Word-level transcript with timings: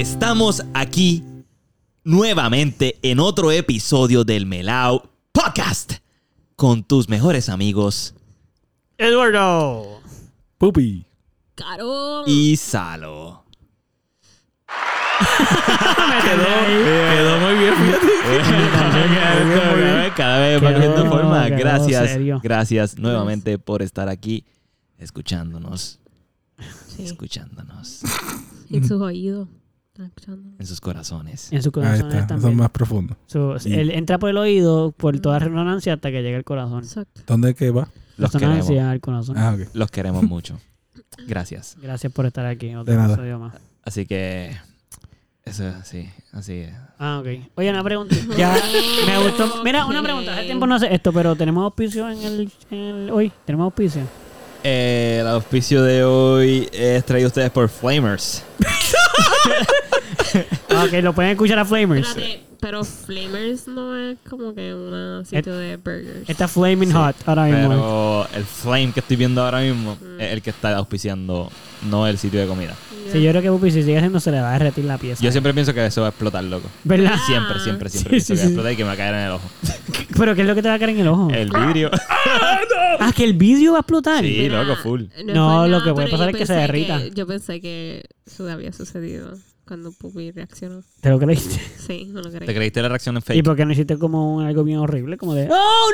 Estamos 0.00 0.64
aquí 0.72 1.22
nuevamente 2.02 2.98
en 3.02 3.20
otro 3.20 3.52
episodio 3.52 4.24
del 4.24 4.46
Melao 4.46 5.10
Podcast 5.32 5.96
con 6.56 6.82
tus 6.82 7.10
mejores 7.10 7.50
amigos 7.50 8.14
Eduardo. 8.96 10.00
Pupi. 10.56 11.04
Caro. 11.54 12.22
y 12.26 12.56
Salo. 12.56 13.44
Quedó 16.24 17.38
muy 17.40 17.54
bien, 17.58 17.74
fíjate. 17.74 18.06
Cada 20.16 20.38
vez 20.38 20.64
va 20.64 20.68
Quedó- 20.70 20.74
cogiendo 20.74 21.10
forma. 21.10 21.46
quedó 21.48 21.58
Gracias, 21.58 22.18
gracias 22.42 22.98
nuevamente 22.98 23.58
por 23.58 23.82
estar 23.82 24.08
aquí 24.08 24.46
escuchándonos, 24.96 25.98
Sí. 26.96 27.04
escuchándonos 27.04 28.00
En 28.70 28.88
sus 28.88 29.02
oídos. 29.02 29.48
En 30.58 30.66
sus 30.66 30.80
corazones. 30.80 31.52
En 31.52 31.62
su 31.62 31.68
Ahí 31.68 31.72
corazón 31.72 32.12
está, 32.12 32.40
son 32.40 32.56
más 32.56 32.70
profundos. 32.70 33.16
Y- 33.64 33.74
él 33.74 33.90
entra 33.90 34.18
por 34.18 34.30
el 34.30 34.38
oído, 34.38 34.92
por 34.92 35.18
toda 35.20 35.38
resonancia 35.38 35.92
hasta 35.94 36.10
que 36.10 36.22
llega 36.22 36.38
el 36.38 36.44
corazón. 36.44 36.82
Exacto. 36.82 37.20
¿Dónde 37.26 37.50
es 37.50 37.56
que 37.56 37.70
va? 37.70 37.88
Los 38.16 38.30
queremos, 38.32 38.68
al 38.70 39.00
corazón. 39.00 39.36
Ah, 39.38 39.56
los 39.74 39.90
queremos 39.90 40.22
mucho. 40.24 40.58
Gracias. 41.26 41.76
Gracias 41.82 42.12
por 42.12 42.24
estar 42.26 42.46
aquí. 42.46 42.74
Otro 42.74 42.90
De 42.92 42.98
nada. 42.98 43.14
episodio 43.14 43.38
más. 43.38 43.54
Así 43.84 44.06
que 44.06 44.56
eso 45.44 45.64
sí, 45.84 46.08
así 46.32 46.52
es. 46.60 46.74
Ah, 46.98 47.18
ok. 47.20 47.50
Oye, 47.56 47.70
una 47.70 47.82
pregunta. 47.84 48.14
Ya 48.38 48.56
me 49.06 49.18
gustó. 49.28 49.62
Mira, 49.64 49.84
una 49.86 50.02
pregunta. 50.02 50.32
Hace 50.34 50.44
tiempo 50.44 50.66
no 50.66 50.78
sé 50.78 50.94
esto, 50.94 51.12
pero 51.12 51.34
tenemos 51.36 51.64
auspicio 51.64 52.08
en 52.08 52.18
el, 52.22 52.52
en 52.70 52.78
el- 52.78 53.10
hoy. 53.10 53.30
Tenemos 53.44 53.64
auspicio. 53.64 54.02
Eh, 54.64 55.18
el 55.20 55.26
auspicio 55.26 55.82
de 55.82 56.04
hoy 56.04 56.68
es 56.72 57.04
traído 57.04 57.26
a 57.26 57.28
ustedes 57.28 57.50
por 57.50 57.68
Flamers. 57.68 58.42
Ok, 60.84 60.92
lo 61.02 61.12
pueden 61.14 61.32
escuchar 61.32 61.58
a 61.58 61.64
Flamers. 61.64 62.08
Espérate, 62.08 62.40
pero 62.60 62.84
Flamers 62.84 63.66
no 63.68 63.96
es 63.96 64.16
como 64.28 64.54
que 64.54 64.72
un 64.74 65.24
sitio 65.26 65.56
de 65.56 65.76
burgers. 65.76 66.28
Está 66.28 66.48
Flaming 66.48 66.92
Hot 66.92 67.16
ahora 67.26 67.44
mismo. 67.44 67.68
Pero 67.68 68.28
el 68.34 68.44
Flame 68.44 68.92
que 68.92 69.00
estoy 69.00 69.16
viendo 69.16 69.42
ahora 69.44 69.60
mismo 69.60 69.96
es 70.18 70.32
el 70.32 70.42
que 70.42 70.50
está 70.50 70.76
auspiciando, 70.76 71.50
no 71.90 72.06
el 72.06 72.18
sitio 72.18 72.40
de 72.40 72.46
comida. 72.46 72.74
Ya. 73.06 73.12
Sí, 73.12 73.22
yo 73.22 73.30
creo 73.30 73.42
que 73.42 73.50
Pupi, 73.50 73.70
si 73.70 73.82
sigue 73.82 73.96
haciendo, 73.98 74.20
se 74.20 74.30
le 74.30 74.40
va 74.40 74.50
a 74.50 74.52
derretir 74.58 74.84
la 74.84 74.96
pieza. 74.96 75.22
Yo 75.22 75.30
siempre 75.32 75.52
pienso 75.52 75.74
que 75.74 75.84
eso 75.84 76.00
va 76.02 76.06
a 76.08 76.10
explotar, 76.10 76.44
loco. 76.44 76.68
¿Verdad? 76.84 77.16
Siempre, 77.26 77.58
siempre, 77.60 77.88
siempre 77.90 78.20
Sí, 78.20 78.32
pienso 78.32 78.34
sí, 78.34 78.34
que 78.34 78.38
va 78.38 78.42
a 78.42 78.46
sí. 78.46 78.52
explotar 78.52 78.72
y 78.72 78.76
que 78.76 78.82
me 78.84 78.88
va 78.88 78.94
a 78.94 78.96
caer 78.96 79.14
en 79.14 79.20
el 79.20 79.30
ojo. 79.32 79.50
Pero 80.16 80.34
¿qué 80.34 80.40
es 80.42 80.46
lo 80.46 80.54
que 80.54 80.62
te 80.62 80.68
va 80.68 80.74
a 80.74 80.78
caer 80.78 80.90
en 80.90 81.00
el 81.00 81.08
ojo? 81.08 81.30
El 81.30 81.50
vidrio. 81.50 81.90
Ah, 83.00 83.10
que 83.16 83.24
el 83.24 83.32
vídeo 83.32 83.72
va 83.72 83.78
a 83.78 83.80
explotar. 83.80 84.22
Sí, 84.22 84.36
Mira, 84.42 84.62
loco, 84.62 84.80
full. 84.82 85.04
No, 85.24 85.66
lo 85.66 85.82
que 85.82 85.92
puede 85.92 86.08
pasar 86.08 86.28
es 86.28 86.36
que 86.36 86.46
se 86.46 86.52
derrita. 86.52 87.00
yo 87.08 87.26
pensé 87.26 87.60
que 87.60 88.04
eso 88.26 88.48
había 88.48 88.72
sucedido 88.72 89.32
cuando 89.66 89.92
Pupi 89.92 90.30
reaccionó. 90.30 90.82
¿Te 91.00 91.08
lo 91.10 91.18
creíste? 91.18 91.60
Sí, 91.86 92.06
no 92.12 92.20
lo 92.22 92.30
creí. 92.30 92.46
¿Te 92.46 92.54
creíste 92.54 92.80
la 92.82 92.88
reacción 92.88 93.16
en 93.16 93.20
¿Y 93.20 93.22
fake? 93.22 93.44
por 93.44 93.56
qué 93.56 93.64
no 93.66 93.72
hiciste 93.72 93.98
como 93.98 94.36
un- 94.36 94.44
algo 94.44 94.62
bien 94.64 94.78
horrible? 94.78 95.16
Como 95.16 95.34
de, 95.34 95.48
¡Oh, 95.50 95.88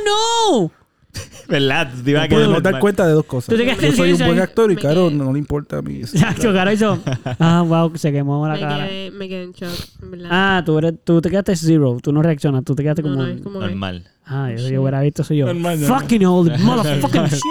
no! 0.60 0.72
¿Verdad? 1.48 1.90
Te 2.04 2.10
iba 2.10 2.22
a 2.22 2.28
quedar 2.28 2.42
podemos 2.42 2.62
dar 2.62 2.78
cuenta 2.80 3.06
de 3.06 3.12
dos 3.14 3.24
cosas. 3.24 3.48
Tú 3.48 3.56
te 3.56 3.64
quedaste 3.64 3.86
Yo 3.90 3.92
soy 3.96 4.12
un 4.12 4.20
en 4.20 4.26
buen 4.28 4.40
actor 4.40 4.70
y 4.70 4.74
Me 4.74 4.82
Caro 4.82 5.08
quedé- 5.08 5.16
no 5.16 5.32
le 5.32 5.38
importa 5.38 5.78
a 5.78 5.82
mí. 5.82 6.00
eso. 6.02 6.16
Ya, 6.18 6.34
chocaron 6.34 6.74
hizo. 6.74 6.98
Ah, 7.38 7.64
wow, 7.66 7.90
se 7.96 8.12
quemó 8.12 8.46
la 8.46 8.54
me, 8.54 8.60
cara. 8.60 8.86
quedé, 8.86 9.10
me 9.12 9.28
quedé 9.28 9.42
en 9.44 9.52
shock, 9.52 9.70
en 10.02 10.10
¿verdad? 10.10 10.28
Ah, 10.30 10.62
tú, 10.66 10.76
eres, 10.78 10.94
tú 11.02 11.22
te 11.22 11.30
quedaste 11.30 11.56
zero. 11.56 11.96
Tú 12.02 12.12
no 12.12 12.20
reaccionas. 12.20 12.62
Tú 12.64 12.74
te 12.74 12.82
quedaste 12.82 13.02
no, 13.02 13.08
como. 13.16 13.22
no, 13.26 13.34
que- 13.36 13.48
Normal. 13.50 14.06
Ah, 14.26 14.52
eso 14.52 14.68
yo 14.68 14.82
hubiera 14.82 15.00
visto, 15.00 15.24
soy 15.24 15.38
yo. 15.38 15.46
Normal, 15.46 15.80
normal. 15.80 16.00
Fucking 16.02 16.24
old 16.26 16.58
motherfucking 16.58 17.24
shit. 17.24 17.42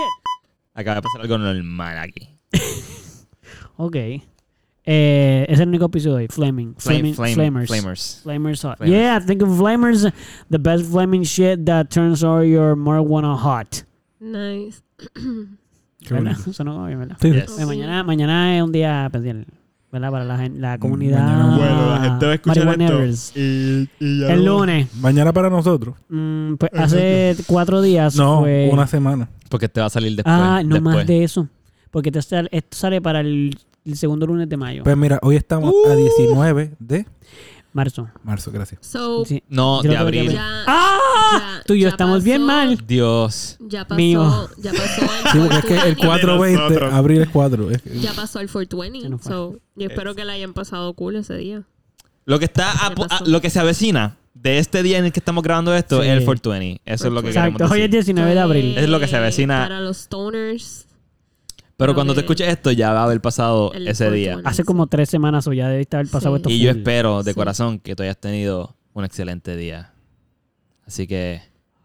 Acaba 0.76 0.96
de 0.98 1.02
pasar 1.02 1.22
algo 1.22 1.38
normal 1.40 1.98
aquí. 1.98 2.30
Ok. 3.78 3.96
Eh, 4.90 5.46
es 5.50 5.60
el 5.60 5.68
único 5.68 5.86
episodio 5.88 6.16
de 6.16 6.22
hoy. 6.24 6.28
Flaming. 6.30 6.74
Flaming. 6.78 7.14
flame, 7.14 7.34
Flamers. 7.36 7.68
Flamers. 7.68 8.20
Flamers 8.24 8.64
hot. 8.64 8.78
Flamers. 8.78 8.90
Yeah, 8.98 9.20
think 9.20 9.42
of 9.44 9.50
Flamers. 9.58 10.04
The 10.50 10.58
best 10.58 10.86
flaming 10.90 11.24
shit 11.26 11.66
that 11.66 11.90
turns 11.90 12.24
all 12.24 12.42
your 12.46 12.76
marijuana 12.78 13.36
hot. 13.38 13.84
Nice. 14.22 14.82
¿Verdad? 16.10 16.38
no 16.64 16.86
bien, 16.86 17.00
¿verdad? 17.00 17.18
Sí. 17.20 17.32
Yes. 17.34 17.60
Eh, 17.60 17.66
mañana, 17.66 18.02
mañana 18.04 18.56
es 18.58 18.64
un 18.64 18.72
día 18.72 19.06
especial. 19.08 19.46
¿Verdad? 19.92 20.12
Para 20.12 20.24
la, 20.26 20.50
la 20.50 20.78
comunidad. 20.78 21.20
Mañana- 21.22 21.58
Bueno, 21.58 21.90
la 21.96 22.00
gente 22.02 22.26
va 22.26 22.32
a 22.32 22.36
escuchar 22.36 22.66
marihuaneros. 22.66 23.32
Y, 23.36 23.90
y 24.00 24.20
ya 24.22 24.34
El 24.34 24.46
lunes. 24.46 24.88
Mañana 25.02 25.34
para 25.34 25.50
nosotros. 25.50 25.96
mm, 26.08 26.54
pues 26.56 26.72
hace 26.76 27.36
cuatro 27.46 27.82
días. 27.82 28.16
No, 28.16 28.40
fue- 28.42 28.70
una 28.72 28.88
semana. 28.88 29.28
Porque 29.50 29.68
te 29.68 29.80
va 29.82 29.88
a 29.88 29.90
salir 29.90 30.16
después. 30.16 30.34
Ah, 30.34 30.62
no 30.64 30.76
después. 30.76 30.96
más 30.96 31.08
de 31.08 31.24
eso. 31.26 31.48
Porque 31.92 32.12
te 32.12 32.22
sale- 32.22 32.50
esto 32.52 32.78
sale 32.78 33.02
para 33.02 33.22
el, 33.22 33.58
el 33.88 33.98
segundo 33.98 34.26
lunes 34.28 34.48
de 34.50 34.58
mayo. 34.58 34.84
Pues 34.84 34.98
mira, 34.98 35.20
hoy 35.22 35.36
estamos 35.36 35.74
a 35.90 35.96
19 35.96 36.76
de 36.80 37.06
marzo. 37.74 38.08
marzo, 38.24 38.52
gracias. 38.52 38.86
So, 38.86 39.26
Sí. 39.26 39.44
No, 39.50 39.82
de 39.82 39.96
abril. 39.96 40.32
ya, 40.32 40.64
¡Ah! 40.68 40.98
ya- 41.40 41.64
Tú 41.66 41.74
y 41.74 41.82
yo 41.82 41.90
estamos 41.90 42.24
bien 42.24 42.42
pasó- 42.46 42.48
mal. 42.48 42.78
Dios. 42.88 43.58
Ya 43.60 43.86
pasó, 43.88 43.98
Mío. 43.98 44.50
ya 44.58 44.72
pasó 44.72 45.02
el 45.02 45.32
Sí, 45.32 45.40
porque 45.40 45.58
es 45.58 45.66
que 45.66 45.90
el 45.90 45.98
420. 45.98 46.02
420, 46.06 46.58
nosotros. 46.62 46.94
abril 46.94 47.22
es 47.22 47.30
4. 47.30 47.72
Es 47.72 47.82
que- 47.82 48.00
Ya 48.00 48.14
pasó 48.14 48.40
el 48.40 48.48
Se 48.48 48.54
420. 48.54 49.10
nos 49.10 49.22
fue. 49.22 49.32
So, 49.32 49.60
yo 49.76 49.88
espero 49.88 50.16
que 50.16 50.26
le 50.26 50.32
hayan 50.32 50.54
pasado 50.54 50.94
cool 50.94 51.16
ese 51.18 51.36
día. 51.36 51.64
Lo 52.26 52.40
que 52.40 52.46
está 52.46 52.72
a- 52.72 52.88
a- 52.88 53.24
lo 53.26 53.42
que 53.42 53.50
se 53.50 53.60
avecina 53.60 54.18
de 54.34 54.60
este 54.60 54.84
día 54.84 54.98
en 54.98 55.06
el 55.06 55.12
que 55.12 55.20
estamos 55.20 55.44
grabando 55.44 55.74
esto 55.76 56.02
Sí. 56.04 56.10
es 56.10 56.18
el 56.18 56.26
420. 56.26 56.82
Eso 56.86 57.08
es 57.08 57.14
lo 57.14 57.22
que 57.22 57.30
Exacto. 57.30 57.54
queremos 57.58 57.72
Hoy 57.72 57.82
es 57.82 57.92
decir. 57.92 58.14
19 58.16 58.34
de 58.34 58.40
abril. 58.40 58.78
Es 58.78 58.90
lo 58.90 59.00
que 59.00 59.08
se 59.08 59.16
avecina. 59.18 59.62
Para 59.62 59.80
los 59.82 59.98
stoners. 59.98 60.87
Pero 61.78 61.94
cuando 61.94 62.14
te 62.16 62.22
escuches 62.22 62.48
esto 62.50 62.72
ya 62.72 62.92
va 62.92 63.02
a 63.02 63.04
haber 63.04 63.22
pasado 63.22 63.72
El 63.74 63.88
ese 63.88 64.06
día. 64.12 64.34
420. 64.34 64.50
Hace 64.50 64.64
como 64.64 64.88
tres 64.88 65.10
semanas 65.10 65.48
o 65.48 65.54
ya 65.54 65.70
debe 65.70 65.82
estar 65.82 66.06
pasado 66.08 66.36
Sí. 66.36 66.42
esto. 66.42 66.50
Y 66.50 66.60
yo 66.60 66.72
espero 66.72 67.22
de 67.24 67.32
Sí. 67.32 67.36
corazón 67.38 67.80
que 67.80 67.96
tú 67.96 68.04
hayas 68.04 68.18
tenido 68.18 68.76
un 68.94 69.06
excelente 69.06 69.56
día. 69.56 69.94
Así 70.88 71.06
que 71.06 71.42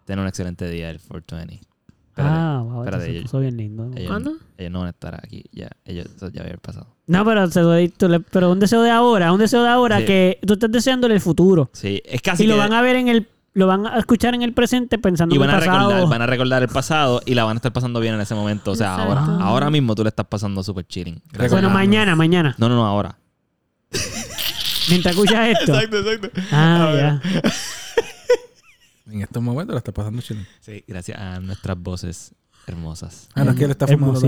ten 0.06 0.18
un 0.18 0.26
excelente 0.26 0.68
día 0.68 0.88
el 0.90 0.98
420. 0.98 1.60
Espérate, 2.08 2.34
Ah, 2.34 2.60
wow, 2.64 2.82
espérate, 2.84 3.04
se 3.04 3.10
ellos- 3.10 3.22
puso 3.24 3.40
bien 3.40 3.56
lindo. 3.56 3.90
ellos, 3.94 4.08
¿Cuándo? 4.08 4.32
ellos 4.58 4.72
no 4.72 4.78
van 4.80 4.86
a 4.88 4.90
estar 4.90 5.14
aquí. 5.14 5.44
Ya, 5.52 5.70
ellos 5.84 6.06
ya 6.32 6.42
había 6.42 6.56
pasado. 6.58 6.86
No, 7.06 7.24
pero, 7.24 7.46
se 7.50 7.60
lo 7.62 7.72
di- 7.74 7.88
tú 7.88 8.08
le- 8.08 8.20
pero 8.20 8.50
un 8.50 8.60
deseo 8.60 8.82
de 8.82 8.90
ahora, 8.90 9.32
un 9.32 9.38
deseo 9.38 9.62
de 9.62 9.68
ahora 9.70 9.98
Sí. 10.00 10.04
que 10.06 10.38
tú 10.46 10.54
estás 10.54 10.70
deseando 10.70 11.06
en 11.06 11.12
el 11.14 11.20
futuro. 11.20 11.70
Sí, 11.72 12.02
es 12.04 12.20
casi 12.22 12.44
y 12.44 12.46
lo 12.46 12.56
van 12.58 12.72
a 12.74 12.82
ver 12.82 12.96
en 12.96 13.08
el, 13.08 13.28
lo 13.54 13.66
van 13.66 13.86
a 13.86 13.98
escuchar 13.98 14.34
en 14.34 14.42
el 14.42 14.52
presente 14.54 14.98
pensando 14.98 15.34
y 15.34 15.36
en 15.36 15.40
van 15.40 15.50
el 15.50 15.56
a 15.56 15.58
pasado. 15.58 15.88
recordar, 15.88 16.08
van 16.08 16.22
a 16.22 16.26
recordar 16.26 16.62
el 16.62 16.68
pasado 16.68 17.20
y 17.26 17.34
la 17.34 17.44
van 17.44 17.56
a 17.56 17.58
estar 17.58 17.72
pasando 17.72 18.00
bien 18.00 18.14
en 18.14 18.20
ese 18.20 18.34
momento. 18.34 18.70
O 18.70 18.74
sea, 18.76 18.94
ahora, 18.94 19.20
Exacto. 19.20 19.42
ahora 19.44 19.70
mismo 19.70 19.94
tú 19.94 20.02
le 20.02 20.08
estás 20.08 20.26
pasando 20.26 20.62
super 20.62 20.86
chilling. 20.86 21.20
Bueno, 21.50 21.68
mañana, 21.70 22.16
mañana. 22.16 22.54
No, 22.58 22.68
no, 22.68 22.76
no, 22.76 22.86
ahora. 22.86 23.18
Mientras 24.88 25.14
escuchas 25.14 25.48
esto. 25.48 25.78
exacto. 25.80 26.30
Ah, 26.50 26.92
ya. 26.96 27.20
En 29.12 29.20
estos 29.20 29.42
momentos 29.42 29.74
la 29.74 29.78
está 29.78 29.92
pasando 29.92 30.22
chile. 30.22 30.46
Sí, 30.60 30.82
gracias 30.86 31.18
a 31.18 31.38
nuestras 31.40 31.78
voces 31.78 32.34
hermosas. 32.66 33.28
Ah, 33.34 33.44
no 33.44 33.50
es 33.50 33.56
que 33.58 33.64
él 33.64 33.70
está 33.72 33.86
fumando. 33.86 34.20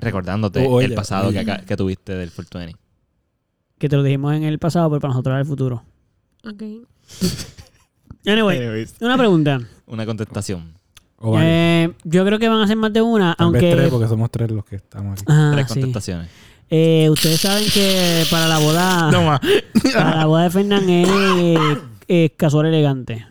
Recordándote 0.00 0.66
O 0.66 0.80
el 0.80 0.94
pasado 0.94 1.30
que, 1.32 1.44
que 1.66 1.76
tuviste 1.76 2.14
del 2.14 2.30
420. 2.30 2.80
Que 3.78 3.88
te 3.88 3.96
lo 3.96 4.02
dijimos 4.02 4.34
en 4.34 4.44
el 4.44 4.58
pasado, 4.58 4.88
pero 4.88 5.00
para 5.00 5.12
nosotros 5.12 5.32
era 5.32 5.40
el 5.40 5.46
futuro. 5.46 5.84
Ok. 6.44 6.62
Anyway, 8.26 8.58
Anyways, 8.58 8.94
una 9.00 9.16
pregunta. 9.18 9.60
una 9.86 10.06
contestación. 10.06 10.74
O. 11.18 11.38
Eh, 11.40 11.92
yo 12.04 12.24
creo 12.26 12.38
que 12.38 12.48
van 12.48 12.60
a 12.60 12.66
ser 12.66 12.76
más 12.76 12.92
de 12.92 13.00
una, 13.02 13.34
Tal 13.36 13.50
vez 13.52 13.62
aunque... 13.62 13.76
tres, 13.76 13.90
porque 13.90 14.08
somos 14.08 14.30
tres 14.30 14.50
los 14.50 14.64
que 14.64 14.76
estamos 14.76 15.14
aquí. 15.14 15.24
Ah, 15.28 15.50
Tres 15.54 15.66
sí. 15.68 15.74
contestaciones. 15.80 16.28
Eh, 16.70 17.08
ustedes 17.10 17.40
saben 17.40 17.64
que 17.72 18.24
para 18.30 18.46
la 18.48 18.58
boda... 18.58 19.10
más. 19.24 19.40
Para 19.94 20.16
la 20.16 20.26
boda 20.26 20.42
de 20.44 20.50
Fernán 20.50 20.88
es, 20.88 21.08
es 22.08 22.32
casual 22.36 22.66
elegante. 22.66 23.26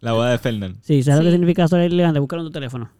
La 0.00 0.12
boda 0.12 0.30
de 0.30 0.38
Fernán. 0.38 0.76
Sí, 0.82 1.02
¿sabes 1.02 1.20
lo 1.20 1.24
que 1.26 1.32
significa 1.32 1.62
casual 1.62 1.82
elegante? 1.82 2.18
Búscalo 2.20 2.42
en 2.42 2.48
tu 2.48 2.52
teléfono. 2.52 2.90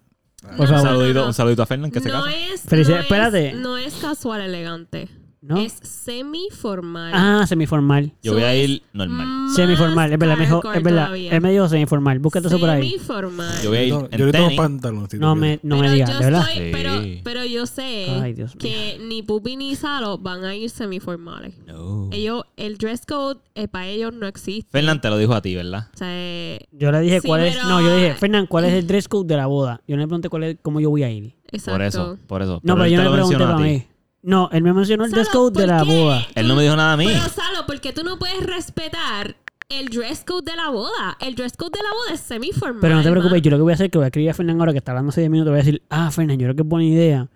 Por 0.56 0.60
Un 0.60 0.66
saludito, 0.80 1.26
un 1.26 1.34
saludito 1.34 1.62
a 1.62 1.66
Fernán 1.66 1.90
que 1.90 2.00
se 2.00 2.08
no 2.08 2.22
casa. 2.22 2.36
es, 2.54 2.62
Felicidades. 2.62 3.10
no 3.10 3.16
es- 3.16 3.24
Espérate. 3.26 3.52
no 3.54 3.76
es 3.78 3.94
casual 3.94 4.40
elegante. 4.42 5.08
¿No? 5.40 5.56
Es 5.58 5.72
semi-formal. 5.82 7.12
Ah, 7.14 7.46
semiformal. 7.46 8.12
Yo 8.22 8.34
voy 8.34 8.42
a 8.42 8.54
ir 8.56 8.82
normal. 8.92 9.48
Semiformal, 9.54 10.12
es 10.12 10.18
verdad, 10.18 10.36
me 10.36 10.44
dijo, 10.44 10.56
hardcore 10.56 10.78
es 10.78 10.82
verdad. 10.84 11.04
todavía. 11.06 11.32
Él 11.32 11.40
me 11.40 11.52
dijo 11.52 11.68
semiformal. 11.68 12.18
Búscate 12.18 12.48
eso 12.48 12.58
por 12.58 12.68
ahí. 12.70 12.82
Semi-formal. 12.90 13.62
Yo 13.62 13.68
voy 13.70 13.78
a 13.78 13.82
ir 13.84 13.92
No, 13.92 14.08
en 14.10 14.18
yo 14.18 14.26
le 14.26 14.32
tengo 14.32 14.46
tenis. 14.46 14.56
pantalones. 14.60 15.14
No 15.14 15.36
me, 15.36 15.60
no 15.62 15.78
me 15.78 15.90
digas, 15.92 16.18
¿de 16.18 16.24
verdad? 16.24 16.44
pero, 16.72 16.92
pero 17.22 17.44
yo 17.44 17.66
sé 17.66 18.06
Ay, 18.20 18.32
Dios 18.34 18.54
mío. 18.56 18.58
que 18.60 18.98
ni 19.06 19.22
Pupi 19.22 19.56
ni 19.56 19.74
Salo 19.76 20.18
van 20.18 20.44
a 20.44 20.54
ir 20.56 20.70
semiformales. 20.70 21.54
No. 21.66 22.08
Ellos, 22.12 22.42
el 22.56 22.76
dress 22.78 23.06
code 23.06 23.40
eh, 23.54 23.68
para 23.68 23.86
ellos 23.86 24.12
no 24.12 24.26
existe. 24.26 24.70
Fernán 24.72 25.00
te 25.00 25.08
lo 25.08 25.18
dijo 25.18 25.34
a 25.34 25.40
ti, 25.42 25.54
¿verdad? 25.54 25.88
O 25.94 25.96
sea, 25.96 26.58
Yo 26.72 26.90
le 26.90 27.00
dije 27.00 27.20
Sí, 27.20 27.26
cuál 27.28 27.44
es. 27.44 27.56
No, 27.62 27.80
yo 27.80 27.88
le 27.88 27.96
dije, 27.96 28.14
Fernán, 28.14 28.46
¿cuál 28.46 28.64
es 28.64 28.72
el 28.72 28.86
dress 28.88 29.08
code 29.08 29.28
de 29.28 29.36
la 29.36 29.46
boda? 29.46 29.80
Yo 29.86 29.96
no 29.96 30.02
le 30.02 30.08
pregunté 30.08 30.28
cuál 30.28 30.42
es, 30.44 30.56
cómo 30.62 30.80
yo 30.80 30.90
voy 30.90 31.04
a 31.04 31.10
ir. 31.10 31.34
exacto. 31.52 31.70
Por 31.72 31.82
eso, 31.82 32.18
por 32.26 32.42
eso. 32.42 32.60
No, 32.64 32.74
pero 32.74 32.86
yo 32.88 32.96
no 32.98 33.04
le 33.04 33.10
pregunté 33.12 33.38
para 33.38 33.56
ti. 33.56 33.62
mí. 33.62 33.86
No, 34.22 34.48
él 34.52 34.62
me 34.62 34.72
mencionó 34.72 35.04
el 35.04 35.10
dress 35.10 35.28
code 35.28 35.60
de 35.60 35.66
¿por 35.66 35.76
la 35.76 35.84
qué? 35.84 35.96
boda. 35.96 36.26
Él 36.34 36.48
no 36.48 36.56
me 36.56 36.62
dijo 36.62 36.76
nada 36.76 36.94
a 36.94 36.96
mí. 36.96 37.06
Pero 37.06 37.20
Salo, 37.28 37.66
¿por 37.66 37.80
qué 37.80 37.92
tú 37.92 38.02
no 38.02 38.18
puedes 38.18 38.44
respetar 38.44 39.36
el 39.68 39.88
dress 39.88 40.24
code 40.26 40.50
de 40.50 40.56
la 40.56 40.70
boda? 40.70 41.16
El 41.20 41.34
dress 41.36 41.56
code 41.56 41.70
de 41.78 41.82
la 41.84 41.90
boda 41.92 42.14
es 42.14 42.20
semiformal. 42.20 42.80
Pero 42.80 42.96
no 42.96 43.02
te 43.02 43.10
preocupes, 43.10 43.42
yo 43.42 43.50
lo 43.52 43.56
que 43.58 43.62
voy 43.62 43.72
a 43.72 43.74
hacer 43.74 43.86
es 43.86 43.92
que 43.92 43.98
voy 43.98 44.04
a 44.04 44.08
escribir 44.08 44.30
a 44.30 44.34
Fernán 44.34 44.58
ahora 44.58 44.72
que 44.72 44.78
está 44.78 44.92
hablando 44.92 45.10
hace 45.10 45.20
10 45.20 45.30
minutos. 45.30 45.50
Voy 45.52 45.60
a 45.60 45.64
decir, 45.64 45.82
ah, 45.88 46.10
Fernán, 46.10 46.38
yo 46.38 46.46
creo 46.46 46.56
que 46.56 46.62
es 46.62 46.68
buena 46.68 46.86
idea 46.86 47.28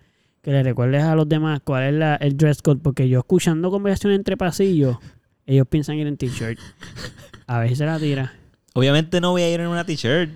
que 0.43 0.51
le 0.51 0.63
recuerdes 0.65 1.05
a 1.05 1.15
los 1.15 1.29
demás 1.29 1.61
cuál 1.63 1.85
es 1.85 1.95
la- 1.95 2.17
el 2.17 2.37
dress 2.37 2.61
code. 2.63 2.81
Porque 2.83 3.09
yo 3.09 3.21
escuchando 3.21 3.71
conversaciones 3.71 4.19
entre 4.19 4.37
pasillos 4.37 4.97
ellos 5.47 5.67
piensan 5.69 5.97
ir 5.97 6.07
en 6.07 6.17
t-shirt. 6.17 6.59
A 7.47 7.59
ver 7.61 7.69
si 7.71 7.77
se 7.77 7.87
la 7.87 7.99
tira. 7.99 8.33
Obviamente 8.75 9.21
no 9.21 9.31
voy 9.33 9.43
a 9.43 9.51
ir 9.53 9.61
en 9.61 9.69
una 9.69 9.85
t-shirt. 9.85 10.31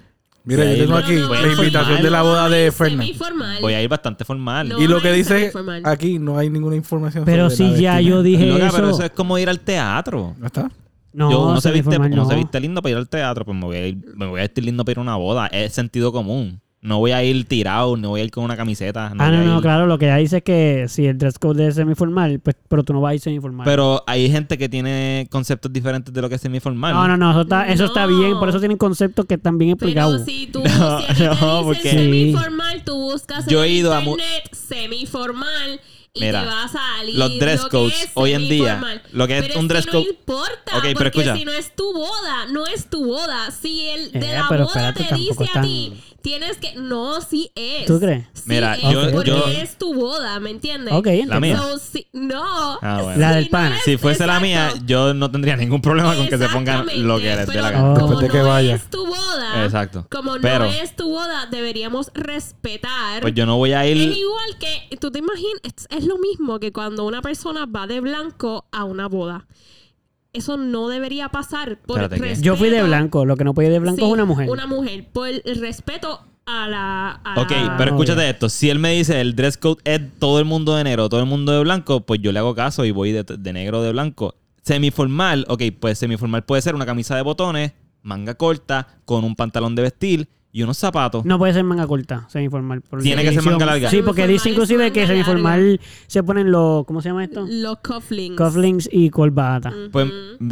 Mira, 0.47 0.65
yo 0.65 0.85
tengo 0.85 0.97
aquí 0.97 1.15
No, 1.17 1.29
no, 1.29 1.35
la 1.35 1.53
invitación 1.53 2.03
de 2.03 2.11
la 2.11 2.23
boda 2.23 2.49
de 2.49 2.73
Fernan. 2.73 3.01
Semiformal. 3.07 3.61
Voy 3.61 3.75
a 3.75 3.83
ir 3.83 3.89
bastante 3.89 4.25
formal. 4.25 4.69
No. 4.69 4.81
Y 4.81 4.87
lo 4.87 5.03
que 5.03 5.13
dice 5.13 5.53
aquí 5.85 6.19
no 6.19 6.39
hay 6.39 6.49
ninguna 6.51 6.77
información 6.77 7.25
Pero 7.25 7.51
sobre 7.51 7.57
si 7.57 7.73
la 7.75 7.79
ya 7.81 8.01
yo 8.01 8.23
dije 8.23 8.47
Loca, 8.47 8.69
eso. 8.69 8.77
pero 8.77 8.91
eso 8.91 9.03
es 9.03 9.11
como 9.11 9.37
ir 9.39 9.49
al 9.49 9.61
teatro. 9.61 10.35
¿No 10.39 10.47
está? 10.47 10.71
No, 11.13 11.31
Yo 11.31 11.47
uno 11.47 11.61
se, 11.61 11.73
viste, 11.73 11.97
uno 11.97 12.09
no. 12.09 12.29
se 12.29 12.35
viste 12.37 12.61
lindo 12.61 12.81
para 12.83 12.91
ir 12.93 12.97
al 12.99 13.09
teatro, 13.09 13.45
pues 13.45 13.57
me 13.57 13.65
voy 13.65 13.77
a 13.77 13.87
ir, 13.89 13.97
me 14.15 14.27
voy 14.27 14.39
a 14.39 14.43
vestir 14.43 14.65
lindo 14.65 14.85
para 14.85 14.93
ir 14.93 14.99
a 14.99 15.01
una 15.03 15.17
boda. 15.17 15.47
Es 15.47 15.73
sentido 15.73 16.13
común. 16.13 16.61
No 16.87 16.99
voy 16.99 17.11
a 17.13 17.23
ir 17.25 17.45
tirado, 17.47 17.97
no 17.97 18.11
voy 18.11 18.21
a 18.21 18.25
ir 18.25 18.31
con 18.31 18.45
una 18.45 18.57
camiseta. 18.57 19.11
No 19.11 19.25
Ah, 19.25 19.31
no, 19.31 19.39
a 19.39 19.45
no, 19.45 19.61
claro. 19.61 19.87
Lo 19.87 19.99
que 19.99 20.05
ella 20.07 20.17
dice 20.17 20.37
es 20.39 20.43
que 20.45 20.87
si 20.89 21.07
el 21.07 21.19
dress 21.19 21.39
code 21.39 21.67
es 21.67 21.75
semiformal, 21.75 22.39
pues, 22.39 22.55
pero 22.69 22.85
tú 22.85 22.93
no 22.93 23.01
vas 23.01 23.11
a 23.11 23.15
ir 23.15 23.21
semiformal. 23.21 23.65
Pero 23.65 24.05
hay 24.07 24.31
gente 24.31 24.57
que 24.57 24.69
tiene 24.69 25.27
conceptos 25.31 25.73
diferentes 25.73 26.15
de 26.15 26.23
lo 26.23 26.29
que 26.29 26.37
es 26.37 26.41
semiformal. 26.41 26.95
no, 26.95 27.09
no, 27.09 27.17
no. 27.17 27.31
Eso 27.33 27.41
está, 27.41 27.67
eso 27.69 27.85
está 27.87 28.07
bien. 28.07 28.39
Por 28.39 28.49
eso 28.49 28.61
tienen 28.61 28.79
conceptos 28.79 29.27
que 29.27 29.35
están 29.35 29.59
bien 29.59 29.77
Pero 29.77 29.89
explicados. 29.89 30.23
si 30.25 30.47
tú 30.47 30.63
No, 30.63 31.01
si 31.01 31.05
a 31.05 31.15
te 31.15 31.25
dicen 31.31 31.65
porque- 31.65 31.91
semiformal, 31.91 32.85
tú 32.85 32.95
buscas 32.97 33.47
Yo 33.47 33.65
he 33.65 33.69
ido 33.69 33.93
a 33.93 34.01
mu- 34.01 34.13
internet 34.13 34.49
semiformal 34.53 35.81
y 36.15 36.21
Mira, 36.21 36.41
te 36.43 36.47
vas 36.47 36.75
a 36.75 36.79
salir 36.97 37.15
los 37.19 37.39
dress 37.39 37.63
lo 37.65 37.69
que 37.69 37.77
codes 37.77 38.03
es 38.05 38.11
hoy 38.15 38.33
en 38.33 38.49
día, 38.49 38.81
lo 39.13 39.27
que 39.27 39.37
es 39.39 39.47
Pero 39.49 39.61
un 39.61 39.69
dress 39.69 39.87
code- 39.87 40.05
No 40.05 40.11
importa, 40.11 40.77
Ok, 40.77 40.83
pero 40.83 40.95
porque 40.99 41.19
escucha. 41.21 41.37
si 41.37 41.45
no 41.45 41.53
es 41.53 41.75
tu 41.77 41.93
boda, 41.93 42.47
no 42.51 42.67
es 42.67 42.89
tu 42.89 43.05
boda. 43.05 43.51
Si 43.51 43.87
el 43.89 44.13
de 44.13 44.19
Eh, 44.31 44.33
la 44.35 44.47
pero 44.49 44.65
boda 44.65 44.89
espérate, 44.91 45.05
te 45.05 45.15
dice 45.15 45.45
a 45.45 45.53
tan- 45.53 45.63
ti, 45.63 45.93
tienes 46.27 46.57
que. 46.57 46.75
No, 46.75 47.21
sí 47.21 47.51
es. 47.55 47.87
¿Tú 47.87 48.01
crees? 48.01 48.27
Sí 48.33 48.43
Mira, 48.47 48.75
es, 48.75 48.83
yo- 48.83 49.11
porque 49.13 49.31
yo- 49.31 49.47
es 49.47 49.79
tu 49.79 49.95
boda, 49.95 50.41
¿me 50.41 50.51
entiendes? 50.51 50.93
Ok, 50.93 51.07
entiendo. 51.07 51.41
mía. 51.41 51.57
So, 51.59 51.79
si- 51.79 52.09
no. 52.13 52.79
Ah, 52.83 53.01
bueno. 53.03 53.21
La 53.21 53.29
Si 53.31 53.35
del 53.37 53.45
no 53.45 53.51
pana. 53.51 53.77
es- 53.77 53.83
Si 53.85 53.97
fuese 53.97 54.27
la 54.27 54.41
mía, 54.41 54.65
exacto. 54.67 54.87
yo 54.87 55.15
no 55.15 55.31
tendría 55.31 55.57
ningún 55.57 55.81
problema 55.81 56.17
con 56.17 56.27
que 56.29 56.37
se 56.37 56.49
pongan 56.49 56.87
lo 57.07 57.19
que 57.19 57.25
les 57.37 57.47
dé 57.47 57.61
la 57.61 57.69
Exactamente, 57.69 57.73
gana. 57.73 57.91
Oh. 57.91 57.95
pero 57.95 58.07
Como 58.07 58.21
Después 58.21 58.33
de 58.33 58.39
que 58.39 58.43
no 58.45 58.49
vaya. 58.49 58.75
es 58.75 58.91
tu 58.91 59.07
boda. 59.07 59.65
Exacto. 59.65 60.07
Como 60.11 60.35
Pero- 60.41 60.65
no 60.65 60.71
es 60.73 60.97
tu 60.97 61.09
boda, 61.11 61.47
deberíamos 61.47 62.11
respetar. 62.15 63.21
Pues 63.23 63.35
yo 63.35 63.47
no 63.47 63.57
voy 63.57 63.73
a 63.73 63.85
Es 63.87 63.97
ir. 63.97 64.13
igual 64.13 64.59
que, 64.59 64.97
tú 64.97 65.11
te 65.11 65.19
imaginas, 65.21 65.61
es, 65.63 65.87
es 65.91 66.05
lo 66.05 66.19
mismo 66.19 66.59
que 66.61 66.73
cuando 66.73 67.05
una 67.05 67.23
persona 67.23 67.67
va 67.67 67.87
de 67.87 68.01
blanco 68.01 68.67
a 68.73 68.85
una 68.85 69.07
boda. 69.09 69.47
Eso 70.37 70.57
no 70.57 70.89
debería 70.89 71.29
pasar 71.31 71.79
por 71.79 71.99
Espérate, 72.01 72.17
respeto. 72.17 72.43
Yo 72.43 72.57
fui 72.57 72.69
de 72.71 72.83
blanco. 72.83 73.25
Lo 73.25 73.37
que 73.37 73.45
no 73.45 73.55
puede 73.55 73.69
ir 73.69 73.73
de 73.75 73.79
blanco 73.81 73.99
Sí, 74.01 74.05
es 74.07 74.13
una 74.13 74.25
mujer. 74.25 74.49
Una 74.51 74.67
mujer. 74.67 75.07
Por 75.13 75.29
el 75.29 75.43
respeto 75.61 76.21
a 76.47 76.69
la. 76.69 77.21
a 77.25 77.41
Ok, 77.41 77.51
la- 77.51 77.77
pero 77.77 77.91
escúchate 77.93 78.21
obvio. 78.21 78.31
esto. 78.31 78.49
Si 78.49 78.71
él 78.71 78.79
me 78.79 78.93
dice 78.93 79.21
el 79.21 79.35
dress 79.35 79.57
code 79.57 79.81
es 79.85 80.01
todo 80.19 80.39
el 80.39 80.45
mundo 80.45 80.77
de 80.77 80.85
negro, 80.85 81.09
todo 81.09 81.21
el 81.21 81.27
mundo 81.27 81.53
de 81.53 81.61
blanco, 81.63 82.01
pues 82.03 82.21
yo 82.21 82.33
le 82.33 82.39
hago 82.39 82.55
caso 82.55 82.85
y 82.85 82.91
voy 82.91 83.13
de, 83.13 83.23
de 83.25 83.53
negro 83.53 83.81
o 83.81 83.83
de 83.83 83.93
blanco. 83.93 84.35
Semiformal, 84.63 85.47
ok, 85.49 85.63
pues 85.81 85.99
semiformal 85.99 86.45
puede 86.45 86.61
ser 86.63 86.75
una 86.75 86.85
camisa 86.87 87.17
de 87.17 87.23
botones, 87.23 87.73
manga 88.03 88.35
corta, 88.35 88.89
con 89.05 89.25
un 89.25 89.35
pantalón 89.37 89.75
de 89.75 89.83
vestir 89.83 90.29
y 90.57 90.63
unos 90.63 90.79
zapatos. 90.79 91.23
No 91.27 91.37
puede 91.37 91.53
ser 91.53 91.65
manga 91.65 91.87
corta, 91.87 92.27
semiformal. 92.31 92.81
por 92.81 93.03
Tiene 93.03 93.23
que 93.23 93.33
ser 93.33 93.43
manga 93.43 93.67
larga. 93.67 93.91
Sí, 93.91 94.01
porque 94.03 94.27
dice 94.27 94.49
inclusive 94.49 94.91
que 94.91 95.07
semiformal 95.07 95.79
se 96.07 96.23
ponen 96.23 96.51
los. 96.51 96.87
¿Cómo 96.87 97.03
se 97.03 97.11
llama 97.11 97.25
esto? 97.25 97.45
Los 97.47 97.77
cufflinks. 97.81 98.37
Cufflinks 98.43 98.89
y 98.91 99.11
corbata. 99.11 99.71
Pues 99.93 100.09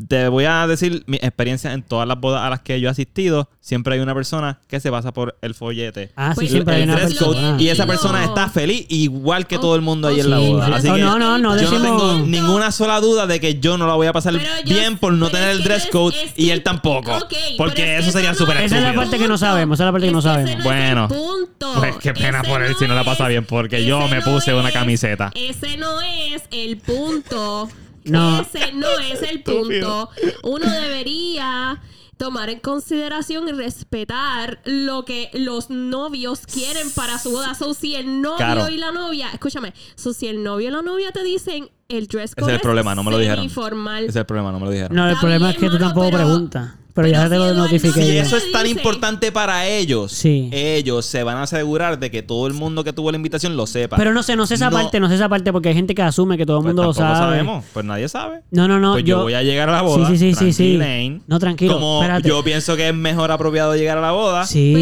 te 0.06 0.29
voy 0.29 0.45
a 0.45 0.67
decir 0.67 1.05
mi 1.06 1.17
experiencia 1.17 1.73
en 1.73 1.83
todas 1.83 2.06
las 2.06 2.21
bodas 2.21 2.43
a 2.43 2.51
las 2.51 2.61
que 2.61 2.79
yo 2.81 2.89
he 2.89 2.91
asistido. 2.91 3.49
Siempre 3.61 3.95
hay 3.95 4.01
una 4.01 4.15
persona 4.15 4.59
que 4.69 4.79
se 4.79 4.91
pasa 4.91 5.12
por 5.15 5.39
el 5.41 5.55
follete. 5.55 6.11
Ah, 6.17 6.33
sí, 6.33 6.35
Pues, 6.35 6.51
siempre 6.51 6.75
hay 6.75 6.83
una 6.83 6.97
persona. 6.99 7.56
y 7.59 7.69
esa 7.69 7.87
persona 7.87 8.25
está 8.25 8.51
feliz 8.51 8.85
igual 8.91 9.47
que 9.47 9.56
todo 9.59 9.75
el 9.75 9.81
mundo 9.81 10.09
ahí 10.09 10.21
Oh, 10.21 10.25
en 10.25 10.31
la 10.31 10.39
boda. 10.39 10.67
sí. 10.67 10.73
Así 10.75 10.89
Oh, 10.91 10.95
que 10.97 11.01
no, 11.01 11.19
no, 11.19 11.39
no 11.39 11.56
yo 11.56 11.71
no 11.71 11.81
tengo 11.83 12.12
ninguna 12.27 12.71
sola 12.73 13.01
duda 13.01 13.27
de 13.27 13.41
que 13.41 13.59
yo 13.59 13.79
no 13.79 13.87
la 13.87 13.95
voy 13.95 14.06
a 14.06 14.12
pasar 14.12 14.35
Pero 14.35 14.45
yo- 14.67 14.75
bien 14.77 14.99
por 14.99 15.15
no 15.15 15.31
tener 15.31 15.49
el 15.49 15.62
dress 15.65 15.85
es- 15.87 15.91
code 15.91 16.15
es 16.25 16.33
y 16.37 16.51
él 16.51 16.62
tampoco. 16.62 17.12
Porque 17.56 17.97
es 17.97 18.03
eso 18.05 18.12
sería 18.12 18.35
súper 18.35 18.59
es 18.59 18.65
Esa 18.67 18.77
es 18.79 18.83
la 18.85 18.93
parte 18.95 19.17
que 19.19 19.27
no 19.29 19.39
sabemos, 19.39 19.77
esa 19.77 19.85
es 19.85 19.87
la 19.89 19.93
parte 19.94 20.06
que 20.06 20.12
no 20.12 20.19
el 20.19 20.62
Bueno. 20.62 21.08
punto. 21.08 21.73
Pues 21.79 21.96
qué 21.96 22.12
pena 22.12 22.41
Ese 22.41 22.49
por 22.50 22.62
él 22.62 22.75
si 22.79 22.87
no 22.87 22.94
la 22.94 23.05
pasa 23.05 23.29
bien, 23.29 23.44
porque 23.46 23.85
yo 23.85 24.06
me 24.08 24.20
puse 24.23 24.52
una 24.55 24.69
es- 24.69 24.75
camiseta. 24.75 25.31
Ese 25.35 25.76
no 25.76 26.00
es 26.00 26.43
el 26.50 26.79
punto. 26.79 27.69
No. 28.05 28.43
Ese 28.43 28.73
no 28.75 28.87
es 29.11 29.23
el 29.23 29.43
punto. 29.43 30.11
Uno 30.43 30.70
debería 30.70 31.81
tomar 32.19 32.50
en 32.50 32.61
consideración 32.61 33.49
y 33.49 33.52
respetar 33.52 34.61
lo 34.67 35.06
que 35.06 35.31
los 35.32 35.70
novios 35.70 36.41
quieren 36.46 36.91
para 36.91 37.19
su 37.19 37.31
boda. 37.31 37.55
So, 37.55 37.73
si 37.73 37.94
el 37.94 38.20
novio 38.20 38.37
Claro. 38.37 38.69
y 38.69 38.76
la 38.76 38.93
novia, 38.93 39.31
escúchame, 39.32 39.73
so, 39.94 40.12
si 40.12 40.26
el 40.29 40.43
novio 40.43 40.69
y 40.69 40.70
la 40.70 40.82
novia 40.82 41.12
te 41.12 41.25
dicen 41.25 41.70
el 41.88 42.06
dress 42.06 42.32
Ese 42.32 42.41
code 42.43 42.52
es 42.52 42.56
el 42.56 42.61
problema, 42.61 42.94
no 42.94 43.02
me 43.05 43.11
lo 43.11 43.17
dijeron. 43.17 43.44
Ese 43.46 44.06
es 44.08 44.17
el 44.17 44.26
problema, 44.26 44.52
no 44.52 44.58
me 44.61 44.67
lo 44.67 44.70
dijeron. 44.70 44.94
No, 44.94 45.05
el 45.06 45.11
Está 45.12 45.20
problema 45.23 45.46
bien, 45.49 45.56
es 45.56 45.61
que 45.62 45.70
tú 45.70 45.79
tampoco 45.82 46.11
preguntas. 46.11 46.75
Pero, 46.94 47.08
pero 47.08 47.23
ya 47.25 47.29
te 47.29 47.37
lo 47.37 47.52
notifiqué. 47.55 48.02
Si 48.05 48.17
eso 48.19 48.37
es 48.37 48.52
tan 48.52 48.67
importante 48.69 49.32
para 49.32 49.67
ellos, 49.67 50.12
Sí. 50.12 50.49
ellos 50.52 51.05
se 51.05 51.25
van 51.25 51.37
a 51.38 51.43
asegurar 51.43 51.99
de 51.99 52.08
que 52.11 52.23
todo 52.23 52.46
el 52.46 52.52
mundo 52.55 52.85
que 52.85 52.93
tuvo 52.93 53.11
la 53.11 53.17
invitación 53.17 53.56
lo 53.56 53.67
sepa. 53.67 53.96
Pero 53.96 54.12
no 54.14 54.23
sé, 54.23 54.37
no 54.37 54.46
sé 54.46 54.55
esa 54.55 54.70
No. 54.70 54.76
parte, 54.76 55.00
no 55.00 55.08
sé 55.08 55.17
esa 55.17 55.29
parte 55.29 55.52
porque 55.52 55.70
hay 55.70 55.75
gente 55.75 55.93
que 55.94 56.02
asume 56.02 56.37
que 56.37 56.46
todo 56.46 56.58
el 56.58 56.62
Pues 56.62 56.69
mundo 56.75 56.85
lo 56.85 56.94
sabe. 56.94 57.17
sabemos, 57.17 57.64
pues 57.73 57.85
nadie 57.85 58.08
sabe. 58.08 58.43
No, 58.52 58.69
no, 58.69 58.79
no. 58.79 58.93
pues 58.93 59.05
yo, 59.05 59.23
voy 59.23 59.35
a 59.35 59.43
llegar 59.43 59.69
a 59.69 59.73
la 59.73 59.82
boda. 59.82 60.06
Sí, 60.08 60.17
sí, 60.17 60.35
sí, 60.35 60.52
sí. 60.52 61.20
No, 61.26 61.41
tranquilo, 61.41 61.75
Como 61.75 62.00
espérate. 62.00 62.29
yo 62.29 62.44
pienso 62.44 62.76
que 62.76 62.88
es 62.91 62.94
mejor 62.94 63.32
apropiado 63.32 63.75
llegar 63.75 63.99
a 63.99 64.00
la 64.00 64.12
boda. 64.12 64.46
Sí. 64.46 64.75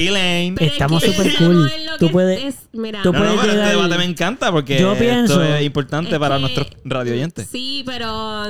Es 0.00 0.72
Estamos 0.72 1.02
súper 1.02 1.36
cool. 1.36 1.64
no 1.86 1.96
Tú 1.98 2.10
puedes- 2.10 2.42
es- 2.42 2.68
mira, 2.72 3.02
tú 3.02 3.12
No, 3.12 3.18
no, 3.18 3.24
puedes 3.24 3.40
pero 3.40 3.52
este 3.62 3.76
debate 3.76 3.98
me 3.98 4.04
encanta 4.04 4.50
porque 4.50 4.80
Yo 4.80 4.94
pienso- 4.96 5.42
esto 5.42 5.54
es 5.56 5.62
importante 5.64 6.12
Es 6.14 6.18
para 6.18 6.36
que- 6.36 6.40
nuestros 6.40 6.66
radio 6.84 7.12
oyentes. 7.12 7.48
Sí, 7.52 7.82
pero 7.84 8.44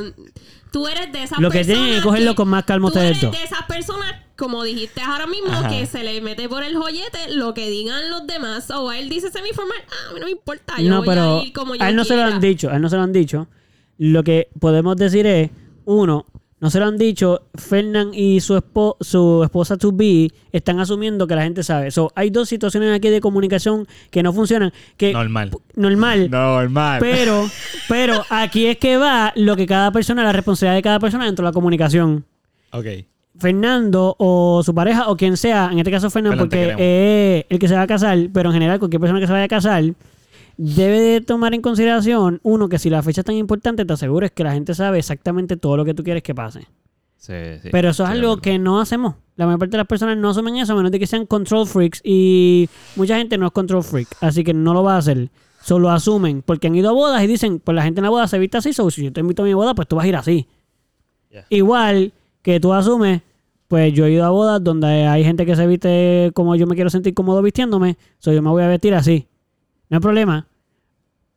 tú 0.72 0.86
eres 0.88 1.12
de 1.12 1.22
esas 1.24 1.38
Lo 1.38 1.50
que 1.50 1.58
personas. 1.58 1.78
tienen 1.82 1.96
que 1.98 2.02
cogerlo 2.06 2.34
con 2.34 2.48
más 2.48 2.64
tú 2.90 2.98
ustedes 2.98 3.10
eres 3.18 3.20
de 3.38 3.44
esas 3.44 3.62
personas, 3.66 4.14
como 4.36 4.62
dijiste 4.64 5.00
ahora 5.02 5.26
mismo, 5.26 5.48
Ajá. 5.52 5.68
que 5.68 5.84
se 5.86 6.02
le 6.04 6.20
mete 6.20 6.48
por 6.48 6.62
el 6.62 6.76
joyete 6.76 7.34
lo 7.34 7.52
que 7.54 7.68
digan 7.68 8.10
los 8.10 8.26
demás. 8.26 8.70
O 8.70 8.90
él 8.92 9.08
dice 9.08 9.30
semiformal, 9.30 9.76
ah, 9.90 10.10
a 10.10 10.14
mí 10.14 10.20
no 10.20 10.26
me 10.26 10.32
importa. 10.32 10.74
Yo 10.78 10.88
No, 10.88 10.98
voy 10.98 11.08
pero 11.08 11.40
a 11.40 11.44
ir 11.44 11.52
como 11.52 11.74
yo 11.74 11.82
a 11.82 11.88
él 11.88 11.96
no 11.96 12.04
se 12.04 12.14
lo 12.14 12.22
quiera". 12.22 12.34
han 12.34 12.40
dicho, 12.40 12.70
a 12.70 12.76
él 12.76 12.82
no 12.82 12.88
se 12.88 12.96
lo 12.96 13.02
han 13.02 13.12
dicho. 13.12 13.48
Lo 13.98 14.22
que 14.24 14.48
podemos 14.58 14.96
decir 14.96 15.26
es, 15.26 15.50
uno, 15.84 16.26
no 16.60 16.68
se 16.70 16.78
lo 16.78 16.86
han 16.86 16.98
dicho, 16.98 17.42
Fernán 17.54 18.10
y 18.12 18.40
su, 18.40 18.54
espo- 18.56 18.96
su 19.00 19.42
esposa 19.42 19.76
to 19.78 19.92
be 19.92 20.30
están 20.52 20.78
asumiendo 20.78 21.26
que 21.26 21.34
la 21.34 21.42
gente 21.42 21.62
sabe. 21.62 21.90
So, 21.90 22.12
hay 22.14 22.28
dos 22.30 22.48
situaciones 22.48 22.94
aquí 22.94 23.08
de 23.08 23.20
comunicación 23.20 23.86
que 24.10 24.22
no 24.22 24.32
funcionan. 24.32 24.72
Que, 24.98 25.12
Normal. 25.12 25.50
Normal. 25.74 26.30
Normal. 26.30 26.98
Pero, 27.00 27.46
pero 27.88 28.22
aquí 28.28 28.66
es 28.66 28.76
que 28.76 28.96
va 28.98 29.32
lo 29.36 29.56
que 29.56 29.66
cada 29.66 29.90
persona, 29.90 30.22
la 30.22 30.32
responsabilidad 30.32 30.76
de 30.76 30.82
cada 30.82 30.98
persona 31.00 31.24
dentro 31.24 31.44
de 31.44 31.48
la 31.48 31.52
comunicación. 31.52 32.24
ok. 32.72 32.86
Fernando 33.38 34.16
o 34.18 34.60
su 34.62 34.74
pareja 34.74 35.08
o 35.08 35.16
quien 35.16 35.36
sea, 35.38 35.70
en 35.72 35.78
este 35.78 35.90
caso 35.90 36.10
Fernando, 36.10 36.36
porque 36.36 36.74
es 36.76 37.46
el 37.48 37.58
que 37.58 37.68
se 37.68 37.74
va 37.74 37.82
a 37.82 37.86
casar, 37.86 38.18
pero 38.34 38.50
en 38.50 38.54
general 38.54 38.78
cualquier 38.78 39.00
persona 39.00 39.18
que 39.18 39.26
se 39.26 39.32
vaya 39.32 39.44
a 39.44 39.48
casar 39.48 39.82
debe 40.62 41.00
de 41.00 41.20
tomar 41.22 41.54
en 41.54 41.62
consideración, 41.62 42.38
uno, 42.42 42.68
que 42.68 42.78
si 42.78 42.90
la 42.90 43.02
fecha 43.02 43.22
es 43.22 43.24
tan 43.24 43.34
importante, 43.36 43.86
te 43.86 43.92
asegures 43.94 44.30
que 44.30 44.44
la 44.44 44.52
gente 44.52 44.74
sabe 44.74 44.98
exactamente 44.98 45.56
todo 45.56 45.78
lo 45.78 45.86
que 45.86 45.94
tú 45.94 46.04
quieres 46.04 46.22
que 46.22 46.34
pase. 46.34 46.66
Sí, 47.16 47.32
sí. 47.62 47.68
Pero 47.72 47.88
eso 47.90 48.04
es 48.04 48.10
Sí, 48.10 48.16
algo 48.16 48.36
que 48.38 48.58
no 48.58 48.78
hacemos. 48.78 49.14
La 49.36 49.46
mayor 49.46 49.58
parte 49.58 49.72
de 49.72 49.78
las 49.78 49.86
personas 49.86 50.18
no 50.18 50.28
asumen 50.28 50.56
eso, 50.56 50.74
a 50.74 50.76
menos 50.76 50.92
de 50.92 50.98
que 50.98 51.06
sean 51.06 51.24
control 51.24 51.66
freaks. 51.66 52.02
Y 52.04 52.68
mucha 52.96 53.16
gente 53.16 53.38
no 53.38 53.46
es 53.46 53.52
control 53.52 53.82
freak, 53.82 54.08
así 54.20 54.44
que 54.44 54.52
no 54.52 54.74
lo 54.74 54.82
va 54.82 54.96
a 54.96 54.98
hacer. 54.98 55.30
Solo 55.62 55.90
asumen, 55.90 56.42
porque 56.42 56.66
han 56.66 56.74
ido 56.74 56.90
a 56.90 56.92
bodas 56.92 57.22
y 57.22 57.26
dicen, 57.26 57.58
pues 57.60 57.74
la 57.74 57.82
gente 57.82 58.00
en 58.00 58.04
la 58.04 58.10
boda 58.10 58.28
se 58.28 58.38
viste 58.38 58.58
así, 58.58 58.74
so, 58.74 58.90
si 58.90 59.04
yo 59.04 59.12
te 59.12 59.20
invito 59.20 59.42
a 59.42 59.46
mi 59.46 59.54
boda, 59.54 59.74
pues 59.74 59.88
tú 59.88 59.96
vas 59.96 60.04
a 60.04 60.08
ir 60.08 60.16
así. 60.16 60.46
Yeah. 61.30 61.46
Igual 61.48 62.12
que 62.42 62.60
tú 62.60 62.74
asumes, 62.74 63.22
pues 63.68 63.94
yo 63.94 64.04
he 64.04 64.12
ido 64.12 64.26
a 64.26 64.30
bodas 64.30 64.62
donde 64.62 65.06
hay 65.06 65.24
gente 65.24 65.46
que 65.46 65.56
se 65.56 65.66
viste 65.66 66.32
como 66.34 66.54
yo 66.56 66.66
me 66.66 66.74
quiero 66.74 66.90
sentir 66.90 67.14
cómodo 67.14 67.40
vistiéndome, 67.40 67.96
so 68.18 68.32
yo 68.32 68.42
me 68.42 68.50
voy 68.50 68.62
a 68.62 68.68
vestir 68.68 68.94
así. 68.94 69.26
No 69.88 69.96
hay 69.96 70.00
problema. 70.00 70.46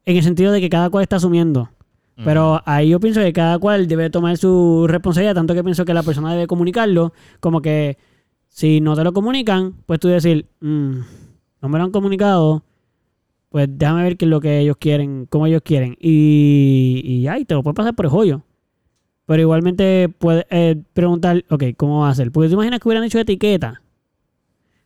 En 0.06 0.18
el 0.18 0.24
sentido 0.24 0.52
de 0.52 0.62
que 0.62 0.70
cada 0.70 0.90
cual 0.90 1.04
está 1.04 1.18
asumiendo. 1.18 1.70
Pero 2.24 2.62
ahí 2.66 2.90
yo 2.90 3.00
pienso 3.00 3.22
que 3.22 3.34
cada 3.34 3.58
cual 3.58 3.88
debe 3.88 4.10
tomar 4.12 4.38
su 4.38 4.86
responsabilidad, 4.88 5.34
tanto 5.34 5.56
que 5.56 5.64
pienso 5.64 5.84
que 5.84 5.96
la 5.96 6.04
persona 6.04 6.32
debe 6.32 6.46
comunicarlo, 6.46 7.12
como 7.40 7.62
que 7.62 7.98
si 8.50 8.82
no 8.82 8.96
te 8.96 9.04
lo 9.04 9.14
comunican, 9.14 9.74
pues 9.88 10.00
tú 10.00 10.10
decir, 10.10 10.46
"Mm, 10.60 11.00
no 11.62 11.70
me 11.70 11.78
lo 11.80 11.86
han 11.86 11.92
comunicado, 11.92 12.64
pues 13.54 13.68
déjame 13.70 14.02
ver 14.02 14.18
qué 14.18 14.26
es 14.26 14.32
lo 14.32 14.42
que 14.42 14.60
ellos 14.60 14.78
quieren, 14.80 15.28
cómo 15.30 15.46
ellos 15.46 15.62
quieren. 15.64 15.96
Y, 16.00 17.02
y 17.06 17.22
ya, 17.22 17.38
y 17.38 17.46
te 17.46 17.54
lo 17.54 17.62
puedes 17.62 17.76
pasar 17.76 17.94
por 17.94 18.06
el 18.06 18.12
joyo. 18.12 18.42
Pero 19.28 19.44
igualmente 19.44 20.10
puedes 20.10 20.46
eh, 20.50 20.82
preguntar, 20.94 21.46
ok, 21.52 21.66
¿cómo 21.78 22.02
va 22.02 22.10
a 22.10 22.16
ser? 22.16 22.32
Porque 22.32 22.50
tú 22.50 22.56
imaginas 22.56 22.80
que 22.80 22.88
hubieran 22.88 23.04
dicho 23.04 23.20
etiqueta. 23.20 23.83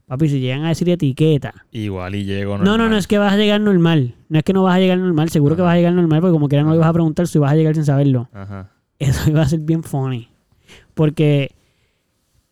Papi, 0.07 0.29
si 0.29 0.39
llegan 0.39 0.63
a 0.63 0.69
decir 0.69 0.89
etiqueta. 0.89 1.53
Igual 1.71 2.15
y 2.15 2.23
llego 2.23 2.57
No, 2.57 2.63
no, 2.63 2.71
no, 2.71 2.77
normal. 2.77 2.99
es 2.99 3.07
que 3.07 3.17
vas 3.17 3.33
a 3.33 3.35
llegar 3.37 3.59
normal. 3.59 4.15
No 4.29 4.37
es 4.37 4.43
que 4.45 4.53
no 4.53 4.63
vas 4.63 4.75
a 4.75 4.79
llegar 4.79 4.97
normal, 4.97 5.29
seguro 5.29 5.57
que 5.57 5.61
vas 5.61 5.73
a 5.73 5.75
llegar 5.75 5.93
normal, 5.93 6.21
porque 6.21 6.31
como 6.31 6.47
quiera 6.47 6.63
no 6.63 6.71
le 6.71 6.77
vas 6.77 6.87
a 6.87 6.93
preguntar 6.93 7.27
si 7.27 7.37
vas 7.39 7.51
a 7.51 7.55
llegar 7.55 7.75
sin 7.75 7.83
saberlo. 7.83 8.29
Ajá. 8.33 8.71
Eso 8.99 9.29
iba 9.29 9.41
a 9.41 9.47
ser 9.49 9.59
bien 9.59 9.83
funny. 9.83 10.29
Porque 10.93 11.51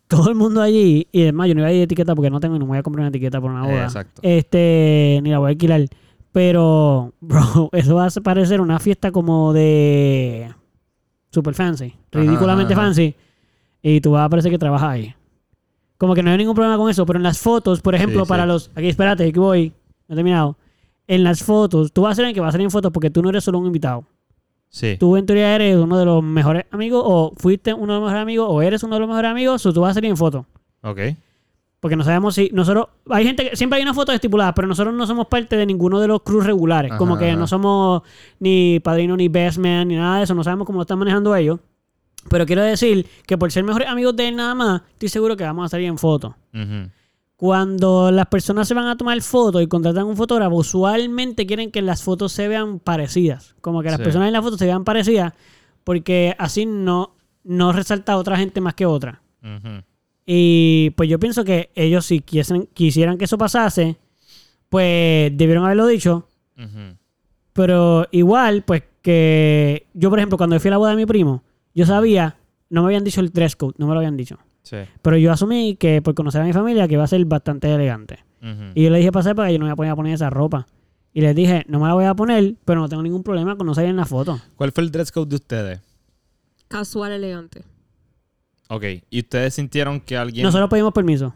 todo 0.07 0.29
el 0.29 0.35
mundo 0.35 0.61
allí, 0.61 1.07
y 1.13 1.21
además 1.23 1.47
yo 1.47 1.55
no 1.55 1.61
iba 1.61 1.69
a 1.69 1.71
ir 1.71 1.77
de 1.77 1.83
etiqueta 1.83 2.13
porque 2.13 2.29
no 2.29 2.39
tengo 2.41 2.57
y 2.57 2.59
no 2.59 2.65
voy 2.65 2.77
a 2.77 2.83
comprar 2.83 3.03
una 3.03 3.09
etiqueta 3.09 3.39
por 3.39 3.51
una 3.51 3.63
boda. 3.63 3.83
Exacto. 3.85 4.21
Este, 4.21 5.19
ni 5.23 5.29
la 5.29 5.39
voy 5.39 5.47
a 5.47 5.49
alquilar. 5.51 5.85
Pero, 6.33 7.13
bro, 7.21 7.69
eso 7.71 7.95
va 7.95 8.07
a 8.07 8.21
parecer 8.21 8.59
una 8.59 8.79
fiesta 8.79 9.11
como 9.11 9.53
de 9.53 10.53
super 11.31 11.53
fancy, 11.53 11.93
ridículamente 12.11 12.73
ajá, 12.73 12.81
ajá. 12.81 12.89
fancy, 12.89 13.15
y 13.81 14.01
tú 14.01 14.11
vas 14.11 14.25
a 14.25 14.29
parecer 14.29 14.51
que 14.51 14.57
trabajas 14.57 14.89
ahí. 14.89 15.15
Como 15.97 16.13
que 16.13 16.23
no 16.23 16.31
hay 16.31 16.37
ningún 16.37 16.55
problema 16.55 16.77
con 16.77 16.89
eso, 16.89 17.05
pero 17.05 17.17
en 17.17 17.23
las 17.23 17.39
fotos, 17.39 17.81
por 17.81 17.95
ejemplo, 17.95 18.25
Sí, 18.25 18.29
para 18.29 18.43
sí. 18.43 18.47
los... 18.49 18.71
Aquí, 18.75 18.89
espérate, 18.89 19.23
aquí 19.27 19.39
voy, 19.39 19.71
no 20.07 20.13
he 20.13 20.15
terminado. 20.15 20.57
En 21.07 21.23
las 21.23 21.43
fotos, 21.43 21.91
tú 21.93 22.01
vas 22.01 22.13
a 22.13 22.15
ser 22.15 22.25
el 22.25 22.33
que 22.33 22.41
va 22.41 22.47
a 22.49 22.51
salir 22.51 22.65
en 22.65 22.71
fotos 22.71 22.91
porque 22.91 23.09
tú 23.09 23.21
no 23.21 23.29
eres 23.29 23.43
solo 23.43 23.59
un 23.59 23.67
invitado. 23.67 24.03
Sí. 24.69 24.97
Tú 24.99 25.15
en 25.15 25.25
teoría 25.25 25.55
eres 25.55 25.77
uno 25.77 25.97
de 25.97 26.05
los 26.05 26.21
mejores 26.21 26.65
amigos, 26.71 27.01
o 27.05 27.33
fuiste 27.37 27.73
uno 27.73 27.93
de 27.93 27.99
los 27.99 28.07
mejores 28.07 28.21
amigos, 28.23 28.47
o 28.49 28.61
eres 28.61 28.83
uno 28.83 28.95
de 28.95 28.99
los 28.99 29.07
mejores 29.07 29.31
amigos, 29.31 29.65
o 29.65 29.71
tú 29.73 29.81
vas 29.81 29.91
a 29.91 29.93
salir 29.93 30.09
en 30.09 30.17
fotos. 30.17 30.45
Ok. 30.81 30.99
Porque 31.79 31.95
no 31.95 32.03
sabemos 32.03 32.33
si 32.35 32.49
nosotros. 32.51 32.87
Hay 33.09 33.25
gente 33.25 33.49
que. 33.49 33.55
Siempre 33.55 33.77
hay 33.77 33.83
una 33.83 33.93
foto 33.93 34.11
estipulada, 34.11 34.53
pero 34.55 34.67
nosotros 34.67 34.93
no 34.93 35.05
somos 35.05 35.27
parte 35.27 35.55
de 35.55 35.65
ninguno 35.67 35.99
de 35.99 36.07
los 36.07 36.23
crews 36.23 36.45
regulares. 36.45 36.91
Ajá, 36.91 36.97
como 36.97 37.15
que 37.17 37.29
ajá. 37.29 37.39
no 37.39 37.45
somos 37.45 38.01
ni 38.39 38.79
padrino, 38.79 39.15
ni 39.15 39.27
best 39.27 39.59
man, 39.59 39.87
ni 39.87 39.95
nada 39.95 40.17
de 40.17 40.23
eso. 40.23 40.33
No 40.33 40.43
sabemos 40.43 40.65
cómo 40.65 40.79
lo 40.79 40.81
están 40.81 40.97
manejando 40.97 41.35
ellos. 41.35 41.59
Pero 42.29 42.45
quiero 42.45 42.63
decir 42.63 43.05
que 43.27 43.37
por 43.37 43.51
ser 43.51 43.63
mejores 43.63 43.87
amigos 43.87 44.15
de 44.15 44.27
él 44.29 44.35
nada 44.35 44.55
más, 44.55 44.81
estoy 44.93 45.09
seguro 45.09 45.37
que 45.37 45.43
vamos 45.43 45.65
a 45.65 45.69
salir 45.69 45.87
en 45.87 45.97
fotos. 45.97 46.33
Ujú. 46.53 46.89
Cuando 47.35 48.11
las 48.11 48.27
personas 48.27 48.67
se 48.67 48.73
van 48.73 48.87
a 48.87 48.95
tomar 48.97 49.21
fotos 49.21 49.61
y 49.61 49.67
contratan 49.67 50.05
un 50.05 50.15
fotógrafo, 50.15 50.55
usualmente 50.55 51.45
quieren 51.45 51.69
que 51.69 51.81
las 51.81 52.01
fotos 52.01 52.31
se 52.31 52.47
vean 52.47 52.79
parecidas. 52.79 53.55
Como 53.61 53.81
que 53.83 53.89
las 53.89 53.97
Sí. 53.97 54.03
personas 54.03 54.27
en 54.27 54.33
la 54.33 54.41
foto 54.41 54.57
se 54.57 54.65
vean 54.65 54.83
parecidas, 54.85 55.33
porque 55.83 56.33
así 56.39 56.65
no, 56.65 57.15
no 57.43 57.73
resalta 57.73 58.13
a 58.13 58.17
otra 58.17 58.37
gente 58.37 58.61
más 58.61 58.73
que 58.73 58.85
otra. 58.85 59.21
Y 60.25 60.89
pues 60.95 61.07
yo 61.09 61.19
pienso 61.19 61.43
que 61.43 61.69
ellos 61.75 62.05
si 62.05 62.21
quisiesen, 62.21 62.67
quisieran 62.73 63.17
que 63.17 63.25
eso 63.25 63.37
pasase, 63.37 63.97
pues 64.69 65.31
debieron 65.37 65.65
haberlo 65.65 65.85
dicho. 65.87 66.27
Pero 67.53 68.07
igual, 68.11 68.63
pues 68.63 68.83
que 69.01 69.85
yo, 69.93 70.09
por 70.09 70.19
ejemplo, 70.19 70.37
cuando 70.37 70.59
fui 70.59 70.69
a 70.69 70.71
la 70.71 70.77
boda 70.77 70.91
de 70.91 70.97
mi 70.97 71.05
primo, 71.05 71.43
yo 71.75 71.85
sabía, 71.85 72.37
no 72.69 72.81
me 72.81 72.87
habían 72.87 73.03
dicho 73.03 73.21
el 73.21 73.29
dress 73.29 73.55
code, 73.55 73.75
no 73.77 73.85
me 73.85 73.93
lo 73.93 73.99
habían 73.99 74.17
dicho. 74.17 74.39
Sí. 74.63 74.77
Pero 75.01 75.17
yo 75.17 75.31
asumí 75.31 75.75
que 75.75 76.01
por 76.01 76.15
conocer 76.15 76.41
a 76.41 76.45
mi 76.45 76.53
familia 76.53 76.87
que 76.87 76.95
iba 76.95 77.03
a 77.03 77.07
ser 77.07 77.23
bastante 77.25 77.71
elegante. 77.71 78.23
Y 78.75 78.83
yo 78.83 78.91
le 78.91 78.99
dije 78.99 79.11
pasar 79.11 79.35
para 79.35 79.47
que 79.47 79.53
yo 79.53 79.59
no 79.59 79.65
me 79.65 79.73
voy 79.73 79.87
a 79.87 79.95
poner 79.95 80.13
esa 80.13 80.29
ropa. 80.29 80.67
Y 81.13 81.21
les 81.21 81.35
dije, 81.35 81.65
no 81.67 81.79
me 81.79 81.87
la 81.87 81.93
voy 81.95 82.05
a 82.05 82.13
poner, 82.13 82.55
pero 82.63 82.79
no 82.79 82.89
tengo 82.89 83.01
ningún 83.01 83.23
problema 83.23 83.55
con 83.55 83.65
no 83.65 83.73
salir 83.73 83.89
en 83.89 83.95
la 83.95 84.05
foto. 84.05 84.39
¿Cuál 84.55 84.71
fue 84.71 84.83
el 84.83 84.91
dress 84.91 85.11
code 85.11 85.29
de 85.29 85.35
ustedes? 85.35 85.81
Casual 86.67 87.11
elegante. 87.13 87.63
Ok. 88.69 88.83
¿Y 89.09 89.19
ustedes 89.19 89.55
sintieron 89.55 89.99
que 89.99 90.17
alguien... 90.17 90.43
Nosotros 90.43 90.69
pedimos 90.69 90.93
permiso. 90.93 91.33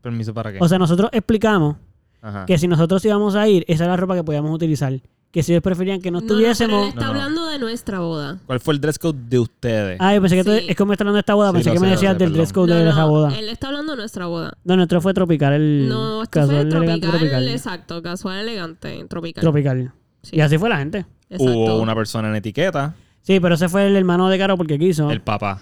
¿Permiso 0.00 0.32
para 0.32 0.52
qué? 0.52 0.58
O 0.60 0.68
sea, 0.68 0.78
nosotros 0.78 1.10
explicamos 1.12 1.76
Ajá. 2.22 2.46
que 2.46 2.56
si 2.56 2.66
nosotros 2.66 3.04
íbamos 3.04 3.34
a 3.34 3.46
ir, 3.48 3.64
esa 3.68 3.84
era 3.84 3.94
la 3.94 3.96
ropa 3.98 4.14
que 4.14 4.24
podíamos 4.24 4.50
utilizar. 4.50 4.92
Que 5.30 5.42
si 5.42 5.52
ellos 5.52 5.62
preferían 5.62 6.00
que 6.00 6.10
no 6.10 6.20
No, 6.20 6.22
no, 6.22 6.26
pero 6.28 6.38
estuviésemos... 6.50 6.82
él 6.84 6.88
está 6.88 7.00
No, 7.02 7.06
no. 7.06 7.12
hablando 7.20 7.46
de 7.48 7.58
nuestra 7.58 7.98
boda. 8.00 8.38
¿Cuál 8.46 8.60
fue 8.60 8.72
el 8.74 8.80
dress 8.80 8.98
code 8.98 9.18
de 9.28 9.38
ustedes? 9.38 9.98
Ah, 10.00 10.14
yo 10.14 10.22
pensé 10.22 10.36
que 10.36 10.44
tú- 10.44 10.52
Sí. 10.52 10.64
es 10.68 10.76
como 10.76 10.92
está 10.92 11.04
hablando 11.04 11.16
de 11.16 11.20
esta 11.20 11.34
boda, 11.34 11.50
Sí, 11.50 11.54
pensé 11.56 11.70
que 11.72 11.76
sé, 11.78 11.84
me 11.84 11.90
decías 11.90 12.12
sé, 12.14 12.18
del 12.18 12.32
dress 12.32 12.52
code 12.52 12.72
No, 12.72 12.78
de 12.78 12.84
no, 12.84 12.90
esa 12.90 13.04
boda. 13.04 13.38
Él 13.38 13.48
está 13.50 13.66
hablando 13.68 13.92
de 13.92 13.98
nuestra 13.98 14.26
boda. 14.26 14.52
No, 14.64 14.76
nuestro 14.76 15.00
fue 15.02 15.12
tropical, 15.12 15.52
el 15.52 15.88
No, 15.88 16.22
esto 16.22 16.30
casual 16.30 16.56
fue 16.56 16.78
elegante 16.78 17.00
tropical, 17.06 17.20
tropical. 17.20 17.48
exacto. 17.48 18.02
Casual 18.02 18.38
elegante, 18.38 19.04
tropical. 19.08 19.40
Tropical. 19.42 19.92
Sí. 20.22 20.36
Y 20.36 20.40
así 20.40 20.56
fue 20.56 20.70
la 20.70 20.78
gente. 20.78 21.04
Exacto. 21.28 21.52
Hubo 21.52 21.82
una 21.82 21.94
persona 21.94 22.28
en 22.30 22.36
etiqueta. 22.36 22.94
Sí, 23.20 23.38
pero 23.38 23.56
ese 23.56 23.68
fue 23.68 23.86
el 23.86 23.96
hermano 23.96 24.30
de 24.30 24.38
Caro 24.38 24.56
porque 24.56 24.78
quiso. 24.78 25.10
El 25.10 25.20
papá. 25.20 25.60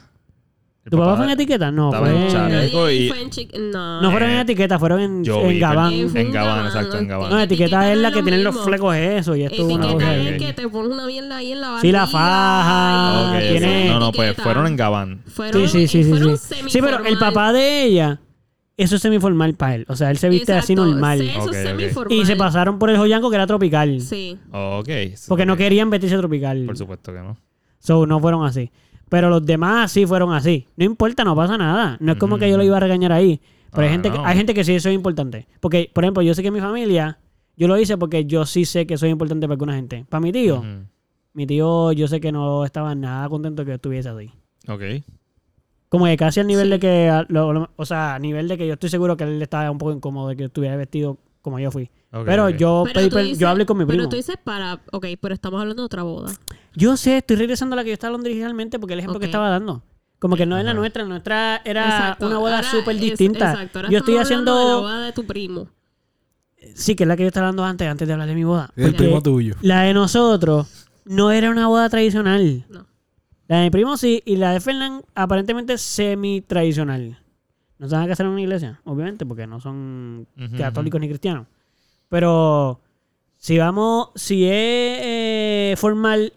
¿Tu 0.89 0.97
papá 0.97 1.17
fue 1.17 1.25
en 1.25 1.31
etiqueta? 1.33 1.71
No, 1.73 1.93
fue 1.93 2.11
en 2.15 2.29
chaleco. 2.31 2.89
Y- 2.91 3.09
fue 3.09 3.21
en 3.23 3.31
chic- 3.31 3.59
No. 3.73 4.01
No 4.01 4.11
fueron 4.13 4.31
en 4.31 4.37
Eh, 4.37 4.41
etiqueta, 4.43 4.79
fueron 4.79 5.01
en, 5.01 5.25
yo 5.25 5.41
en 5.43 5.49
vi, 5.49 5.59
Gabán. 5.59 5.93
En 5.93 6.31
Gabán, 6.33 6.67
exacto, 6.67 6.99
en. 6.99 7.09
Gabán. 7.09 7.31
No, 7.31 7.41
etiqueta 7.41 7.93
es 7.93 7.99
la 7.99 8.13
que 8.13 8.23
tienen 8.23 8.45
los 8.45 8.57
flecos 8.65 8.95
eso 8.95 9.35
y 9.35 9.43
esto 9.43 9.55
es 9.57 9.61
una 9.75 9.85
Etiqueta 9.87 9.95
cosa. 9.95 10.17
es 10.17 10.43
que 10.43 10.53
te 10.53 10.69
pones 10.69 10.93
una 10.93 11.07
mierda 11.07 11.37
ahí 11.39 11.53
en 11.53 11.61
la 11.61 11.81
Sí, 11.81 11.91
la 11.91 12.01
barriga 12.01 12.07
faja, 12.07 13.39
tiene- 13.41 13.89
No, 13.89 13.99
no, 14.01 14.13
pues 14.13 14.29
etiqueta. 14.29 14.43
fueron 14.45 14.67
en 14.69 14.77
Gabán. 14.77 15.23
Fueron, 15.27 15.69
Sí, 15.69 15.89
sí, 15.89 16.05
sí, 16.05 16.13
sí. 16.19 16.37
Sí, 16.37 16.55
sí 16.69 16.81
pero 16.81 17.05
el 17.05 17.19
papá 17.19 17.53
de 17.53 17.83
ella, 17.85 18.21
eso 18.77 18.97
es 18.97 19.03
semiformal 19.03 19.55
para 19.55 19.75
él. 19.75 19.87
O 19.89 19.97
sea, 19.97 20.11
él 20.11 20.19
se 20.19 20.29
viste 20.29 20.53
así 20.53 20.75
normal. 20.77 21.19
sí, 21.19 21.29
Eso 21.31 21.41
Ok, 21.47 21.53
es 21.53 21.65
ok. 21.65 21.69
semiformal. 21.71 22.19
Y 22.19 22.27
se 22.27 22.37
pasaron 22.37 22.79
por 22.79 22.91
el 22.91 22.97
joyanco 22.97 23.29
que 23.31 23.37
era 23.37 23.47
tropical. 23.49 24.01
Sí. 24.01 24.39
Ok. 24.53 24.89
Porque 25.29 25.47
no 25.47 25.57
querían 25.57 25.91
vestirse 25.91 26.17
tropical. 26.17 26.65
Por 26.67 26.77
supuesto 26.79 27.13
que 27.13 27.19
no. 27.19 27.37
So, 27.79 28.07
no 28.07 28.19
fueron 28.21 28.45
así. 28.45 28.71
Pero 29.09 29.29
los 29.31 29.45
demás 29.47 29.93
sí 29.93 30.05
fueron 30.07 30.33
así. 30.33 30.67
No 30.77 30.85
importa, 30.85 31.23
no 31.25 31.37
pasa 31.37 31.57
nada. 31.57 31.97
No 32.01 32.13
es 32.13 32.19
como 32.19 32.39
que 32.39 32.51
yo 32.51 32.57
lo 32.57 32.65
iba 32.65 32.77
a 32.77 32.81
regañar 32.81 33.13
ahí. 33.13 33.41
Pero 33.71 33.83
hay, 33.83 33.89
Ah, 33.89 33.93
gente 33.93 34.11
que, 34.11 34.19
hay 34.19 34.37
gente 34.37 34.55
que 34.55 34.65
sí 34.65 34.75
eso 34.75 34.89
es 34.89 34.95
importante. 34.95 35.47
Porque, 35.61 35.91
por 35.93 36.05
ejemplo, 36.05 36.23
yo 36.23 36.35
sé 36.35 36.43
que 36.43 36.51
mi 36.51 36.61
familia, 36.61 37.19
yo 37.57 37.69
lo 37.69 37.79
hice 37.79 37.97
porque 37.99 38.25
yo 38.25 38.47
sí 38.47 38.65
sé 38.65 38.87
que 38.87 38.97
soy 38.97 39.11
importante 39.11 39.47
para 39.47 39.55
alguna 39.55 39.75
gente. 39.75 40.05
Para 40.09 40.21
mi 40.21 40.33
tío, 40.33 40.63
mi 41.35 41.47
tío 41.47 41.93
yo 41.93 42.09
sé 42.09 42.21
que 42.21 42.33
no 42.33 42.65
estaba 42.65 42.95
nada 42.95 43.29
contento 43.29 43.65
que 43.65 43.71
yo 43.71 43.75
estuviese 43.77 44.09
así. 44.09 44.31
Ok. 44.69 44.83
Como 45.89 46.07
que 46.07 46.17
casi 46.17 46.41
al 46.41 46.47
nivel 46.49 46.65
Sí. 46.67 46.71
de 46.71 46.79
que, 46.81 47.09
a- 47.09 47.27
lo- 47.29 47.53
lo- 47.53 47.71
o 47.77 47.85
sea, 47.87 48.15
a 48.15 48.19
nivel 48.19 48.49
de 48.49 48.59
que 48.59 48.67
yo 48.67 48.73
estoy 48.75 48.89
seguro 48.91 49.17
que 49.17 49.25
él 49.25 49.41
estaba 49.41 49.71
un 49.71 49.79
poco 49.79 49.93
incómodo 49.93 50.29
de 50.29 50.37
que 50.37 50.45
estuviera 50.45 50.75
vestido 50.77 51.19
como 51.43 51.61
yo 51.61 51.71
fui. 51.71 51.91
Pero 52.25 52.51
yo 52.51 52.83
Pero 52.87 52.95
pedí 53.01 53.09
tú 53.09 53.15
per- 53.17 53.25
dices- 53.25 53.39
yo 53.39 53.49
hablé 53.49 53.67
con 53.67 53.77
mi 53.79 53.85
primo. 53.85 53.99
Pero 53.99 54.09
tú 54.09 54.17
dices 54.17 54.37
para... 54.43 54.81
Ok, 54.93 55.07
pero 55.21 55.35
estamos 55.35 55.61
hablando 55.61 55.83
de 55.83 55.87
otra 55.87 56.03
boda. 56.03 56.33
Yo 56.75 56.97
sé, 56.97 57.19
estoy 57.19 57.37
regresando 57.37 57.75
a 57.75 57.77
la 57.77 57.83
que 57.85 57.91
yo 57.91 57.95
estaba 57.95 58.09
hablando 58.11 58.29
originalmente 58.29 58.79
porque 58.79 58.95
el 58.95 59.01
ejemplo 59.01 59.19
que 59.21 59.27
estaba 59.27 59.49
dando. 59.51 59.83
Como 60.19 60.37
que 60.37 60.47
no 60.47 60.57
es 60.57 60.65
la 60.65 60.73
nuestra, 60.75 61.05
nuestra 61.05 61.61
era 61.65 61.85
Exacto. 61.85 62.27
una 62.27 62.39
boda 62.39 62.63
súper 62.63 62.97
distinta. 62.99 63.51
exacto. 63.53 63.79
Ahora 63.81 63.91
Yo 63.91 63.99
estoy 63.99 64.17
hablando 64.17 64.53
de 64.53 64.59
la 64.59 64.63
haciendo... 64.65 64.81
boda 64.83 65.01
de 65.07 65.13
tu 65.13 65.25
primo. 65.27 65.69
Sí, 66.75 66.97
que 66.97 67.05
es 67.05 67.09
la 67.09 67.17
que 67.17 67.23
yo 67.23 67.29
estaba 67.29 67.49
hablando 67.49 67.65
antes, 67.65 67.87
antes 67.89 68.09
de 68.09 68.15
hablar 68.15 68.29
de 68.29 68.35
mi 68.35 68.45
boda. 68.45 68.71
El 68.77 68.95
primo 68.95 69.23
tuyo. 69.23 69.55
la 69.61 69.83
de 69.83 69.95
nosotros 69.95 70.87
no 71.05 71.31
era 71.31 71.51
una 71.51 71.69
boda 71.69 71.89
tradicional. 71.89 72.65
No. 72.69 72.87
La 73.49 73.59
de 73.59 73.65
mi 73.65 73.71
primo 73.71 73.97
sí, 73.97 74.23
y 74.27 74.37
la 74.37 74.53
de 74.53 74.61
Fernán 74.61 75.03
aparentemente 75.15 75.75
es 75.75 75.83
semi-tradicional. 75.83 77.19
No 77.79 77.89
se 77.89 77.95
van 77.95 78.05
a 78.05 78.09
casar 78.09 78.27
en 78.27 78.33
una 78.33 78.41
iglesia, 78.41 78.81
obviamente, 78.85 79.25
porque 79.27 79.47
no 79.47 79.61
son 79.61 80.27
católicos 80.59 81.01
ni 81.01 81.09
cristianos. 81.09 81.47
Pero 82.09 82.81
si 83.37 83.59
vamos, 83.59 84.11
si 84.15 84.45
es 84.45 84.51
eh, 84.53 85.75
formal, 85.77 86.33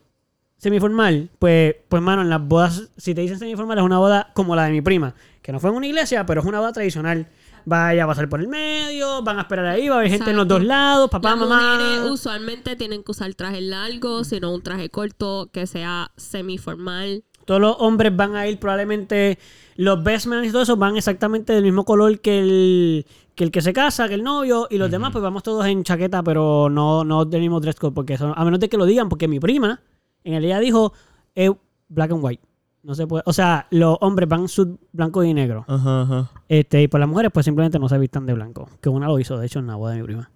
semiformal, 0.57 1.29
pues, 1.39 1.75
pues 1.87 2.01
mano, 2.01 2.21
en 2.21 2.29
las 2.29 2.45
bodas, 2.45 2.89
si 2.97 3.13
te 3.15 3.21
dicen 3.21 3.39
semiformal, 3.39 3.77
es 3.77 3.83
una 3.83 3.97
boda 3.99 4.31
como 4.33 4.55
la 4.55 4.65
de 4.65 4.71
mi 4.71 4.81
prima, 4.81 5.15
que 5.41 5.51
no 5.51 5.59
fue 5.59 5.69
en 5.69 5.77
una 5.77 5.87
iglesia, 5.87 6.25
pero 6.25 6.41
es 6.41 6.47
una 6.47 6.59
boda 6.59 6.73
tradicional. 6.73 7.27
Vaya 7.65 8.05
a 8.05 8.07
pasar 8.07 8.29
por 8.29 8.39
el 8.39 8.47
medio, 8.47 9.21
van 9.21 9.37
a 9.37 9.41
esperar 9.41 9.65
ahí, 9.65 9.89
va 9.89 9.95
a 9.95 9.97
haber 9.99 10.09
gente 10.09 10.31
en 10.31 10.37
los 10.37 10.47
dos 10.47 10.63
lados, 10.63 11.09
papá, 11.09 11.31
Las 11.31 11.39
mamá. 11.39 11.77
mujeres 11.77 12.09
usualmente 12.09 12.75
tienen 12.75 13.03
que 13.03 13.11
usar 13.11 13.33
trajes 13.35 13.61
largos, 13.61 14.27
sino 14.27 14.53
un 14.53 14.61
traje 14.63 14.89
corto 14.89 15.49
que 15.51 15.67
sea 15.67 16.11
semiformal. 16.15 17.23
Todos 17.49 17.61
los 17.61 17.77
hombres 17.79 18.15
van 18.15 18.35
a 18.35 18.47
ir 18.47 18.59
probablemente. 18.59 19.39
Los 19.75 20.03
best 20.03 20.27
men 20.27 20.45
y 20.45 20.51
todo 20.51 20.61
eso 20.61 20.77
van 20.77 20.97
exactamente 20.97 21.51
del 21.51 21.63
mismo 21.63 21.83
color 21.83 22.19
que 22.19 22.37
el 22.37 23.07
que, 23.33 23.43
el 23.43 23.49
que 23.49 23.63
se 23.63 23.73
casa, 23.73 24.07
que 24.07 24.13
el 24.13 24.23
novio. 24.23 24.67
Y 24.69 24.77
los 24.77 24.91
demás, 24.91 25.11
pues 25.11 25.23
vamos 25.23 25.41
todos 25.41 25.65
en 25.65 25.83
chaqueta, 25.83 26.21
pero 26.21 26.69
no, 26.69 27.03
no 27.03 27.25
del 27.25 27.41
mismo 27.41 27.59
dress 27.59 27.77
code. 27.77 27.95
Porque 27.95 28.19
son, 28.19 28.33
a 28.35 28.45
menos 28.45 28.59
de 28.59 28.69
que 28.69 28.77
lo 28.77 28.85
digan, 28.85 29.09
porque 29.09 29.27
mi 29.27 29.39
prima 29.39 29.81
en 30.23 30.35
el 30.35 30.43
día 30.43 30.59
dijo 30.59 30.93
eh, 31.33 31.51
black 31.87 32.11
and 32.11 32.23
white. 32.23 32.43
No 32.83 32.93
se 32.93 33.07
puede. 33.07 33.23
O 33.25 33.33
sea, 33.33 33.65
los 33.71 33.97
hombres 34.01 34.29
van 34.29 34.47
sud 34.47 34.77
blanco 34.91 35.23
y 35.23 35.33
negro. 35.33 35.65
Ajá, 35.67 36.01
ajá. 36.03 36.31
Este, 36.47 36.83
y 36.83 36.87
por 36.87 36.99
las 36.99 37.09
mujeres, 37.09 37.31
pues 37.33 37.45
simplemente 37.45 37.79
no 37.79 37.89
se 37.89 37.97
vistan 37.97 38.27
de 38.27 38.35
blanco. 38.35 38.69
Que 38.79 38.89
una 38.89 39.07
lo 39.07 39.17
hizo, 39.17 39.39
de 39.39 39.47
hecho, 39.47 39.57
en 39.57 39.65
la 39.65 39.75
boda 39.75 39.93
de 39.93 40.01
mi 40.01 40.03
prima. 40.03 40.29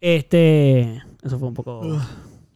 Este. 0.00 1.02
Eso 1.20 1.36
fue 1.40 1.48
un 1.48 1.54
poco. 1.54 1.98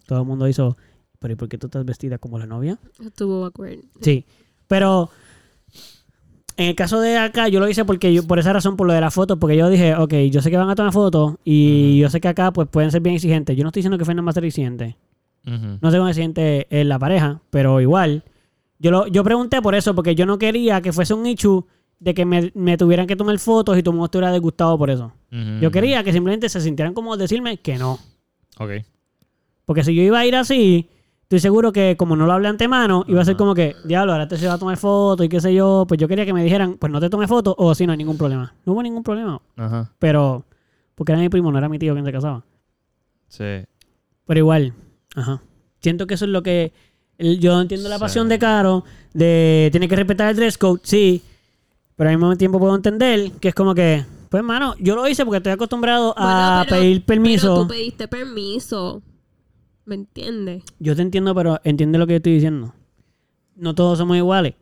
Todo 0.06 0.20
el 0.20 0.24
mundo 0.24 0.46
hizo. 0.46 0.76
Pero 1.22 1.32
¿y 1.32 1.36
por 1.36 1.48
qué 1.48 1.56
tú 1.56 1.68
estás 1.68 1.84
vestida 1.84 2.18
como 2.18 2.38
la 2.38 2.46
novia? 2.46 2.78
Estuvo 3.02 3.44
awkward. 3.46 3.78
Sí, 4.00 4.26
pero 4.66 5.08
en 6.56 6.68
el 6.68 6.74
caso 6.74 7.00
de 7.00 7.16
acá, 7.16 7.48
yo 7.48 7.60
lo 7.60 7.68
hice 7.68 7.84
porque 7.84 8.12
yo, 8.12 8.26
por 8.26 8.38
esa 8.38 8.52
razón, 8.52 8.76
por 8.76 8.86
lo 8.86 8.92
de 8.92 9.00
la 9.00 9.10
foto, 9.10 9.38
porque 9.38 9.56
yo 9.56 9.70
dije, 9.70 9.94
ok, 9.94 10.14
yo 10.30 10.42
sé 10.42 10.50
que 10.50 10.56
van 10.56 10.68
a 10.68 10.74
tomar 10.74 10.92
fotos 10.92 11.36
y 11.44 11.98
yo 11.98 12.10
sé 12.10 12.20
que 12.20 12.28
acá 12.28 12.52
pues 12.52 12.68
pueden 12.68 12.90
ser 12.90 13.00
bien 13.00 13.14
exigentes. 13.14 13.56
Yo 13.56 13.62
no 13.62 13.68
estoy 13.68 13.80
diciendo 13.80 13.96
que 13.96 14.04
Fernan 14.04 14.26
va 14.26 14.30
a 14.30 14.34
ser 14.34 14.44
exigente. 14.44 14.96
No 15.44 15.90
sé 15.90 15.96
cómo 15.96 16.08
exigente 16.08 16.66
en 16.70 16.88
la 16.88 16.98
pareja, 16.98 17.40
pero 17.50 17.80
igual. 17.80 18.22
Yo, 18.78 18.90
lo, 18.90 19.06
yo 19.06 19.24
pregunté 19.24 19.62
por 19.62 19.74
eso, 19.74 19.94
porque 19.94 20.14
yo 20.14 20.26
no 20.26 20.38
quería 20.38 20.80
que 20.80 20.92
fuese 20.92 21.14
un 21.14 21.26
issue 21.26 21.64
de 21.98 22.14
que 22.14 22.24
me, 22.24 22.50
me 22.54 22.76
tuvieran 22.76 23.06
que 23.06 23.16
tomar 23.16 23.38
fotos 23.38 23.76
y 23.76 23.80
el 23.80 23.84
mundo 23.86 24.06
estuviera 24.06 24.32
disgustado 24.32 24.76
por 24.76 24.90
eso. 24.90 25.12
Yo 25.60 25.70
quería 25.70 26.04
que 26.04 26.12
simplemente 26.12 26.48
se 26.48 26.60
sintieran 26.60 26.92
como 26.94 27.16
decirme 27.16 27.56
que 27.58 27.78
no. 27.78 27.98
Ok. 28.58 28.70
Porque 29.64 29.84
si 29.84 29.94
yo 29.94 30.02
iba 30.02 30.18
a 30.18 30.26
ir 30.26 30.36
así, 30.36 30.88
estoy 31.36 31.40
seguro 31.40 31.72
que 31.72 31.96
como 31.96 32.14
no 32.14 32.26
lo 32.26 32.32
hablé 32.34 32.48
antemano, 32.48 33.04
iba 33.08 33.22
a 33.22 33.24
ser 33.24 33.36
como 33.38 33.54
que, 33.54 33.74
diablo, 33.84 34.12
ahora 34.12 34.28
te 34.28 34.36
se 34.36 34.46
va 34.46 34.54
a 34.54 34.58
tomar 34.58 34.76
foto 34.76 35.24
y 35.24 35.30
qué 35.30 35.40
sé 35.40 35.54
yo. 35.54 35.86
Pues 35.88 35.98
yo 35.98 36.06
quería 36.06 36.26
que 36.26 36.34
me 36.34 36.44
dijeran, 36.44 36.76
pues 36.78 36.92
no 36.92 37.00
te 37.00 37.08
tomes 37.08 37.28
foto 37.28 37.54
o 37.56 37.74
si 37.74 37.86
no 37.86 37.92
hay 37.92 37.98
ningún 37.98 38.18
problema. 38.18 38.52
No 38.66 38.74
hubo 38.74 38.82
ningún 38.82 39.02
problema. 39.02 39.40
Ajá. 39.56 39.90
Pero, 39.98 40.44
porque 40.94 41.12
era 41.12 41.20
mi 41.22 41.30
primo, 41.30 41.50
no 41.50 41.56
era 41.56 41.70
mi 41.70 41.78
tío 41.78 41.94
quien 41.94 42.04
se 42.04 42.12
casaba. 42.12 42.44
Sí. 43.28 43.64
Pero 44.26 44.38
igual, 44.38 44.74
ajá. 45.16 45.40
Siento 45.80 46.06
que 46.06 46.14
eso 46.14 46.26
es 46.26 46.30
lo 46.30 46.42
que. 46.42 46.72
el- 47.16 47.40
Yo 47.40 47.58
entiendo 47.60 47.88
la 47.88 47.96
Sí. 47.96 48.00
pasión 48.02 48.28
de 48.28 48.38
Caro, 48.38 48.84
de 49.14 49.68
tiene 49.72 49.88
que 49.88 49.96
respetar 49.96 50.28
el 50.30 50.36
dress 50.36 50.58
code, 50.58 50.80
sí. 50.84 51.22
Pero 51.96 52.10
al 52.10 52.16
mismo 52.18 52.36
tiempo 52.36 52.58
puedo 52.58 52.74
entender 52.76 53.32
que 53.40 53.48
es 53.48 53.54
como 53.54 53.74
que, 53.74 54.04
pues, 54.28 54.40
hermano, 54.40 54.74
yo 54.78 54.94
lo 54.96 55.08
hice 55.08 55.24
porque 55.24 55.38
estoy 55.38 55.52
acostumbrado 55.52 56.14
a 56.16 56.56
Bueno, 56.58 56.64
pero- 56.68 56.82
pedir 56.82 57.04
permiso. 57.06 57.54
Pero 57.54 57.62
tú 57.62 57.68
pediste 57.68 58.06
permiso. 58.08 59.02
¿Me 59.84 59.94
entiendes? 59.94 60.62
Yo 60.78 60.94
te 60.94 61.02
entiendo, 61.02 61.34
pero 61.34 61.60
entiende 61.64 61.98
lo 61.98 62.06
que 62.06 62.14
yo 62.14 62.16
estoy 62.18 62.34
diciendo. 62.34 62.74
no 63.56 63.74
todos 63.74 63.98
somos 63.98 64.16
iguales. 64.16 64.54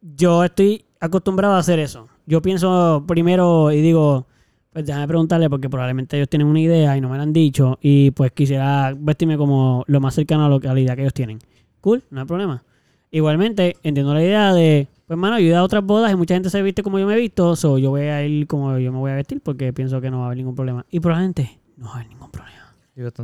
Yo 0.00 0.44
estoy 0.44 0.84
acostumbrado 1.00 1.54
a 1.54 1.58
hacer 1.58 1.78
eso. 1.78 2.08
Yo 2.26 2.42
pienso 2.42 3.04
primero 3.06 3.70
y 3.72 3.80
digo, 3.80 4.26
pues 4.72 4.84
déjame 4.86 5.06
preguntarle 5.08 5.48
porque 5.48 5.70
probablemente 5.70 6.16
ellos 6.16 6.28
tienen 6.28 6.48
una 6.48 6.60
idea 6.60 6.96
y 6.96 7.00
no 7.00 7.08
me 7.08 7.16
la 7.16 7.22
han 7.22 7.32
dicho 7.32 7.78
y 7.80 8.10
pues 8.10 8.32
quisiera 8.32 8.94
vestirme 8.98 9.36
como 9.36 9.84
lo 9.86 10.00
más 10.00 10.14
cercano 10.14 10.44
a, 10.46 10.48
lo, 10.48 10.56
a 10.56 10.74
la 10.74 10.80
idea 10.80 10.94
que 10.94 11.02
ellos 11.02 11.14
tienen. 11.14 11.38
Cool, 11.80 12.02
no 12.10 12.20
hay 12.20 12.26
problema. 12.26 12.62
Igualmente, 13.10 13.76
entiendo 13.82 14.12
la 14.12 14.22
idea 14.22 14.52
de, 14.52 14.88
pues 15.06 15.18
mano, 15.18 15.38
yo 15.38 15.46
he 15.46 15.54
a 15.54 15.62
otras 15.62 15.84
bodas 15.84 16.12
y 16.12 16.16
mucha 16.16 16.34
gente 16.34 16.50
se 16.50 16.60
viste 16.62 16.82
como 16.82 16.98
yo 16.98 17.06
me 17.06 17.14
he 17.14 17.20
visto, 17.20 17.56
so 17.56 17.78
yo 17.78 17.90
voy 17.90 18.02
a 18.02 18.24
ir 18.26 18.46
como 18.46 18.76
yo 18.78 18.92
me 18.92 18.98
voy 18.98 19.12
a 19.12 19.14
vestir 19.14 19.40
porque 19.40 19.72
pienso 19.72 20.00
que 20.00 20.10
no 20.10 20.18
va 20.18 20.24
a 20.24 20.26
haber 20.26 20.38
ningún 20.38 20.54
problema. 20.54 20.84
Y 20.90 21.00
probablemente 21.00 21.60
no 21.76 21.86
va 21.86 21.92
a 21.92 21.94
haber 21.96 22.08
ningún 22.08 22.30
problema. 22.30 22.65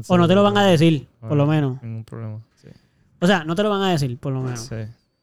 O 0.08 0.18
no 0.18 0.28
te 0.28 0.34
lo 0.34 0.42
van 0.42 0.56
a 0.58 0.66
decir, 0.66 1.06
por 1.20 1.36
lo 1.36 1.46
menos. 1.46 1.82
Ningún 1.82 2.04
problema. 2.04 2.40
Sí. 2.60 2.68
O 3.20 3.26
sea, 3.26 3.44
no 3.44 3.54
te 3.54 3.62
lo 3.62 3.70
van 3.70 3.82
a 3.82 3.90
decir, 3.92 4.18
por 4.18 4.32
lo 4.32 4.40
menos. 4.42 4.60
Sí. 4.60 4.76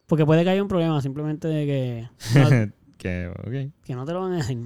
Porque 0.08 0.25
puede 0.25 0.44
que 0.44 0.50
haya 0.50 0.62
un 0.63 0.68
problema 0.68 1.00
simplemente 1.01 1.48
de 1.48 1.65
que 1.65 2.10
no, 2.39 2.50
que, 2.98 3.27
ok. 3.27 3.74
que 3.86 3.96
no 3.96 4.06
te 4.06 4.13
lo 4.13 4.22
van 4.22 4.34
a 4.34 4.38
decir. 4.38 4.58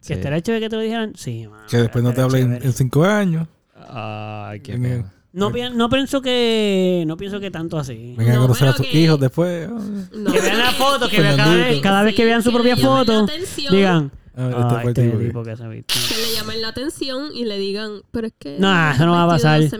Sí. 0.00 0.08
Que 0.08 0.14
estaría 0.14 0.40
chévere 0.40 0.64
que 0.66 0.68
te 0.70 0.76
lo 0.76 0.82
dijeran. 0.82 1.12
Sí, 1.16 1.48
mano, 1.48 1.64
Que 1.68 1.78
después 1.78 2.04
no 2.04 2.12
te 2.14 2.20
hablen 2.20 2.60
en 2.62 2.72
cinco 2.72 3.04
años. 3.04 3.48
Ay, 3.88 4.60
qué 4.60 4.72
pena. 4.78 5.12
No, 5.32 5.52
pi- 5.52 5.70
no 5.74 5.88
pienso 5.90 6.22
que 6.22 7.04
no 7.06 7.16
pienso 7.16 7.38
que 7.38 7.50
tanto 7.50 7.78
así. 7.78 8.14
Vengan 8.16 8.36
No, 8.36 8.40
a 8.40 8.46
conocer 8.46 8.68
a 8.68 8.72
sus 8.72 8.86
que- 8.86 8.98
hijos 9.00 9.20
después. 9.20 9.68
No. 9.68 10.32
Que 10.32 10.40
vean 10.40 10.58
la 10.58 10.70
foto, 10.72 11.08
que 11.08 11.20
vean 11.20 11.36
cada 11.36 11.54
vez, 11.54 11.80
cada 11.80 12.02
vez 12.02 12.14
que 12.14 12.24
vean 12.24 12.42
su 12.42 12.52
propia 12.52 12.76
foto, 12.76 13.26
digan, 13.70 14.10
Ah, 14.40 14.50
este 14.70 14.82
fue 14.82 14.90
este 14.92 15.04
tipo 15.06 15.18
que- 15.18 15.24
tipo 15.26 15.42
que 15.42 15.56
se 15.56 15.68
viste. 15.68 15.94
Que 16.08 16.14
le 16.22 16.34
llamen 16.36 16.62
la 16.62 16.68
atención 16.68 17.30
y 17.34 17.44
le 17.44 17.58
digan, 17.58 17.90
pero 18.12 18.28
es 18.28 18.32
que. 18.38 18.56
No, 18.60 18.90
eso 18.90 19.04
no 19.04 19.12
va 19.12 19.24
a 19.24 19.26
pasar. 19.28 19.60
Eso 19.62 19.76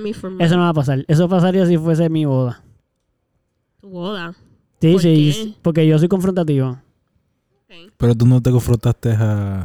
no 0.56 0.62
va 0.62 0.68
a 0.70 0.74
pasar. 0.74 1.04
Eso 1.06 1.28
pasaría 1.28 1.64
si 1.66 1.78
fuese 1.78 2.08
mi 2.08 2.24
boda. 2.24 2.62
Tu 3.80 3.88
boda. 3.88 4.34
Sí, 4.80 4.92
¿Por 4.92 5.00
sí, 5.02 5.32
qué? 5.34 5.54
porque 5.62 5.86
yo 5.86 5.98
soy 5.98 6.08
confrontativo. 6.08 6.78
Pero 7.96 8.14
tú 8.14 8.26
no 8.26 8.40
te 8.40 8.50
confrontaste 8.50 9.12
a, 9.12 9.62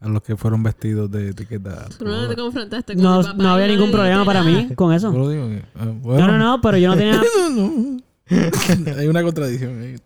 a 0.00 0.08
los 0.08 0.22
que 0.22 0.36
fueron 0.36 0.62
vestidos 0.62 1.10
de 1.10 1.30
etiqueta. 1.30 1.88
Tú 1.98 2.04
no 2.04 2.28
te 2.28 2.36
confrontaste 2.36 2.94
con 2.94 3.02
No, 3.02 3.22
papá 3.22 3.34
no 3.34 3.48
había 3.50 3.66
ningún 3.68 3.86
le 3.86 3.92
problema 3.92 4.24
para 4.24 4.42
mí 4.42 4.68
con 4.74 4.92
eso. 4.92 5.12
Yo 5.12 5.18
lo 5.18 5.28
digo, 5.30 5.44
eh, 5.46 5.64
ah, 5.76 5.84
No, 5.84 6.26
no, 6.26 6.38
no, 6.38 6.60
pero 6.60 6.78
yo 6.78 6.88
no 6.88 6.96
tenía... 6.96 7.20
Hay 8.98 9.06
una 9.08 9.22
contradicción 9.22 9.82
ahí. 9.82 9.96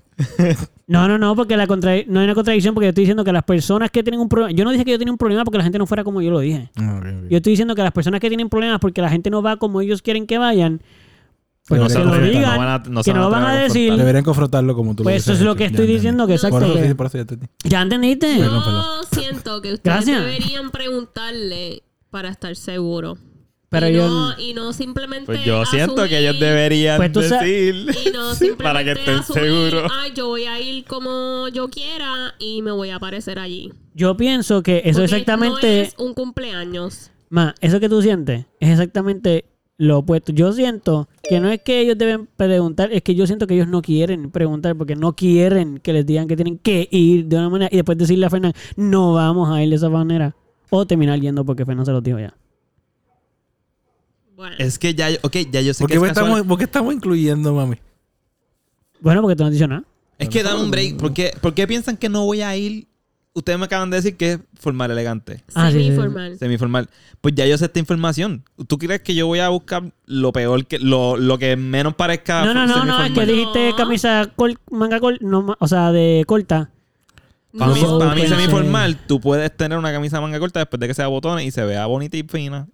No, 0.87 1.09
no, 1.09 1.19
no, 1.19 1.35
porque 1.35 1.57
la 1.57 1.67
contra... 1.67 1.93
no 2.07 2.21
hay 2.21 2.25
una 2.25 2.35
contradicción 2.35 2.75
porque 2.75 2.87
yo 2.87 2.89
estoy 2.91 3.03
diciendo 3.03 3.25
que 3.25 3.33
las 3.33 3.43
personas 3.43 3.91
que 3.91 4.03
tienen 4.03 4.21
un 4.21 4.29
problema... 4.29 4.53
Yo 4.57 4.65
no 4.65 4.71
dije 4.71 4.85
que 4.85 4.93
yo 4.93 4.99
tenía 4.99 5.13
un 5.13 5.19
problema 5.19 5.45
porque 5.45 5.59
la 5.59 5.65
gente 5.65 5.79
no 5.79 5.87
fuera 5.87 6.05
como 6.05 6.23
yo 6.23 6.31
lo 6.31 6.41
dije. 6.41 6.71
Ah. 6.77 7.01
Yo 7.29 7.37
estoy 7.39 7.53
diciendo 7.53 7.75
que 7.75 7.83
las 7.83 7.93
personas 7.93 8.21
que 8.21 8.29
tienen 8.29 8.49
problemas 8.49 8.79
porque 8.81 9.01
la 9.03 9.09
gente 9.11 9.29
no 9.31 9.43
va 9.43 9.57
como 9.57 9.81
ellos 9.81 10.03
quieren 10.03 10.27
que 10.27 10.39
vayan, 10.39 10.81
pues 11.67 11.81
No 11.81 11.87
que 11.87 11.93
se 11.95 11.99
lo 11.99 12.19
digan, 12.21 12.43
no 12.53 12.59
van 12.59 12.69
a- 12.69 12.79
no 12.91 13.03
se 13.03 13.11
que 13.11 13.15
no 13.15 13.23
lo 13.25 13.31
van 13.31 13.43
a 13.45 13.51
a 13.53 13.57
decir. 13.57 13.95
Deberían 13.97 14.23
confrontarlo 14.25 14.75
como 14.77 14.95
tú 14.95 15.03
Pues 15.03 15.27
lo 15.27 15.33
eso 15.33 15.41
es 15.41 15.45
lo 15.45 15.57
que 15.57 15.65
estoy 15.65 15.87
Ya 15.87 15.93
diciendo, 15.95 16.27
que 16.27 16.35
exacto. 16.35 16.59
Por 16.61 16.79
eso, 16.79 16.97
por 16.97 17.11
ya 17.11 17.21
entendí. 17.21 17.47
¿Ya 17.65 17.83
entendiste? 17.83 18.39
Yo 18.39 18.45
perdón. 18.45 18.85
siento 19.11 19.63
que 19.63 19.73
ustedes 19.73 19.83
Gracias. 20.07 20.21
deberían 20.25 20.71
preguntarle 20.71 21.83
para 22.11 22.29
estar 22.29 22.55
seguros. 22.55 23.19
Pero 23.75 23.89
y 23.89 23.95
yo... 23.95 24.09
No, 24.09 24.39
y 24.39 24.55
no 24.55 24.73
simplemente. 24.73 25.27
Pues 25.27 25.45
yo 25.45 25.65
siento 25.67 26.07
que 26.09 26.19
ellos 26.19 26.39
deberían 26.39 26.97
Pues 26.97 27.13
decir 27.13 27.87
Y 28.07 28.11
no 28.11 28.35
simplemente 28.35 28.63
para 28.63 28.85
que 28.85 28.93
estén 28.93 29.15
asumir, 29.17 29.43
seguros. 29.43 29.93
Ay, 29.95 30.13
yo 30.15 30.29
voy 30.29 30.45
a 30.45 30.61
ir 30.61 30.85
como 30.85 31.49
yo 31.49 31.69
quiera 31.69 32.35
y 32.39 32.63
me 32.63 32.71
voy 32.73 32.91
a 32.91 32.97
aparecer 32.97 33.39
allí. 33.39 33.73
Yo 33.95 34.17
pienso 34.17 34.63
que 34.63 34.79
eso 34.85 35.01
Porque 35.01 35.05
exactamente... 35.05 35.67
No 35.67 35.83
es 35.83 35.95
un 35.99 36.15
cumpleaños. 36.15 37.11
Ma, 37.31 37.55
eso 37.61 37.81
que 37.81 37.89
tú 37.89 38.01
sientes 38.03 38.47
es 38.61 38.71
exactamente 38.71 39.45
lo 39.77 39.99
opuesto. 39.99 40.33
Yo 40.33 40.53
siento 40.53 41.09
que 41.23 41.41
no 41.41 41.51
es 41.51 41.61
que 41.61 41.81
ellos 41.81 41.99
deben 41.99 42.27
preguntar, 42.37 42.93
es 42.93 43.03
que 43.03 43.15
yo 43.15 43.27
siento 43.27 43.47
que 43.47 43.55
ellos 43.55 43.69
no 43.69 43.83
quieren 43.83 44.31
preguntar 44.31 44.77
porque 44.77 44.97
no 44.97 45.15
quieren 45.15 45.79
que 45.79 45.93
les 45.93 46.07
digan 46.07 46.29
que 46.29 46.37
tienen 46.37 46.59
que 46.59 46.89
ir 46.91 47.27
de 47.27 47.37
una 47.37 47.51
manera 47.51 47.69
y 47.73 47.77
después 47.77 47.99
decirle 47.99 48.27
a 48.27 48.31
Fernán, 48.31 48.53
no 48.77 49.15
vamos 49.15 49.51
a 49.51 49.63
ir 49.63 49.71
de 49.71 49.77
esa 49.77 49.89
manera. 49.89 50.37
O 50.71 50.87
terminar 50.87 51.21
yendo 51.21 51.45
porque 51.45 51.65
Fernán 51.65 51.87
se 51.87 51.93
lo 51.93 52.01
dijo 52.01 52.19
ya. 52.19 52.35
Bueno, 54.37 54.57
Es 54.59 54.79
que 54.79 54.95
ya, 54.95 55.09
ok, 55.23 55.37
ya 55.51 55.61
yo 55.61 55.73
sé 55.75 55.85
¿Por 55.85 55.91
que 55.91 55.99
qué, 55.99 56.05
es 56.05 56.09
casual. 56.13 56.27
estamos, 56.27 56.47
¿Por 56.49 56.59
qué 56.59 56.65
estamos 56.65 56.95
incluyendo, 56.95 57.55
mami? 57.55 57.77
Bueno, 59.01 59.23
porque 59.23 59.37
tú 59.37 59.43
no 59.43 59.49
has 59.49 59.53
dicho 59.53 59.69
nada. 59.69 59.85
Es 60.19 60.29
que 60.29 60.43
dame 60.43 60.63
un 60.63 60.71
break. 60.71 60.97
¿Por 60.97 61.13
qué, 61.13 61.33
por 61.41 61.55
qué 61.55 61.67
piensan 61.67 61.97
que 61.97 62.09
no 62.09 62.25
voy 62.25 62.41
a 62.43 62.57
ir? 62.57 62.87
Ustedes 63.37 63.59
me 63.59 63.65
acaban 63.65 63.91
de 63.91 63.97
decir 63.97 64.17
que 64.17 64.33
es 64.33 64.39
formal 64.61 64.91
elegante. 64.93 65.43
Ah, 65.55 65.71
sí, 65.71 65.79
sí, 65.79 65.79
sí. 65.79 65.85
semi-formal. 65.91 66.39
Semiformal. 66.39 66.89
Pues 67.21 67.35
ya 67.35 67.47
yo 67.47 67.59
sé 67.59 67.65
esta 67.65 67.81
información. 67.81 68.45
¿Tú 68.69 68.79
crees 68.79 69.03
que 69.03 69.15
yo 69.15 69.27
voy 69.27 69.41
a 69.41 69.49
buscar 69.49 69.83
lo 70.07 70.33
peor 70.33 70.65
que 70.67 70.79
lo, 70.79 71.17
lo 71.17 71.37
que 71.39 71.57
menos 71.57 71.95
parezca 71.95 72.45
No, 72.45 72.55
no, 72.55 72.67
no, 72.67 72.85
no, 72.85 73.05
es 73.05 73.13
que 73.13 73.27
dijiste 73.27 73.71
No. 73.71 73.77
camisa 73.77 74.31
col- 74.37 74.59
manga 74.71 75.01
col- 75.01 75.19
no, 75.21 75.43
ma- 75.43 75.57
o 75.59 75.67
sea, 75.67 75.91
de 75.91 76.23
corta. 76.29 76.71
Para 77.59 77.73
mí, 77.75 77.83
No, 77.83 77.99
para 77.99 78.15
mí 78.15 78.27
semiformal, 78.27 79.05
tú 79.07 79.21
puedes 79.21 79.57
tener 79.57 79.79
una 79.79 79.93
camisa 79.93 80.21
manga 80.21 80.39
corta 80.39 80.61
después 80.61 80.79
de 80.81 80.87
que 80.89 80.95
sea 80.95 81.09
botones 81.09 81.45
y 81.45 81.51
se 81.51 81.65
vea 81.65 81.87
bonita 81.87 82.17
y 82.17 82.23
fina. 82.23 82.69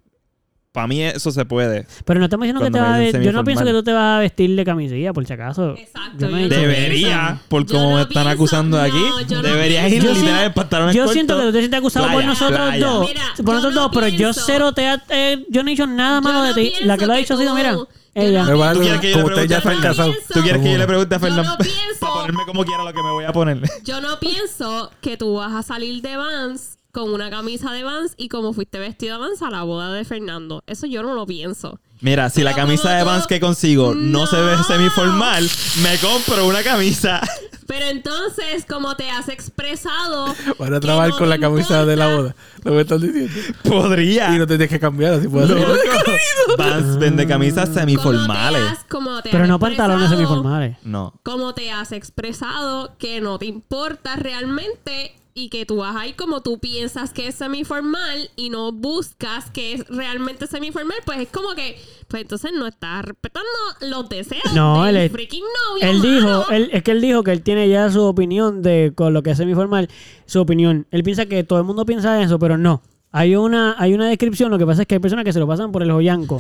Para 0.73 0.87
mí 0.87 1.03
eso 1.03 1.33
se 1.33 1.45
puede. 1.45 1.85
Pero 2.05 2.21
no 2.21 2.27
estamos 2.27 2.45
diciendo 2.45 2.65
que 2.65 2.71
te 2.71 2.79
vas 2.79 3.15
a. 3.15 3.21
Yo 3.21 3.33
no 3.33 3.43
pienso 3.43 3.65
que 3.65 3.73
tú 3.73 3.83
te 3.83 3.93
vas 3.93 4.19
a 4.19 4.21
vestir 4.21 4.55
de 4.55 4.65
camisilla, 4.65 5.13
por 5.13 5.27
si 5.27 5.33
acaso. 5.33 5.75
Exacto. 5.77 6.29
No 6.29 6.37
Debería, 6.37 7.41
por 7.49 7.67
como 7.67 7.91
no 7.91 7.97
me 7.97 8.03
están 8.03 8.23
pienso- 8.23 8.29
acusando 8.31 8.77
no, 8.77 8.83
aquí. 8.85 9.03
Deberías 9.43 9.91
ir 9.91 10.05
literal 10.05 10.45
en 10.47 10.53
pantalones 10.53 10.95
Yo 10.95 11.03
cortos. 11.03 11.15
siento 11.15 11.37
que 11.39 11.43
tú 11.47 11.53
te 11.53 11.59
sientes 11.59 11.79
acusado 11.79 12.09
por 12.13 12.25
nosotros 12.25 12.57
playa. 12.61 12.87
dos. 12.87 13.09
Mira, 13.09 13.23
por 13.45 13.47
nosotros 13.57 13.75
no 13.75 13.81
dos, 13.83 13.91
pero 13.93 14.09
yo 14.09 14.33
cero 14.33 14.73
te 14.73 14.87
ha- 14.87 15.03
eh, 15.09 15.45
yo 15.49 15.65
no 15.65 15.69
he 15.71 15.73
dicho 15.73 15.89
nada 15.89 16.21
malo 16.21 16.43
de 16.45 16.55
ti. 16.55 16.73
La 16.85 16.97
que 16.97 17.07
lo 17.07 17.15
ha 17.15 17.17
dicho 17.17 17.35
ha 17.35 17.37
sido, 17.37 17.53
mira, 17.57 17.77
ella. 18.15 18.45
¿Tú 18.73 18.81
quieres 18.81 19.01
que 19.01 19.11
yo 19.11 19.17
le 19.17 19.23
como 19.23 19.27
ustedes 19.35 19.49
ya 19.51 19.61
pregunte? 19.61 19.89
¿Tú 20.33 20.41
quieres 20.41 20.63
que 20.63 20.73
yo 20.73 20.79
le 20.79 20.87
pregunte 20.87 21.15
a 21.17 21.19
Fernando? 21.19 21.51
no 21.51 21.59
pienso- 21.59 21.81
Para 22.01 22.13
ponerme 22.13 22.43
como 22.47 22.65
quiera 22.65 22.85
lo 22.85 22.93
que 22.93 23.03
me 23.03 23.11
voy 23.11 23.25
a 23.25 23.33
poner. 23.33 23.61
Yo 23.85 24.01
no 24.01 24.21
pienso 24.21 24.93
que 25.01 25.17
tú 25.17 25.35
vas 25.35 25.53
a 25.53 25.63
salir 25.65 26.01
de 26.01 26.17
Vans 26.17 26.77
con 26.93 27.13
una 27.13 27.31
camisa 27.31 27.73
de 27.73 27.83
Vans 27.85 28.15
y 28.17 28.29
como 28.29 28.53
fuiste 28.53 28.79
vestido 28.79 29.15
de 29.21 29.29
Vans 29.29 29.43
a 29.43 29.51
la 29.51 29.63
boda 29.63 29.93
de 29.93 30.05
Fernando. 30.05 30.63
Eso 30.67 30.87
yo 30.87 31.03
no 31.03 31.15
lo 31.15 31.27
pienso. 31.27 31.79
Mira, 32.03 32.31
si 32.31 32.43
la 32.43 32.55
camisa 32.55 32.93
de 32.95 33.05
Vans 33.05 33.27
que 33.27 33.41
consigo 33.41 33.95
no, 33.95 34.21
No. 34.21 34.27
se 34.27 34.41
ve 34.41 34.57
semiformal, 34.67 35.49
me 35.83 35.99
compro 35.99 36.47
una 36.47 36.63
camisa. 36.63 37.21
Pero 37.67 37.85
entonces, 37.87 38.65
como 38.69 38.97
te 38.97 39.09
has 39.11 39.29
expresado... 39.29 40.35
Van 40.59 40.75
a 40.75 40.81
trabajar 40.81 41.11
no 41.11 41.19
con 41.19 41.29
la 41.29 41.39
camisa 41.39 41.85
de 41.85 41.95
la 41.97 42.17
boda. 42.17 42.35
Lo 42.65 42.73
que 42.73 42.81
estás 42.81 43.01
diciendo. 43.01 43.31
Podría. 43.63 44.35
Y 44.35 44.39
no 44.39 44.47
te 44.47 44.55
tienes 44.55 44.71
que 44.71 44.81
cambiar, 44.81 45.15
así 45.15 45.29
puedes 45.29 45.51
hacer. 45.51 45.69
Loco. 45.69 46.11
Vans 46.59 46.99
vende 46.99 47.27
camisas 47.29 47.67
como 47.69 47.75
te 47.75 47.81
semiformales. 47.81 48.63
has- 48.73 48.85
como 48.89 49.23
te 49.23 49.31
Pero 49.31 49.45
has 49.45 49.49
no 49.51 49.59
pantalones 49.61 50.09
semiformales. 50.09 50.77
No. 50.83 51.15
Como 51.23 51.55
te 51.55 51.71
has 51.71 51.93
expresado 51.93 52.97
que 52.99 53.21
no 53.21 53.39
te 53.39 53.47
importa 53.47 54.17
realmente 54.17 55.15
y 55.35 55.49
que 55.49 55.65
tú 55.67 55.77
vas 55.77 55.95
a 55.97 56.07
ir 56.07 56.17
como 56.17 56.41
tú 56.43 56.59
piensas 56.59 57.13
que 57.13 57.29
es 57.29 57.35
semiformal 57.37 58.31
y 58.37 58.51
no 58.51 58.73
buscas 58.73 59.51
que 59.51 59.75
es 59.75 59.87
realmente 59.89 60.47
semiformal, 60.47 60.97
pues 61.07 61.19
es 61.21 61.29
como 61.29 61.55
que, 61.55 61.81
pues 62.09 62.23
entonces 62.23 62.51
no 62.53 62.67
estás 62.67 63.05
respetando 63.05 63.49
los 63.89 64.09
deseos 64.09 64.53
No, 64.55 64.85
del 64.85 64.97
él 64.97 65.03
es- 65.07 65.13
freaking 65.13 65.45
novio. 65.71 65.89
Él 65.91 65.99
mano. 65.99 66.11
dijo, 66.43 66.51
él, 66.51 66.71
es 66.73 66.83
que 66.83 66.91
él 66.91 67.01
dijo 67.01 67.23
que 67.23 67.33
él 67.33 67.43
tiene 67.43 67.69
ya 67.69 67.91
su 67.91 68.03
opinión 68.03 68.63
de 68.63 68.93
con 68.95 69.13
lo 69.13 69.23
que 69.23 69.31
es 69.31 69.37
semiformal, 69.39 69.89
su 70.27 70.41
opinión. 70.41 70.87
Él 70.91 71.03
piensa 71.03 71.27
que 71.27 71.45
todo 71.45 71.59
el 71.59 71.65
mundo 71.65 71.85
piensa 71.87 72.21
eso, 72.23 72.39
pero 72.39 72.59
no. 72.59 72.83
Hay 73.13 73.35
una, 73.35 73.75
hay 73.79 73.93
una 73.93 74.09
descripción, 74.09 74.51
lo 74.53 74.59
que 74.59 74.67
pasa 74.67 74.83
es 74.83 74.89
que 74.89 74.95
hay 74.95 75.01
personas 75.01 75.25
que 75.25 75.33
se 75.33 75.41
lo 75.41 75.47
pasan 75.49 75.73
por 75.73 75.83
el 75.83 75.91
joyanco. 75.91 76.39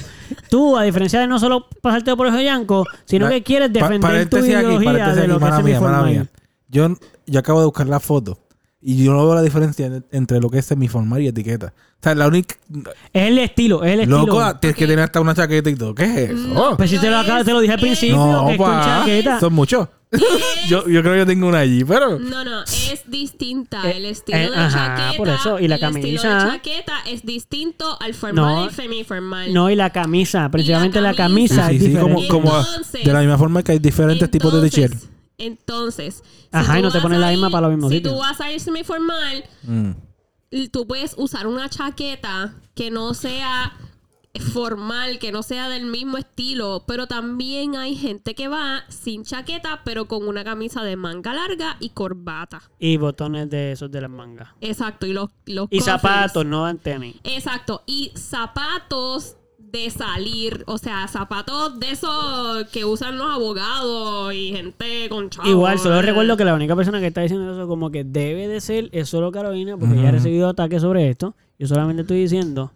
Tú, 0.50 0.76
a 0.76 0.84
diferencia 0.84 1.18
de 1.18 1.26
no 1.26 1.38
solo 1.40 1.66
pasarte 1.82 2.14
por 2.14 2.28
el 2.28 2.32
joyanco, 2.32 2.84
sino 3.04 3.28
que 3.28 3.42
quieres 3.42 3.68
Pa- 3.70 3.88
defender 3.88 4.28
tu 4.28 4.36
aquí, 4.36 4.46
ideología 4.46 4.92
de 4.92 5.02
aquí, 5.02 5.26
lo 5.28 5.38
que 5.40 5.44
es 5.46 5.50
mía, 5.50 5.56
semiformal. 5.56 6.04
mía. 6.10 6.26
Yo, 6.68 6.88
yo 7.26 7.40
acabo 7.40 7.58
de 7.58 7.66
buscar 7.66 7.88
la 7.88 7.98
foto 7.98 8.38
y 8.82 9.04
yo 9.04 9.12
no 9.12 9.24
veo 9.26 9.34
la 9.34 9.42
diferencia 9.42 9.86
en- 9.86 10.04
entre 10.10 10.40
lo 10.40 10.48
que 10.50 10.58
es 10.58 10.64
semiformal 10.66 11.20
y 11.22 11.28
etiqueta. 11.28 11.74
O 11.76 12.02
sea, 12.02 12.14
la 12.14 12.28
única... 12.28 12.54
Es 13.12 13.28
el 13.28 13.38
estilo, 13.38 13.84
es 13.84 13.92
el 13.92 14.00
estilo. 14.00 14.26
Loco, 14.26 14.56
tienes 14.58 14.76
que 14.76 14.86
tener 14.86 15.00
hasta 15.04 15.20
una 15.20 15.34
chaqueta 15.34 15.68
y 15.68 15.74
todo. 15.76 15.94
¿Qué 15.94 16.04
es 16.04 16.30
eso? 16.30 16.48
No. 16.48 16.76
Pues 16.78 16.88
si 16.90 16.98
te 16.98 17.10
lo, 17.10 17.18
acabo- 17.18 17.44
te 17.44 17.52
lo 17.52 17.60
dije 17.60 17.74
al 17.74 17.78
No, 17.78 17.82
principio, 17.82 18.16
No, 18.16 18.46
que 18.46 18.52
es 18.52 18.58
con 18.58 18.70
pa, 18.70 18.84
chaqueta. 18.84 19.40
son 19.40 19.52
muchos. 19.52 19.88
yo, 20.68 20.88
yo 20.88 21.02
creo 21.02 21.12
que 21.12 21.18
yo 21.20 21.26
tengo 21.26 21.46
una 21.46 21.58
allí, 21.58 21.84
pero... 21.84 22.18
No, 22.18 22.42
no, 22.44 22.62
es 22.64 23.02
distinta. 23.06 23.88
Eh, 23.90 23.98
El 23.98 24.06
estilo 24.06 24.38
eh, 24.38 24.50
de 24.50 24.56
ajá, 24.56 24.96
chaqueta. 24.96 25.16
por 25.18 25.28
eso, 25.28 25.58
y 25.60 25.68
la 25.68 25.76
el 25.76 25.82
estilo 25.84 26.22
camisa. 26.22 26.44
de 26.46 26.50
chaqueta 26.52 26.92
es 27.06 27.24
distinto 27.26 28.00
al 28.00 28.14
formal 28.14 28.54
No. 28.64 28.66
y 28.66 28.70
semiformal. 28.74 29.52
No, 29.52 29.70
y 29.70 29.76
la 29.76 29.90
camisa, 29.90 30.50
principalmente 30.50 31.00
la 31.02 31.14
camisa. 31.14 31.56
camisa, 31.56 31.68
Sí, 31.68 31.76
es 31.76 31.82
sí, 31.82 31.88
sí, 31.90 31.92
como, 31.98 32.20
diferente. 32.20 32.28
como 32.28 32.58
Entonces- 32.58 33.04
de 33.04 33.12
la 33.12 33.20
misma 33.20 33.38
forma 33.38 33.62
que 33.62 33.72
hay 33.72 33.78
diferentes 33.78 34.30
tipos 34.30 34.52
de 34.52 34.68
t-shirt. 34.70 34.94
Entonces, 35.40 36.22
si 36.24 36.48
Ajá, 36.52 36.78
y 36.78 36.82
tú 36.82 36.86
no 36.86 36.92
te 36.92 36.98
vas 36.98 37.02
pones 37.02 37.18
a 37.18 37.20
la 37.22 37.30
misma 37.30 37.48
ir- 37.48 37.52
para 37.52 37.66
los 37.68 37.76
mismos 37.76 37.92
Si 37.92 38.00
tú 38.00 38.16
vas 38.18 38.40
a 38.40 38.52
ir 38.52 38.60
semiformal, 38.60 39.44
Mm. 39.64 39.90
y 40.50 40.68
tú 40.68 40.86
puedes 40.86 41.14
usar 41.18 41.46
una 41.46 41.68
chaqueta 41.68 42.54
que 42.74 42.90
no 42.90 43.14
sea 43.14 43.72
formal, 44.52 45.18
que 45.18 45.32
no 45.32 45.42
sea 45.42 45.68
del 45.68 45.86
mismo 45.86 46.16
estilo, 46.16 46.84
pero 46.86 47.08
también 47.08 47.74
hay 47.74 47.96
gente 47.96 48.36
que 48.36 48.46
va 48.46 48.84
sin 48.88 49.24
chaqueta, 49.24 49.80
pero 49.84 50.06
con 50.06 50.28
una 50.28 50.44
camisa 50.44 50.84
de 50.84 50.94
manga 50.94 51.34
larga 51.34 51.76
y 51.80 51.88
corbata. 51.90 52.62
Y 52.78 52.96
botones 52.96 53.50
de 53.50 53.72
esos 53.72 53.90
de 53.90 54.00
las 54.00 54.10
mangas. 54.10 54.50
Exacto, 54.60 55.06
y 55.06 55.12
los, 55.12 55.30
los 55.46 55.66
Y 55.70 55.80
zapatos, 55.80 56.46
no 56.46 56.62
dan 56.62 56.78
tenis. 56.78 57.16
Exacto, 57.24 57.82
y 57.86 58.12
zapatos 58.14 59.36
de 59.70 59.90
salir, 59.90 60.64
o 60.66 60.78
sea, 60.78 61.06
zapatos 61.08 61.78
de 61.78 61.90
esos 61.90 62.64
que 62.72 62.84
usan 62.84 63.18
los 63.18 63.30
abogados 63.30 64.34
y 64.34 64.52
gente 64.52 65.08
con 65.08 65.30
chavos. 65.30 65.50
Igual, 65.50 65.78
solo 65.78 65.98
eh. 65.98 66.02
recuerdo 66.02 66.36
que 66.36 66.44
la 66.44 66.54
única 66.54 66.74
persona 66.76 67.00
que 67.00 67.06
está 67.06 67.20
diciendo 67.22 67.52
eso 67.52 67.68
como 67.68 67.90
que 67.90 68.04
debe 68.04 68.48
de 68.48 68.60
ser 68.60 68.88
es 68.92 69.08
solo 69.08 69.30
Carolina, 69.32 69.76
porque 69.76 69.98
ella 69.98 70.08
ha 70.08 70.12
recibido 70.12 70.48
ataques 70.48 70.82
sobre 70.82 71.08
esto. 71.08 71.34
Yo 71.58 71.66
solamente 71.66 72.02
estoy 72.02 72.20
diciendo 72.20 72.72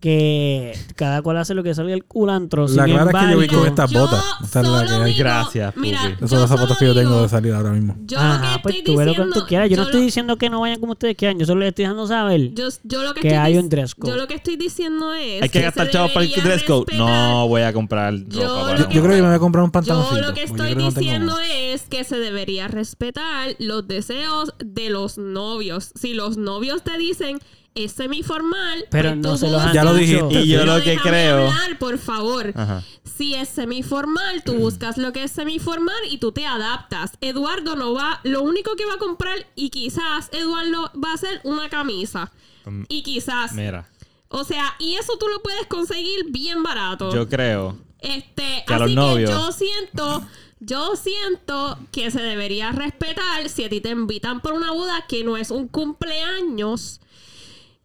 que 0.00 0.78
cada 0.96 1.22
cual 1.22 1.38
hace 1.38 1.54
lo 1.54 1.62
que 1.62 1.74
salga 1.74 1.92
el 1.92 2.04
culantro. 2.04 2.62
La 2.68 2.84
sin 2.84 2.94
clara 2.94 3.10
es 3.10 3.26
que 3.26 3.32
yo 3.32 3.38
vi 3.38 3.46
con 3.48 3.66
estas 3.66 3.90
Yo 3.90 4.00
botas. 4.00 4.24
Esta 4.44 4.60
es 4.60 4.66
la 4.68 4.86
que 4.86 4.92
hay. 4.92 5.14
Gracias, 5.14 5.76
Mira. 5.76 6.00
Esos 6.16 6.30
son 6.30 6.40
los 6.40 6.48
yo 6.50 6.56
zapatos 6.56 6.78
que 6.78 6.86
yo 6.86 6.94
tengo 6.94 7.22
de 7.22 7.28
salir 7.28 7.52
ahora 7.52 7.70
mismo. 7.72 7.96
Yo 8.06 8.18
Ajá, 8.18 8.52
lo 8.52 8.56
que 8.58 8.62
pues 8.62 8.74
estoy 8.76 8.94
tú 8.94 8.98
ve 8.98 9.04
lo 9.06 9.12
que 9.12 9.16
diciendo, 9.18 9.40
tú 9.40 9.46
quieras. 9.46 9.70
Yo, 9.70 9.76
no 9.76 9.82
lo- 9.82 9.88
estoy 9.88 10.02
diciendo 10.02 10.36
que 10.36 10.50
no 10.50 10.60
vayan 10.60 10.80
como 10.80 10.92
ustedes 10.92 11.16
quieran. 11.16 11.38
Yo 11.38 11.46
solo 11.46 11.60
les 11.60 11.68
estoy 11.70 11.84
dejando 11.84 12.06
saber. 12.06 12.54
Yo, 12.54 12.68
yo 12.84 13.02
lo 13.02 13.14
que, 13.14 13.20
que 13.22 13.28
estoy 13.28 13.40
hay 13.40 13.58
un 13.58 13.68
dress 13.68 13.94
code. 13.94 14.12
Yo 14.12 14.16
lo 14.16 14.26
que 14.28 14.34
estoy 14.34 14.56
diciendo 14.56 15.12
es. 15.14 15.42
Hay 15.42 15.48
que 15.48 15.60
gastar 15.62 15.86
se 15.86 15.92
chavos 15.92 16.12
para 16.12 16.26
el 16.26 16.32
dress 16.32 16.62
code. 16.64 16.86
respetar- 16.86 16.98
No 16.98 17.48
voy 17.48 17.62
a 17.62 17.72
comprar 17.72 18.14
ropa 18.14 18.28
Yo 18.28 18.76
Yo, 18.90 19.02
creo 19.02 19.16
que 19.16 19.22
me 19.22 19.26
voy 19.28 19.34
a 19.36 19.38
comprar 19.38 19.64
un 19.64 19.70
pantaloncito. 19.70 20.16
Yo 20.20 20.26
lo 20.28 20.34
que 20.34 20.44
estoy 20.44 20.74
que 20.74 20.82
diciendo 20.82 21.36
es 21.50 21.82
que 21.82 22.04
se 22.04 22.18
debería 22.18 22.68
respetar 22.68 23.56
los 23.58 23.86
deseos 23.88 24.54
de 24.64 24.90
los 24.90 25.18
novios. 25.18 25.90
Si 25.94 26.14
los 26.14 26.36
novios 26.36 26.82
te 26.82 26.96
dicen 26.98 27.38
es 27.84 27.92
semiformal, 27.92 28.84
Pero 28.90 29.10
pues 29.10 29.18
no 29.18 29.36
se 29.36 29.48
los 29.50 29.60
han 29.62 29.72
Ya 29.72 29.84
lo 29.84 29.94
dicho. 29.94 30.26
dijiste. 30.28 30.40
Y 30.44 30.48
yo 30.48 30.60
Pero 30.60 30.78
lo 30.78 30.82
que 30.84 30.96
creo- 30.96 31.48
hablar, 31.50 31.78
por 31.78 31.98
favor. 31.98 32.52
Ajá. 32.56 32.82
Si 33.16 33.34
es 33.34 33.48
semiformal, 33.48 34.42
tú 34.44 34.54
buscas 34.54 34.96
lo 34.96 35.12
que 35.12 35.24
es 35.24 35.32
semiformal 35.32 35.96
y 36.10 36.18
tú 36.18 36.30
te 36.32 36.46
adaptas. 36.46 37.12
Eduardo 37.20 37.74
no 37.76 37.92
va, 37.92 38.20
lo 38.22 38.42
único 38.42 38.76
que 38.76 38.86
va 38.86 38.94
a 38.94 38.98
comprar 38.98 39.34
y 39.56 39.70
quizás 39.70 40.28
Eduardo 40.32 40.90
va 41.02 41.10
a 41.10 41.14
hacer 41.14 41.40
una 41.44 41.68
camisa. 41.68 42.30
Mm, 42.64 42.82
Y 42.88 43.02
quizás, 43.02 43.52
Mira, 43.54 43.88
o 44.28 44.44
sea, 44.44 44.74
y 44.78 44.94
eso 44.94 45.14
tú 45.18 45.26
lo 45.28 45.42
puedes 45.42 45.66
conseguir 45.66 46.26
bien 46.30 46.62
barato. 46.62 47.12
yo 47.12 47.28
creo 47.28 47.76
Este, 48.00 48.62
Que 48.66 48.74
a 48.74 48.76
así 48.76 48.94
que 48.94 49.22
yo 49.26 49.50
siento, 49.50 50.22
yo 50.60 50.94
siento 50.94 51.78
que 51.90 52.12
se 52.12 52.22
debería 52.22 52.70
respetar 52.70 53.48
si 53.48 53.64
a 53.64 53.68
ti 53.68 53.80
te 53.80 53.88
invitan 53.90 54.40
por 54.40 54.52
una 54.52 54.70
boda 54.70 55.04
que 55.08 55.24
no 55.24 55.36
es 55.36 55.50
un 55.50 55.66
cumpleaños. 55.66 57.00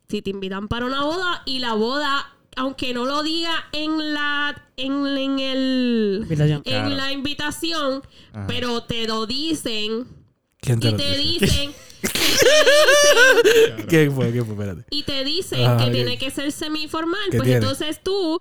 Si 0.09 0.21
te 0.21 0.29
invitan 0.29 0.67
para 0.67 0.85
una 0.85 1.03
boda 1.03 1.41
y 1.45 1.59
la 1.59 1.73
boda, 1.73 2.33
aunque 2.55 2.93
no 2.93 3.05
lo 3.05 3.23
diga 3.23 3.51
en 3.71 4.13
la 4.13 4.61
en, 4.77 5.05
en 5.17 5.39
el 5.39 6.19
Invitación. 6.23 6.57
en 6.57 6.61
Claro. 6.63 6.89
la 6.95 7.11
invitación, 7.11 8.03
Ajá. 8.33 8.45
pero 8.47 8.83
te 8.83 9.07
lo 9.07 9.25
dicen 9.25 10.07
¿Quién 10.59 10.79
te 10.79 10.87
y 10.87 10.91
lo 10.91 10.97
te 10.97 11.17
dice? 11.17 11.45
dicen 11.45 11.73
y 12.03 12.07
te 12.07 12.19
dicen, 12.19 13.87
¿Qué 13.87 14.11
fue? 14.11 14.31
¿Qué 14.31 14.43
fue? 14.43 14.53
Espérate. 14.53 14.85
y 14.89 15.03
te 15.03 15.23
dicen 15.23 15.63
Ajá, 15.65 15.85
que 15.85 15.91
tiene 15.91 16.17
que 16.17 16.29
ser 16.31 16.51
semiformal, 16.51 17.19
¿Qué 17.31 17.37
pues 17.37 17.47
tiene? 17.47 17.59
entonces 17.65 18.01
tú 18.03 18.39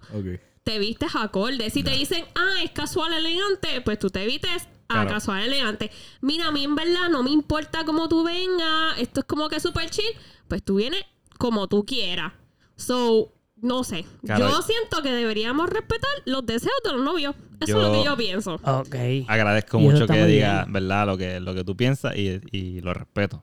te 0.64 0.78
vistes 0.78 1.14
acorde. 1.16 1.70
Si 1.70 1.82
te 1.82 1.90
dicen, 1.90 2.24
ah, 2.34 2.62
es 2.62 2.70
casual 2.70 3.12
elegante, 3.12 3.80
pues 3.82 3.98
tú 3.98 4.10
te 4.10 4.24
vistes 4.26 4.68
a 4.88 5.06
casual 5.06 5.42
elegante. 5.42 5.90
Mira, 6.20 6.48
a 6.48 6.50
mí 6.52 6.64
en 6.64 6.74
verdad 6.74 7.08
no 7.10 7.22
me 7.22 7.30
importa 7.30 7.84
cómo 7.84 8.08
tú 8.08 8.22
vengas, 8.24 8.98
esto 8.98 9.20
es 9.20 9.26
como 9.26 9.48
que 9.48 9.58
súper 9.58 9.88
chill, 9.90 10.04
pues 10.48 10.62
tú 10.62 10.74
vienes 10.76 11.02
como 11.42 11.66
tú 11.66 11.84
quieras. 11.84 12.32
So, 12.76 13.32
no 13.60 13.82
sé. 13.84 14.04
Claro. 14.24 14.48
Yo 14.48 14.62
siento 14.62 15.02
que 15.02 15.12
deberíamos 15.12 15.68
respetar 15.68 16.10
los 16.24 16.46
deseos 16.46 16.72
de 16.84 16.92
los 16.92 17.02
novios. 17.02 17.34
Eso 17.60 17.72
Yo- 17.72 17.80
es 17.80 17.86
lo 17.88 17.92
que 17.92 18.04
yo 18.04 18.16
pienso. 18.16 18.54
Ok. 18.64 18.94
agradezco 19.26 19.78
Y 19.78 19.82
eso 19.82 19.90
mucho 19.92 20.02
está 20.04 20.14
que 20.14 20.20
muy 20.22 20.30
diga, 20.32 20.60
bien. 20.62 20.72
¿verdad? 20.72 21.06
Lo 21.06 21.16
que, 21.18 21.40
lo 21.40 21.52
que 21.54 21.64
tú 21.64 21.76
piensas 21.76 22.16
y, 22.16 22.40
y 22.52 22.80
lo 22.80 22.94
respeto. 22.94 23.42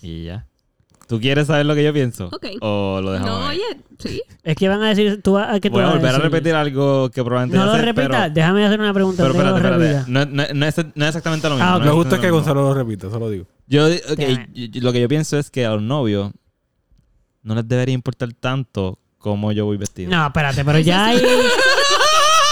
Y 0.00 0.24
ya. 0.24 0.46
¿Tú 1.08 1.20
quieres 1.20 1.46
saber 1.48 1.66
lo 1.66 1.74
que 1.74 1.84
yo 1.84 1.92
pienso? 1.92 2.26
Ok. 2.32 2.46
¿O 2.62 3.00
lo 3.02 3.12
dejamos 3.12 3.38
No, 3.40 3.46
ahí? 3.48 3.58
oye, 3.58 3.80
sí. 3.98 4.22
Es 4.44 4.56
que 4.56 4.68
van 4.68 4.82
a 4.82 4.88
decir, 4.88 5.20
tú 5.22 5.32
vas- 5.32 5.60
¿qué 5.60 5.68
tú 5.68 5.74
Voy 5.74 5.82
a 5.82 5.86
vas 5.86 5.94
volver 5.96 6.08
a, 6.08 6.12
decir? 6.12 6.24
repetir 6.30 6.54
algo 6.54 7.10
que 7.10 7.22
probablemente 7.22 7.58
No 7.58 7.64
ya 7.66 7.72
lo 7.72 7.76
sé, 7.78 7.84
repitas. 7.84 8.08
pero- 8.08 8.34
Déjame 8.34 8.64
hacer 8.64 8.80
una 8.80 8.94
pregunta. 8.94 9.22
Pero 9.22 9.34
espérate, 9.34 9.58
espérate. 9.84 10.10
No, 10.10 10.24
no- 10.24 10.54
no 10.54 10.66
es, 10.66 10.76
no 10.94 11.04
es 11.04 11.08
exactamente 11.08 11.48
lo 11.50 11.56
mismo. 11.56 11.68
Ah, 11.68 11.72
no 11.72 11.76
ok. 11.78 11.82
Me 11.84 11.88
es 11.90 11.94
gusta 11.94 12.20
que 12.20 12.26
exactamente 12.28 12.30
lo 12.30 12.36
mismo. 12.36 12.54
Gonzalo 12.54 12.62
lo 12.62 12.74
repita, 12.74 13.06
eso 13.08 13.18
lo 13.18 13.28
digo. 13.30 13.46
Yo, 13.66 13.86
ok, 13.86 14.16
Déjame. 14.16 14.48
yo- 14.54 14.64
yo- 14.66 14.80
lo 14.80 14.92
que 14.92 15.00
yo 15.02 15.08
pienso 15.08 15.38
es 15.38 15.50
que 15.50 15.66
a 15.66 15.70
los 15.72 15.82
novios 15.82 16.32
no 17.42 17.54
les 17.54 17.66
debería 17.68 17.94
importar 17.94 18.32
tanto 18.32 18.98
cómo 19.18 19.52
yo 19.52 19.64
voy 19.66 19.76
vestido. 19.76 20.10
No, 20.10 20.26
espérate, 20.26 20.64
pero 20.64 20.78
ya 20.78 21.06
hay... 21.06 21.22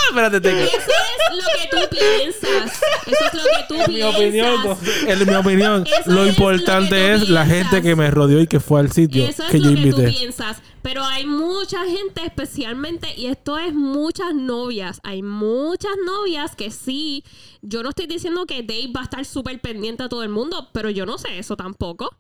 Espérate, 0.09 0.41
tengo. 0.41 0.59
Eso 0.61 0.77
es 0.77 1.37
lo 1.37 1.45
que 1.57 1.69
tú 1.71 1.97
piensas. 1.97 2.83
Eso 3.07 3.25
es 3.27 3.35
lo 3.35 3.43
que 3.43 3.65
tú 3.69 3.75
Mi 3.93 3.95
piensas. 3.99 4.15
opinión, 4.17 4.79
en 5.07 5.29
mi 5.29 5.35
opinión, 5.37 5.87
Eso 5.87 6.11
lo 6.11 6.25
es 6.25 6.31
importante 6.31 6.91
lo 7.11 7.15
es 7.15 7.29
la 7.29 7.47
gente 7.47 7.81
que 7.81 7.95
me 7.95 8.11
rodeó 8.11 8.41
y 8.41 8.49
que 8.49 8.59
fue 8.59 8.81
al 8.81 8.91
sitio 8.91 9.25
Eso 9.29 9.45
es 9.45 9.51
que 9.51 9.61
yo 9.61 9.71
lo 9.71 9.77
que 9.77 9.83
tú 9.83 9.87
invité. 10.01 10.11
piensas. 10.19 10.57
Pero 10.83 11.05
hay 11.05 11.27
mucha 11.27 11.85
gente, 11.85 12.25
especialmente, 12.25 13.15
y 13.17 13.27
esto 13.27 13.57
es 13.59 13.73
muchas 13.73 14.35
novias. 14.35 14.99
Hay 15.05 15.23
muchas 15.23 15.93
novias 16.05 16.57
que 16.57 16.73
sí. 16.73 17.23
Yo 17.63 17.85
no 17.85 17.91
estoy 17.91 18.07
diciendo 18.09 18.47
que 18.47 18.63
Dave 18.65 18.91
va 18.97 19.03
a 19.03 19.05
estar 19.05 19.25
súper 19.25 19.61
pendiente 19.61 20.03
a 20.03 20.09
todo 20.09 20.25
el 20.25 20.31
mundo, 20.31 20.71
pero 20.73 20.91
yo 20.91 21.07
no 21.07 21.19
sé 21.19 21.39
eso 21.39 21.57
tampoco. 21.57 22.11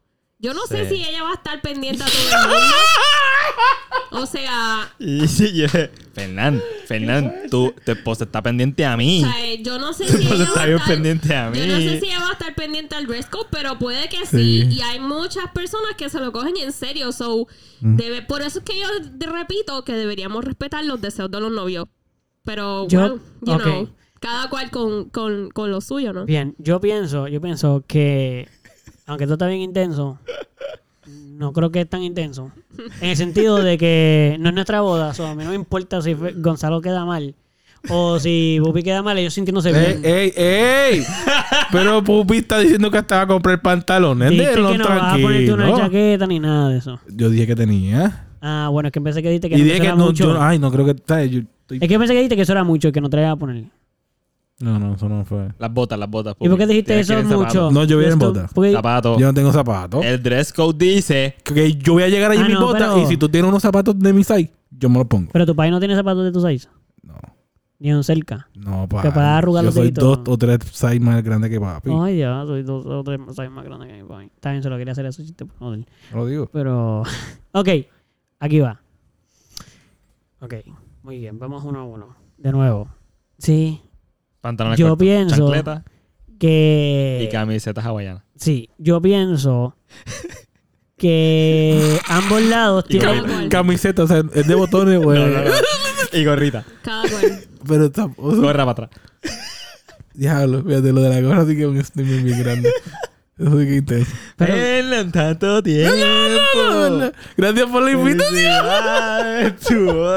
Yo 0.40 0.54
no 0.54 0.66
sé 0.66 0.88
si 0.88 0.96
ella 1.04 1.22
va 1.22 1.30
a 1.30 1.34
estar 1.34 1.60
pendiente 1.60 2.02
a 2.02 2.06
todo 2.06 2.42
el 2.42 2.48
mundo. 2.48 2.74
O 4.12 4.26
sea, 4.26 4.92
Y 4.98 5.28
sí, 5.28 5.52
yo- 5.54 5.66
Fernán, 6.12 6.60
Fernán, 6.86 7.32
tú, 7.48 7.72
tu 7.84 7.92
esposa 7.92 8.24
está 8.24 8.42
pendiente 8.42 8.84
a 8.84 8.96
mí. 8.96 9.22
o 9.24 9.30
sea, 9.30 9.44
eh, 9.46 9.62
yo 9.62 9.78
no 9.78 9.92
sé 9.92 10.04
Tu 10.06 10.12
si 10.18 10.26
ella 10.26 10.34
va 10.34 10.40
a 10.40 10.44
estar 10.66 10.84
pendiente 10.86 11.34
a 11.36 11.50
mí. 11.50 11.58
Yo 11.58 11.66
no 11.68 11.76
sé 11.76 12.00
si 12.00 12.06
ella 12.06 12.18
va 12.20 12.28
a 12.30 12.32
estar 12.32 12.54
pendiente 12.56 12.96
al 12.96 13.06
dress 13.06 13.26
code, 13.26 13.46
pero 13.52 13.78
puede 13.78 14.08
que 14.08 14.26
sí. 14.26 14.62
Sí. 14.62 14.68
Y 14.76 14.80
hay 14.80 14.98
muchas 14.98 15.50
personas 15.52 15.92
que 15.96 16.08
se 16.10 16.18
lo 16.18 16.32
cogen 16.32 16.56
en 16.56 16.72
serio. 16.72 17.12
So, 17.12 17.46
debe, 17.80 18.22
por 18.22 18.42
eso 18.42 18.58
es 18.58 18.64
que 18.64 18.80
yo 18.80 18.86
repito 19.32 19.84
que 19.84 19.92
deberíamos 19.92 20.44
respetar 20.44 20.84
los 20.84 21.00
deseos 21.00 21.30
de 21.30 21.40
los 21.40 21.52
novios. 21.52 21.86
Pero, 22.44 22.88
Yo- 22.88 23.00
well, 23.00 23.20
you 23.42 23.58
know, 23.58 23.88
cada 24.18 24.50
cual 24.50 24.70
con, 24.70 25.08
con, 25.10 25.50
con 25.50 25.70
lo 25.70 25.80
suyo, 25.80 26.12
¿no? 26.12 26.24
Bien, 26.24 26.56
yo 26.58 26.80
pienso, 26.80 27.28
yo 27.28 27.40
pienso 27.40 27.84
que, 27.86 28.48
aunque 29.10 29.24
esto 29.24 29.34
está 29.34 29.48
bien 29.48 29.60
intenso, 29.60 30.18
no 31.06 31.52
creo 31.52 31.70
que 31.72 31.80
es 31.80 31.88
tan 31.88 32.02
intenso. 32.02 32.52
En 33.00 33.10
el 33.10 33.16
sentido 33.16 33.58
de 33.62 33.76
que 33.76 34.36
no 34.38 34.50
es 34.50 34.54
nuestra 34.54 34.82
boda, 34.82 35.12
so, 35.14 35.26
a 35.26 35.34
mí 35.34 35.42
no 35.42 35.50
me 35.50 35.56
importa 35.56 36.00
si 36.00 36.14
Gonzalo 36.14 36.80
queda 36.80 37.04
mal 37.04 37.34
o 37.88 38.20
si 38.20 38.58
Bupi 38.60 38.82
queda 38.84 39.02
mal, 39.02 39.18
ellos 39.18 39.34
sintiéndose 39.34 39.70
¡Ey, 39.70 39.74
bien. 39.98 40.00
ey, 40.04 40.32
ey! 40.36 41.04
Pero 41.72 42.04
Pupi 42.04 42.36
está 42.38 42.60
diciendo 42.60 42.88
que 42.90 42.98
hasta 42.98 43.16
va 43.16 43.22
a 43.22 43.26
comprar 43.26 43.60
pantalones. 43.60 44.30
Dijiste 44.30 44.54
que 44.54 44.78
no 44.78 44.84
vas 44.88 45.14
a 45.14 45.18
ponerte 45.18 45.52
una 45.52 45.74
chaqueta 45.76 46.26
ni 46.26 46.38
nada 46.38 46.68
de 46.68 46.78
eso. 46.78 47.00
Yo 47.08 47.30
dije 47.30 47.46
que 47.48 47.56
tenía. 47.56 48.26
Ah, 48.40 48.68
bueno, 48.70 48.86
es 48.88 48.92
que 48.92 49.00
pensé 49.00 49.22
que 49.22 49.28
dijiste 49.28 49.48
que 49.48 49.56
Y 49.56 49.58
no 49.58 49.64
dije 49.64 49.80
que 49.80 49.86
era 49.86 49.96
no, 49.96 50.06
mucho. 50.06 50.34
yo, 50.34 50.40
ay, 50.42 50.58
no 50.60 50.70
creo 50.70 50.86
que. 50.86 50.94
Yo 51.28 51.40
estoy- 51.40 51.78
Es 51.80 51.88
que 51.88 51.98
pensé 51.98 52.12
que 52.14 52.18
dijiste 52.20 52.36
que 52.36 52.42
eso 52.42 52.52
era 52.52 52.62
mucho 52.64 52.88
y 52.88 52.92
que 52.92 53.00
no 53.00 53.10
te 53.10 53.24
a 53.24 53.34
poner. 53.34 53.64
No, 54.60 54.78
no, 54.78 54.94
eso 54.94 55.08
no 55.08 55.24
fue. 55.24 55.48
Las 55.58 55.72
botas, 55.72 55.98
las 55.98 56.10
botas. 56.10 56.36
¿Y 56.38 56.48
por 56.48 56.58
qué 56.58 56.66
dijiste 56.66 56.88
Tienes 56.92 57.06
que 57.06 57.12
eso 57.14 57.20
ir 57.20 57.24
en 57.32 57.38
mucho? 57.38 57.48
zapatos. 57.50 57.72
No, 57.72 57.84
yo 57.84 57.96
vi 57.98 58.04
en 58.04 58.10
Esto- 58.12 58.26
botas. 58.26 58.52
porque- 58.52 58.72
Zapatos. 58.72 59.18
Yo 59.18 59.26
no 59.26 59.34
tengo 59.34 59.52
zapatos. 59.52 60.04
El 60.04 60.22
dress 60.22 60.52
code 60.52 60.76
dice. 60.86 61.34
Que 61.42 61.74
yo 61.74 61.94
voy 61.94 62.02
a 62.02 62.08
llegar 62.08 62.30
allí 62.30 62.40
Ah, 62.42 62.46
en 62.46 62.48
mi 62.48 62.54
no, 62.54 62.66
bota 62.66 62.78
pero- 62.78 63.02
y 63.02 63.06
si 63.06 63.16
tú 63.16 63.28
tienes 63.28 63.48
unos 63.48 63.62
zapatos 63.62 63.98
de 63.98 64.12
mi 64.12 64.22
size, 64.22 64.52
yo 64.70 64.90
me 64.90 64.98
los 64.98 65.06
pongo. 65.06 65.30
Pero 65.32 65.46
tu 65.46 65.56
país 65.56 65.70
no 65.72 65.78
tiene 65.78 65.94
zapatos 65.96 66.24
de 66.24 66.32
tu 66.32 66.46
size. 66.46 66.68
No, 67.02 67.14
Ni 67.78 67.90
un 67.94 68.04
cerca. 68.04 68.48
no, 68.54 68.86
pa. 68.86 69.00
Que 69.00 69.10
para 69.10 69.38
arrugar 69.38 69.62
Yo 69.62 69.66
los 69.68 69.74
soy 69.74 69.84
deditos. 69.84 70.18
dos 70.24 70.28
o 70.34 70.36
tres 70.36 70.58
size 70.70 71.00
más 71.00 71.22
grande 71.24 71.48
que 71.48 71.58
papi. 71.58 71.90
Ay, 71.98 72.18
ya, 72.18 72.42
soy 72.44 72.62
dos 72.62 72.84
o 72.84 73.02
tres 73.02 73.18
size 73.30 73.48
más 73.48 73.64
grande 73.64 73.86
que 73.86 74.02
mi 74.02 74.06
país. 74.06 74.30
También 74.40 74.62
solo 74.62 74.76
quería 74.76 74.92
hacer 74.92 75.06
eso 75.06 75.22
chiste 75.22 75.46
por 75.46 75.56
joder. 75.56 75.86
Lo 76.12 76.26
digo. 76.26 76.50
Pero. 76.52 77.02
ok, 77.52 77.68
aquí 78.40 78.60
va. 78.60 78.78
Ok, 80.40 80.54
muy 81.02 81.18
bien, 81.18 81.38
vamos 81.38 81.64
uno 81.64 81.80
a 81.80 81.84
uno. 81.84 82.14
De 82.38 82.52
nuevo. 82.52 82.88
Sí, 83.38 83.80
Pantalones 84.40 84.78
Yo 84.78 84.88
cortos, 84.88 85.04
pienso- 85.04 85.36
chancletas 85.36 85.82
que. 86.38 87.20
y 87.24 87.28
camisetas 87.32 87.84
hawaianas. 87.84 88.22
Sí, 88.36 88.70
yo 88.78 89.00
pienso 89.02 89.76
que 90.96 91.98
ambos 92.08 92.42
lados 92.42 92.84
tienen. 92.86 93.08
Cada 93.08 93.22
cual. 93.28 93.48
Camiseta, 93.48 94.02
o 94.04 94.06
sea, 94.06 94.22
es 94.34 94.46
de 94.46 94.54
botones, 94.54 94.98
güey. 95.02 95.18
No, 95.18 95.26
no, 95.28 95.44
no. 95.44 95.50
Y 96.12 96.24
gorrita. 96.24 96.64
Cada 96.82 97.02
cual. 97.08 97.40
Pero 97.66 97.84
está. 97.86 98.04
o 98.16 98.30
sea, 98.32 98.40
Gorra 98.40 98.64
para 98.66 98.86
atrás. 98.86 98.90
diablo, 100.14 100.62
fíjate, 100.64 100.92
lo 100.92 101.00
de 101.02 101.08
la 101.10 101.20
gorra 101.20 101.46
sí 101.46 101.56
que 101.56 101.62
es 101.62 101.92
un 101.94 102.04
bien 102.24 102.38
grande. 102.38 102.72
Eso 103.40 103.56
que 103.56 103.62
es 103.70 103.76
intenso. 103.78 104.12
Pero- 104.36 104.54
en 105.00 105.12
tanto 105.12 105.62
tiempo. 105.62 105.96
Gracias 107.36 107.66
por 107.70 107.82
la 107.82 107.90
invitación. 107.92 108.52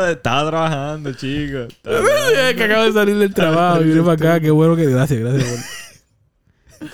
Estaba 0.09 0.49
trabajando, 0.49 1.13
chicos. 1.13 1.73
Trabajando. 1.81 2.57
que 2.57 2.63
acabo 2.63 2.83
de 2.83 2.91
salir 2.93 3.17
del 3.17 3.33
trabajo 3.33 3.81
y 3.81 3.85
vine 3.85 4.01
para 4.01 4.13
acá. 4.13 4.39
Qué 4.41 4.51
bueno 4.51 4.75
que. 4.75 4.85
Gracias, 4.87 5.19
gracias. 5.19 5.49
por- 6.79 6.89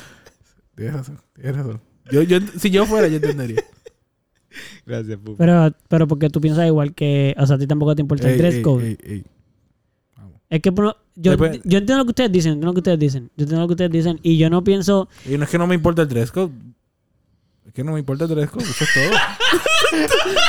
Tienes 0.75 0.93
razón, 0.95 1.19
tienes 1.33 1.55
razón. 1.57 1.81
Yo, 2.11 2.21
yo, 2.23 2.37
si 2.57 2.69
yo 2.69 2.85
fuera, 2.85 3.07
yo 3.07 3.15
entendería. 3.17 3.63
Gracias, 4.85 5.17
Pupi. 5.17 5.35
Pero, 5.37 5.71
pero 5.87 6.07
porque 6.07 6.29
tú 6.29 6.39
piensas 6.41 6.65
igual 6.67 6.93
que. 6.93 7.35
O 7.37 7.45
sea, 7.45 7.55
a 7.55 7.59
ti 7.59 7.67
tampoco 7.67 7.95
te 7.95 8.01
importa 8.01 8.29
el 8.29 8.37
dress 8.37 8.59
code. 8.59 8.97
Es 10.49 10.61
que 10.61 10.69
bueno, 10.71 10.95
yo, 11.21 11.35
yo 11.35 11.77
entiendo 11.77 11.97
lo 11.97 12.05
que 12.05 12.09
ustedes 12.11 12.31
dicen, 12.31 12.53
entiendo 12.53 12.67
lo 12.67 12.73
que 12.73 12.79
ustedes 12.79 12.99
dicen. 12.99 13.23
Yo 13.35 13.43
entiendo 13.43 13.61
lo 13.61 13.67
que 13.67 13.73
ustedes 13.73 13.91
dicen. 13.91 14.19
Y 14.23 14.37
yo 14.37 14.49
no 14.49 14.63
pienso. 14.63 15.07
Y 15.29 15.37
no 15.37 15.43
es 15.43 15.49
que 15.49 15.57
no 15.57 15.67
me 15.67 15.75
importa 15.75 16.01
el 16.03 16.07
dress 16.09 16.31
code. 16.31 16.51
Es 17.65 17.73
que 17.73 17.83
no 17.83 17.93
me 17.93 17.99
importa 17.99 18.23
el 18.25 18.29
dress 18.31 18.49
code, 18.49 18.63
eso 18.65 18.83
es 18.83 18.89
todo. 18.93 19.19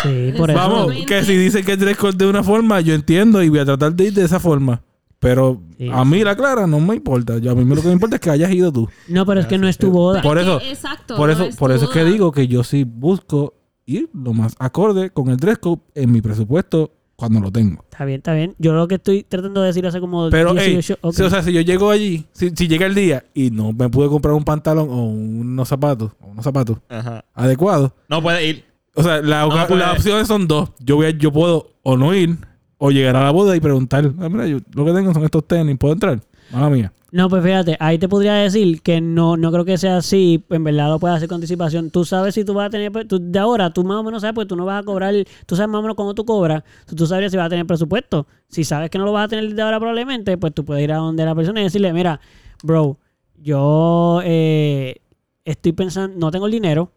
Sí, 0.02 0.32
por 0.36 0.50
eso. 0.50 0.58
Vamos, 0.58 0.92
que 1.06 1.24
si 1.24 1.36
dicen 1.36 1.64
que 1.64 1.72
el 1.72 1.78
dress 1.78 1.96
code 1.96 2.16
de 2.16 2.26
una 2.26 2.42
forma, 2.42 2.80
yo 2.80 2.94
entiendo 2.94 3.42
y 3.42 3.48
voy 3.48 3.58
a 3.60 3.64
tratar 3.64 3.92
de 3.94 4.04
ir 4.04 4.12
de 4.12 4.24
esa 4.24 4.38
forma. 4.40 4.82
Pero 5.18 5.60
Sí, 5.76 5.88
a 5.92 6.04
mí 6.04 6.22
la 6.24 6.34
clara 6.36 6.66
no 6.66 6.80
me 6.80 6.94
importa. 6.96 7.38
Yo, 7.38 7.50
a 7.50 7.54
mí 7.54 7.64
lo 7.74 7.80
que 7.82 7.88
me 7.88 7.92
importa 7.94 8.16
es 8.16 8.20
que 8.20 8.30
hayas 8.30 8.50
ido 8.50 8.72
tú. 8.72 8.88
No, 9.08 9.26
pero 9.26 9.40
es 9.40 9.46
que 9.46 9.58
no 9.58 9.68
es 9.68 9.76
tu 9.76 9.90
boda. 9.90 10.22
Por 10.22 10.38
eso, 10.38 10.56
es 10.58 10.62
que- 10.62 10.70
exacto, 10.70 11.16
por 11.16 11.28
no 11.28 11.34
eso, 11.34 11.44
es 11.44 11.56
por 11.56 11.72
eso 11.72 11.84
es 11.86 11.90
que 11.90 12.04
digo 12.04 12.32
que 12.32 12.48
yo 12.48 12.64
sí 12.64 12.84
busco 12.84 13.54
ir 13.86 14.08
lo 14.14 14.32
más 14.32 14.54
acorde 14.58 15.10
con 15.10 15.28
el 15.28 15.36
dress 15.36 15.58
code 15.58 15.82
en 15.94 16.12
mi 16.12 16.20
presupuesto 16.22 16.92
cuando 17.20 17.38
lo 17.40 17.52
tengo. 17.52 17.84
Está 17.90 18.04
bien, 18.04 18.18
está 18.18 18.34
bien. 18.34 18.54
Yo 18.58 18.72
lo 18.72 18.88
que 18.88 18.96
estoy 18.96 19.22
tratando 19.22 19.60
de 19.60 19.68
decir 19.68 19.86
hace 19.86 20.00
como 20.00 20.28
Pero, 20.30 20.56
ey, 20.58 20.72
18... 20.72 20.98
ok. 21.00 21.14
si- 21.14 21.22
o 21.22 21.30
sea, 21.30 21.42
si 21.42 21.52
yo 21.52 21.60
llego 21.60 21.90
allí, 21.90 22.24
si, 22.32 22.50
si 22.50 22.66
llega 22.66 22.86
el 22.86 22.94
día 22.94 23.24
y 23.34 23.50
no 23.50 23.72
me 23.72 23.88
pude 23.88 24.08
comprar 24.08 24.34
un 24.34 24.42
pantalón 24.44 24.88
o 24.90 25.04
unos 25.04 25.68
zapatos, 25.68 26.12
o 26.20 26.26
unos 26.28 26.42
zapatos 26.44 26.78
Ajá. 26.88 27.24
adecuados, 27.34 27.92
No 28.08 28.20
puede 28.22 28.46
ir. 28.46 28.64
o 28.94 29.02
sea, 29.02 29.20
la- 29.22 29.46
No 29.46 29.76
las 29.76 29.92
opciones 29.98 30.26
son 30.26 30.48
dos. 30.48 30.70
Yo 30.80 30.96
voy 30.96 31.06
a- 31.06 31.10
yo 31.10 31.30
puedo 31.32 31.70
o 31.82 31.96
no 31.96 32.14
ir 32.14 32.36
o 32.78 32.90
llegar 32.90 33.14
a 33.16 33.22
la 33.24 33.30
boda 33.30 33.54
y 33.54 33.60
preguntar, 33.60 34.10
"Ah, 34.20 34.28
mira, 34.30 34.46
yo 34.46 34.58
lo 34.72 34.84
que 34.86 34.92
tengo 34.92 35.12
son 35.12 35.22
estos 35.24 35.46
tenis, 35.46 35.76
¿puedo 35.78 35.92
entrar? 35.94 36.18
Mala 36.52 36.70
mía. 36.70 36.92
No, 37.12 37.28
pues 37.28 37.42
fíjate, 37.42 37.76
ahí 37.80 37.98
te 37.98 38.08
podría 38.08 38.34
decir 38.34 38.82
que 38.82 39.00
no, 39.00 39.36
no 39.36 39.50
creo 39.50 39.64
que 39.64 39.76
sea 39.78 39.96
así, 39.96 40.44
en 40.48 40.62
verdad 40.62 40.88
lo 40.90 41.00
puedes 41.00 41.16
hacer 41.16 41.28
con 41.28 41.36
anticipación. 41.36 41.90
Tú 41.90 42.04
sabes 42.04 42.34
si 42.36 42.44
tú 42.44 42.54
vas 42.54 42.66
a 42.68 42.70
tener, 42.70 42.92
pues, 42.92 43.08
tú- 43.08 43.18
de 43.20 43.38
ahora, 43.38 43.72
tú 43.72 43.82
más 43.82 43.96
o 43.96 44.04
menos 44.04 44.20
sabes, 44.20 44.34
pues 44.34 44.46
tú 44.46 44.54
no 44.54 44.64
vas 44.64 44.80
a 44.80 44.84
cobrar, 44.84 45.12
tú 45.44 45.56
sabes 45.56 45.68
más 45.68 45.80
o 45.80 45.82
menos 45.82 45.96
cuando 45.96 46.14
tú 46.14 46.24
cobras, 46.24 46.62
tú, 46.86 46.94
tú 46.94 47.06
sabrías 47.06 47.32
si 47.32 47.36
vas 47.36 47.46
a 47.46 47.50
tener 47.50 47.66
presupuesto. 47.66 48.26
Si 48.48 48.62
sabes 48.62 48.90
que 48.90 48.98
no 48.98 49.04
lo 49.04 49.12
vas 49.12 49.24
a 49.24 49.28
tener 49.28 49.52
de 49.52 49.60
ahora 49.62 49.80
probablemente, 49.80 50.38
pues 50.38 50.54
tú 50.54 50.64
puedes 50.64 50.84
ir 50.84 50.92
a 50.92 50.98
donde 50.98 51.24
la 51.24 51.34
persona 51.34 51.60
y 51.60 51.64
decirle, 51.64 51.92
mira, 51.92 52.20
bro, 52.62 52.96
yo 53.42 54.20
eh, 54.24 55.00
estoy 55.44 55.72
pensando, 55.72 56.16
no 56.16 56.30
tengo 56.30 56.46
el 56.46 56.52
dinero, 56.52 56.92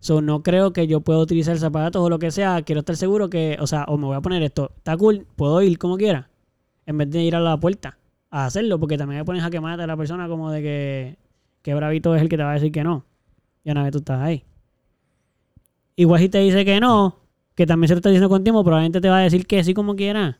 so 0.00 0.20
no 0.20 0.42
creo 0.42 0.72
que 0.72 0.88
yo 0.88 1.02
pueda 1.02 1.20
utilizar 1.20 1.56
zapatos 1.58 2.02
o 2.02 2.08
lo 2.10 2.18
que 2.18 2.32
sea, 2.32 2.62
quiero 2.62 2.80
estar 2.80 2.96
seguro 2.96 3.30
que, 3.30 3.56
o 3.60 3.66
sea, 3.68 3.84
o 3.86 3.96
me 3.96 4.06
voy 4.06 4.16
a 4.16 4.20
poner 4.20 4.42
esto, 4.42 4.72
está 4.76 4.96
cool, 4.96 5.24
puedo 5.36 5.62
ir 5.62 5.78
como 5.78 5.96
quiera, 5.96 6.30
en 6.86 6.98
vez 6.98 7.10
de 7.10 7.22
ir 7.22 7.36
a 7.36 7.40
la 7.40 7.56
puerta 7.56 7.96
a 8.32 8.46
hacerlo, 8.46 8.80
porque 8.80 8.98
también 8.98 9.20
me 9.20 9.24
pones 9.24 9.44
a 9.44 9.50
quemarte 9.50 9.84
a 9.84 9.86
la 9.86 9.96
persona 9.96 10.26
como 10.26 10.50
de 10.50 10.62
que, 10.62 11.18
que 11.60 11.74
bravito 11.74 12.16
es 12.16 12.22
el 12.22 12.28
que 12.30 12.38
te 12.38 12.42
va 12.42 12.50
a 12.50 12.54
decir 12.54 12.72
que 12.72 12.82
no. 12.82 13.04
Y 13.62 13.70
una 13.70 13.84
vez 13.84 13.92
tú 13.92 13.98
estás 13.98 14.20
ahí. 14.20 14.42
Igual 15.96 16.20
si 16.20 16.28
te 16.30 16.38
dice 16.38 16.64
que 16.64 16.80
no, 16.80 17.18
que 17.54 17.66
también 17.66 17.88
se 17.88 17.94
lo 17.94 17.98
está 17.98 18.08
diciendo 18.08 18.30
con 18.30 18.42
tiempo, 18.42 18.64
probablemente 18.64 19.02
te 19.02 19.10
va 19.10 19.18
a 19.18 19.20
decir 19.20 19.46
que 19.46 19.62
sí 19.62 19.74
como 19.74 19.94
quiera. 19.94 20.38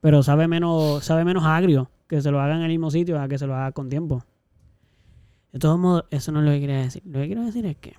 Pero 0.00 0.22
sabe 0.22 0.48
menos, 0.48 1.04
sabe 1.04 1.24
menos 1.24 1.44
agrio 1.44 1.90
que 2.08 2.22
se 2.22 2.30
lo 2.30 2.40
haga 2.40 2.56
en 2.56 2.62
el 2.62 2.68
mismo 2.68 2.90
sitio 2.90 3.20
a 3.20 3.28
que 3.28 3.38
se 3.38 3.46
lo 3.46 3.54
haga 3.54 3.72
con 3.72 3.90
tiempo. 3.90 4.24
De 5.52 5.58
todos 5.58 5.78
modos, 5.78 6.04
eso 6.10 6.32
no 6.32 6.40
es 6.40 6.46
lo 6.46 6.52
que 6.52 6.60
quería 6.60 6.78
decir. 6.78 7.02
Lo 7.04 7.20
que 7.20 7.26
quiero 7.26 7.44
decir 7.44 7.66
es 7.66 7.76
que, 7.76 7.92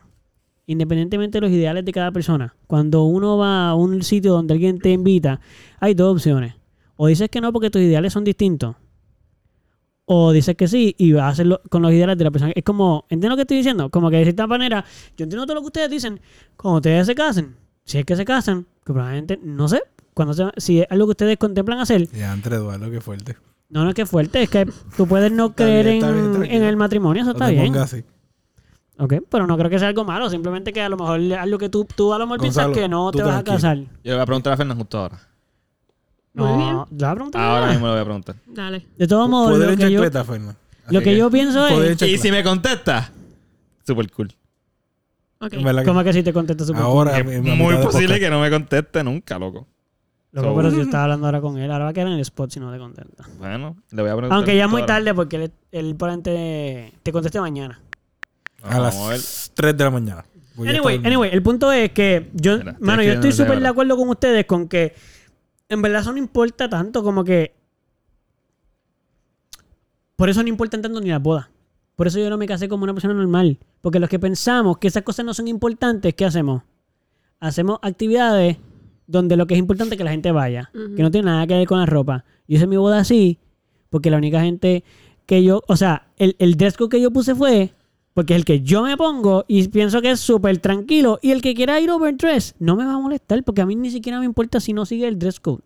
independientemente 0.65 1.37
de 1.37 1.41
los 1.41 1.51
ideales 1.51 1.85
de 1.85 1.91
cada 1.91 2.11
persona, 2.11 2.55
cuando 2.65 3.03
uno 3.03 3.37
va 3.37 3.69
a 3.69 3.75
un 3.75 4.01
sitio 4.01 4.33
donde 4.33 4.55
alguien 4.55 4.79
te 4.79 4.89
invita, 4.89 5.39
hay 5.79 5.93
dos 5.93 6.15
opciones. 6.15 6.55
O 6.95 7.05
dices 7.05 7.29
que 7.29 7.41
no 7.41 7.53
porque 7.53 7.69
tus 7.69 7.81
ideales 7.83 8.11
son 8.11 8.23
distintos. 8.23 8.75
O 10.05 10.31
dices 10.33 10.55
que 10.57 10.67
sí 10.67 10.95
y 10.97 11.13
vas 11.13 11.23
a 11.23 11.27
hacerlo 11.29 11.61
con 11.69 11.81
los 11.81 11.91
ideales 11.91 12.17
de 12.17 12.23
la 12.25 12.31
persona. 12.31 12.51
Es 12.55 12.63
como, 12.63 13.05
¿entiendes 13.09 13.29
lo 13.29 13.35
que 13.37 13.41
estoy 13.43 13.57
diciendo? 13.57 13.89
Como 13.89 14.09
que 14.09 14.17
de 14.17 14.23
cierta 14.23 14.47
manera, 14.47 14.83
yo 15.15 15.23
entiendo 15.23 15.45
todo 15.45 15.55
lo 15.55 15.61
que 15.61 15.67
ustedes 15.67 15.89
dicen. 15.89 16.19
Cuando 16.57 16.77
ustedes 16.77 17.05
se 17.07 17.15
casen, 17.15 17.55
si 17.85 17.99
es 17.99 18.05
que 18.05 18.15
se 18.15 18.25
casan, 18.25 18.65
que 18.85 18.91
probablemente, 18.93 19.39
no 19.41 19.67
sé, 19.69 19.81
cuando 20.13 20.33
se, 20.33 20.45
si 20.57 20.81
es 20.81 20.87
algo 20.89 21.05
que 21.07 21.11
ustedes 21.11 21.37
contemplan 21.37 21.79
hacer, 21.79 22.07
Ya, 22.11 22.33
entre 22.33 22.57
Eduardo, 22.57 22.91
qué 22.91 22.99
fuerte. 22.99 23.37
no, 23.69 23.83
no 23.83 23.89
es 23.89 23.95
que 23.95 24.01
es 24.03 24.09
fuerte, 24.09 24.43
es 24.43 24.49
que 24.49 24.67
tú 24.97 25.07
puedes 25.07 25.31
no 25.31 25.51
creer 25.55 25.85
bien, 25.85 26.03
en, 26.03 26.13
bien, 26.13 26.31
tranquilo. 26.33 26.55
en 26.57 26.63
el 26.63 26.75
matrimonio, 26.77 27.21
eso 27.23 27.31
está 27.31 27.47
bien. 27.47 27.75
así. 27.77 28.03
Ok, 28.99 29.15
pero 29.29 29.47
no 29.47 29.57
creo 29.57 29.69
que 29.71 29.79
sea 29.79 29.87
algo 29.87 30.03
malo, 30.05 30.29
simplemente 30.29 30.71
que 30.71 30.81
a 30.81 30.89
lo 30.89 30.97
mejor 30.97 31.19
es 31.21 31.33
algo 31.37 31.57
que 31.57 31.69
tú, 31.69 31.87
tú 31.95 32.13
a 32.13 32.19
lo 32.19 32.25
mejor 32.27 32.41
piensas 32.41 32.67
que 32.69 32.87
no 32.89 33.09
te 33.11 33.23
vas 33.23 33.39
a 33.39 33.43
casar. 33.43 33.77
Yo 33.77 33.87
le 34.03 34.13
voy 34.13 34.21
a 34.21 34.25
preguntar 34.25 34.53
a 34.53 34.57
Fernán 34.57 34.77
justo 34.77 34.99
ahora. 34.99 35.19
No, 36.33 36.57
bien. 36.57 36.77
¿le 36.99 37.03
vas 37.05 37.11
a 37.11 37.15
preguntar 37.15 37.41
Ahora 37.41 37.67
mismo 37.71 37.85
le 37.87 37.91
voy 37.93 38.01
a 38.01 38.05
preguntar. 38.05 38.35
Dale. 38.47 38.87
De 38.97 39.07
todos 39.07 39.29
modos, 39.29 39.51
Poder 39.51 39.67
lo 39.67 39.73
en 39.73 39.79
que, 39.79 39.91
yo, 39.91 39.99
chancleta, 40.01 40.23
Fernan. 40.23 40.55
lo 40.89 41.01
que 41.01 41.17
yo 41.17 41.29
pienso 41.29 41.59
poder 41.67 41.73
en 41.73 41.83
es... 41.83 41.91
Y 41.93 41.97
chancleta. 41.97 42.21
si 42.23 42.31
me 42.31 42.43
contesta, 42.43 43.11
super 43.85 44.11
cool. 44.11 44.33
Ok. 45.39 45.53
En 45.53 45.63
verdad 45.63 45.81
que- 45.81 45.87
¿Cómo 45.87 46.03
que 46.03 46.13
si 46.13 46.23
te 46.23 46.33
contesto 46.33 46.65
súper 46.65 46.81
Ahora, 46.81 47.17
Es 47.19 47.25
en 47.27 47.45
la 47.47 47.55
muy 47.55 47.73
mitad 47.75 47.83
posible 47.83 48.07
podcast. 48.07 48.21
que 48.21 48.29
no 48.29 48.41
me 48.41 48.49
conteste 48.49 49.03
nunca, 49.03 49.37
loco. 49.37 49.67
Loco, 50.31 50.47
So- 50.49 50.55
pero 50.55 50.69
si 50.71 50.75
yo 50.77 50.81
estaba 50.83 51.03
hablando 51.03 51.25
ahora 51.27 51.41
con 51.41 51.57
él, 51.59 51.69
ahora 51.71 51.83
va 51.85 51.89
a 51.91 51.93
quedar 51.93 52.07
en 52.07 52.13
el 52.13 52.19
spot 52.21 52.49
si 52.51 52.59
no 52.59 52.71
te 52.71 52.79
contenta. 52.79 53.25
Bueno, 53.37 53.75
le 53.91 54.01
voy 54.01 54.09
a 54.09 54.13
preguntar. 54.15 54.37
Aunque 54.37 54.55
ya 54.57 54.65
es 54.65 54.69
muy 54.71 54.81
ahora. 54.81 54.95
tarde 54.95 55.13
porque 55.13 55.35
él, 55.35 55.51
él 55.71 55.95
probablemente 55.95 56.93
te 57.03 57.11
conteste 57.11 57.39
mañana. 57.39 57.79
A 58.63 58.79
Vamos 58.79 58.95
a 58.95 59.07
ver. 59.09 59.17
las 59.17 59.51
3 59.53 59.77
de 59.77 59.83
la 59.83 59.91
mañana. 59.91 60.25
Voy 60.55 60.67
a 60.67 60.71
Anyway, 60.71 60.95
estar- 60.95 61.07
anyway, 61.07 61.29
el 61.33 61.43
punto 61.43 61.71
es 61.71 61.91
que 61.91 62.29
yo, 62.33 62.57
Mira, 62.57 62.75
mano, 62.79 63.01
estoy 63.01 63.05
yo 63.07 63.13
estoy 63.13 63.31
súper 63.33 63.47
de 63.49 63.55
ahora. 63.57 63.69
acuerdo 63.69 63.97
con 63.97 64.09
ustedes 64.09 64.45
con 64.45 64.67
que 64.67 64.95
en 65.73 65.81
verdad 65.81 66.01
eso 66.01 66.11
no 66.11 66.17
importa 66.17 66.69
tanto 66.69 67.03
como 67.03 67.23
que 67.23 67.53
por 70.15 70.29
eso 70.29 70.41
no 70.41 70.49
importan 70.49 70.81
tanto 70.81 71.01
ni 71.01 71.09
las 71.09 71.21
bodas. 71.21 71.49
Por 71.95 72.07
eso 72.07 72.19
yo 72.19 72.29
no 72.29 72.37
me 72.37 72.45
casé 72.45 72.69
como 72.69 72.83
una 72.83 72.93
persona 72.93 73.13
normal. 73.13 73.59
Porque 73.81 73.99
los 73.99 74.09
que 74.09 74.19
pensamos 74.19 74.77
que 74.77 74.87
esas 74.87 75.03
cosas 75.03 75.25
no 75.25 75.33
son 75.33 75.47
importantes, 75.47 76.13
¿qué 76.13 76.25
hacemos? 76.25 76.63
Hacemos 77.39 77.79
actividades 77.81 78.57
donde 79.05 79.35
lo 79.35 79.47
que 79.47 79.55
es 79.55 79.59
importante 79.59 79.95
es 79.95 79.97
que 79.97 80.03
la 80.03 80.11
gente 80.11 80.31
vaya. 80.31 80.71
Que 80.73 81.03
no 81.03 81.11
tiene 81.11 81.25
nada 81.25 81.45
que 81.45 81.55
ver 81.55 81.67
con 81.67 81.79
la 81.79 81.85
ropa. 81.85 82.23
Yo 82.47 82.55
hice 82.55 82.67
mi 82.67 82.77
boda 82.77 82.99
así 82.99 83.39
porque 83.89 84.09
la 84.09 84.17
única 84.17 84.41
gente 84.41 84.83
que 85.25 85.43
yo... 85.43 85.61
O 85.67 85.75
sea, 85.75 86.07
el, 86.17 86.35
el 86.39 86.55
dress 86.55 86.77
code 86.77 86.89
que 86.89 87.01
yo 87.01 87.11
puse 87.11 87.35
fue 87.35 87.73
porque 88.13 88.33
es 88.33 88.37
el 88.39 88.45
que 88.45 88.61
yo 88.61 88.83
me 88.83 88.95
pongo 88.97 89.45
y 89.47 89.67
pienso 89.69 90.01
que 90.01 90.11
es 90.11 90.19
súper 90.19 90.57
tranquilo. 90.59 91.19
Y 91.21 91.31
el 91.31 91.41
que 91.41 91.53
quiera 91.53 91.79
ir 91.79 91.89
overdress 91.89 92.55
no 92.59 92.75
me 92.75 92.85
va 92.85 92.93
a 92.93 92.99
molestar 92.99 93.43
porque 93.43 93.61
a 93.61 93.65
mí 93.65 93.75
ni 93.75 93.89
siquiera 93.89 94.19
me 94.19 94.25
importa 94.25 94.59
si 94.59 94.73
no 94.73 94.85
sigue 94.85 95.07
el 95.07 95.17
dress 95.17 95.39
code. 95.39 95.63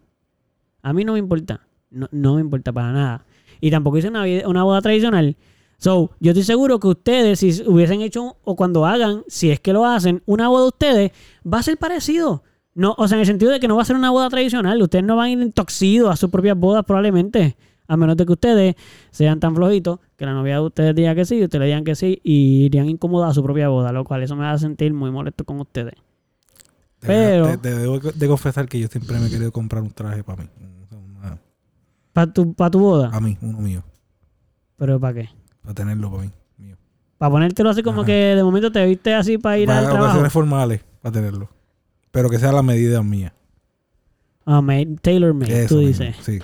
A 0.81 0.93
mí 0.93 1.03
no 1.03 1.13
me 1.13 1.19
importa. 1.19 1.67
No, 1.89 2.07
no 2.12 2.36
me 2.36 2.41
importa 2.41 2.71
para 2.71 2.91
nada. 2.91 3.25
Y 3.60 3.71
tampoco 3.71 3.97
hice 3.97 4.10
una, 4.10 4.23
una 4.45 4.63
boda 4.63 4.81
tradicional. 4.81 5.36
So, 5.77 6.12
yo 6.19 6.31
estoy 6.31 6.43
seguro 6.43 6.79
que 6.79 6.88
ustedes, 6.88 7.39
si 7.39 7.62
hubiesen 7.65 8.01
hecho, 8.01 8.38
o 8.43 8.55
cuando 8.55 8.86
hagan, 8.86 9.23
si 9.27 9.51
es 9.51 9.60
que 9.60 9.73
lo 9.73 9.86
hacen, 9.86 10.23
una 10.25 10.47
boda 10.47 10.63
de 10.63 10.67
ustedes, 10.69 11.12
va 11.45 11.60
a 11.60 11.63
ser 11.63 11.77
parecido. 11.77 12.43
No, 12.73 12.95
o 12.97 13.07
sea, 13.07 13.15
en 13.15 13.21
el 13.21 13.25
sentido 13.25 13.51
de 13.51 13.60
que 13.60 13.67
no 13.67 13.75
va 13.75 13.81
a 13.81 13.86
ser 13.86 13.95
una 13.95 14.12
boda 14.12 14.29
tradicional. 14.29 14.81
Ustedes 14.81 15.03
no 15.03 15.15
van 15.15 15.25
a 15.25 15.31
ir 15.31 15.39
intoxidos 15.39 16.12
a 16.12 16.15
sus 16.15 16.29
propias 16.29 16.57
bodas 16.57 16.83
probablemente. 16.86 17.57
A 17.88 17.95
menos 17.97 18.17
de 18.17 18.26
que 18.26 18.34
ustedes 18.34 18.76
sean 19.12 19.39
tan 19.39 19.56
flojitos 19.56 20.00
que 20.17 20.26
la 20.26 20.34
novia 20.34 20.56
de 20.56 20.62
ustedes 20.62 20.93
diga 20.95 21.15
que 21.15 21.23
sí 21.26 21.36
y 21.38 21.43
ustedes 21.43 21.60
le 21.62 21.65
digan 21.67 21.84
que 21.84 21.95
sí 21.95 22.19
y 22.23 22.65
irían 22.65 22.89
incómodos 22.89 23.30
a 23.30 23.34
su 23.34 23.41
propia 23.43 23.69
boda, 23.69 23.91
lo 23.91 24.04
cual 24.04 24.23
eso 24.23 24.36
me 24.36 24.43
va 24.43 24.52
a 24.52 24.58
sentir 24.58 24.93
muy 24.93 25.10
molesto 25.12 25.45
con 25.45 25.60
ustedes. 25.62 25.93
Te- 27.00 27.08
pero- 27.08 27.58
Te, 27.60 27.73
debo 27.76 28.00
de 28.00 28.28
confesar 28.28 28.67
que 28.67 28.80
yo 28.80 28.88
siempre 28.88 29.17
me 29.19 29.28
he 29.28 29.30
querido 29.30 29.52
comprar 29.52 29.84
un 29.84 29.91
traje 29.91 30.23
para 30.23 30.43
mí. 30.43 30.50
Una- 31.19 31.38
Para 32.12 32.34
tu, 32.34 32.54
pa 32.54 32.69
tu 32.69 32.80
boda. 32.80 33.10
A 33.13 33.19
mí, 33.21 33.38
uno 33.41 33.60
mío. 33.60 33.84
¿Pero 34.78 35.00
para 35.00 35.13
qué? 35.13 35.30
Para 35.62 35.73
tenerlo 35.76 36.10
para 36.12 36.23
mí. 36.23 36.32
Mío. 36.58 36.76
Para 37.17 37.32
ponértelo 37.32 37.69
así 37.69 37.84
como 37.84 38.02
Ajá. 38.02 38.08
que 38.08 38.13
de 38.36 38.43
momento 38.43 38.71
te 38.71 38.86
viste 38.86 39.13
así 39.13 39.38
para 39.38 39.58
ir 39.60 39.67
Para 39.67 39.80
al 39.80 39.86
trabajo. 39.86 40.06
ocasiones 40.06 40.34
formales, 40.34 40.82
para 41.02 41.13
tenerlo. 41.13 41.50
Pero 42.12 42.30
que 42.30 42.38
sea 42.39 42.52
la 42.52 42.63
medida 42.63 43.02
mía. 43.04 43.34
Ah, 44.45 44.62
made, 44.62 44.95
tailor 45.02 45.34
made, 45.34 45.63
Eso 45.65 45.76
tú 45.76 45.82
mismo, 45.82 46.06
dices. 46.06 46.15
Sí. 46.26 46.39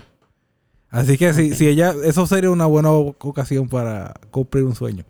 Así 0.93 1.17
que 1.17 1.33
si, 1.33 1.53
si 1.55 1.67
ella, 1.67 1.93
eso 2.03 2.25
sería 2.27 2.49
una 2.51 2.67
buena 2.67 2.91
ocasión 2.91 3.67
para 3.67 4.13
cumplir 4.31 4.63
un 4.63 4.75
sueño. 4.75 5.03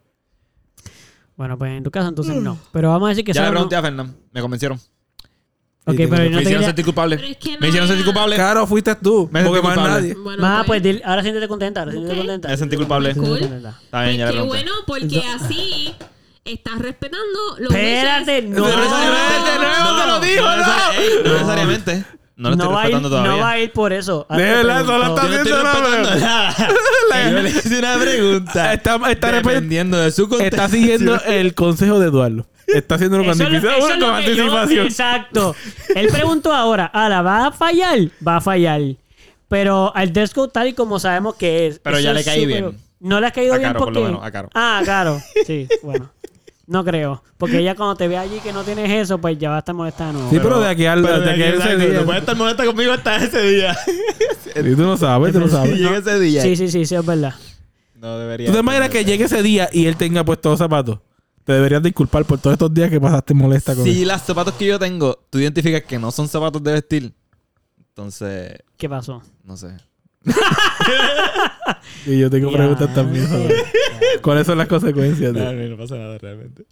Bueno, 1.36 1.58
pues 1.58 1.72
en 1.74 1.84
tu 1.84 1.92
caso 1.92 2.08
entonces 2.08 2.36
no. 2.36 2.58
Pero 2.72 2.90
vamos 2.90 3.08
a 3.08 3.10
decir 3.10 3.26
que 3.26 3.34
Ya 3.34 3.44
le 3.44 3.50
pregunté 3.52 3.76
a 3.76 3.82
Fernán. 3.82 4.16
Me 4.32 4.42
convencieron. 4.42 4.78
Ok, 5.86 5.96
pero 5.98 6.08
no 6.10 6.16
me 6.16 6.18
te 6.20 6.28
hicieron 6.30 6.44
quería... 6.46 6.66
sentir 6.68 6.86
culpable. 6.86 7.16
Pero 7.18 7.28
es 7.28 7.38
que 7.38 7.52
no 7.54 7.60
me 7.60 7.68
hicieron 7.68 7.88
era- 7.90 7.96
sentir 7.98 8.06
culpable. 8.06 8.36
Claro, 8.38 8.66
fuiste 8.68 8.96
tú. 8.96 9.30
Me 9.32 9.44
porque 9.44 9.60
sentí 9.62 9.68
más 9.68 9.78
culpable. 9.78 10.02
nadie. 10.02 10.14
Bueno, 10.24 10.44
Ah, 10.46 10.64
pues, 10.66 10.82
pues 10.82 11.02
ahora 11.04 11.22
siéntete 11.22 11.48
contenta, 11.50 11.80
ahora 11.82 11.92
siéntete 11.92 12.14
Ok. 12.14 12.20
contenta. 12.20 12.48
Me 12.48 12.58
sentí 12.58 12.76
culpable. 12.78 13.16
Cool. 13.16 13.40
Está 13.42 14.04
bien, 14.06 14.18
ya 14.18 14.26
le 14.28 14.32
qué 14.32 14.38
pregunté. 14.38 14.46
bueno, 14.48 14.72
porque 14.88 15.22
así 15.36 15.94
estás 16.46 16.80
respetando 16.80 17.40
los 17.60 17.74
Espérate, 17.74 18.42
no. 18.44 18.60
No 18.60 18.68
necesariamente, 18.68 19.50
no, 19.84 20.02
te 20.02 20.08
lo 20.08 20.20
digo, 20.22 20.44
no, 20.44 20.56
necesari- 20.56 20.96
ey, 20.98 21.10
no 21.26 21.34
necesariamente. 21.34 22.06
No 22.36 22.50
lo 22.50 22.56
no, 22.56 22.64
estoy 22.64 22.76
va 22.76 22.82
a 22.82 22.84
ir, 22.84 22.86
respetando 22.94 23.10
todavía. 23.10 23.32
no 23.32 23.38
va 23.38 23.50
a 23.52 23.60
ir 23.60 23.72
por 23.74 23.94
eso. 23.94 24.26
Pregunto. 24.28 24.86
solo 24.86 25.04
está 25.04 25.22
Yo 25.22 25.34
no 25.34 25.40
haciendo 25.40 25.64
respetando 25.64 26.02
nada. 26.02 26.16
nada. 26.18 26.70
Yo 27.32 27.40
le 27.42 27.50
hice 27.50 27.80
una 27.80 27.98
pregunta. 27.98 28.74
Está, 28.74 29.12
está, 29.12 29.32
dependiendo 29.32 29.98
de 29.98 30.12
su 30.12 30.28
contexto. 30.28 30.56
está 30.56 30.70
siguiendo 30.70 31.22
el 31.26 31.54
consejo 31.54 32.00
de 32.00 32.08
Eduardo. 32.08 32.48
Está 32.66 32.96
haciéndolo 32.96 33.24
con 33.26 33.34
Eso 33.34 33.44
es 33.44 33.50
lo- 33.52 33.56
anticipación. 33.58 33.84
eso 33.84 33.94
es 33.94 34.00
lo 34.00 34.06
con 34.08 34.18
que 34.24 34.36
yo- 34.36 34.44
anticipación. 34.58 34.88
exacto. 34.88 35.56
Él 35.96 36.08
preguntó 36.12 36.54
ahora, 36.54 36.86
ahora, 36.86 37.22
¿va 37.22 37.48
a 37.48 37.52
fallar? 37.52 38.00
Va 38.28 38.38
a 38.38 38.42
fallar. 38.42 38.82
Pero 39.48 39.92
al 39.96 40.12
dress 40.12 40.34
code 40.34 40.50
tal 40.52 40.68
y 40.70 40.74
como 40.74 40.98
sabemos 41.00 41.36
que 41.36 41.68
es. 41.68 41.80
Pero 41.80 42.00
ya 42.00 42.14
le 42.14 42.24
caí 42.24 42.46
súper- 42.46 42.62
bien. 42.64 42.78
No 43.00 43.20
le 43.20 43.28
has 43.28 43.34
caído 43.34 43.54
A 43.54 43.58
bien 43.58 43.70
Caro, 43.70 43.80
por 43.80 43.88
porque... 43.90 44.00
lo 44.00 44.06
menos, 44.08 44.24
a 44.26 44.32
Caro. 44.32 44.50
Ah, 44.56 44.82
claro. 44.84 45.22
Sí, 45.46 45.68
bueno. 45.84 46.10
No 46.74 46.84
creo. 46.84 47.24
Porque 47.38 47.60
ella 47.60 47.76
cuando 47.76 47.96
te 47.96 48.08
ve 48.08 48.18
allí 48.18 48.40
que 48.40 48.52
no 48.52 48.64
tienes 48.64 48.90
eso, 48.90 49.20
pues 49.20 49.38
ya 49.38 49.52
va 49.52 49.58
a 49.58 49.60
estar 49.60 49.76
molesta 49.76 50.08
de 50.08 50.14
nuevo. 50.14 50.30
Sí, 50.32 50.40
pero 50.42 50.60
de 50.60 50.68
aquí 50.70 50.88
al 50.88 51.04
Pero 51.04 51.20
de 51.20 51.30
aquí 51.30 51.42
a 51.44 51.48
ese 51.50 51.56
exacto, 51.58 51.78
día. 51.86 52.00
No 52.00 52.06
puede 52.06 52.20
estar 52.20 52.36
molesta 52.36 52.66
conmigo 52.66 52.92
hasta 52.94 53.16
ese 53.18 53.42
día. 53.44 53.78
Y 54.56 54.76
tú 54.76 54.82
no 54.82 54.98
sabes, 54.98 55.34
tú 55.34 55.40
no 55.40 55.46
Si 55.46 55.52
sabes. 55.54 55.78
llega 55.78 55.98
ese 55.98 56.20
día. 56.20 56.42
Sí, 56.42 56.56
sí, 56.56 56.70
sí, 56.70 56.84
sí, 56.88 56.96
es 56.96 57.06
verdad. 57.06 57.36
No 57.96 58.18
debería. 58.18 58.48
¿Tú 58.48 58.54
te 58.54 58.60
imaginas 58.60 58.90
que 58.90 59.06
llegue 59.06 59.26
ese 59.26 59.44
día 59.44 59.70
y 59.72 59.86
él 59.86 59.96
tenga 59.98 60.26
puestos 60.26 60.54
los 60.54 60.58
zapatos? 60.58 60.98
Te 61.44 61.54
deberías 61.54 61.84
disculpar 61.84 62.26
por 62.26 62.40
todos 62.40 62.54
estos 62.54 62.74
días 62.74 62.90
que 62.90 63.00
pasaste 63.00 63.36
molesta 63.36 63.76
con 63.76 63.84
Si 63.84 64.04
las 64.04 64.24
zapatos 64.24 64.56
que 64.56 64.66
yo 64.66 64.80
tengo, 64.80 65.20
tú 65.30 65.38
identificas 65.38 65.84
que 65.84 66.00
no 66.00 66.10
son 66.10 66.28
zapatos 66.28 66.64
de 66.64 66.72
vestir, 66.72 67.14
entonces, 67.90 68.54
¿Qué 68.78 68.90
pasó? 68.90 69.22
no 69.44 69.56
sé. 69.58 69.78
Y 72.06 72.20
yo 72.20 72.30
tengo 72.30 72.52
Ya, 72.52 72.58
preguntas 72.58 72.94
también 72.94 73.28
sobre 73.28 73.56
ya. 73.56 73.64
cuáles 74.22 74.46
son 74.46 74.58
las 74.58 74.68
consecuencias 74.68 75.34
de... 75.34 75.70
no 75.70 75.78
pasa 75.78 75.96
nada 75.96 76.18
realmente. 76.18 76.66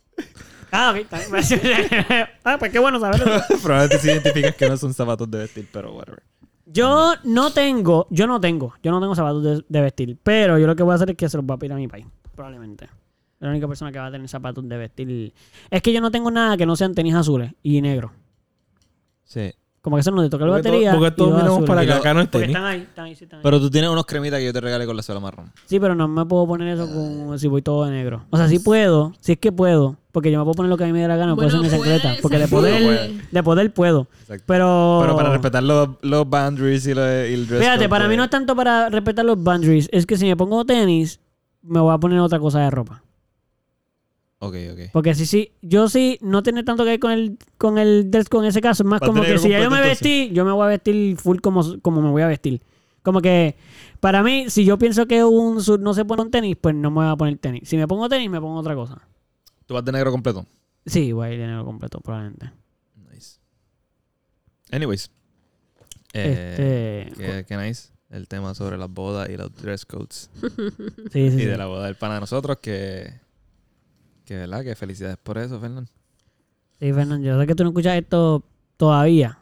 Ah, 0.71 0.93
ok. 0.93 1.07
ah, 2.43 2.57
pues 2.57 2.71
qué 2.71 2.79
bueno 2.79 2.99
saberlo. 2.99 3.25
Probablemente 3.61 3.99
sí 3.99 4.09
identificas 4.09 4.55
que 4.55 4.69
no 4.69 4.77
son 4.77 4.93
zapatos 4.93 5.29
de 5.29 5.39
vestir, 5.39 5.67
pero 5.71 5.93
whatever. 5.93 6.21
Yo 6.65 7.13
no 7.23 7.51
tengo, 7.51 8.07
yo 8.09 8.27
no 8.27 8.39
tengo, 8.39 8.73
yo 8.81 8.91
no 8.91 9.01
tengo 9.01 9.15
zapatos 9.15 9.43
de, 9.43 9.65
de 9.67 9.81
vestir, 9.81 10.17
pero 10.23 10.57
yo 10.57 10.67
lo 10.67 10.75
que 10.75 10.83
voy 10.83 10.93
a 10.93 10.95
hacer 10.95 11.09
es 11.09 11.17
que 11.17 11.27
se 11.27 11.37
los 11.37 11.45
voy 11.45 11.55
a 11.55 11.57
pedir 11.57 11.73
a 11.73 11.75
mi 11.75 11.87
país, 11.87 12.05
probablemente. 12.35 12.89
La 13.39 13.49
única 13.49 13.67
persona 13.67 13.91
que 13.91 13.99
va 13.99 14.05
a 14.05 14.11
tener 14.11 14.29
zapatos 14.29 14.67
de 14.69 14.77
vestir. 14.77 15.33
Es 15.69 15.81
que 15.81 15.91
yo 15.91 15.99
no 15.99 16.11
tengo 16.11 16.29
nada 16.29 16.55
que 16.57 16.65
no 16.65 16.75
sean 16.75 16.93
tenis 16.93 17.15
azules 17.15 17.51
y 17.63 17.81
negros. 17.81 18.11
Sí. 19.23 19.51
Como 19.81 19.95
que 19.95 20.01
eso 20.01 20.11
no 20.11 20.21
le 20.21 20.29
toca 20.29 20.45
la 20.45 20.51
Porque 20.51 20.69
batería. 20.69 20.93
porque 20.93 21.09
todos 21.11 21.31
dos 21.31 21.39
miramos 21.41 21.63
para 21.67 21.81
acá. 21.81 21.97
Acá 21.97 22.13
no 22.13 22.21
es 22.21 22.27
Porque 22.27 22.45
tenis. 22.45 22.55
están 22.55 22.65
ahí, 22.71 22.81
están 22.81 23.05
ahí, 23.05 23.15
sí, 23.15 23.23
están 23.23 23.37
ahí. 23.39 23.43
Pero 23.43 23.59
tú 23.59 23.71
tienes 23.71 23.89
unos 23.89 24.05
cremitas 24.05 24.37
que 24.39 24.45
yo 24.45 24.53
te 24.53 24.61
regalé 24.61 24.85
con 24.85 24.95
la 24.95 25.01
suela 25.01 25.19
marrón. 25.19 25.51
Sí, 25.65 25.79
pero 25.79 25.95
no 25.95 26.07
me 26.07 26.23
puedo 26.27 26.45
poner 26.45 26.67
eso 26.67 26.87
con, 26.87 27.39
si 27.39 27.47
voy 27.47 27.63
todo 27.63 27.85
de 27.85 27.91
negro. 27.91 28.23
O 28.29 28.37
sea, 28.37 28.47
sí 28.47 28.59
puedo, 28.59 29.13
si 29.21 29.31
es 29.31 29.37
que 29.39 29.51
puedo. 29.51 29.97
Porque 30.11 30.29
yo 30.31 30.37
me 30.37 30.43
puedo 30.43 30.53
poner 30.55 30.69
lo 30.69 30.77
que 30.77 30.83
a 30.83 30.87
mí 30.87 30.93
me 30.93 30.99
dé 31.01 31.07
la 31.07 31.15
gana, 31.15 31.33
puedo 31.35 31.47
Bueno, 31.49 31.63
hacer 31.65 31.71
mi 31.79 31.83
puede, 31.83 31.97
secreta. 31.99 32.21
Porque 32.21 32.37
de 32.37 32.47
poder, 32.47 32.83
puede. 32.83 33.21
de 33.31 33.43
poder 33.43 33.73
puedo. 33.73 34.07
Exacto. 34.21 34.43
Pero. 34.45 34.99
Pero 35.01 35.15
para 35.15 35.29
respetar 35.31 35.63
los, 35.63 35.89
los 36.01 36.29
boundaries 36.29 36.85
y, 36.85 36.93
lo- 36.93 37.01
y 37.27 37.33
el 37.33 37.47
dress 37.47 37.61
Fíjate, 37.61 37.89
para 37.89 38.03
de- 38.03 38.09
mí 38.11 38.17
no 38.17 38.25
es 38.25 38.29
tanto 38.29 38.55
para 38.55 38.89
respetar 38.89 39.25
los 39.25 39.41
boundaries. 39.41 39.89
Es 39.91 40.05
que 40.05 40.15
si 40.15 40.25
me 40.27 40.35
pongo 40.37 40.63
tenis, 40.63 41.19
me 41.63 41.79
voy 41.79 41.91
a 41.93 41.97
poner 41.97 42.19
otra 42.19 42.37
cosa 42.39 42.59
de 42.59 42.69
ropa. 42.69 43.01
Ok, 44.43 44.55
ok. 44.73 44.79
Porque 44.91 45.13
si 45.13 45.27
sí, 45.27 45.51
yo 45.61 45.87
sí 45.87 46.17
no 46.21 46.41
tiene 46.41 46.63
tanto 46.63 46.83
que 46.83 46.89
ver 46.89 46.99
con 46.99 47.11
el 47.11 47.37
con 47.59 47.77
el 47.77 48.09
dress 48.09 48.27
code 48.27 48.45
en 48.45 48.49
ese 48.49 48.59
caso, 48.59 48.81
es 48.81 48.89
más 48.89 48.99
como 48.99 49.21
que 49.21 49.37
si 49.37 49.49
ya 49.49 49.61
yo 49.61 49.69
me 49.69 49.81
vestí, 49.81 50.31
yo 50.33 50.43
me 50.45 50.51
voy 50.51 50.63
a 50.65 50.69
vestir 50.69 51.15
full 51.17 51.37
como, 51.41 51.79
como 51.81 52.01
me 52.01 52.09
voy 52.09 52.23
a 52.23 52.27
vestir. 52.27 52.59
Como 53.03 53.21
que 53.21 53.55
para 53.99 54.23
mí, 54.23 54.49
si 54.49 54.65
yo 54.65 54.79
pienso 54.79 55.05
que 55.05 55.23
un 55.23 55.61
sur 55.61 55.79
no 55.79 55.93
se 55.93 56.05
pone 56.05 56.23
un 56.23 56.31
tenis, 56.31 56.57
pues 56.59 56.73
no 56.73 56.89
me 56.89 56.95
voy 57.03 57.07
a 57.07 57.15
poner 57.15 57.37
tenis. 57.37 57.69
Si 57.69 57.77
me 57.77 57.87
pongo 57.87 58.09
tenis, 58.09 58.31
me 58.31 58.41
pongo 58.41 58.59
otra 58.59 58.73
cosa. 58.73 59.07
¿Tú 59.67 59.75
vas 59.75 59.85
de 59.85 59.91
negro 59.91 60.09
completo? 60.11 60.43
Sí, 60.87 61.11
voy 61.11 61.27
a 61.27 61.33
ir 61.33 61.39
de 61.39 61.45
negro 61.45 61.63
completo, 61.63 61.99
probablemente. 62.01 62.51
Nice. 63.13 63.37
Anyways. 64.71 65.11
Eh, 66.13 67.05
este, 67.07 67.23
qué, 67.23 67.45
qué 67.47 67.57
nice. 67.57 67.89
El 68.09 68.27
tema 68.27 68.55
sobre 68.55 68.79
las 68.79 68.89
bodas 68.89 69.29
y 69.29 69.37
los 69.37 69.55
dress 69.55 69.85
codes. 69.85 70.31
sí, 70.41 70.49
sí, 71.11 71.19
Y 71.19 71.29
sí. 71.31 71.45
de 71.45 71.57
la 71.57 71.67
boda 71.67 71.85
del 71.85 71.95
pana 71.95 72.15
de 72.15 72.21
nosotros, 72.21 72.57
que... 72.59 73.13
Que 74.31 74.37
verdad, 74.37 74.63
que 74.63 74.75
felicidades 74.77 75.17
por 75.17 75.37
eso, 75.37 75.59
Fernando. 75.59 75.91
Sí, 76.79 76.93
Fernando, 76.93 77.17
yo 77.27 77.37
sé 77.37 77.45
que 77.47 77.53
tú 77.53 77.63
no 77.65 77.71
escuchas 77.71 77.97
esto 77.97 78.41
todavía. 78.77 79.39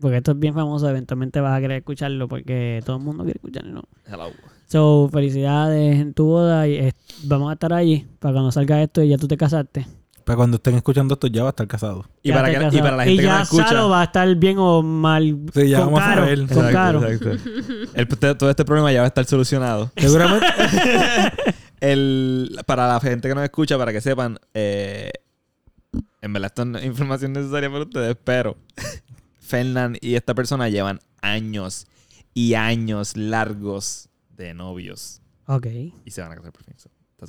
Porque 0.00 0.16
esto 0.16 0.32
es 0.32 0.38
bien 0.40 0.54
famoso, 0.54 0.88
eventualmente 0.88 1.40
vas 1.40 1.56
a 1.56 1.60
querer 1.60 1.76
escucharlo 1.78 2.26
porque 2.26 2.82
todo 2.84 2.96
el 2.96 3.02
mundo 3.04 3.22
quiere 3.22 3.36
escucharlo. 3.36 3.84
Hello. 4.06 4.30
So, 4.66 5.08
felicidades 5.12 6.00
en 6.00 6.14
tu 6.14 6.24
boda 6.24 6.66
y 6.66 6.74
eh, 6.78 6.92
vamos 7.26 7.48
a 7.50 7.52
estar 7.52 7.72
allí 7.72 8.08
para 8.18 8.32
cuando 8.34 8.50
salga 8.50 8.82
esto 8.82 9.04
y 9.04 9.10
ya 9.10 9.18
tú 9.18 9.28
te 9.28 9.36
casaste. 9.36 9.86
Para 10.24 10.36
cuando 10.36 10.56
estén 10.56 10.74
escuchando 10.74 11.14
esto 11.14 11.28
ya 11.28 11.42
va 11.44 11.50
a 11.50 11.52
estar 11.52 11.68
casado. 11.68 12.04
Y 12.20 12.30
Ya 12.30 12.34
para, 12.34 12.48
te 12.48 12.70
que, 12.70 12.76
y 12.76 12.80
para 12.80 12.96
la 12.96 13.04
Y 13.06 13.10
gente 13.10 13.22
que 13.22 13.28
ya 13.28 13.36
no 13.36 13.42
escucha... 13.44 13.68
Salo 13.68 13.88
va 13.88 14.00
a 14.00 14.04
estar 14.04 14.34
bien 14.34 14.56
o 14.58 14.82
mal. 14.82 15.38
Sí, 15.54 15.68
ya 15.68 15.78
con 15.78 15.86
vamos 15.94 16.00
a 16.00 16.04
caro, 16.06 16.22
ver. 16.26 16.38
Con 16.38 16.66
Exacto, 16.66 16.72
caro. 16.72 17.06
exacto. 17.06 17.50
El- 17.94 18.36
todo 18.36 18.50
este 18.50 18.64
problema 18.64 18.90
ya 18.92 18.98
va 18.98 19.04
a 19.04 19.08
estar 19.08 19.24
solucionado. 19.26 19.92
Seguramente... 19.96 20.44
El, 21.80 22.58
para 22.66 22.88
la 22.88 23.00
gente 23.00 23.28
que 23.28 23.34
nos 23.34 23.44
escucha, 23.44 23.78
para 23.78 23.92
que 23.92 24.00
sepan, 24.00 24.38
eh, 24.54 25.10
en 26.22 26.32
verdad 26.32 26.46
esto 26.48 26.64
no 26.64 26.78
es 26.78 26.84
información 26.84 27.32
necesaria 27.32 27.70
para 27.70 27.84
ustedes, 27.84 28.16
pero 28.24 28.56
Fernand 29.40 29.96
y 30.00 30.14
esta 30.14 30.34
persona 30.34 30.68
llevan 30.68 30.98
años 31.22 31.86
y 32.34 32.54
años 32.54 33.16
largos 33.16 34.08
de 34.36 34.54
novios 34.54 35.20
Ok. 35.46 35.66
y 36.04 36.10
se 36.10 36.20
van 36.20 36.32
a 36.32 36.36
casar 36.36 36.52
por 36.52 36.62
fin. 36.64 36.74
So, 36.78 36.88
está- 37.20 37.26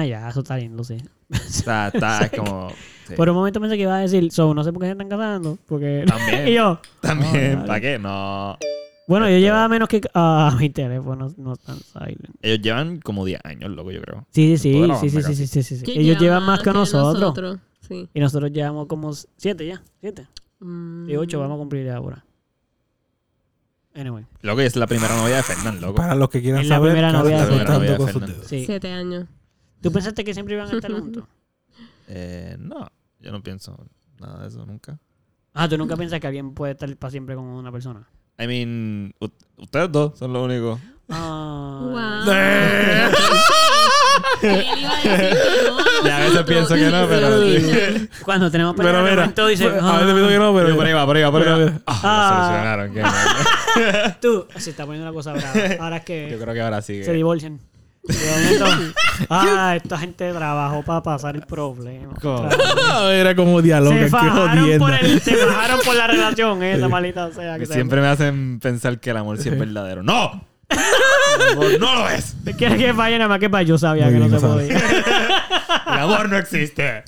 Ah, 0.00 0.04
ya, 0.06 0.28
eso 0.28 0.40
está 0.40 0.56
lindo, 0.56 0.84
sí. 0.84 0.96
o 1.32 1.36
sea, 1.36 1.88
está 1.94 2.28
como... 2.30 2.70
sí. 3.08 3.14
Por 3.16 3.28
un 3.28 3.34
momento 3.36 3.60
pensé 3.60 3.76
que 3.76 3.82
iba 3.82 3.96
a 3.96 4.00
decir, 4.00 4.30
so, 4.30 4.52
no 4.54 4.62
sé 4.64 4.72
por 4.72 4.80
qué 4.82 4.86
se 4.86 4.92
están 4.92 5.08
casando. 5.08 5.58
Porque. 5.66 6.04
También. 6.06 6.48
y 6.48 6.54
yo. 6.54 6.80
También, 7.00 7.54
vale. 7.56 7.66
¿para 7.66 7.80
qué? 7.80 7.98
No. 7.98 8.56
Bueno, 9.08 9.26
yo 9.28 9.34
Esto- 9.34 9.44
llevaba 9.46 9.68
menos 9.68 9.88
que. 9.88 10.00
Ah, 10.14 10.56
mi 10.58 10.70
teléfono 10.70 11.32
no 11.36 11.52
está 11.54 11.74
silent. 11.74 12.36
Ellos 12.42 12.60
llevan 12.60 13.00
como 13.00 13.24
10 13.24 13.40
años, 13.44 13.70
loco, 13.70 13.90
yo 13.90 14.00
creo. 14.02 14.26
Sí, 14.30 14.56
sí, 14.56 14.72
sí, 15.00 15.10
sí, 15.10 15.22
sí, 15.22 15.34
sí, 15.34 15.46
sí, 15.46 15.62
sí, 15.62 15.76
sí. 15.78 15.84
Ellos 15.88 16.18
lleva 16.18 16.20
llevan 16.20 16.42
más 16.44 16.62
que 16.62 16.72
nosotros. 16.72 17.58
Sí. 17.80 18.08
Y 18.14 18.20
nosotros 18.20 18.52
llevamos 18.52 18.86
como 18.86 19.12
siete 19.12 19.66
ya. 19.66 19.82
Siete. 20.00 20.28
Mm. 20.60 21.10
Y 21.10 21.16
ocho 21.16 21.40
vamos 21.40 21.56
a 21.56 21.58
cumplir 21.58 21.90
ahora. 21.90 22.24
Anyway. 23.94 24.24
Loco, 24.40 24.60
es 24.60 24.76
la 24.76 24.86
primera 24.86 25.14
novia 25.16 25.36
de 25.36 25.42
Fernand, 25.42 25.80
loco. 25.80 25.96
Para 25.96 26.14
los 26.14 26.28
que 26.30 26.40
quieran 26.40 26.62
Es 26.62 26.68
la 26.68 26.76
saber, 26.76 26.92
primera 26.92 27.12
novia 27.12 27.44
de 27.44 27.64
Novia 27.64 27.98
de 27.98 27.98
dedos. 27.98 28.46
Sí. 28.46 28.64
Siete 28.64 28.90
años. 28.90 29.26
¿Tú 29.82 29.92
pensaste 29.92 30.24
que 30.24 30.32
siempre 30.32 30.54
iban 30.54 30.68
a 30.68 30.72
estar 30.72 30.92
juntos? 30.92 31.24
Eh, 32.14 32.56
no, 32.58 32.88
yo 33.20 33.32
no 33.32 33.42
pienso 33.42 33.86
nada 34.20 34.42
de 34.42 34.48
eso 34.48 34.66
nunca. 34.66 34.98
Ah, 35.54 35.66
¿tú 35.68 35.78
nunca 35.78 35.96
piensas 35.96 36.20
que 36.20 36.26
alguien 36.26 36.52
puede 36.52 36.72
estar 36.72 36.94
para 36.96 37.10
siempre 37.10 37.34
con 37.36 37.44
una 37.44 37.72
persona? 37.72 38.06
I 38.42 38.46
mean, 38.46 39.14
u- 39.20 39.28
ustedes 39.62 39.92
dos 39.92 40.18
son 40.18 40.32
los 40.32 40.42
únicos. 40.44 40.80
Ah. 41.08 41.80
Wow. 41.82 42.32
Él 44.42 44.64
iba 44.78 44.92
a 44.92 44.96
decir 44.96 45.02
que 45.02 45.08
no. 45.68 45.76
Y 46.04 46.08
a 46.10 46.18
veces 46.18 46.42
pienso 46.44 46.74
que 46.74 46.90
no, 46.90 47.06
pero- 47.08 47.40
Sí. 47.42 48.08
Cuando 48.24 48.50
tenemos 48.50 48.74
Pero 48.76 49.02
mira, 49.02 49.14
momento 49.16 49.46
dice, 49.46 49.64
a 49.66 49.68
veces 49.70 50.14
pienso 50.14 50.28
que 50.28 50.38
no, 50.38 50.52
pero... 50.54 50.66
Pero 50.66 50.76
por 50.76 50.86
ahí 50.86 50.92
va, 50.92 51.06
por 51.06 51.16
ahí 51.16 51.22
va, 51.22 51.30
por 51.30 51.40
ahí 51.42 51.46
Pero 51.46 51.58
va. 51.58 51.64
mira. 51.64 51.80
Ah, 51.86 52.00
Ah. 52.02 52.30
lo 52.30 52.36
solucionaron. 52.46 52.92
qué 52.94 53.02
mal. 53.02 53.12
tú, 54.20 54.46
se 54.56 54.70
está 54.70 54.84
poniendo 54.84 55.08
una 55.08 55.14
cosa 55.14 55.32
brava. 55.32 55.52
Ahora 55.84 55.96
es 55.98 56.02
Yo 56.02 56.06
que 56.06 56.36
creo 56.40 56.54
que 56.54 56.60
ahora 56.60 56.82
sí. 56.82 57.04
se 57.04 57.12
divorcian. 57.12 57.60
Ah, 59.28 59.74
esta 59.76 59.98
gente 59.98 60.32
trabajó 60.32 60.82
para 60.82 61.02
pasar 61.02 61.36
el 61.36 61.42
problema. 61.42 62.14
¿Cómo? 62.20 62.48
Era 63.10 63.34
como 63.36 63.62
dialoga, 63.62 63.96
Se 63.96 64.04
qué 64.04 64.10
fajaron, 64.10 64.48
por 64.78 64.90
jodienda. 64.90 64.98
el, 64.98 65.20
se 65.20 65.36
fajaron 65.36 65.80
por 65.84 65.94
la 65.94 66.06
relación, 66.06 66.62
esa 66.62 66.88
maldita 66.88 67.30
sea. 67.32 67.58
Que 67.58 67.66
siempre 67.66 68.00
me 68.00 68.08
hacen 68.08 68.58
pensar 68.58 68.98
que 68.98 69.10
el 69.10 69.16
amor 69.18 69.38
sí 69.38 69.48
es 69.50 69.58
verdadero. 69.58 70.02
¡No! 70.02 70.44
El 70.68 71.52
amor 71.52 71.80
no 71.80 71.94
lo 71.94 72.08
es. 72.08 72.34
¿Quieres 72.56 72.78
que 72.78 72.94
falle 72.94 73.18
nada 73.18 73.28
más 73.28 73.38
que 73.38 73.50
para? 73.50 73.62
Yo 73.62 73.78
sabía 73.78 74.06
Muy 74.06 74.14
que 74.14 74.18
no 74.28 74.40
se 74.40 74.46
podía. 74.46 74.78
El 75.86 75.98
amor 75.98 76.28
no 76.28 76.38
existe. 76.38 77.04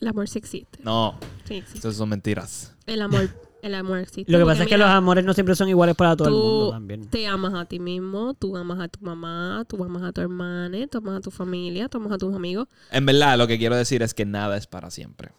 El 0.00 0.08
amor 0.08 0.28
sí 0.28 0.38
existe. 0.38 0.78
No, 0.82 1.18
Sí 1.44 1.56
existe. 1.56 1.78
eso 1.78 1.92
son 1.92 2.08
mentiras. 2.08 2.72
El 2.86 3.02
amor, 3.02 3.28
el 3.62 3.74
amor 3.74 3.98
existe. 3.98 4.30
Lo 4.30 4.38
que 4.38 4.44
pasa 4.44 4.62
es 4.64 4.68
que 4.68 4.74
mira, 4.74 4.86
los 4.88 4.94
amores 4.94 5.24
no 5.24 5.32
siempre 5.34 5.54
son 5.54 5.68
iguales 5.68 5.94
para 5.94 6.16
todo 6.16 6.28
el 6.28 6.34
mundo 6.34 6.66
Tú 6.66 6.70
también. 6.72 7.08
te 7.08 7.26
amas 7.26 7.54
a 7.54 7.64
ti 7.64 7.78
mismo, 7.78 8.34
tú 8.34 8.56
amas 8.56 8.80
a 8.80 8.88
tu 8.88 9.00
mamá, 9.04 9.64
tú 9.68 9.82
amas 9.82 10.02
a 10.02 10.12
tu 10.12 10.20
hermana, 10.20 10.86
tú 10.88 10.98
amas 10.98 11.16
a 11.16 11.20
tu 11.20 11.30
familia, 11.30 11.88
tú 11.88 11.98
amas 11.98 12.12
a 12.12 12.18
tus 12.18 12.34
amigos. 12.34 12.68
En 12.90 13.06
verdad, 13.06 13.38
lo 13.38 13.46
que 13.46 13.58
quiero 13.58 13.76
decir 13.76 14.02
es 14.02 14.12
que 14.14 14.26
nada 14.26 14.56
es 14.56 14.66
para 14.66 14.90
siempre. 14.90 15.30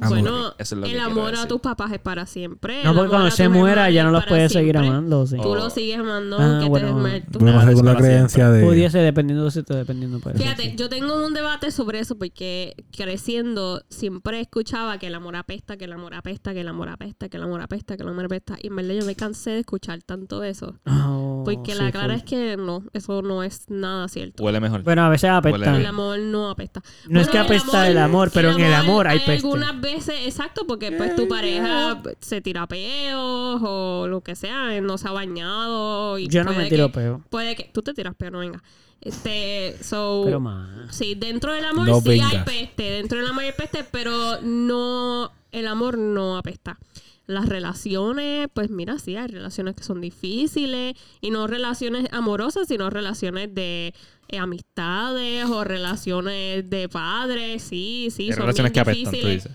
Amor. 0.00 0.20
Bueno, 0.20 0.54
Eso 0.58 0.74
es 0.74 0.80
lo 0.80 0.86
que 0.86 0.92
el 0.92 1.00
amor 1.00 1.28
a 1.28 1.30
decir. 1.32 1.48
tus 1.48 1.60
papás 1.60 1.92
es 1.92 1.98
para 2.00 2.26
siempre. 2.26 2.82
No, 2.84 2.94
porque 2.94 3.10
cuando 3.10 3.30
se 3.30 3.48
muera 3.48 3.90
ya 3.90 4.04
no 4.04 4.10
los 4.10 4.22
es 4.22 4.28
puedes 4.28 4.52
para 4.52 4.60
seguir 4.60 4.76
amando. 4.78 5.26
Sí. 5.26 5.36
Oh. 5.38 5.42
Tú 5.42 5.54
lo 5.54 5.70
sigues 5.70 5.98
amando 5.98 6.38
Ah, 6.38 6.50
aunque 6.52 6.68
bueno. 6.68 7.02
te 7.30 7.44
Nada 7.44 7.60
según 7.64 7.78
es 7.78 7.84
la 7.84 7.92
para 7.94 7.98
creencia 8.04 8.50
de... 8.50 8.64
Pudiese, 8.64 8.98
dependiendo 8.98 9.44
de 9.44 9.50
sitio, 9.50 9.76
dependiendo. 9.76 10.18
Pues. 10.20 10.36
Fíjate, 10.36 10.74
yo 10.76 10.88
tengo 10.88 11.24
un 11.24 11.34
debate 11.34 11.70
sobre 11.70 12.00
eso 12.00 12.16
porque 12.16 12.74
creciendo 12.96 13.82
siempre 13.88 14.40
escuchaba 14.40 14.98
que 14.98 15.06
el 15.08 15.14
amor 15.14 15.36
apesta, 15.36 15.76
que 15.76 15.84
el 15.84 15.92
amor 15.92 16.14
apesta, 16.14 16.52
que 16.52 16.60
el 16.60 16.68
amor 16.68 16.88
apesta, 16.88 17.28
que 17.28 17.36
el 17.36 17.42
amor 17.42 17.60
apesta, 17.60 17.96
que 17.96 18.02
el 18.02 18.08
amor 18.08 18.24
apesta. 18.24 18.56
Y 18.62 18.68
en 18.68 18.76
verdad 18.76 18.94
yo 18.94 19.04
me 19.06 19.14
cansé 19.14 19.50
de 19.50 19.60
escuchar 19.60 20.02
tanto 20.02 20.42
eso. 20.42 20.74
Oh, 20.86 21.42
Porque 21.44 21.72
sí, 21.74 21.78
la 21.78 21.90
clara 21.90 22.14
es 22.14 22.22
que 22.22 22.56
no, 22.56 22.84
eso 22.92 23.22
no 23.22 23.42
es 23.42 23.68
nada 23.68 24.08
cierto. 24.08 24.42
Huele 24.42 24.60
mejor. 24.60 24.82
Bueno, 24.82 25.02
a 25.02 25.08
veces 25.08 25.30
apesta. 25.30 25.76
El 25.76 25.86
amor 25.86 26.18
no 26.18 26.50
apesta. 26.50 26.82
No 27.08 27.20
es 27.20 27.28
que 27.28 27.38
apesta 27.38 27.88
el 27.88 27.98
amor, 27.98 28.30
pero 28.32 28.52
en 28.52 28.60
el 28.60 28.74
amor 28.74 29.06
hay 29.08 29.20
peste. 29.20 29.46
Veces, 29.82 30.14
exacto, 30.24 30.66
porque 30.66 30.90
pues 30.92 31.14
tu 31.14 31.28
pareja 31.28 32.00
se 32.20 32.40
tira 32.40 32.66
peos 32.66 33.60
o 33.62 34.06
lo 34.08 34.22
que 34.22 34.34
sea, 34.34 34.80
no 34.80 34.96
se 34.96 35.08
ha 35.08 35.12
bañado. 35.12 36.18
Y 36.18 36.28
Yo 36.28 36.42
no 36.44 36.50
me 36.52 36.56
puede 36.56 36.68
tiro 36.70 36.86
que- 36.88 36.94
peo. 36.94 37.22
Puede 37.28 37.54
que 37.56 37.64
tú 37.74 37.82
te 37.82 37.92
tiras 37.92 38.14
peo, 38.14 38.30
no 38.30 38.38
venga. 38.38 38.62
Este, 39.02 39.76
so, 39.82 40.22
Pero 40.24 40.38
más. 40.40 40.94
sí, 40.94 41.14
dentro 41.16 41.52
del 41.52 41.64
amor 41.64 41.88
No 41.88 42.00
sí 42.00 42.20
hay 42.20 42.38
peste, 42.46 42.82
dentro 42.84 43.18
del 43.18 43.26
amor 43.26 43.42
hay 43.44 43.52
peste, 43.52 43.84
pero 43.90 44.40
no, 44.42 45.30
el 45.50 45.66
amor 45.66 45.98
no 45.98 46.38
apesta. 46.38 46.78
Las 47.26 47.48
relaciones, 47.48 48.48
pues 48.52 48.70
mira, 48.70 48.98
sí, 48.98 49.16
hay 49.16 49.26
relaciones 49.28 49.74
que 49.74 49.82
son 49.84 50.00
difíciles 50.00 50.94
y 51.20 51.30
no 51.30 51.46
relaciones 51.46 52.06
amorosas, 52.12 52.68
sino 52.68 52.90
relaciones 52.90 53.52
de 53.54 53.92
eh, 54.28 54.38
amistades 54.38 55.44
o 55.46 55.64
relaciones 55.64 56.68
de 56.70 56.88
padres, 56.88 57.62
sí, 57.62 58.08
sí, 58.10 58.24
Hay 58.24 58.32
son 58.32 58.40
relaciones 58.42 58.72
bien 58.72 58.84
que 58.84 58.90
apestan, 58.90 59.20
tú 59.20 59.26
dices. 59.28 59.52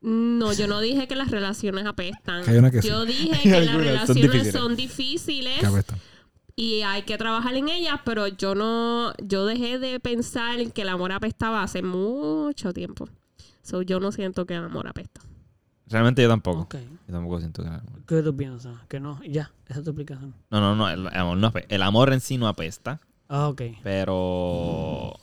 No, 0.00 0.52
yo 0.52 0.68
no 0.68 0.80
dije 0.80 1.08
que 1.08 1.16
las 1.16 1.30
relaciones 1.30 1.84
apestan. 1.86 2.44
Que 2.44 2.52
hay 2.52 2.58
una 2.58 2.70
que 2.70 2.82
sí. 2.82 2.88
Yo 2.88 3.04
dije 3.04 3.38
que 3.42 3.50
las 3.50 3.66
son 3.66 3.82
relaciones 3.82 4.22
difíciles. 4.22 4.52
son 4.52 4.76
difíciles 4.76 5.62
y 6.58 6.82
hay 6.82 7.02
que 7.02 7.16
trabajar 7.16 7.54
en 7.54 7.68
ellas, 7.68 8.00
pero 8.04 8.26
yo 8.26 8.56
no, 8.56 9.12
yo 9.22 9.46
dejé 9.46 9.78
de 9.78 10.00
pensar 10.00 10.58
en 10.58 10.72
que 10.72 10.82
el 10.82 10.88
amor 10.88 11.12
apestaba 11.12 11.62
hace 11.62 11.82
mucho 11.82 12.72
tiempo. 12.72 13.08
So, 13.62 13.82
yo 13.82 14.00
no 14.00 14.10
siento 14.10 14.44
que 14.44 14.54
el 14.54 14.64
amor 14.64 14.88
apesta. 14.88 15.20
Realmente 15.86 16.20
yo 16.20 16.28
tampoco. 16.28 16.66
Yo 16.72 17.12
tampoco 17.12 17.38
siento 17.38 17.62
que 17.62 17.68
el 17.68 17.74
amor. 17.76 18.04
¿Qué 18.06 18.22
tú 18.22 18.36
piensas? 18.36 18.76
Que 18.88 18.98
no, 18.98 19.20
ya, 19.22 19.52
esa 19.68 19.78
es 19.78 19.84
tu 19.84 19.90
explicación. 19.90 20.34
No, 20.50 20.60
no, 20.60 20.74
no. 20.74 20.88
El, 20.90 21.06
el 21.06 21.16
amor, 21.16 21.36
no 21.36 21.52
el 21.68 21.82
amor 21.82 22.12
en 22.12 22.20
sí 22.20 22.38
no 22.38 22.48
apesta. 22.48 23.00
Ah, 23.28 23.48
ok. 23.48 23.62
Pero 23.84 25.14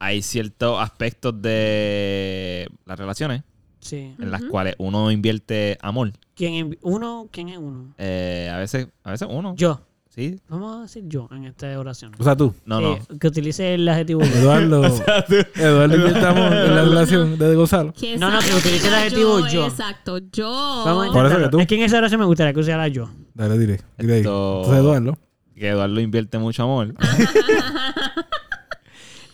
hay 0.00 0.22
ciertos 0.22 0.80
aspectos 0.80 1.40
de 1.40 2.68
las 2.84 2.98
relaciones 2.98 3.44
Sí. 3.82 4.14
en 4.18 4.30
las 4.30 4.42
cuales 4.44 4.74
uno 4.78 5.10
invierte 5.10 5.76
amor. 5.82 6.12
¿Quién 6.34 6.54
envi- 6.54 6.78
uno? 6.82 7.28
¿Quién 7.30 7.50
es 7.50 7.58
uno? 7.58 7.92
Eh, 7.98 8.48
a 8.50 8.56
veces, 8.56 8.88
a 9.04 9.10
veces 9.10 9.28
uno. 9.30 9.54
Yo. 9.56 9.80
Sí. 10.08 10.38
Vamos 10.48 10.76
a 10.76 10.82
decir 10.82 11.04
yo 11.06 11.26
en 11.32 11.44
esta 11.46 11.78
oración. 11.78 12.12
O 12.18 12.22
sea, 12.24 12.36
tú. 12.36 12.54
No, 12.66 12.80
Eh, 12.80 13.00
no. 13.10 13.18
Que 13.18 13.28
utilice 13.28 13.74
el 13.74 13.88
adjetivo 13.88 14.20
yo. 14.20 14.26
Eduardo. 14.26 14.84
Eduardo 15.56 15.96
inventamos 15.96 16.52
en 16.52 16.74
la 16.74 16.82
relación 16.84 17.38
de 17.38 17.54
Gonzalo. 17.54 17.92
¿Quién 17.98 18.20
No, 18.20 18.30
no, 18.30 18.38
que 18.40 18.54
utilice 18.54 18.88
el 18.88 18.94
adjetivo 18.94 19.46
yo. 19.48 19.66
Exacto, 19.66 20.18
yo. 20.30 20.82
Vamos 20.84 21.08
a 21.08 21.12
Por 21.12 21.26
eso 21.26 21.38
que 21.38 21.48
tú. 21.48 21.60
Es 21.60 21.66
que 21.66 21.74
en 21.76 21.82
esa 21.82 21.98
oración 21.98 22.20
me 22.20 22.26
gustaría 22.26 22.52
que 22.52 22.60
usara 22.60 22.88
yo. 22.88 23.08
Dale, 23.34 23.58
dile. 23.58 23.80
Dile 23.98 24.12
ahí. 24.14 24.20
Esto- 24.20 24.58
Entonces, 24.64 24.80
Eduardo. 24.84 25.18
Que 25.54 25.68
Eduardo 25.68 26.00
invierte 26.00 26.38
mucho 26.38 26.62
amor. 26.62 26.94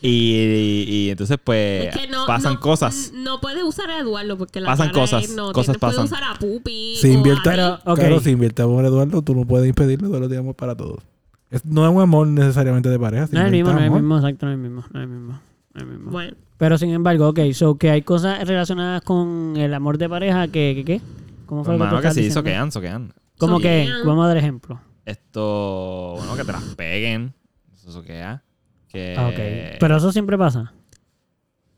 y, 0.00 0.08
y- 0.08 0.84
y 1.06 1.10
entonces, 1.10 1.38
pues, 1.42 1.86
Es 1.94 1.96
que 1.96 2.08
no, 2.08 2.26
pasan 2.26 2.54
no- 2.54 2.60
cosas. 2.60 3.12
No 3.14 3.40
puedes 3.40 3.62
usar 3.64 3.90
a 3.90 3.98
Eduardo 3.98 4.36
porque 4.38 4.60
la 4.60 4.68
Pasan 4.68 4.88
cara 4.88 5.00
cosas, 5.00 5.24
es- 5.24 5.34
no, 5.36 5.52
cosas 5.52 5.76
puedes 5.78 5.96
pasan. 5.96 6.04
usar 6.04 6.22
a 6.24 6.38
Pupi. 6.38 6.96
Si 6.96 7.08
o 7.08 7.10
a 7.10 7.14
invierta, 7.14 7.50
Ari. 7.52 7.62
Ok. 7.84 7.98
Claro, 7.98 8.20
si 8.20 8.30
invierte 8.30 8.62
amor, 8.62 8.84
Eduardo, 8.84 9.22
tú 9.22 9.34
no 9.34 9.44
puedes 9.46 9.68
impedirlo. 9.68 10.08
Eduardo 10.08 10.28
tiene 10.28 10.40
amor 10.40 10.54
para 10.54 10.76
todos. 10.76 11.02
Es- 11.50 11.64
no 11.64 11.88
es 11.88 11.94
un 11.94 12.00
amor 12.02 12.26
necesariamente 12.26 12.88
de 12.90 12.98
pareja. 12.98 13.26
si 13.26 13.34
No 13.34 13.40
es 13.40 13.46
el 13.46 13.52
mismo, 13.52 13.72
no 13.72 13.78
inviertes 13.78 13.90
es 13.90 13.96
el 13.96 14.02
mismo, 14.02 14.16
exacto, 14.18 14.46
no 14.46 14.52
es 14.52 14.56
el 14.56 14.62
mismo. 14.62 14.84
No 14.92 15.00
es 15.00 15.04
el 15.04 15.08
mismo. 15.10 15.32
no 15.32 15.40
es 15.76 15.82
el 15.82 15.88
mismo. 15.88 16.10
Bueno, 16.10 16.36
Pero 16.58 16.76
sin 16.78 16.90
embargo, 16.90 17.28
ok, 17.28 17.38
so 17.52 17.76
que 17.78 17.90
hay 17.90 18.02
cosas 18.02 18.46
relacionadas 18.46 19.02
con 19.02 19.54
el 19.56 19.72
amor 19.74 19.96
de 19.98 20.08
pareja 20.08 20.48
que, 20.48 20.72
que 20.76 20.84
¿qué? 20.84 21.00
¿Cómo 21.46 21.62
fue 21.64 21.74
lo 21.78 21.78
que 22.02 22.08
que 22.08 22.14
sí, 22.14 22.20
diciendo? 22.20 22.40
soquean, 22.40 22.72
soquean. 22.72 23.14
¿Cómo 23.38 23.60
que? 23.60 23.84
Soquean. 23.86 24.06
Vamos 24.06 24.24
a 24.24 24.28
dar 24.28 24.36
ejemplo. 24.36 24.80
Esto, 25.06 26.14
bueno, 26.18 26.36
que 26.36 26.44
te 26.44 26.52
las 26.52 26.62
peguen. 26.74 27.32
Eso 27.74 27.92
soquea. 27.92 28.42
Que, 28.90 29.14
Ah, 29.16 29.28
ok. 29.28 29.78
Pero 29.80 29.96
eso 29.96 30.12
siempre 30.12 30.36
pasa. 30.38 30.72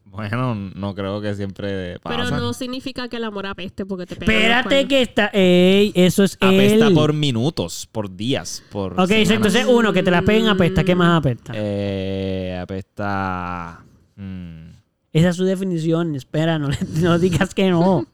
Bueno, 0.05 0.57
no 0.57 0.95
creo 0.97 1.21
que 1.21 1.35
siempre 1.37 2.01
pasa. 2.01 2.17
pero 2.17 2.37
no 2.37 2.53
significa 2.53 3.09
que 3.09 3.17
el 3.17 3.25
amor 3.25 3.47
apeste 3.47 3.87
porque 3.87 4.07
te 4.07 4.17
pegan 4.17 4.35
los 4.35 4.43
Espérate 4.43 4.89
que 4.89 5.03
está... 5.03 5.31
Ey, 5.33 5.93
eso 5.95 6.25
es 6.25 6.37
Apesta 6.41 6.89
él. 6.89 6.95
por 6.95 7.13
minutos, 7.13 7.89
por 7.93 8.15
días, 8.17 8.65
por 8.73 8.95
Ok, 9.01 9.07
semanas. 9.07 9.31
entonces 9.31 9.67
uno, 9.69 9.93
que 9.93 10.03
te 10.03 10.11
la 10.11 10.23
peguen 10.23 10.49
apesta. 10.49 10.83
¿Qué 10.83 10.97
más 10.97 11.19
apesta? 11.21 11.53
Eh, 11.55 12.59
apesta... 12.61 13.85
mm, 14.17 14.71
Esa 15.13 15.29
es 15.29 15.37
su 15.37 15.45
definición. 15.45 16.17
Espera, 16.17 16.59
no, 16.59 16.69
le- 16.71 16.79
no 17.01 17.17
digas 17.21 17.55
que 17.55 17.71
no. 17.71 18.05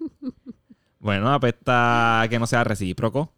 bueno, 1.01 1.33
apesta 1.33 2.27
que 2.29 2.39
no 2.39 2.47
sea 2.47 2.63
recíproco. 2.63 3.33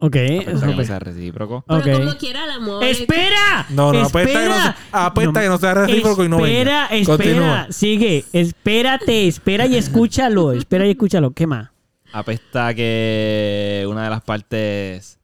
Ok. 0.00 0.16
Eso 0.16 0.76
que 0.76 0.84
sea 0.84 0.98
recíproco. 0.98 1.64
Pero 1.68 1.98
como 1.98 2.16
quiera 2.16 2.44
el 2.44 2.50
amor. 2.50 2.82
¡Espera! 2.82 3.66
No, 3.68 3.92
no, 3.92 4.00
apesta 4.00 4.18
que 4.20 4.34
no 4.34 4.40
Espera. 4.40 4.62
sea- 4.90 5.06
apesta 5.06 5.40
que 5.42 5.48
no 5.48 5.58
sea 5.58 5.74
recíproco 5.74 6.24
y 6.24 6.28
no 6.28 6.36
Espera, 6.38 6.88
venga. 6.90 6.96
espera. 7.12 7.16
Continúa. 7.16 7.66
Sigue. 7.70 8.24
Espérate, 8.32 9.28
espera 9.28 9.66
y 9.66 9.76
escúchalo. 9.76 10.52
Espera 10.52 10.86
y 10.86 10.90
escúchalo. 10.92 11.32
¿Qué 11.32 11.46
más? 11.46 11.68
Apesta 12.12 12.74
que 12.74 13.86
una 13.88 14.04
de 14.04 14.10
las 14.10 14.22
partes 14.22 15.18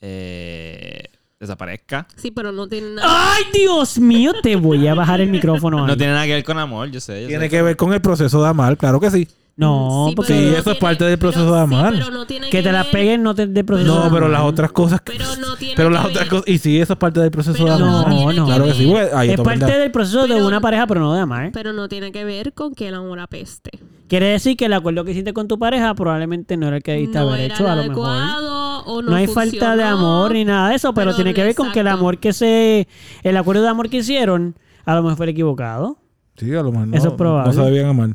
eh, 0.00 1.04
desaparezca. 1.38 2.06
Sí, 2.16 2.30
pero 2.30 2.52
no 2.52 2.66
tiene 2.68 2.90
nada. 2.94 3.34
¡Ay, 3.34 3.44
Dios 3.52 3.98
mío! 3.98 4.32
Te 4.42 4.56
voy 4.56 4.86
a 4.88 4.94
bajar 4.94 5.20
el 5.20 5.28
micrófono. 5.30 5.86
No 5.86 5.96
tiene 5.96 6.12
nada 6.14 6.26
que 6.26 6.34
ver 6.34 6.44
con 6.44 6.58
amor, 6.58 6.90
yo 6.90 7.00
sé. 7.00 7.22
yo 7.22 7.28
Tiene 7.28 7.44
sé. 7.44 7.50
que 7.50 7.62
ver 7.62 7.76
con 7.76 7.92
el 7.92 8.00
proceso 8.00 8.42
de 8.42 8.48
amar, 8.48 8.76
claro 8.76 8.98
que 8.98 9.10
sí. 9.10 9.28
No, 9.60 10.06
Sí, 10.08 10.14
porque 10.16 10.32
Sí, 10.32 10.38
pero 10.38 10.44
no 10.46 10.50
eso 10.52 10.58
es 10.58 10.64
tiene- 10.64 10.80
parte 10.80 11.04
del 11.04 11.18
proceso 11.18 11.44
pero 11.44 11.54
de 11.54 11.58
sí, 11.68 11.74
amar. 11.74 11.92
pero 11.92 12.10
no 12.10 12.26
tiene 12.26 12.48
que 12.50 12.62
te 12.62 12.72
la 12.72 12.84
peguen 12.90 13.22
no 13.22 13.34
te 13.34 13.46
de 13.46 13.62
proceso. 13.64 13.94
No, 13.94 14.04
de 14.04 14.10
pero 14.10 14.26
amor. 14.26 14.30
las 14.30 14.42
otras 14.42 14.72
cosas. 14.72 15.00
Pero 15.04 15.24
no 15.38 15.56
tiene 15.56 15.74
Pero 15.76 15.88
que 15.90 15.94
las 15.94 16.02
ver- 16.04 16.12
otras 16.12 16.28
cosas. 16.28 16.48
Y 16.48 16.58
sí, 16.58 16.80
eso 16.80 16.92
es 16.94 16.98
parte 16.98 17.20
del 17.20 17.30
proceso 17.30 17.52
Pero 17.62 17.74
de 17.74 17.78
no 17.84 17.98
amar. 17.98 18.08
tiene 18.08 18.34
que 18.34 18.42
claro 18.44 18.64
que 18.64 18.72
sí, 18.74 18.86
porque 18.86 19.32
Es 19.34 19.40
parte 19.40 19.78
del 19.78 19.90
proceso 19.90 20.22
de 20.22 20.28
Pero- 20.34 20.46
una 20.46 20.60
pareja, 20.60 20.86
pero 20.86 21.00
no 21.00 21.12
de 21.14 21.20
amar. 21.20 21.50
Pero 21.52 21.72
no 21.72 21.88
tiene 21.88 22.10
que 22.10 22.24
ver 22.24 22.52
con 22.54 22.74
que 22.74 22.88
el 22.88 22.94
amor 22.94 23.20
apeste. 23.20 23.70
Quiere 24.08 24.26
decir 24.26 24.56
que 24.56 24.64
el 24.64 24.72
acuerdo 24.72 25.04
que 25.04 25.10
hiciste 25.12 25.32
con 25.32 25.46
tu 25.46 25.58
pareja 25.58 25.94
probablemente 25.94 26.56
no 26.56 26.66
era 26.66 26.76
el 26.78 26.82
que 26.82 26.92
debiste 26.92 27.18
no 27.18 27.28
haber 27.28 27.52
hecho, 27.52 27.68
a 27.68 27.76
lo 27.76 27.82
mejor. 27.84 28.08
adecuado 28.08 29.02
no 29.02 29.10
No, 29.10 29.14
hay 29.16 29.26
falta 29.26 29.76
de 29.76 29.84
amor 29.84 30.32
ni 30.32 30.44
nada 30.44 30.70
de 30.70 30.76
eso, 30.76 30.92
pero, 30.94 31.10
pero 31.10 31.16
tiene 31.16 31.34
que 31.34 31.44
ver 31.44 31.54
con 31.54 31.70
que 31.70 31.80
el 31.80 31.88
amor 31.88 32.18
que 32.18 32.32
se. 32.32 32.88
El 33.22 33.36
acuerdo 33.36 33.62
de 33.62 33.68
amor 33.68 33.88
que 33.90 33.98
hicieron, 33.98 34.56
a 34.86 34.94
lo 34.94 35.02
mejor 35.02 35.16
fue 35.18 35.26
el 35.26 35.30
equivocado. 35.30 35.98
Sí, 36.36 36.50
a 36.54 36.62
lo 36.62 36.72
mejor 36.72 36.88
no, 36.88 36.96
Eso 36.96 37.08
es 37.08 37.14
probable. 37.14 37.52
no 37.54 37.62
se 37.62 37.70
debían 37.70 37.90
amar. 37.90 38.10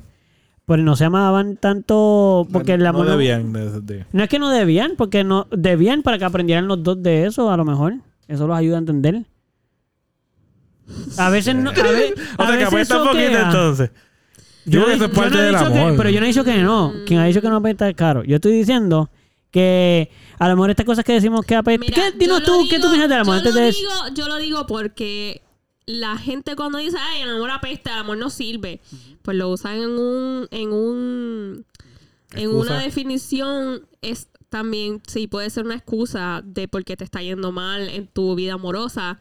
Pues 0.66 0.80
no 0.82 0.96
se 0.96 1.06
amaban 1.06 1.58
tanto 1.58 2.48
porque 2.52 2.74
el 2.74 2.82
no 2.84 2.90
amor. 2.90 3.06
no- 3.06 3.12
debían. 3.12 3.54
de- 3.54 3.82
de- 3.82 4.06
No 4.12 4.24
es 4.24 4.30
que 4.30 4.40
no 4.40 4.50
debían, 4.50 4.94
porque 4.98 5.24
no 5.24 5.48
debían 5.52 6.02
para 6.02 6.18
que 6.18 6.26
aprendieran 6.26 6.68
los 6.68 6.82
dos 6.82 7.02
de 7.04 7.26
eso, 7.28 7.52
a 7.52 7.58
lo 7.58 7.66
mejor. 7.66 7.94
Eso 8.28 8.48
los 8.48 8.58
ayuda 8.58 8.78
a 8.78 8.80
entender. 8.80 9.26
A 11.18 11.30
veces 11.30 11.56
no. 11.56 11.70
A, 11.72 11.74
ve- 11.74 12.14
O 12.38 12.44
a 12.44 12.48
sea, 12.48 12.58
que 12.58 12.64
veces 12.66 12.68
apesta 12.74 13.02
un 13.02 13.08
poquito 13.10 13.38
entonces. 13.40 13.92
Yo, 14.66 14.80
Yo 14.80 14.86
creo 14.86 14.88
que 14.88 14.94
eso 14.96 15.06
es 15.06 15.12
parte 15.12 15.38
del 15.38 15.56
que- 15.56 15.64
amor. 15.64 15.94
pero 15.98 16.10
yo 16.10 16.20
no 16.20 16.26
he 16.26 16.30
dicho 16.30 16.44
que 16.44 16.58
no. 16.58 16.94
Quien 17.06 17.20
ha 17.20 17.26
dicho 17.26 17.42
que 17.42 17.50
no 17.50 17.58
apesta 17.58 17.88
es 17.88 17.96
caro. 17.96 18.24
Yo 18.24 18.36
estoy 18.38 18.52
diciendo 18.54 19.10
que 19.52 20.10
a 20.40 20.48
lo 20.50 20.56
mejor 20.56 20.72
estas 20.72 20.86
cosas 20.86 21.06
que 21.06 21.14
decimos 21.14 21.46
que 21.46 21.56
apesta. 21.56 21.86
¿Qué, 21.86 22.12
dinos 22.18 22.44
tú, 22.44 22.66
¿qué 22.70 22.80
tú 22.80 22.88
piensas 22.90 23.10
del 23.10 23.20
amor? 23.20 23.42
Yo 23.44 23.52
lo, 23.52 23.62
digo, 23.62 23.90
yo 24.16 24.28
lo 24.28 24.38
digo 24.38 24.66
porque 24.68 25.42
la 25.86 26.18
gente 26.18 26.56
cuando 26.56 26.78
dice, 26.80 26.98
ay, 27.00 27.22
el 27.22 27.30
amor 27.30 27.52
apesta, 27.52 27.94
el 27.94 28.00
amor 28.00 28.18
no 28.18 28.30
sirve, 28.30 28.82
pues 29.22 29.38
lo 29.38 29.50
usan 29.50 29.78
en 29.78 29.90
un, 29.90 30.48
en 30.52 30.72
un, 30.72 31.66
en 32.34 32.50
una 32.50 32.80
definición 32.80 33.88
es 34.02 34.30
también, 34.50 35.02
sí, 35.08 35.28
puede 35.28 35.50
ser 35.50 35.66
una 35.66 35.76
excusa 35.76 36.42
de 36.44 36.68
por 36.68 36.84
qué 36.86 36.96
te 36.96 37.04
está 37.04 37.22
yendo 37.22 37.52
mal 37.52 37.90
en 37.90 38.08
tu 38.08 38.36
vida 38.36 38.54
amorosa, 38.54 39.20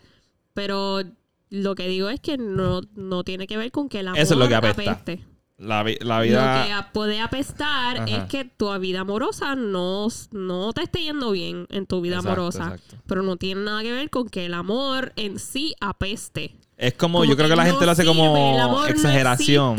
pero 0.52 1.02
lo 1.50 1.74
que 1.74 1.88
digo 1.88 2.08
es 2.08 2.20
que 2.20 2.38
no, 2.38 2.82
no 2.94 3.24
tiene 3.24 3.46
que 3.46 3.56
ver 3.56 3.70
con 3.70 3.88
que 3.88 4.00
el 4.00 4.08
amor 4.08 4.20
Eso 4.20 4.34
es 4.34 4.40
lo 4.40 4.48
que 4.48 4.54
apesta. 4.54 4.92
apeste. 4.92 5.24
La, 5.56 5.84
Lo 5.84 6.20
que 6.20 6.74
puede 6.92 7.20
apestar 7.20 7.98
Ajá. 7.98 8.04
es 8.08 8.24
que 8.24 8.44
tu 8.44 8.76
vida 8.80 9.00
amorosa 9.00 9.54
no, 9.54 10.08
no 10.32 10.72
te 10.72 10.82
esté 10.82 11.02
yendo 11.04 11.30
bien 11.30 11.66
en 11.70 11.86
tu 11.86 12.00
vida 12.00 12.16
Exacto, 12.16 12.32
amorosa. 12.40 12.64
exacto. 12.74 12.96
Pero 13.06 13.22
no 13.22 13.36
tiene 13.36 13.62
nada 13.62 13.82
que 13.82 13.92
ver 13.92 14.10
con 14.10 14.28
que 14.28 14.46
el 14.46 14.54
amor 14.54 15.12
en 15.16 15.38
sí 15.38 15.74
apeste. 15.80 16.56
Es 16.76 16.94
como, 16.94 17.20
Como 17.20 17.30
yo 17.30 17.36
creo 17.36 17.48
que 17.48 17.54
la 17.54 17.64
no 17.64 17.70
gente 17.70 17.86
lo 17.86 17.92
hace 17.92 18.02
sirve, 18.02 18.16
como 18.16 18.56
no 18.58 18.86
exageración. 18.86 19.76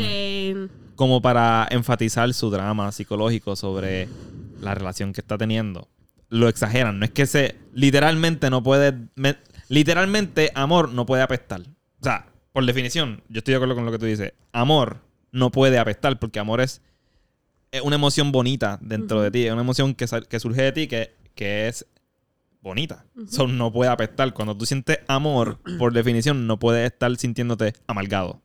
como 0.96 1.22
para 1.22 1.68
enfatizar 1.70 2.34
su 2.34 2.50
drama 2.50 2.92
psicológico 2.94 3.58
sobre 3.58 4.08
la 4.62 4.74
relación 4.76 5.12
que 5.12 5.20
está 5.20 5.38
teniendo. 5.38 5.90
Lo 6.30 6.48
exageran. 6.48 7.00
No 7.00 7.06
es 7.06 7.12
que 7.12 7.26
se. 7.26 7.56
Literalmente 7.74 8.50
no 8.50 8.64
puede. 8.64 8.94
me- 9.16 9.36
literalmente, 9.68 10.52
amor 10.56 10.90
no 10.90 11.06
puede 11.06 11.22
apestar. 11.22 11.62
O 11.62 12.04
sea, 12.04 12.28
por 12.54 12.66
definición, 12.66 13.22
yo 13.28 13.40
estoy 13.40 13.52
de 13.52 13.56
acuerdo 13.58 13.76
con 13.76 13.86
lo 13.86 13.92
que 13.92 14.00
tú 14.00 14.06
dices. 14.06 14.32
Amor 14.54 15.02
no 15.36 15.52
puede 15.52 15.78
apestar 15.78 16.18
porque 16.18 16.40
amor 16.40 16.62
es, 16.62 16.82
es 17.72 17.82
una 17.82 17.98
emoción 17.98 18.32
bonita 18.32 18.80
dentro 18.82 19.22
de 19.22 19.32
ti. 19.32 19.46
Es 19.46 19.52
una 19.52 19.62
emoción 19.62 19.94
que, 19.94 20.06
que 20.30 20.40
surge 20.40 20.62
de 20.62 20.72
ti 20.72 20.88
que, 20.88 21.14
que 21.36 21.68
es 21.68 21.86
bonita. 22.62 23.06
So, 23.28 23.46
no 23.46 23.72
puede 23.72 23.92
apestar. 23.92 24.34
Cuando 24.34 24.56
tú 24.56 24.66
sientes 24.66 25.00
amor, 25.08 25.60
por 25.78 25.94
definición, 25.94 26.48
no 26.48 26.58
puedes 26.58 26.90
estar 26.90 27.14
sintiéndote 27.18 27.74
amargado. 27.86 28.42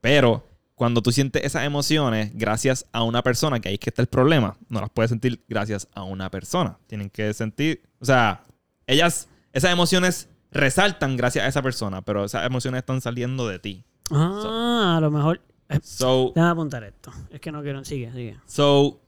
Pero 0.00 0.46
cuando 0.76 1.02
tú 1.02 1.10
sientes 1.10 1.44
esas 1.44 1.64
emociones 1.64 2.30
gracias 2.34 2.86
a 2.92 3.02
una 3.02 3.22
persona, 3.22 3.58
que 3.58 3.68
ahí 3.68 3.74
es 3.74 3.80
que 3.80 3.90
está 3.90 4.00
el 4.00 4.08
problema, 4.08 4.56
no 4.68 4.80
las 4.80 4.90
puedes 4.90 5.10
sentir 5.10 5.44
gracias 5.48 5.88
a 5.92 6.04
una 6.04 6.30
persona. 6.30 6.78
Tienen 6.86 7.10
que 7.10 7.34
sentir, 7.34 7.82
o 7.98 8.04
sea, 8.04 8.44
ellas, 8.86 9.28
esas 9.52 9.72
emociones 9.72 10.28
resaltan 10.52 11.16
gracias 11.16 11.44
a 11.44 11.48
esa 11.48 11.62
persona, 11.62 12.00
pero 12.00 12.24
esas 12.24 12.46
emociones 12.46 12.78
están 12.78 13.00
saliendo 13.00 13.48
de 13.48 13.58
ti. 13.58 13.84
Ah, 14.10 14.94
a 14.96 15.00
lo 15.00 15.10
mejor. 15.10 15.40
Eh, 15.70 15.80
So, 15.82 16.32
Déjame 16.34 16.52
apuntar 16.52 16.84
esto. 16.84 17.12
Es 17.30 17.40
que 17.40 17.50
no 17.50 17.62
quiero. 17.62 17.84
Sigue, 17.84 18.12
sigue. 18.12 18.36
so, 18.46 19.00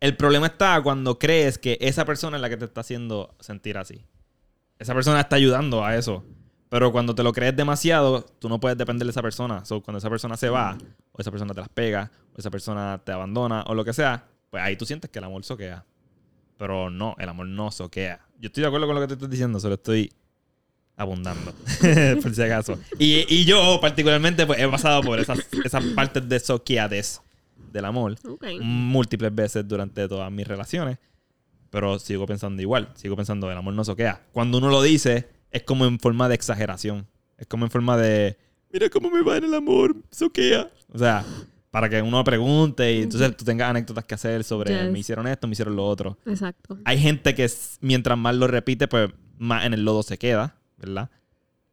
el 0.00 0.16
problema 0.16 0.46
está 0.46 0.82
cuando 0.82 1.18
crees 1.18 1.58
que 1.58 1.78
esa 1.80 2.04
persona 2.04 2.36
es 2.36 2.40
la 2.40 2.48
que 2.50 2.56
te 2.56 2.64
está 2.64 2.80
haciendo 2.80 3.34
sentir 3.40 3.78
así. 3.78 4.04
Esa 4.78 4.94
persona 4.94 5.20
está 5.20 5.36
ayudando 5.36 5.84
a 5.84 5.96
eso. 5.96 6.24
Pero 6.68 6.90
cuando 6.90 7.14
te 7.14 7.22
lo 7.22 7.32
crees 7.32 7.54
demasiado, 7.54 8.22
tú 8.38 8.48
no 8.48 8.58
puedes 8.58 8.78
depender 8.78 9.06
de 9.06 9.10
esa 9.10 9.22
persona. 9.22 9.64
So, 9.64 9.82
cuando 9.82 9.98
esa 9.98 10.08
persona 10.10 10.36
se 10.36 10.48
va, 10.48 10.76
o 11.12 11.20
esa 11.20 11.30
persona 11.30 11.54
te 11.54 11.60
las 11.60 11.68
pega, 11.68 12.10
o 12.34 12.38
esa 12.38 12.50
persona 12.50 13.00
te 13.04 13.12
abandona, 13.12 13.62
o 13.66 13.74
lo 13.74 13.84
que 13.84 13.92
sea, 13.92 14.26
pues 14.50 14.62
ahí 14.62 14.76
tú 14.76 14.86
sientes 14.86 15.10
que 15.10 15.18
el 15.18 15.24
amor 15.26 15.44
soquea. 15.44 15.84
Pero 16.56 16.90
no, 16.90 17.14
el 17.18 17.28
amor 17.28 17.46
no 17.46 17.70
soquea. 17.70 18.26
Yo 18.38 18.46
estoy 18.46 18.62
de 18.62 18.68
acuerdo 18.68 18.86
con 18.86 18.94
lo 18.96 19.02
que 19.02 19.06
te 19.08 19.14
estoy 19.14 19.28
diciendo, 19.28 19.60
solo 19.60 19.74
estoy 19.74 20.12
abundando, 21.02 21.52
por 22.22 22.34
si 22.34 22.42
acaso. 22.42 22.78
Y, 22.98 23.24
y 23.28 23.44
yo, 23.44 23.78
particularmente, 23.80 24.46
pues 24.46 24.58
he 24.60 24.68
pasado 24.68 25.02
por 25.02 25.18
esas, 25.20 25.38
esas 25.64 25.84
partes 25.94 26.28
de 26.28 26.40
soqueadez 26.40 27.20
del 27.72 27.84
amor 27.86 28.16
Ok. 28.28 28.44
múltiples 28.60 29.34
veces 29.34 29.66
durante 29.66 30.06
todas 30.08 30.30
mis 30.30 30.46
relaciones. 30.46 30.98
Pero 31.70 31.98
sigo 31.98 32.26
pensando 32.26 32.60
igual. 32.60 32.90
Sigo 32.94 33.16
pensando, 33.16 33.50
el 33.50 33.56
amor 33.56 33.72
no 33.74 33.82
soquea. 33.84 34.20
Cuando 34.32 34.58
uno 34.58 34.68
lo 34.68 34.82
dice, 34.82 35.28
es 35.50 35.62
como 35.62 35.86
en 35.86 35.98
forma 35.98 36.28
de 36.28 36.34
exageración. 36.34 37.06
Es 37.38 37.46
como 37.46 37.64
en 37.64 37.70
forma 37.70 37.96
de, 37.96 38.36
mira 38.72 38.88
cómo 38.90 39.10
me 39.10 39.22
va 39.22 39.38
en 39.38 39.44
el 39.44 39.54
amor, 39.54 39.96
soquea. 40.10 40.70
O 40.92 40.98
sea, 40.98 41.24
para 41.70 41.88
que 41.88 42.02
uno 42.02 42.22
pregunte 42.24 42.92
y 42.92 43.02
entonces 43.04 43.34
tú 43.36 43.44
tengas 43.46 43.70
anécdotas 43.70 44.04
que 44.04 44.14
hacer 44.14 44.44
sobre, 44.44 44.82
Yes. 44.84 44.92
me 44.92 44.98
hicieron 44.98 45.26
esto, 45.26 45.46
me 45.48 45.52
hicieron 45.54 45.74
lo 45.74 45.86
otro. 45.86 46.18
Exacto. 46.26 46.76
Hay 46.84 46.98
gente 46.98 47.34
que 47.34 47.50
mientras 47.80 48.18
más 48.18 48.34
lo 48.36 48.46
repite, 48.48 48.86
pues 48.86 49.10
más 49.38 49.64
en 49.64 49.72
el 49.72 49.82
lodo 49.82 50.02
se 50.02 50.18
queda, 50.18 50.54
¿verdad? 50.86 51.10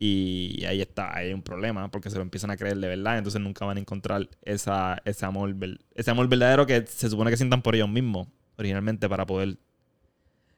Y 0.02 0.64
ahí 0.66 0.82
está, 0.82 1.16
hay 1.16 1.34
un 1.34 1.42
problema 1.42 1.92
porque 1.92 2.10
se 2.10 2.16
lo 2.16 2.22
empiezan 2.22 2.52
a 2.52 2.58
creer 2.58 2.78
de 2.78 2.88
verdad, 2.88 3.18
entonces 3.18 3.42
nunca 3.42 3.66
van 3.66 3.78
a 3.78 3.80
encontrar 3.82 4.30
esa, 4.44 5.02
ese, 5.04 5.26
amor, 5.26 5.54
ese 5.94 6.12
amor 6.12 6.28
verdadero 6.30 6.66
que 6.66 6.86
se 6.88 7.10
supone 7.10 7.30
que 7.30 7.38
sientan 7.38 7.62
por 7.62 7.76
ellos 7.76 7.90
mismos 7.90 8.28
originalmente 8.58 9.10
para 9.10 9.26
poder 9.26 9.58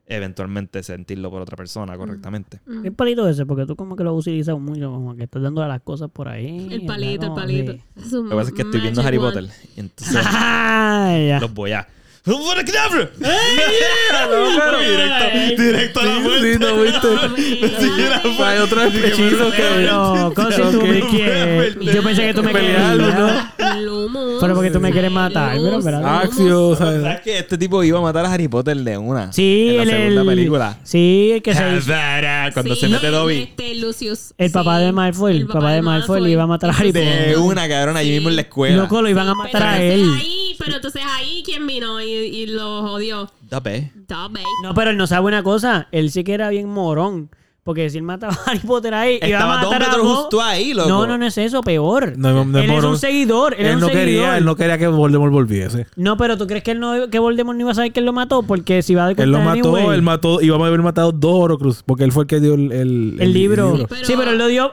eventualmente 0.06 0.84
sentirlo 0.84 1.32
por 1.32 1.42
otra 1.42 1.56
persona 1.56 1.98
correctamente. 1.98 2.60
Mm. 2.66 2.86
El 2.86 2.94
palito 2.94 3.28
ese, 3.28 3.46
porque 3.46 3.66
tú 3.66 3.76
como 3.76 3.96
que 3.96 4.04
lo 4.04 4.14
utilizas 4.14 4.60
mucho, 4.60 4.92
como 4.92 5.16
que 5.16 5.24
estás 5.24 5.42
dándole 5.42 5.68
las 5.68 5.82
cosas 5.82 6.10
por 6.12 6.28
ahí. 6.28 6.68
El 6.70 6.86
palito, 6.86 7.28
el 7.28 7.34
palito. 7.34 7.74
Sí. 7.96 8.16
Lo 8.16 8.30
que 8.30 8.36
pasa 8.36 8.50
es 8.50 8.56
que 8.56 8.62
estoy 8.62 8.82
viendo 8.82 9.02
Harry. 9.02 9.18
Potter 9.18 9.48
y 9.76 9.80
entonces 9.80 10.18
Ah, 10.26 11.38
los 11.40 11.54
voy 11.54 11.72
a... 11.72 11.88
directo, 14.32 15.62
directo 15.64 16.00
a 16.00 16.04
la 16.04 16.16
Sí, 16.16 16.22
muerte. 16.22 16.54
sí, 16.54 16.60
no, 16.60 16.82
viste. 16.82 17.08
Hay 18.44 18.58
otros 18.60 18.94
hechizos 18.96 19.54
que. 19.54 19.62
Pero, 19.76 20.32
¿cómo 20.36 20.52
si 20.52 20.62
tú 20.62 20.82
me 20.86 21.00
quieres? 21.08 21.76
Yo 21.80 22.04
pensé 22.04 22.28
que 22.28 22.34
tú 22.34 22.44
me 22.44 22.52
querías. 22.52 22.98
¿no? 22.98 23.52
Pero 24.40 24.56
porque 24.56 24.72
tú 24.72 24.80
me 24.80 24.92
quieres 24.92 25.12
matar, 25.12 25.58
pero. 25.84 26.08
Axio, 26.08 26.76
¿sabes? 26.76 27.02
¿Sabes 27.02 27.22
que 27.22 27.40
este 27.40 27.58
tipo 27.58 27.84
iba 27.84 28.00
a 28.00 28.02
matar 28.02 28.26
a 28.26 28.34
Harry 28.34 28.48
Potter 28.48 28.78
de 28.78 28.98
una? 28.98 29.32
Sí, 29.34 29.70
en 29.72 29.78
la 29.78 29.84
el, 29.84 29.90
segunda 29.90 30.22
el- 30.22 30.28
película. 30.28 30.78
Sí, 30.84 31.32
el 31.36 31.42
que 31.42 31.54
se 31.56 31.78
hizo. 31.78 31.92
Cuando 32.54 32.76
Sí, 32.76 32.82
se 32.82 32.88
mete 32.88 33.08
Dobby. 33.08 33.42
Este, 33.42 33.76
Lucius. 33.76 34.34
El 34.38 34.52
papá 34.52 34.78
Sí, 34.80 34.86
de 34.86 34.92
Malfoy, 34.92 35.38
el 35.38 35.48
papá 35.48 35.72
de 35.74 35.82
Malfoy 35.82 36.22
le 36.22 36.30
iba 36.32 36.44
a 36.44 36.48
matar 36.48 36.70
a 36.70 36.74
Harry 36.74 36.92
De 36.92 37.02
Potter. 37.02 37.38
una, 37.40 37.68
cabrón, 37.68 37.98
allí 37.98 38.12
mismo 38.12 38.30
en 38.30 38.36
la 38.36 38.42
escuela. 38.44 38.78
Loco, 38.78 39.02
lo 39.02 39.10
iban 39.10 39.28
a 39.28 39.36
matar 39.36 39.52
Pero 39.54 39.66
a 39.66 39.78
entonces 39.82 40.08
él. 40.08 40.20
ahí, 40.20 40.56
pero 40.60 40.76
entonces 40.76 41.02
ahí, 41.06 41.42
¿quién 41.46 41.66
vino 41.68 42.02
y, 42.02 42.11
y 42.12 42.46
lo 42.48 42.82
jodió? 42.84 43.30
Dame. 43.50 43.92
Dobby. 44.08 44.42
No, 44.64 44.74
pero 44.74 44.92
él 44.92 44.98
no 44.98 45.08
sabe 45.08 45.26
una 45.28 45.44
cosa. 45.44 45.88
Él 45.92 46.12
sí 46.12 46.24
que 46.24 46.34
era 46.34 46.50
bien 46.50 46.68
morón. 46.70 47.30
Porque 47.64 47.88
si 47.92 47.98
él 48.00 48.04
mataba 48.04 48.34
a 48.34 48.50
Harry 48.50 48.60
Potter 48.60 48.92
ahí, 48.96 49.18
iba 49.18 49.26
a 49.26 49.30
Estaba 49.30 49.56
matar 49.58 49.84
a 49.84 49.86
Dumbledore 49.86 50.02
Ron- 50.04 50.16
justo 50.16 50.42
ahí, 50.42 50.74
loco. 50.74 50.90
No, 50.90 51.06
no, 51.06 51.18
no 51.20 51.28
es 51.28 51.38
eso, 51.38 51.62
peor. 51.62 52.18
No, 52.18 52.44
no 52.44 52.58
es 52.58 52.66
él 52.66 52.72
es 52.72 52.84
un 52.84 52.98
seguidor. 52.98 53.54
Él, 53.54 53.66
es 53.66 53.68
Él 53.68 53.76
un 53.76 53.82
no 53.82 53.88
seguidor. 53.88 54.04
quería, 54.06 54.38
él 54.40 54.46
no 54.46 54.56
quería 54.56 54.78
que 54.80 54.88
Voldemort 54.88 55.32
volviese. 55.32 55.86
No, 55.96 56.18
pero 56.18 56.40
¿tú 56.40 56.48
crees 56.48 56.64
que 56.64 56.72
él 56.72 56.80
no 56.80 57.08
que 57.12 57.20
Voldemort 57.20 57.56
no 57.56 57.62
iba 57.62 57.72
a 57.72 57.76
saber 57.76 57.94
que 57.94 58.00
él 58.00 58.06
lo 58.08 58.14
mató? 58.14 58.42
Porque 58.42 58.82
si 58.82 58.96
va 58.96 59.06
a 59.06 59.12
Él 59.12 59.32
lo 59.32 59.40
mató, 59.42 59.76
anyway. 59.76 59.96
él 59.96 60.02
mató, 60.02 60.42
iba 60.42 60.58
a 60.58 60.68
haber 60.68 60.82
matado 60.82 61.12
dos 61.12 61.36
Horocruz, 61.36 61.84
porque 61.86 62.04
él 62.04 62.12
fue 62.12 62.24
el 62.24 62.28
que 62.28 62.40
dio 62.40 62.56
el, 62.56 62.72
el, 62.72 63.18
el 63.20 63.32
libro. 63.32 63.78
Sí, 63.78 63.86
pero- 63.88 64.06
Sí, 64.06 64.14
pero 64.18 64.32
él 64.32 64.38
lo 64.40 64.48
dio. 64.48 64.72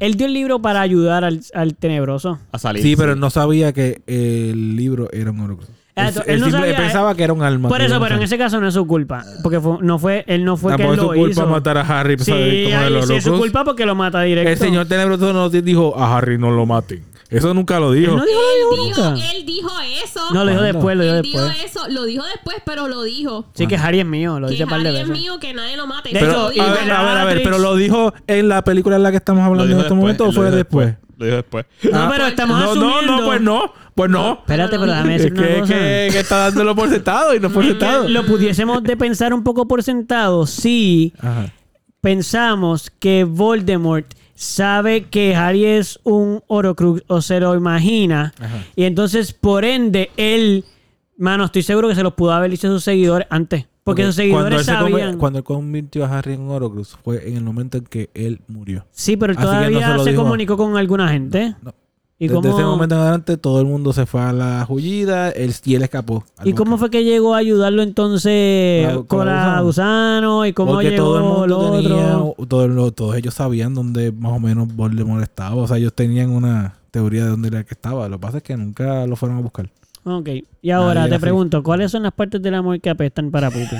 Él 0.00 0.14
dio 0.14 0.26
el 0.26 0.32
libro 0.32 0.60
para 0.62 0.80
ayudar 0.80 1.24
al, 1.24 1.42
al 1.52 1.74
tenebroso. 1.76 2.38
A 2.52 2.58
salir. 2.58 2.82
Sí, 2.82 2.96
pero 2.96 3.12
él 3.12 3.20
no 3.20 3.28
sabía 3.28 3.74
que 3.74 4.00
el 4.06 4.76
libro 4.76 5.10
era 5.12 5.30
un 5.30 5.40
Horocruz. 5.40 5.68
Él, 5.96 6.06
él 6.08 6.22
él 6.26 6.40
no 6.40 6.50
sabía, 6.50 6.76
pensaba 6.76 7.14
que 7.14 7.22
era 7.22 7.32
un 7.32 7.42
alma. 7.42 7.68
Por 7.68 7.78
que 7.78 7.84
eso, 7.86 8.00
pero 8.00 8.16
en 8.16 8.22
ese 8.22 8.36
caso 8.36 8.60
no 8.60 8.66
es 8.66 8.74
su 8.74 8.84
culpa. 8.86 9.24
Porque 9.44 9.60
fue- 9.60 9.78
no 9.80 9.98
fue, 9.98 10.24
él 10.26 10.44
no 10.44 10.56
fue 10.56 10.76
que 10.76 10.82
Tampoco 10.82 10.92
él 10.92 10.98
es 10.98 11.02
lo 11.06 11.12
su 11.12 11.20
culpa 11.20 11.42
hizo. 11.42 11.46
matar 11.46 11.78
a 11.78 11.80
Harry. 11.82 12.18
Sí, 12.18 12.32
ahí 12.32 12.72
el 12.72 13.02
sí 13.04 13.14
es 13.14 13.24
su 13.24 13.36
culpa 13.38 13.62
porque 13.64 13.86
lo 13.86 13.94
mata 13.94 14.20
directo. 14.22 14.50
El 14.50 14.58
señor 14.58 14.86
tenebroso 14.88 15.32
no 15.32 15.48
dijo 15.50 15.96
a 15.96 16.16
Harry 16.16 16.36
no 16.38 16.50
lo 16.50 16.66
maten. 16.66 17.04
Eso 17.30 17.52
nunca 17.54 17.80
lo 17.80 17.90
dijo. 17.92 18.12
Él 18.12 18.16
no 18.18 18.24
dijo 18.24 18.38
Él 18.38 18.60
eso 18.60 18.84
dijo, 18.84 19.10
nunca. 19.10 19.30
él 19.32 19.46
dijo 19.46 19.70
eso. 20.04 20.20
No, 20.32 20.44
lo 20.44 20.50
dijo 20.50 20.60
¿Cuándo? 20.60 20.62
después, 20.62 20.96
lo 20.96 21.02
dijo 21.04 21.16
él 21.16 21.22
dijo 21.22 21.42
después. 21.44 21.64
eso. 21.64 21.88
Lo 21.88 22.04
dijo 22.04 22.24
después, 22.24 22.56
pero 22.66 22.86
lo 22.88 23.02
dijo. 23.02 23.46
Sí, 23.54 23.66
que 23.66 23.76
Harry 23.76 24.00
es 24.00 24.06
mío, 24.06 24.38
lo 24.40 24.46
que 24.48 24.52
dice 24.52 24.64
un 24.64 24.70
par 24.70 24.82
de 24.82 24.88
Harry 24.88 24.98
es 25.00 25.08
veces. 25.08 25.22
mío, 25.22 25.38
que 25.40 25.54
nadie 25.54 25.76
lo 25.76 25.86
mate. 25.86 26.10
Pero, 26.12 26.46
a 26.46 26.50
dijo. 26.50 26.64
ver, 26.64 26.90
a 26.92 27.02
ver, 27.04 27.18
a 27.18 27.24
ver, 27.24 27.42
pero 27.42 27.58
lo 27.58 27.74
dijo 27.76 28.12
en 28.26 28.48
la 28.48 28.62
película 28.62 28.96
en 28.96 29.02
la 29.04 29.10
que 29.10 29.16
estamos 29.18 29.42
hablando 29.42 29.64
dijo 29.66 29.78
en 29.78 29.84
este 29.84 29.94
momento 29.94 30.24
o 30.24 30.28
él 30.28 30.34
fue 30.34 30.44
dijo 30.46 30.56
después. 30.56 30.94
Lo 31.16 31.24
dijo 31.26 31.36
después. 31.36 31.66
No, 31.90 31.98
Ah, 31.98 32.08
pero 32.12 32.26
estamos 32.26 32.58
no, 32.58 32.64
asumiendo. 32.72 33.00
no, 33.12 33.20
no, 33.20 33.26
pues 33.26 33.40
no, 33.40 33.72
pues 33.94 34.10
no. 34.10 34.34
Espérate, 34.34 34.78
pero 34.78 34.90
déjame 34.92 35.16
Es 35.16 35.22
decir 35.22 35.38
una 35.38 35.48
que, 35.48 35.60
cosa. 35.60 35.74
que, 35.74 36.08
que 36.12 36.18
está 36.20 36.36
dándolo 36.38 36.74
por 36.74 36.88
sentado 36.90 37.34
y 37.34 37.40
no 37.40 37.50
por 37.50 37.64
sentado. 37.64 38.08
Lo 38.08 38.24
pudiésemos 38.26 38.82
de 38.82 38.96
pensar 38.96 39.32
un 39.34 39.42
poco 39.44 39.66
por 39.68 39.82
sentado 39.82 40.46
si 40.46 41.12
Ajá. 41.20 41.52
pensamos 42.00 42.90
que 42.98 43.24
Voldemort 43.24 44.06
sabe 44.34 45.04
que 45.04 45.34
Harry 45.36 45.64
es 45.64 46.00
un 46.02 46.42
Horocrux 46.48 47.02
o 47.06 47.22
se 47.22 47.38
lo 47.40 47.54
imagina 47.54 48.34
Ajá. 48.40 48.64
y 48.74 48.84
entonces 48.84 49.32
por 49.32 49.64
ende 49.64 50.10
él, 50.16 50.64
mano, 51.16 51.44
estoy 51.44 51.62
seguro 51.62 51.88
que 51.88 51.94
se 51.94 52.02
los 52.02 52.14
pudo 52.14 52.32
haber 52.32 52.50
dicho 52.50 52.66
a 52.66 52.70
sus 52.70 52.82
seguidores 52.84 53.28
antes, 53.30 53.66
porque 53.84 54.04
sus 54.04 54.16
cuando 54.16 54.48
seguidores 54.56 54.68
conver- 54.68 54.90
sabían. 54.90 55.18
cuando 55.18 55.38
él 55.38 55.44
convirtió 55.44 56.04
a 56.04 56.18
Harry 56.18 56.34
en 56.34 56.48
Horocruz 56.50 56.96
fue 57.04 57.28
en 57.28 57.36
el 57.36 57.44
momento 57.44 57.78
en 57.78 57.84
que 57.84 58.10
él 58.12 58.40
murió. 58.48 58.86
Sí, 58.90 59.16
pero 59.16 59.32
él 59.32 59.38
Así 59.38 59.46
que 59.46 59.52
no 59.52 59.58
todavía 59.80 59.98
se 60.04 60.12
lo 60.12 60.22
comunicó 60.24 60.56
con 60.56 60.76
alguna 60.76 61.08
gente. 61.10 61.54
No. 61.62 61.72
¿Y 62.16 62.28
Desde 62.28 62.40
cómo, 62.40 62.54
ese 62.56 62.64
momento 62.64 62.94
en 62.94 63.00
adelante 63.00 63.36
todo 63.36 63.60
el 63.60 63.66
mundo 63.66 63.92
se 63.92 64.06
fue 64.06 64.20
a 64.20 64.32
la 64.32 64.64
jullida 64.64 65.30
él, 65.30 65.52
y 65.64 65.74
él 65.74 65.82
escapó. 65.82 66.24
¿Y 66.44 66.52
cómo 66.52 66.78
fue 66.78 66.88
que 66.88 67.02
llegó 67.02 67.34
a 67.34 67.38
ayudarlo 67.38 67.82
entonces 67.82 68.86
Con 68.86 68.96
la- 68.96 69.04
con 69.06 69.26
la 69.26 69.60
gusano? 69.62 70.46
¿Y 70.46 70.52
cómo 70.52 70.74
Porque 70.74 70.90
llegó 70.90 71.04
todo 71.04 71.16
el 71.18 71.22
mundo 71.24 71.46
lo 71.48 71.72
tenía, 71.82 72.18
otro? 72.18 72.46
todo 72.46 72.92
todos 72.92 73.16
ellos 73.16 73.34
sabían 73.34 73.74
dónde 73.74 74.12
más 74.12 74.32
o 74.32 74.38
menos 74.38 74.68
Voldemort 74.74 75.22
estaba. 75.24 75.56
O 75.56 75.66
sea, 75.66 75.76
ellos 75.76 75.92
tenían 75.92 76.30
una 76.30 76.76
teoría 76.92 77.24
de 77.24 77.30
dónde 77.30 77.48
era 77.48 77.64
que 77.64 77.74
estaba. 77.74 78.08
Lo 78.08 78.18
que 78.18 78.22
pasa 78.22 78.36
es 78.38 78.42
que 78.44 78.56
nunca 78.56 79.06
lo 79.06 79.16
fueron 79.16 79.38
a 79.38 79.40
buscar. 79.40 79.68
Ok. 80.04 80.28
Y 80.62 80.70
ahora 80.70 81.00
Nadie 81.00 81.14
te 81.14 81.18
pregunto, 81.18 81.62
¿cuáles 81.64 81.90
son 81.90 82.04
las 82.04 82.12
partes 82.12 82.40
del 82.40 82.54
amor 82.54 82.80
que 82.80 82.90
apestan 82.90 83.32
para 83.32 83.50
Pupi? 83.50 83.64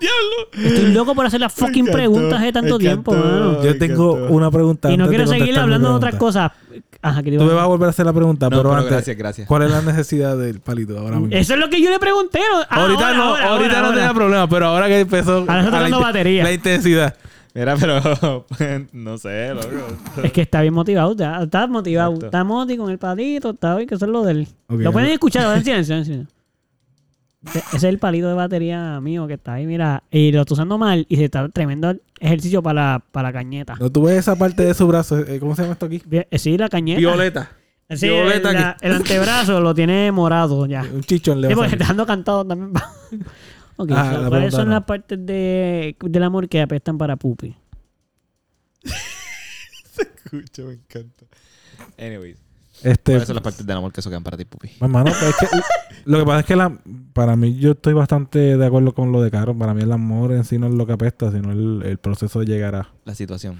¡Diablo! 0.00 0.68
Estoy 0.70 0.92
loco 0.92 1.14
por 1.14 1.26
hacer 1.26 1.40
las 1.40 1.52
fucking 1.52 1.80
encantó, 1.88 1.92
preguntas 1.92 2.40
de 2.42 2.52
tanto 2.52 2.78
tiempo, 2.78 3.12
mano. 3.12 3.64
Yo 3.64 3.76
tengo 3.78 4.14
encantó. 4.16 4.34
una 4.34 4.50
pregunta. 4.50 4.92
Y 4.92 4.96
no 4.96 5.08
quiero 5.08 5.24
mi 5.26 5.50
hablando 5.56 5.88
de 5.88 5.94
otras 5.94 6.14
cosas. 6.14 6.52
Ajá, 7.00 7.22
que 7.22 7.30
Tú 7.38 7.44
me 7.44 7.52
vas 7.54 7.62
a 7.62 7.66
volver 7.66 7.86
a 7.86 7.90
hacer 7.90 8.04
la 8.06 8.12
pregunta, 8.12 8.46
No, 8.46 8.50
pero, 8.50 8.62
pero 8.70 8.74
antes, 8.74 8.90
gracias, 8.90 9.16
gracias. 9.16 9.48
¿cuál 9.48 9.62
es 9.62 9.70
la 9.70 9.82
necesidad 9.82 10.36
del 10.36 10.60
palito 10.60 10.98
ahora 10.98 11.20
mismo? 11.20 11.36
Eso 11.36 11.54
es 11.54 11.60
lo 11.60 11.70
que 11.70 11.80
yo 11.80 11.90
le 11.90 11.98
pregunté. 12.00 12.40
¿no? 12.40 12.60
Ah, 12.68 12.82
ahorita 12.82 13.06
ahora, 13.08 13.16
no, 13.16 13.24
ahora, 13.24 13.44
ahorita 13.50 13.68
ahora, 13.68 13.80
no 13.80 13.86
ahora. 13.86 13.96
tenía 13.98 14.14
problema, 14.14 14.48
pero 14.48 14.66
ahora 14.66 14.88
que 14.88 15.00
empezó 15.00 15.32
Ahora 15.38 15.42
está 15.42 15.54
a 15.54 15.62
la 15.64 15.70
tocando 15.86 15.96
inte- 15.98 16.04
batería. 16.04 16.42
la 16.44 16.52
intensidad. 16.52 17.14
Mira, 17.54 17.76
pero 17.76 18.00
no 18.92 19.18
sé, 19.18 19.54
loco. 19.54 19.68
Es 20.22 20.32
que 20.32 20.42
está 20.42 20.60
bien 20.62 20.74
motivado. 20.74 21.12
Está, 21.12 21.42
está 21.42 21.66
motivado. 21.66 22.10
Exacto. 22.14 22.26
Está 22.26 22.44
moti 22.44 22.76
con 22.76 22.90
el 22.90 22.98
palito. 22.98 23.50
Está 23.50 23.74
hoy 23.76 23.86
que 23.86 23.94
eso 23.94 24.04
es 24.04 24.10
lo 24.10 24.22
del. 24.22 24.46
Lo 24.68 24.92
pueden 24.92 25.10
escuchar 25.10 25.44
en 25.56 25.64
silencio. 25.64 25.96
en 25.96 26.04
silencio. 26.04 26.34
Ese 27.44 27.76
es 27.76 27.84
el 27.84 27.98
palito 27.98 28.28
de 28.28 28.34
batería 28.34 29.00
mío 29.00 29.26
que 29.28 29.34
está 29.34 29.54
ahí, 29.54 29.66
mira. 29.66 30.02
Y 30.10 30.32
lo 30.32 30.40
estoy 30.40 30.54
usando 30.56 30.76
mal. 30.76 31.06
Y 31.08 31.16
se 31.16 31.24
está 31.26 31.48
tremendo 31.48 31.94
ejercicio 32.18 32.62
para 32.62 32.74
la, 32.94 33.04
para 33.12 33.28
la 33.28 33.32
cañeta. 33.32 33.74
No, 33.78 33.90
tú 33.90 34.02
ves 34.02 34.18
esa 34.18 34.36
parte 34.36 34.64
de 34.64 34.74
su 34.74 34.86
brazo. 34.86 35.18
eh, 35.20 35.38
¿Cómo 35.38 35.54
se 35.54 35.62
llama 35.62 35.74
esto 35.74 35.86
aquí? 35.86 36.02
Eh, 36.10 36.38
Sí, 36.38 36.58
la 36.58 36.68
cañeta. 36.68 36.98
Violeta. 36.98 37.50
Sí, 37.90 38.06
Violeta 38.06 38.50
el, 38.50 38.54
la- 38.56 38.68
aquí. 38.70 38.86
el 38.86 38.92
antebrazo 38.92 39.60
lo 39.62 39.74
tiene 39.74 40.12
morado 40.12 40.66
ya. 40.66 40.82
Un 40.82 41.00
chichón 41.00 41.40
le 41.40 41.48
Sí, 41.48 41.54
va 41.54 41.64
a 41.64 41.68
porque 41.70 42.04
cantado 42.06 42.44
también. 42.44 42.70
ok, 43.76 43.90
Ah, 43.94 44.12
so, 44.14 44.22
la 44.24 44.28
¿cuáles 44.28 44.52
son 44.52 44.68
no. 44.68 44.74
las 44.74 44.84
partes 44.84 45.24
de, 45.24 45.96
del 45.98 46.22
amor 46.22 46.48
que 46.50 46.60
apestan 46.60 46.98
para 46.98 47.16
Pupi? 47.16 47.56
Escucha, 49.96 50.62
me 50.64 50.74
encanta. 50.74 51.24
Anyways. 51.98 52.36
Este, 52.82 53.12
¿Cuáles 53.12 53.26
son 53.26 53.34
las 53.36 53.42
partes 53.42 53.66
del 53.66 53.76
amor 53.76 53.92
que 53.92 54.02
socan 54.02 54.22
para 54.22 54.36
ti, 54.36 54.44
pupi? 54.44 54.70
Hermano, 54.80 55.10
pues 55.18 55.22
es 55.30 55.36
que 55.36 55.46
lo 56.04 56.18
que 56.18 56.24
pasa 56.24 56.40
es 56.40 56.46
que 56.46 56.56
la, 56.56 56.78
para 57.12 57.36
mí 57.36 57.56
yo 57.58 57.72
estoy 57.72 57.92
bastante 57.92 58.56
de 58.56 58.66
acuerdo 58.66 58.94
con 58.94 59.10
lo 59.12 59.20
de 59.22 59.30
Caro. 59.30 59.56
Para 59.56 59.74
mí 59.74 59.82
el 59.82 59.92
amor 59.92 60.32
en 60.32 60.44
sí 60.44 60.58
no 60.58 60.66
es 60.68 60.74
lo 60.74 60.86
que 60.86 60.92
apesta, 60.92 61.30
sino 61.32 61.50
el, 61.52 61.82
el 61.84 61.98
proceso 61.98 62.40
de 62.40 62.46
llegar 62.46 62.74
a... 62.76 62.88
La 63.04 63.14
situación. 63.14 63.56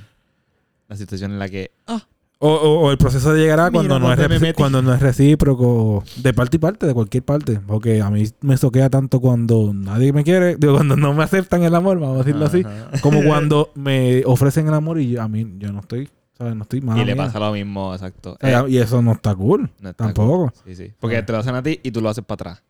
La 0.88 0.96
situación 0.96 1.32
en 1.32 1.38
la 1.38 1.48
que... 1.48 1.70
Ah, 1.86 2.06
O, 2.40 2.48
o- 2.54 2.80
o 2.86 2.90
el 2.92 2.98
proceso 2.98 3.32
de 3.34 3.40
llegar 3.40 3.58
a 3.58 3.70
cuando 3.72 3.98
no, 3.98 4.12
es 4.12 4.54
cuando 4.54 4.80
no 4.80 4.94
es 4.94 5.00
recíproco, 5.02 6.04
de 6.22 6.32
parte 6.32 6.56
y 6.56 6.60
parte, 6.60 6.86
de 6.86 6.94
cualquier 6.94 7.24
parte. 7.24 7.58
Porque 7.66 8.00
a 8.00 8.10
mí 8.10 8.22
me 8.42 8.56
soquea 8.56 8.88
tanto 8.88 9.18
cuando 9.20 9.72
nadie 9.74 10.12
me 10.12 10.22
quiere, 10.22 10.54
digo, 10.56 10.74
cuando 10.74 10.96
no 10.96 11.12
me 11.14 11.24
aceptan 11.24 11.64
el 11.64 11.74
amor, 11.74 11.98
vamos 11.98 12.14
a 12.14 12.18
decirlo 12.18 12.46
así. 12.46 12.62
Ajá. 12.64 13.00
Como 13.00 13.24
cuando 13.24 13.72
me 13.74 14.22
ofrecen 14.24 14.68
el 14.68 14.74
amor 14.74 15.00
y 15.00 15.10
yo- 15.10 15.22
a 15.22 15.26
mí 15.28 15.54
yo 15.58 15.72
no 15.72 15.80
estoy, 15.80 16.08
¿sabes? 16.38 16.54
No 16.54 16.62
estoy 16.62 16.80
mal. 16.80 16.98
y 16.98 17.04
le 17.04 17.16
pasa 17.16 17.38
lo 17.40 17.52
mismo, 17.52 17.92
exacto. 17.92 18.38
Eh, 18.40 18.52
Eh, 18.52 18.70
y 18.70 18.78
eso 18.78 19.02
no 19.02 19.12
está 19.12 19.34
cool. 19.34 19.70
no 19.80 19.90
está 19.90 20.04
tampoco. 20.04 20.38
cool. 20.38 20.52
Sí, 20.64 20.74
sí. 20.76 20.92
Porque 21.00 21.16
Ah. 21.18 21.26
te 21.26 21.32
lo 21.32 21.38
hacen 21.40 21.54
a 21.54 21.62
ti 21.62 21.80
y 21.82 21.90
tú 21.90 22.00
lo 22.00 22.08
haces 22.08 22.24
para 22.24 22.34
atrás. 22.52 22.62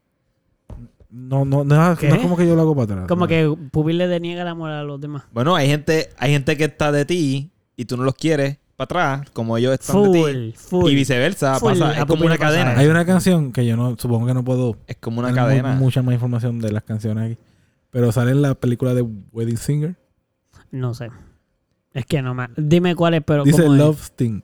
No, 1.10 1.44
no, 1.46 1.64
no, 1.64 1.92
es- 1.92 1.98
¿Qué? 1.98 2.08
no 2.08 2.16
es 2.16 2.20
como 2.22 2.36
que 2.36 2.46
yo 2.46 2.54
lo 2.54 2.62
hago 2.62 2.74
para 2.74 2.84
atrás. 2.92 3.08
Como 3.08 3.22
¿no? 3.22 3.28
que 3.28 3.56
Pupi 3.70 3.92
le 3.94 4.06
deniega 4.08 4.42
el 4.42 4.48
amor 4.48 4.70
a 4.70 4.82
los 4.82 5.00
demás. 5.00 5.22
Bueno, 5.32 5.54
hay 5.56 5.68
gente, 5.68 6.10
hay 6.18 6.32
gente 6.32 6.56
que 6.56 6.64
está 6.64 6.92
de 6.92 7.04
ti 7.06 7.50
y 7.76 7.84
tú 7.86 7.96
no 7.96 8.02
los 8.04 8.14
quieres 8.14 8.58
para 8.76 8.84
atrás, 9.16 9.30
como 9.32 9.56
ellos 9.56 9.72
están 9.72 10.02
de 10.02 10.10
ti. 10.12 10.18
Full, 10.22 10.52
full. 10.82 10.90
Y 10.92 10.94
viceversa, 10.94 11.58
Full. 11.58 11.70
pasa, 11.72 11.98
es 11.98 12.04
como 12.04 12.26
una 12.26 12.36
cadena. 12.36 12.78
Hay 12.78 12.86
una 12.88 13.04
canción 13.06 13.52
que 13.52 13.64
yo 13.66 13.76
no, 13.76 13.96
supongo 13.98 14.26
que 14.26 14.34
no 14.34 14.44
puedo 14.44 14.76
Es 14.86 14.96
como 14.96 15.20
una 15.20 15.28
tener 15.28 15.42
mu- 15.42 15.48
cadena. 15.48 15.74
mucha 15.76 16.02
más 16.02 16.12
información 16.14 16.58
de 16.60 16.72
las 16.72 16.82
canciones 16.84 17.32
aquí. 17.32 17.40
Pero 17.90 18.12
sale 18.12 18.32
en 18.32 18.42
la 18.42 18.54
película 18.54 18.92
de 18.92 19.00
Wedding 19.02 19.56
Singer. 19.56 19.96
No 20.70 20.92
sé. 20.92 21.08
Es 21.93 22.07
que 22.07 22.22
no 22.22 22.34
me... 22.34 22.49
Dime 22.57 22.95
cuál 22.95 23.14
es, 23.14 23.22
pero 23.24 23.45
Dice 23.45 23.62
¿cómo 23.62 23.74
es? 23.74 23.78
Love 23.80 24.01
Sting. 24.03 24.43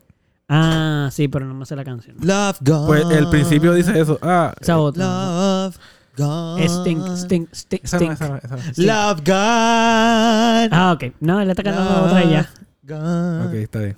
Ah, 0.49 1.09
sí, 1.13 1.29
pero 1.29 1.47
no 1.47 1.55
me 1.55 1.65
sé 1.67 1.75
la 1.77 1.85
canción. 1.85 2.17
Love 2.21 2.59
gone. 2.61 2.87
Pues 2.87 3.17
el 3.19 3.29
principio 3.29 3.73
dice 3.75 3.99
eso. 3.99 4.19
Ah, 4.23 4.53
Esa 4.61 4.79
otra. 4.79 5.05
Love. 5.05 5.77
gone. 6.17 6.69
Stink, 6.69 7.17
stink, 7.17 7.55
stink, 7.55 7.85
Esa 7.85 7.99
no, 7.99 8.05
stink. 8.05 8.13
esa 8.13 8.29
no, 8.29 8.37
esa 8.37 8.57
no. 8.57 8.63
Love 8.77 9.21
gone. 9.25 10.69
Ah, 10.73 10.93
ok. 10.95 11.15
No, 11.21 11.41
él 11.41 11.51
está 11.51 11.63
cantando 11.63 12.05
otra 12.05 12.25
y 12.25 12.31
ya. 12.31 12.51
Gone. 12.83 13.47
Ok, 13.47 13.53
está 13.55 13.79
bien. 13.81 13.97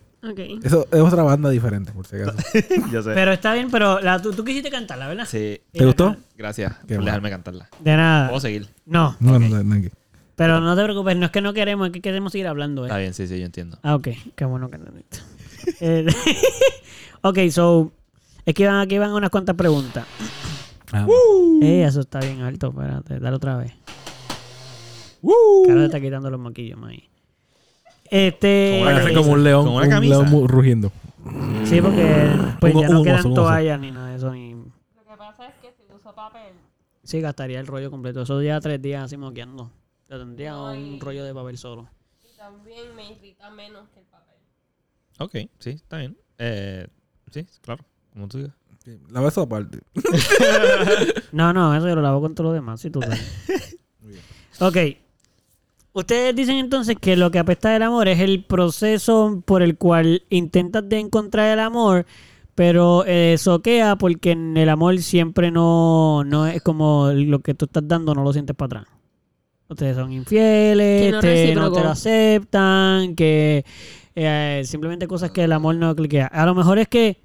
Eso 0.65 0.87
es 0.91 1.01
otra 1.01 1.23
banda 1.23 1.51
diferente, 1.51 1.93
por 1.93 2.05
si 2.07 2.17
acaso. 2.17 2.37
Yo 2.93 3.01
sé. 3.03 3.11
Pero 3.15 3.33
está 3.33 3.55
bien, 3.55 3.71
pero 3.71 4.01
la, 4.01 4.21
tú, 4.21 4.33
tú 4.33 4.45
quisiste 4.45 4.71
cantarla, 4.71 5.07
¿verdad? 5.07 5.25
Sí. 5.29 5.61
¿Te 5.73 5.85
gustó? 5.87 6.17
Gracias 6.37 6.73
Qué 6.81 6.81
por 6.81 6.97
bueno. 6.97 7.05
dejarme 7.07 7.31
cantarla. 7.31 7.69
De 7.81 7.97
nada. 7.97 8.29
Puedo 8.29 8.41
seguir. 8.41 8.69
No, 8.87 9.17
No, 9.21 9.39
no, 9.39 9.49
no, 9.49 9.63
no, 9.63 9.75
no. 9.77 9.89
Pero 10.37 10.61
no 10.61 10.77
te 10.77 10.85
preocupes, 10.85 11.17
no 11.17 11.27
es 11.27 11.33
que 11.33 11.41
no 11.41 11.53
queremos, 11.53 11.89
es 11.89 11.93
que 11.93 12.01
queremos 12.01 12.31
seguir 12.33 12.47
hablando, 12.47 12.85
Está 12.85 12.99
¿eh? 12.99 13.03
bien, 13.03 13.15
sí, 13.15 13.27
sí, 13.27 13.39
yo 13.39 13.47
entiendo. 13.47 13.79
Ah, 13.83 13.97
ok. 13.97 14.09
Qué 14.37 14.45
bueno 14.45 14.71
que 14.71 14.79
no 14.79 14.85
Eh, 15.81 16.07
Ok, 17.23 17.39
so. 17.51 17.91
Es 18.45 18.55
que 18.55 18.67
van, 18.67 18.77
aquí 18.77 18.99
van 18.99 19.13
unas 19.13 19.31
cuantas 19.31 19.57
preguntas. 19.57 20.07
Ah, 20.93 21.05
Eh, 21.61 21.83
eso 21.85 22.01
está 22.01 22.21
bien 22.21 22.43
alto, 22.43 22.69
espérate, 22.69 23.19
dale 23.19 23.37
otra 23.37 23.57
vez. 23.57 23.73
Carlos 25.67 25.87
está 25.87 26.01
quitando 26.01 26.31
los 26.31 26.39
moquillos, 26.39 26.79
ahí. 26.87 27.09
Este. 28.11 28.83
Como 28.85 29.15
como 29.23 29.33
un 29.33 29.43
león, 29.45 29.65
Como 29.65 29.77
una 29.79 29.99
un 29.99 30.09
león 30.09 30.49
rugiendo. 30.49 30.93
Sí, 31.65 31.81
porque 31.81 32.31
pues 32.61 32.73
Un- 32.75 32.83
ya 32.83 32.89
un 32.89 32.95
no 32.95 33.03
quedan 33.03 33.35
toallas 33.35 33.81
ni 33.81 33.91
nada 33.91 34.11
de 34.11 34.17
eso. 34.17 34.31
Ni... 34.31 34.53
Lo 34.53 34.63
que 34.63 35.17
pasa 35.19 35.49
es 35.49 35.55
que 35.61 35.73
si 35.73 35.83
uso 35.93 36.15
papel. 36.15 36.53
Sí, 37.03 37.21
gastaría 37.21 37.59
el 37.59 37.67
rollo 37.67 37.91
completo. 37.91 38.23
Eso 38.23 38.41
ya 38.43 38.61
tres 38.61 38.81
días 38.81 39.03
así 39.05 39.17
moqueando. 39.17 39.71
Yo 40.09 40.19
tendría 40.19 40.55
Ay. 40.69 40.95
un 40.95 41.01
rollo 41.01 41.25
de 41.25 41.35
papel 41.35 41.59
solo. 41.59 41.89
Y 42.25 42.37
también 42.37 42.95
me 42.95 43.11
irrita 43.13 43.51
menos 43.51 43.89
que 43.91 44.01
el 44.01 44.07
papel. 44.07 44.37
Ok, 45.19 45.51
sí, 45.59 45.71
está 45.71 45.99
bien. 45.99 46.17
Eh, 46.39 46.87
sí, 47.33 47.47
claro, 47.61 47.85
como 48.13 48.29
tú 48.29 48.39
digas. 48.39 48.55
La 49.11 49.21
beso 49.21 49.43
aparte. 49.43 49.81
No, 51.33 51.53
no, 51.53 51.75
eso 51.75 51.89
yo 51.89 51.97
lo 51.97 52.03
lavo 52.03 52.21
con 52.21 52.35
todo 52.35 52.49
lo 52.49 52.53
demás, 52.53 52.81
si 52.81 52.91
tú 52.91 53.01
sabes. 53.03 53.21
Ok. 54.61 54.77
Ustedes 55.93 56.35
dicen 56.37 56.57
entonces 56.57 56.97
que 57.01 57.17
lo 57.17 57.31
que 57.31 57.39
apesta 57.39 57.71
del 57.71 57.83
amor 57.83 58.09
es 58.09 58.21
el 58.21 58.45
proceso 58.45 59.43
por 59.45 59.63
el 59.63 59.77
cual 59.77 60.23
intentas 60.31 60.89
de 60.89 60.99
encontrar 60.99 61.51
el 61.51 61.59
amor, 61.61 62.07
pero 62.55 63.05
eh, 63.07 63.37
soquea 63.39 63.97
porque 63.97 64.31
en 64.33 64.57
el 64.57 64.69
amor 64.69 64.99
siempre 64.99 65.51
no, 65.51 66.23
no 66.25 66.47
es 66.47 66.63
como 66.63 67.11
lo 67.13 67.41
que 67.41 67.55
tú 67.55 67.65
estás 67.67 67.87
dando, 67.87 68.15
no 68.15 68.23
lo 68.25 68.33
sientes 68.33 68.55
para 68.57 68.81
atrás. 68.81 68.96
Ustedes 69.69 69.97
son 69.97 70.13
infieles, 70.13 71.03
Que 71.03 71.11
no 71.13 71.21
te- 71.21 71.55
no 71.55 71.73
te 71.73 71.81
lo 71.83 71.89
aceptan, 71.91 73.15
que 73.17 73.65
eh, 74.15 74.63
simplemente 74.65 75.09
cosas 75.09 75.31
que 75.33 75.45
el 75.45 75.53
amor 75.53 75.75
no 75.75 75.95
cliquea. 75.97 76.27
A 76.27 76.47
lo 76.47 76.55
mejor 76.55 76.79
es 76.79 76.89
que 76.89 77.21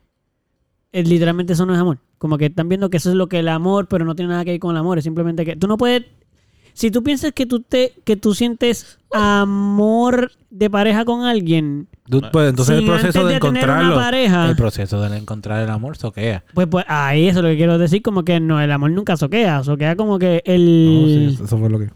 eh, 0.92 1.04
literalmente 1.04 1.54
eso 1.54 1.66
no 1.66 1.74
es 1.74 1.80
amor. 1.80 2.00
Como 2.18 2.38
que 2.38 2.48
están 2.48 2.68
viendo 2.70 2.90
que 2.90 2.98
eso 2.98 3.10
es 3.10 3.16
lo 3.16 3.28
que 3.28 3.40
el 3.40 3.48
amor, 3.48 3.88
pero 3.88 4.06
no 4.06 4.16
tiene 4.16 4.32
nada 4.32 4.44
que 4.44 4.52
ver 4.52 4.60
con 4.60 4.72
el 4.72 4.78
amor. 4.80 4.98
Es 4.98 5.04
simplemente 5.04 5.46
que 5.46 5.56
tú 5.56 5.68
no 5.68 5.78
puedes. 5.78 6.04
Si 6.74 6.90
tú 6.90 7.04
piensas 7.04 7.32
que 7.34 7.46
tú 7.46 7.60
te, 7.62 7.94
que 8.06 8.16
tú 8.16 8.34
sientes 8.34 8.98
amor 9.12 10.32
de 10.50 10.70
pareja 10.70 11.06
con 11.06 11.24
alguien, 11.26 11.88
pues, 12.32 12.50
entonces 12.50 12.80
el 12.80 12.86
proceso 12.86 13.26
de 13.28 13.34
de 13.36 13.40
tener 13.40 13.64
una 13.66 13.74
encontrarlo. 13.74 13.96
pareja. 13.96 14.50
El 14.50 14.56
proceso 14.56 15.02
de 15.02 15.18
encontrar 15.18 15.64
el 15.64 15.70
amor 15.70 15.98
soquea. 15.98 16.44
pues, 16.54 16.68
pues 16.68 16.86
ahí 16.88 17.28
eso 17.28 17.40
es 17.40 17.44
lo 17.44 17.50
que 17.50 17.58
quiero 17.58 17.78
decir, 17.78 18.02
como 18.02 18.24
que 18.24 18.40
no, 18.40 18.60
el 18.62 18.72
amor 18.72 18.92
nunca 18.92 19.18
soquea, 19.18 19.64
soquea 19.64 19.96
como 19.96 20.18
que 20.20 20.42
No, 20.46 20.54
el 20.54 21.36
sí, 21.38 21.44
eso 21.44 21.58
fue 21.58 21.70
lo 21.70 21.80
que. 21.80 21.90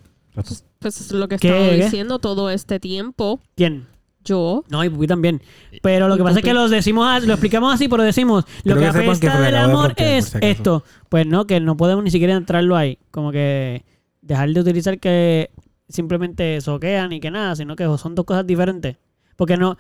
Pues 0.80 1.02
es 1.02 1.12
lo 1.12 1.28
que 1.28 1.36
he 1.36 1.40
¿Qué? 1.40 1.84
diciendo 1.84 2.20
todo 2.20 2.50
este 2.50 2.80
tiempo. 2.80 3.40
¿quién? 3.56 3.88
Yo. 4.24 4.64
No, 4.70 4.84
y 4.84 4.90
Pupi 4.90 5.06
también. 5.08 5.42
Pero 5.84 6.08
lo 6.08 6.18
que 6.18 6.24
pasa 6.24 6.40
es 6.40 6.44
que 6.46 6.54
los 6.54 6.72
decimos, 6.72 7.24
lo 7.26 7.34
explicamos 7.34 7.72
así, 7.74 7.88
pero 7.88 8.02
decimos, 8.02 8.44
lo 8.64 8.74
que 8.76 8.82
que 8.82 8.88
sepan 8.88 9.06
apesta 9.10 9.40
del 9.40 9.52
de 9.52 9.58
amor 9.60 9.94
por 9.96 10.04
es 10.04 10.26
si 10.26 10.38
acaso. 10.38 10.52
esto. 10.52 10.84
Pues 11.10 11.28
no, 11.28 11.46
que 11.46 11.60
no 11.60 11.78
podemos 11.78 12.04
ni 12.04 12.10
siquiera 12.10 12.34
entrarlo 12.36 12.76
ahí. 12.76 12.98
Como 13.12 13.32
que 13.32 13.86
dejar 14.22 14.50
de 14.50 14.60
utilizar 14.62 15.00
que 15.00 15.52
simplemente 15.88 16.60
soquean 16.62 17.12
y 17.14 17.20
que 17.20 17.30
nada, 17.30 17.56
sino 17.56 17.76
que 17.76 17.84
son 18.00 18.16
dos 18.16 18.26
cosas 18.26 18.48
diferentes. 18.48 18.98
Porque 19.36 19.58
no, 19.58 19.78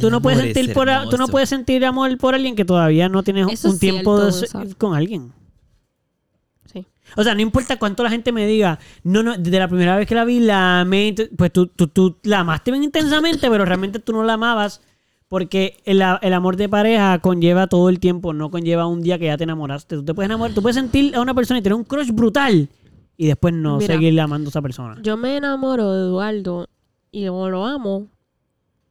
tú 0.00 0.10
no 0.10 0.22
puedes 0.22 0.40
sentir 0.40 0.72
por, 0.72 0.88
a- 0.88 1.06
tú 1.08 1.18
no 1.18 1.28
puedes 1.28 1.50
sentir 1.50 1.84
amor 1.84 2.16
por 2.16 2.34
alguien 2.34 2.56
que 2.56 2.64
todavía 2.64 3.10
no 3.10 3.22
tienes 3.22 3.48
Eso 3.52 3.68
un 3.68 3.74
es 3.74 3.80
tiempo 3.80 4.16
cierto, 4.16 4.26
de 4.26 4.32
se- 4.32 4.44
exacto. 4.46 4.74
con 4.78 4.94
alguien. 4.94 5.32
O 7.16 7.22
sea, 7.24 7.34
no 7.34 7.40
importa 7.40 7.78
cuánto 7.78 8.02
la 8.02 8.10
gente 8.10 8.32
me 8.32 8.46
diga, 8.46 8.78
no, 9.02 9.22
no, 9.22 9.36
desde 9.36 9.58
la 9.58 9.68
primera 9.68 9.96
vez 9.96 10.06
que 10.06 10.14
la 10.14 10.24
vi, 10.24 10.40
la 10.40 10.80
amé, 10.80 11.14
pues 11.36 11.52
tú, 11.52 11.66
tú, 11.66 11.88
tú 11.88 12.16
la 12.22 12.40
amaste 12.40 12.70
bien 12.70 12.84
intensamente, 12.84 13.48
pero 13.50 13.64
realmente 13.64 13.98
tú 13.98 14.12
no 14.12 14.24
la 14.24 14.34
amabas 14.34 14.80
porque 15.28 15.76
el, 15.84 16.02
el 16.22 16.32
amor 16.32 16.56
de 16.56 16.68
pareja 16.68 17.18
conlleva 17.18 17.66
todo 17.66 17.88
el 17.90 18.00
tiempo, 18.00 18.32
no 18.32 18.50
conlleva 18.50 18.86
un 18.86 19.02
día 19.02 19.18
que 19.18 19.26
ya 19.26 19.36
te 19.36 19.44
enamoraste. 19.44 19.96
Tú 19.96 20.04
te 20.04 20.14
puedes 20.14 20.28
enamorar, 20.28 20.54
tú 20.54 20.62
puedes 20.62 20.76
sentir 20.76 21.14
a 21.14 21.20
una 21.20 21.34
persona 21.34 21.58
y 21.60 21.62
tener 21.62 21.74
un 21.74 21.84
crush 21.84 22.10
brutal 22.10 22.68
y 23.16 23.26
después 23.26 23.52
no 23.52 23.76
Mira. 23.78 23.94
seguir 23.94 24.18
amando 24.20 24.48
a 24.48 24.50
esa 24.50 24.62
persona. 24.62 24.96
Yo 25.02 25.16
me 25.16 25.36
enamoro 25.36 25.92
de 25.92 26.00
Eduardo 26.06 26.66
y 27.10 27.22
yo 27.24 27.48
lo 27.50 27.66
amo 27.66 28.06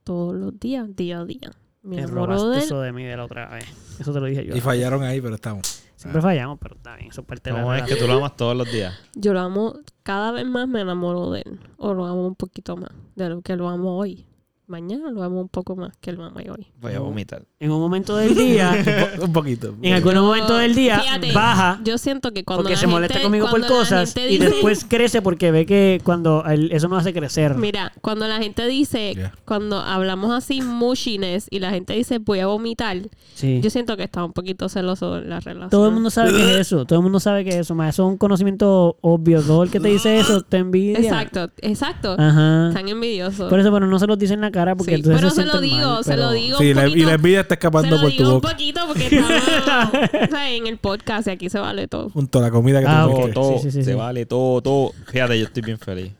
todos 0.04 0.36
los 0.36 0.60
días, 0.60 0.96
día 0.96 1.20
a 1.20 1.26
día. 1.26 1.52
Me 1.82 1.96
Te 1.96 2.02
enamoro 2.04 2.26
robaste 2.28 2.50
de 2.50 2.58
él. 2.58 2.64
eso 2.64 2.82
de 2.82 2.92
mí 2.92 3.04
de 3.04 3.18
la 3.18 3.26
otra 3.26 3.50
vez. 3.50 3.66
Eso 4.00 4.14
te 4.14 4.20
lo 4.20 4.26
dije 4.28 4.46
yo. 4.46 4.56
Y 4.56 4.62
fallaron 4.62 5.04
ahí, 5.04 5.20
pero 5.22 5.36
estamos. 5.36 5.77
Siempre 5.98 6.22
fallamos, 6.22 6.60
pero 6.62 6.76
está 6.76 6.96
bien, 6.96 7.10
eso 7.10 7.22
es 7.22 7.28
parte 7.28 7.50
de 7.50 7.56
¿Cómo 7.56 7.72
la 7.72 7.80
es 7.80 7.86
que 7.86 7.96
tú 7.96 8.06
lo 8.06 8.14
amas 8.14 8.36
todos 8.38 8.56
los 8.56 8.72
días? 8.72 8.94
Yo 9.16 9.34
lo 9.34 9.40
amo, 9.40 9.74
cada 10.04 10.32
vez 10.32 10.46
más 10.46 10.68
me 10.68 10.82
enamoro 10.82 11.32
de 11.32 11.42
él. 11.42 11.60
O 11.78 11.96
lo 11.96 12.06
amo 12.06 12.28
un 12.28 12.36
poquito 12.36 12.78
más 12.78 12.92
de 13.16 13.30
lo 13.30 13.42
que 13.42 13.56
lo 13.56 13.68
amo 13.68 13.98
hoy. 13.98 14.28
Mañana 14.68 15.10
lo 15.10 15.24
amo 15.24 15.42
un 15.42 15.50
poco 15.50 15.76
más 15.76 15.98
que 15.98 16.12
lo 16.12 16.24
amo 16.24 16.38
hoy. 16.38 16.68
Voy 16.80 16.94
a 16.94 17.00
vomitar. 17.00 17.48
En 17.60 17.72
un 17.72 17.80
momento 17.80 18.16
del 18.16 18.36
día, 18.36 18.72
Un 19.20 19.34
poquito. 19.34 19.74
en 19.82 19.94
algún 19.96 20.14
momento 20.14 20.56
del 20.58 20.76
día, 20.76 21.00
Fíjate, 21.00 21.32
baja 21.32 21.80
Yo 21.84 21.98
siento 21.98 22.32
que 22.32 22.44
cuando 22.44 22.62
porque 22.62 22.76
la 22.76 22.80
se 22.80 22.86
molesta 22.86 23.16
gente- 23.16 23.24
conmigo 23.26 23.50
por 23.50 23.66
cosas 23.66 24.14
gente 24.14 24.30
y 24.32 24.38
dice- 24.38 24.50
después 24.52 24.86
crece 24.88 25.24
porque 25.24 25.50
ve 25.50 25.66
que 25.66 26.00
cuando 26.04 26.44
él- 26.46 26.70
eso 26.72 26.88
me 26.88 26.98
hace 26.98 27.14
crecer. 27.14 27.56
Mira, 27.56 27.94
cuando 28.02 28.28
la 28.28 28.38
gente 28.38 28.68
dice, 28.68 29.16
Ya. 29.18 29.34
cuando 29.44 29.80
hablamos 29.80 30.32
así 30.32 30.62
mushiness 30.62 31.48
y 31.50 31.58
la 31.58 31.72
gente 31.72 31.94
dice 31.94 32.20
voy 32.20 32.42
a 32.42 32.46
vomitar, 32.46 32.98
Sí. 33.34 33.60
yo 33.64 33.72
siento 33.72 33.98
que 33.98 34.04
está 34.04 34.24
un 34.24 34.34
poquito 34.34 34.70
celoso 34.70 35.18
en 35.18 35.28
la 35.32 35.40
relación. 35.40 35.72
Todo 35.72 35.88
el 35.88 35.94
mundo 35.96 36.12
sabe 36.12 36.34
que 36.34 36.52
es 36.52 36.58
eso. 36.68 36.86
Todo 36.86 37.00
el 37.00 37.04
mundo 37.04 37.20
sabe 37.20 37.44
que 37.44 37.50
es 37.50 37.56
eso. 37.56 37.74
Más 37.74 37.96
eso 37.96 38.04
es 38.06 38.12
un 38.12 38.18
conocimiento 38.18 38.98
obvio. 39.02 39.42
Todo 39.42 39.64
el 39.64 39.72
que 39.72 39.80
te 39.80 39.88
dice 39.88 40.20
eso 40.20 40.44
te 40.44 40.58
envidia. 40.58 41.00
Exacto, 41.00 41.50
exacto. 41.64 42.16
Ajá. 42.20 42.68
Están 42.68 42.88
envidiosos. 42.88 43.50
Por 43.50 43.60
eso, 43.60 43.72
pero 43.74 43.88
no 43.88 43.98
se 43.98 44.06
los 44.06 44.20
dice 44.20 44.36
en 44.36 44.42
la 44.42 44.52
cara 44.52 44.76
porque 44.76 44.92
Sí, 44.92 44.96
entonces 44.98 45.22
pero 45.22 45.32
se 45.32 45.42
se 45.42 45.48
lo 45.48 45.60
digo, 45.60 45.78
mal, 45.96 46.04
se 46.04 46.12
pero- 46.12 46.22
lo 46.24 46.32
digo. 46.34 46.58
Sí, 46.60 46.70
un 46.70 46.76
la- 46.76 46.88
y 46.88 46.98
la 47.04 47.14
envidia 47.14 47.47
está 47.48 47.56
se 47.56 47.60
escapando 47.60 47.96
lo 47.96 48.02
por 48.02 48.12
tu 48.12 48.18
digo 48.18 48.30
un 48.30 48.42
boca. 48.42 48.50
poquito 48.52 48.82
porque 48.88 49.06
estamos 49.06 49.32
o 50.28 50.28
sea, 50.32 50.50
en 50.52 50.68
el 50.68 50.78
podcast 50.78 51.28
y 51.28 51.32
aquí 51.32 51.50
se 51.50 51.60
vale 51.60 51.88
todo. 51.88 52.10
Junto 52.10 52.40
a 52.40 52.42
la 52.44 52.52
comida 52.52 52.80
que 52.80 52.86
Ah, 52.88 53.04
tú 53.06 53.10
ok. 53.12 53.16
quieres. 53.18 53.34
Todo, 53.34 53.50
todo, 53.50 53.58
Sí, 53.60 53.64
sí, 53.66 53.72
sí, 53.72 53.84
se 53.84 53.92
sí. 53.92 53.98
vale, 53.98 54.26
todo, 54.26 54.62
todo. 54.62 54.92
Fíjate, 55.12 55.40
yo 55.40 55.46
estoy 55.46 55.64
bien 55.64 55.80
feliz 55.80 56.12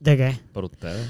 ¿De 0.00 0.16
qué? 0.16 0.38
por 0.52 0.64
ustedes. 0.64 1.06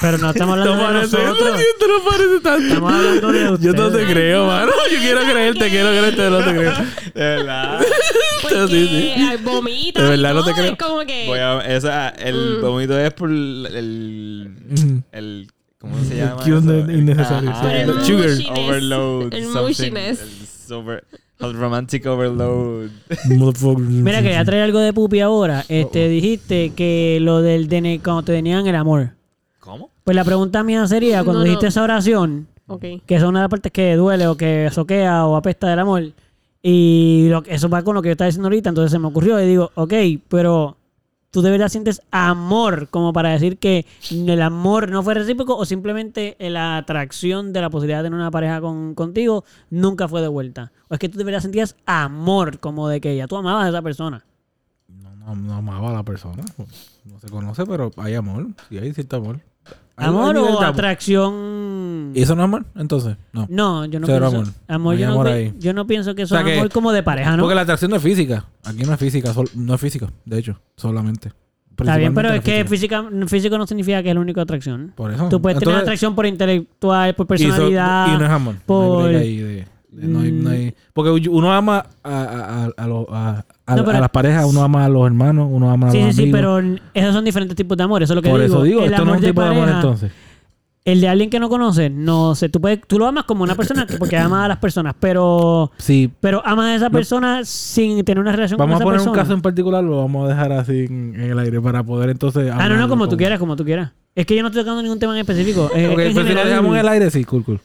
Pero 0.00 0.18
no 0.18 0.30
estamos 0.30 0.58
hablando 0.58 0.74
No 0.82 0.88
de 0.88 0.94
nosotros. 1.02 1.38
siento, 1.38 1.86
no 1.86 2.10
parece 2.10 2.40
tanto. 2.42 2.66
Estamos 2.66 2.92
hablando 2.92 3.32
de 3.32 3.40
Yo 3.44 3.52
ustedes. 3.52 3.74
no 3.76 3.90
te 3.92 4.04
creo, 4.06 4.46
mano. 4.48 4.72
Yo 4.92 4.98
quiero 4.98 5.20
creerte, 5.20 5.70
quiero 5.70 5.88
creerte, 5.90 6.30
no 6.30 6.38
te 6.38 6.50
creo. 6.56 6.72
De 7.14 7.20
verdad. 7.20 7.80
Porque 8.42 8.66
Sí, 8.68 8.88
sí. 8.88 9.12
ay, 9.16 9.36
vomita 9.44 10.02
De 10.02 10.06
y 10.08 10.10
verdad, 10.10 10.34
no 10.34 10.44
te 10.44 10.50
todo, 10.50 10.60
creo. 10.60 10.72
Es 10.72 10.78
como 10.78 10.98
que... 11.06 11.26
Voy 11.28 11.38
a, 11.38 11.60
esa, 11.60 12.08
el 12.08 12.58
Mm. 12.58 12.60
vómito 12.62 12.98
es 12.98 13.12
por 13.14 13.30
el, 13.30 14.56
el- 15.12 15.48
¿cómo 15.78 15.98
se 16.04 16.16
llama? 16.16 16.42
eso? 16.42 16.60
de- 16.60 16.92
innecesario, 16.94 17.50
el 17.50 17.56
sugar. 17.56 18.28
mushiness. 18.28 18.50
Overload. 18.58 19.34
El 19.34 19.48
mushiness. 19.48 20.70
el 21.40 21.54
romantic 21.54 22.06
overload. 22.06 22.88
Mira, 23.78 24.22
quería 24.22 24.44
traer 24.44 24.62
algo 24.64 24.78
de 24.78 24.92
pupi 24.92 25.20
ahora. 25.20 25.64
Este, 25.68 26.08
dijiste 26.08 26.70
que 26.70 27.18
lo 27.20 27.42
del 27.42 27.68
DN 27.68 28.00
cuando 28.02 28.22
te 28.22 28.32
tenían 28.32 28.66
el 28.66 28.74
amor. 28.76 29.10
¿Cómo? 29.60 29.90
Pues 30.04 30.14
la 30.14 30.24
pregunta 30.24 30.62
mía 30.62 30.86
sería, 30.86 31.24
cuando 31.24 31.34
No, 31.34 31.38
no. 31.40 31.44
dijiste 31.44 31.66
esa 31.66 31.82
oración, 31.82 32.46
que 32.80 33.14
es 33.14 33.22
una 33.22 33.40
de 33.40 33.44
las 33.44 33.50
partes 33.50 33.72
que 33.72 33.96
duele 33.96 34.26
o 34.28 34.36
que 34.36 34.68
soquea 34.72 35.26
o 35.26 35.36
apesta 35.36 35.68
del 35.68 35.80
amor, 35.80 36.04
y 36.62 37.26
lo, 37.28 37.42
eso 37.46 37.68
va 37.68 37.82
con 37.82 37.94
lo 37.94 38.02
que 38.02 38.08
yo 38.08 38.12
estaba 38.12 38.26
diciendo 38.26 38.46
ahorita, 38.46 38.68
entonces 38.70 38.92
se 38.92 38.98
me 38.98 39.08
ocurrió 39.08 39.40
y 39.42 39.46
digo, 39.46 39.70
ok, 39.74 39.92
pero 40.28 40.76
tú 41.30 41.42
de 41.42 41.50
verdad 41.50 41.68
sientes 41.68 42.02
amor 42.10 42.88
como 42.88 43.12
para 43.12 43.30
decir 43.30 43.58
que 43.58 43.86
el 44.10 44.42
amor 44.42 44.90
no 44.90 45.02
fue 45.02 45.14
recíproco 45.14 45.56
o 45.56 45.64
simplemente 45.64 46.36
la 46.38 46.76
atracción 46.78 47.52
de 47.52 47.60
la 47.60 47.70
posibilidad 47.70 47.98
de 47.98 48.04
tener 48.04 48.18
una 48.18 48.30
pareja 48.30 48.60
con, 48.60 48.94
contigo 48.94 49.44
nunca 49.70 50.08
fue 50.08 50.22
de 50.22 50.28
vuelta. 50.28 50.72
O 50.88 50.94
es 50.94 51.00
que 51.00 51.08
tú 51.08 51.18
de 51.18 51.24
verdad 51.24 51.40
sentías 51.40 51.76
amor 51.86 52.58
como 52.60 52.88
de 52.88 53.00
que 53.00 53.16
ya 53.16 53.26
tú 53.26 53.36
amabas 53.36 53.66
a 53.66 53.68
esa 53.68 53.82
persona. 53.82 54.24
No, 54.88 55.14
no, 55.16 55.34
no 55.34 55.54
amaba 55.54 55.90
a 55.90 55.92
la 55.92 56.02
persona. 56.02 56.42
No 57.04 57.20
se 57.20 57.28
conoce, 57.28 57.64
pero 57.66 57.90
hay 57.96 58.14
amor. 58.14 58.48
Sí, 58.68 58.78
hay 58.78 58.92
cierto 58.92 59.16
amor. 59.16 59.40
¿Amor 59.96 60.36
o 60.36 60.60
atracción? 60.62 62.12
¿Y 62.14 62.22
eso 62.22 62.34
no 62.34 62.42
es 62.42 62.44
amor? 62.44 62.66
Entonces, 62.76 63.16
no. 63.32 63.46
No, 63.50 63.84
yo 63.86 63.98
no 64.00 64.06
Cero 64.06 64.30
pienso. 64.30 64.52
amor. 64.68 64.84
No 64.84 64.90
hay 64.90 64.98
yo, 64.98 65.08
amor 65.10 65.26
no, 65.26 65.32
ahí. 65.32 65.54
yo 65.58 65.72
no 65.72 65.86
pienso 65.86 66.14
que 66.14 66.22
eso 66.22 66.34
O 66.34 66.38
sea 66.38 66.46
es 66.52 66.58
amor 66.58 66.70
como 66.70 66.92
de 66.92 67.02
pareja, 67.02 67.36
¿no? 67.36 67.42
Porque 67.42 67.54
la 67.54 67.62
atracción 67.62 67.90
no 67.90 67.96
es 67.96 68.02
física. 68.02 68.44
Aquí 68.64 68.84
no 68.84 68.92
es 68.92 69.00
física, 69.00 69.32
sol- 69.32 69.50
no 69.54 69.74
es 69.74 69.80
física, 69.80 70.08
de 70.24 70.38
hecho, 70.38 70.60
solamente. 70.76 71.32
Está 71.78 71.96
bien, 71.98 72.14
pero 72.14 72.30
es 72.32 72.40
que 72.42 72.64
física, 72.64 73.04
físico 73.26 73.58
no 73.58 73.66
significa 73.66 74.02
que 74.02 74.08
es 74.08 74.14
la 74.14 74.20
única 74.20 74.40
atracción. 74.42 74.92
Por 74.94 75.12
eso. 75.12 75.28
Tú 75.28 75.42
puedes 75.42 75.58
tener 75.58 75.72
Entonces, 75.74 75.82
atracción 75.82 76.14
por 76.14 76.24
intelectual, 76.26 77.14
por 77.14 77.26
y 77.30 77.34
eso- 77.34 77.48
personalidad. 77.48 78.14
Y, 78.14 78.18
no 78.18 78.24
es 78.24 78.30
amor. 78.30 78.54
por- 78.64 79.10
No 79.12 79.18
hay 79.18 79.64
no 79.92 80.20
hay- 80.20 80.32
no 80.32 80.50
hay- 80.50 80.74
porque 80.92 81.28
uno 81.30 81.52
ama 81.52 81.86
a, 82.02 82.22
a- 82.76 82.84
a- 82.84 83.44
a 83.66 83.72
a- 83.72 83.74
a, 83.74 83.76
No, 83.76 83.84
pero- 83.84 83.98
a 83.98 84.00
las 84.00 84.10
parejas, 84.10 84.44
uno 84.46 84.62
ama 84.62 84.84
a 84.84 84.88
los 84.88 85.06
hermanos, 85.06 85.48
uno 85.50 85.70
ama 85.70 85.88
a 85.88 85.90
Sí, 85.90 85.98
los 86.00 86.08
sí, 86.10 86.12
sí, 86.14 86.22
amigos. 86.22 86.38
pero 86.40 86.78
esos 86.94 87.14
son 87.14 87.24
diferentes 87.24 87.56
tipos 87.56 87.76
de 87.76 87.82
amor. 87.84 88.02
Eso 88.02 88.12
es 88.12 88.16
lo 88.16 88.22
que 88.22 88.30
Por 88.30 88.40
digo. 88.40 88.54
eso 88.54 88.62
digo, 88.62 88.80
el 88.80 88.86
esto 88.92 88.96
no 88.98 89.02
amor 89.12 89.16
es 89.16 89.22
un 89.22 89.28
tipo 89.28 89.40
de 89.42 89.48
amor 89.48 89.60
pareja, 89.60 89.76
entonces. 89.80 90.12
El 90.84 91.00
de 91.00 91.08
alguien 91.08 91.30
que 91.30 91.40
no 91.40 91.48
conoces, 91.48 91.90
no 91.90 92.36
sé. 92.36 92.48
Tú, 92.48 92.60
puedes, 92.60 92.80
tú 92.86 92.96
lo 93.00 93.08
amas 93.08 93.24
como 93.24 93.42
una 93.42 93.56
persona 93.56 93.86
que- 93.88 93.96
porque 93.98 94.16
ama 94.16 94.44
a 94.44 94.48
las 94.48 94.58
personas, 94.58 94.94
pero, 95.00 95.72
Sí, 95.78 96.08
pero 96.20 96.42
amas 96.46 96.66
a 96.66 96.74
esa 96.76 96.90
persona 96.90 97.44
sin 97.44 98.04
tener 98.04 98.20
una 98.20 98.30
relación 98.30 98.56
vamos 98.56 98.76
a 98.76 98.78
con 98.78 98.82
esa 98.82 98.84
poner 98.84 99.00
un 99.00 99.04
persona. 99.06 99.22
caso 99.24 99.34
en 99.34 99.42
particular, 99.42 99.82
lo 99.82 99.96
vamos 99.96 100.26
a 100.26 100.28
dejar 100.28 100.52
así 100.52 100.84
en, 100.84 101.14
en 101.16 101.30
el 101.32 101.38
aire 101.40 101.60
para 101.60 101.82
poder 101.82 102.10
entonces... 102.10 102.48
Ah, 102.52 102.54
no, 102.54 102.68
no, 102.68 102.74
hablar 102.74 102.88
como 102.88 103.08
tú 103.08 103.16
quieras, 103.16 103.40
como 103.40 103.56
tú 103.56 103.64
quieras. 103.64 103.90
Es 104.14 104.26
que 104.26 104.36
yo 104.36 104.42
no 104.42 104.48
estoy 104.48 104.62
tocando 104.62 104.80
ningún 104.80 105.00
tema 105.00 105.12
en 105.14 105.18
específico. 105.20 105.68
Eh, 105.74 105.88
Ok, 105.88 105.90
en 105.90 105.94
pues 105.96 106.08
si 106.08 106.14
lo 106.14 106.22
general- 106.22 106.48
dejamos 106.50 106.74
en 106.74 106.80
el 106.80 106.88
aire, 106.88 107.10
sí, 107.10 107.24
cool, 107.24 107.42
cool. 107.44 107.60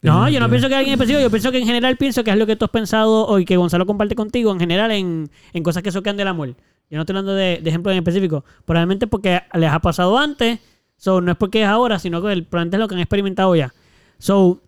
No, 0.00 0.28
yo 0.28 0.38
no 0.38 0.48
pienso 0.48 0.68
que 0.68 0.74
alguien 0.76 0.92
específico, 0.94 1.20
yo 1.22 1.30
pienso 1.30 1.50
que 1.50 1.58
en 1.58 1.66
general 1.66 1.96
pienso 1.96 2.22
que 2.22 2.30
es 2.30 2.36
lo 2.36 2.46
que 2.46 2.54
tú 2.56 2.64
has 2.64 2.70
pensado 2.70 3.26
o 3.26 3.38
y 3.40 3.44
que 3.44 3.56
Gonzalo 3.56 3.84
comparte 3.84 4.14
contigo 4.14 4.52
en 4.52 4.60
general 4.60 4.90
en, 4.92 5.28
en 5.52 5.62
cosas 5.64 5.82
que 5.82 5.90
soquean 5.90 6.16
del 6.16 6.28
amor. 6.28 6.48
Yo 6.90 6.96
no 6.96 7.00
estoy 7.00 7.14
hablando 7.14 7.34
de, 7.34 7.58
de 7.62 7.68
ejemplos 7.68 7.92
en 7.92 7.98
específico. 7.98 8.44
Probablemente 8.64 9.06
porque 9.08 9.42
les 9.54 9.70
ha 9.70 9.80
pasado 9.80 10.16
antes, 10.16 10.60
so, 10.96 11.20
no 11.20 11.32
es 11.32 11.36
porque 11.36 11.62
es 11.62 11.68
ahora, 11.68 11.98
sino 11.98 12.22
que 12.22 12.32
el- 12.32 12.44
probablemente 12.44 12.76
es 12.76 12.80
lo 12.80 12.88
que 12.88 12.94
han 12.94 13.00
experimentado 13.00 13.54
ya. 13.56 13.74
So, 14.18 14.62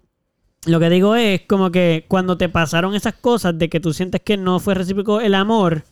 lo 0.67 0.81
que 0.81 0.91
digo 0.91 1.15
es 1.15 1.43
como 1.49 1.71
que 1.71 2.05
cuando 2.09 2.37
te 2.37 2.49
pasaron 2.49 2.95
esas 2.95 3.15
cosas 3.15 3.57
de 3.57 3.69
que 3.69 3.79
tú 3.81 3.93
sientes 3.93 4.21
que 4.23 4.37
no 4.37 4.59
fue 4.59 4.75
recíproco 4.75 5.21
el 5.21 5.35
amor, 5.35 5.85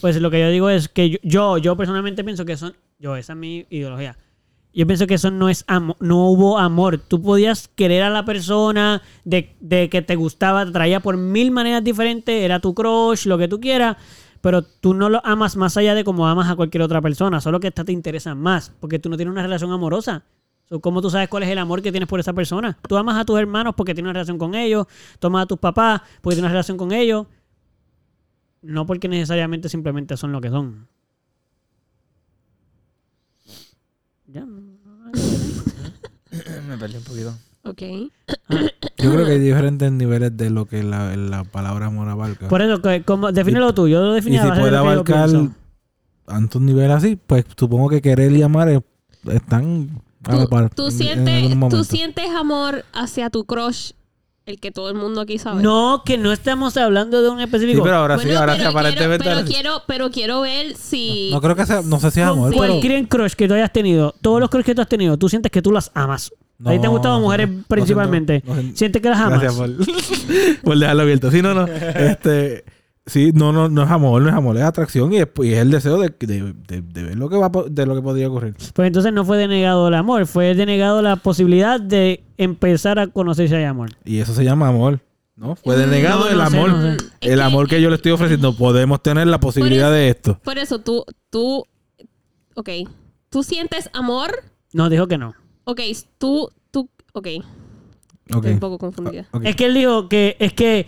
pues 0.00 0.20
lo 0.20 0.30
que 0.30 0.40
yo 0.40 0.48
digo 0.50 0.70
es 0.70 0.88
que 0.88 1.10
yo, 1.10 1.18
yo, 1.22 1.58
yo 1.58 1.76
personalmente 1.76 2.24
pienso 2.24 2.44
que 2.44 2.56
son, 2.56 2.74
yo, 2.98 3.14
esa 3.16 3.34
es 3.34 3.38
mi 3.38 3.66
ideología. 3.70 4.16
Yo 4.74 4.88
pienso 4.88 5.06
que 5.06 5.14
eso 5.14 5.30
no 5.30 5.48
es 5.48 5.64
amor, 5.68 5.96
no 6.00 6.28
hubo 6.28 6.58
amor. 6.58 6.98
Tú 6.98 7.22
podías 7.22 7.68
querer 7.68 8.02
a 8.02 8.10
la 8.10 8.24
persona 8.24 9.02
de, 9.24 9.54
que 9.88 10.02
te 10.02 10.16
gustaba, 10.16 10.66
te 10.66 10.72
traía 10.72 10.98
por 10.98 11.16
mil 11.16 11.52
maneras 11.52 11.84
diferentes, 11.84 12.42
era 12.42 12.58
tu 12.58 12.74
crush, 12.74 13.26
lo 13.26 13.38
que 13.38 13.46
tú 13.46 13.60
quieras, 13.60 13.96
pero 14.40 14.62
tú 14.62 14.92
no 14.92 15.08
lo 15.08 15.24
amas 15.24 15.56
más 15.56 15.76
allá 15.76 15.94
de 15.94 16.02
como 16.02 16.26
amas 16.26 16.50
a 16.50 16.56
cualquier 16.56 16.82
otra 16.82 17.00
persona, 17.00 17.40
solo 17.40 17.60
que 17.60 17.68
esta 17.68 17.84
te 17.84 17.92
interesa 17.92 18.34
más, 18.34 18.72
porque 18.80 18.98
tú 18.98 19.08
no 19.08 19.16
tienes 19.16 19.30
una 19.30 19.42
relación 19.42 19.70
amorosa. 19.70 20.24
¿Cómo 20.80 21.00
tú 21.00 21.08
sabes 21.08 21.28
cuál 21.28 21.44
es 21.44 21.50
el 21.50 21.58
amor 21.58 21.80
que 21.80 21.92
tienes 21.92 22.08
por 22.08 22.18
esa 22.18 22.32
persona? 22.32 22.76
Tú 22.88 22.96
amas 22.96 23.16
a 23.16 23.24
tus 23.24 23.38
hermanos 23.38 23.74
porque 23.76 23.94
tienes 23.94 24.08
una 24.08 24.14
relación 24.14 24.38
con 24.38 24.56
ellos, 24.56 24.86
tú 25.20 25.28
amas 25.28 25.44
a 25.44 25.46
tus 25.46 25.58
papás 25.58 26.00
porque 26.20 26.34
tienes 26.34 26.48
una 26.48 26.48
relación 26.48 26.76
con 26.76 26.90
ellos, 26.90 27.26
no 28.60 28.86
porque 28.86 29.06
necesariamente 29.06 29.68
simplemente 29.68 30.16
son 30.16 30.32
lo 30.32 30.40
que 30.40 30.50
son. 30.50 30.88
Ya. 34.26 34.44
Me 36.84 36.88
perdí 36.88 36.96
un 36.98 37.04
poquito. 37.04 37.34
Ok. 37.64 37.82
Yo 38.98 39.10
creo 39.12 39.24
que 39.24 39.32
hay 39.32 39.38
diferentes 39.38 39.90
niveles 39.90 40.36
de 40.36 40.50
lo 40.50 40.66
que 40.66 40.82
la, 40.82 41.16
la 41.16 41.44
palabra 41.44 41.86
amor 41.86 42.08
abarca. 42.08 42.48
Por 42.48 42.60
eso, 42.62 42.80
que- 42.82 43.02
como, 43.04 43.32
defínelo 43.32 43.72
tú. 43.74 43.88
Yo 43.88 44.00
lo 44.02 44.12
y 44.12 44.16
definí 44.16 44.36
a 44.38 44.42
si 44.54 44.60
puede 44.60 44.70
lo 44.72 44.78
abarcar 44.78 45.30
tantos 46.26 46.60
niveles 46.62 46.90
así, 46.96 47.16
pues 47.16 47.44
supongo 47.56 47.88
que 47.88 48.00
querer 48.02 48.32
y 48.32 48.42
amar 48.42 48.68
es- 48.68 48.80
están 49.32 50.02
a 50.24 50.36
la 50.36 50.44
Tú, 50.44 50.48
par 50.48 50.70
tú 50.74 50.86
en- 50.86 50.92
en 50.92 50.98
sientes, 50.98 51.68
tú 51.70 51.84
sientes 51.84 52.30
amor 52.30 52.84
hacia 52.92 53.28
tu 53.30 53.44
crush, 53.44 53.92
el 54.46 54.58
que 54.60 54.70
todo 54.70 54.88
el 54.90 54.94
mundo 54.96 55.20
aquí 55.22 55.38
sabe. 55.38 55.62
No, 55.62 56.02
que 56.04 56.16
no 56.18 56.32
estamos 56.32 56.76
hablando 56.76 57.22
de 57.22 57.28
un 57.30 57.38
Sí, 57.38 57.44
específico. 57.44 57.82
pero 57.82 57.96
ahora 57.96 58.18
sí, 58.18 58.26
Bueno, 58.26 58.40
ahora 58.40 58.54
sí, 58.54 58.58
pero 58.60 58.70
aparentemente. 58.70 59.24
Quiero, 59.24 59.36
pero, 59.36 59.46
sí. 59.46 59.52
quiero, 59.54 59.82
pero 59.86 60.10
quiero 60.10 60.40
ver 60.42 60.76
si. 60.76 61.30
No 61.32 61.40
creo 61.40 61.56
que 61.56 61.64
sea, 61.66 61.80
no 61.82 61.98
sé 62.00 62.10
si 62.10 62.20
es 62.20 62.26
amor, 62.26 62.52
Sí. 62.52 62.58
pero. 62.58 62.72
Cualquier 62.74 63.08
crush 63.08 63.32
que 63.32 63.48
tú 63.48 63.54
hayas 63.54 63.72
tenido, 63.72 64.14
todos 64.20 64.40
los 64.40 64.50
crush 64.50 64.64
que 64.64 64.74
tú 64.74 64.80
has 64.82 64.88
tenido, 64.88 65.16
tú 65.18 65.28
sientes 65.30 65.50
que 65.52 65.60
tú 65.62 65.72
las 65.72 65.90
amas. 65.94 66.30
A 66.64 66.70
ti 66.70 66.70
te 66.70 66.74
han 66.76 66.82
No, 66.82 66.90
gustado 66.92 67.14
no, 67.16 67.20
mujeres 67.22 67.48
no, 67.50 67.56
no 67.58 67.64
principalmente. 67.68 68.42
no 68.46 68.54
sientes 68.74 69.02
que 69.02 69.08
las 69.10 69.18
amas. 69.20 69.40
Gracias 69.40 69.54
por, 69.60 70.60
por 70.64 70.78
dejarlo 70.78 71.02
abierto. 71.02 71.30
Sí, 71.30 71.42
no, 71.42 71.54
no. 71.54 71.66
Este, 71.94 72.64
sí, 73.06 73.32
no, 73.34 73.52
no, 73.52 73.68
no 73.68 73.82
es 73.82 73.90
amor, 73.90 74.22
no 74.22 74.28
es 74.28 74.34
amor, 74.34 74.56
es 74.56 74.62
atracción 74.62 75.12
y 75.12 75.18
es, 75.18 75.28
y 75.42 75.52
es 75.52 75.58
el 75.58 75.70
deseo 75.70 75.98
de, 76.00 76.14
de, 76.20 76.54
de- 76.66 76.80
de 76.82 77.02
ver 77.02 77.16
lo 77.16 77.28
que 77.28 77.36
va 77.36 77.46
a 77.46 77.50
de 77.70 77.86
lo 77.86 77.94
que 77.94 78.02
podría 78.02 78.28
ocurrir. 78.28 78.54
Pues 78.72 78.86
entonces 78.86 79.12
no 79.12 79.24
fue 79.24 79.36
denegado 79.36 79.88
el 79.88 79.94
amor, 79.94 80.26
fue 80.26 80.54
denegado 80.54 81.02
la 81.02 81.16
posibilidad 81.16 81.80
de 81.80 82.24
empezar 82.38 82.98
a 82.98 83.06
conocerse 83.08 83.56
hay 83.56 83.64
amor. 83.64 83.90
Y 84.04 84.18
eso 84.18 84.32
se 84.34 84.44
llama 84.44 84.68
amor. 84.68 85.00
¿No? 85.36 85.56
Fue 85.56 85.76
denegado 85.76 86.26
no, 86.26 86.30
el 86.30 86.38
no 86.38 86.46
sé, 86.48 86.56
amor. 86.56 86.70
no 86.70 86.82
sé. 86.92 86.96
El 87.20 87.40
amor 87.40 87.68
que 87.68 87.82
yo 87.82 87.88
le 87.90 87.96
estoy 87.96 88.12
ofreciendo. 88.12 88.56
Podemos 88.56 89.02
tener 89.02 89.26
la 89.26 89.40
posibilidad 89.40 89.88
eso- 89.88 89.96
de 89.96 90.08
esto. 90.08 90.38
Por 90.44 90.58
eso 90.58 90.78
tú, 90.78 91.04
tú. 91.28 91.64
Ok. 92.54 92.68
¿Tú 93.30 93.42
sientes 93.42 93.90
amor? 93.94 94.30
No, 94.72 94.88
dijo 94.88 95.08
que 95.08 95.18
no. 95.18 95.34
Ok, 95.64 95.80
tú. 96.18 96.50
tú 96.70 96.88
ok. 97.12 97.26
Estoy 98.26 98.52
un 98.52 98.60
poco 98.60 98.78
confundida. 98.78 99.26
Ok. 99.32 99.44
Es 99.44 99.56
que 99.56 99.66
él 99.66 99.74
dijo 99.74 100.08
que 100.08 100.36
es 100.38 100.52
que 100.54 100.86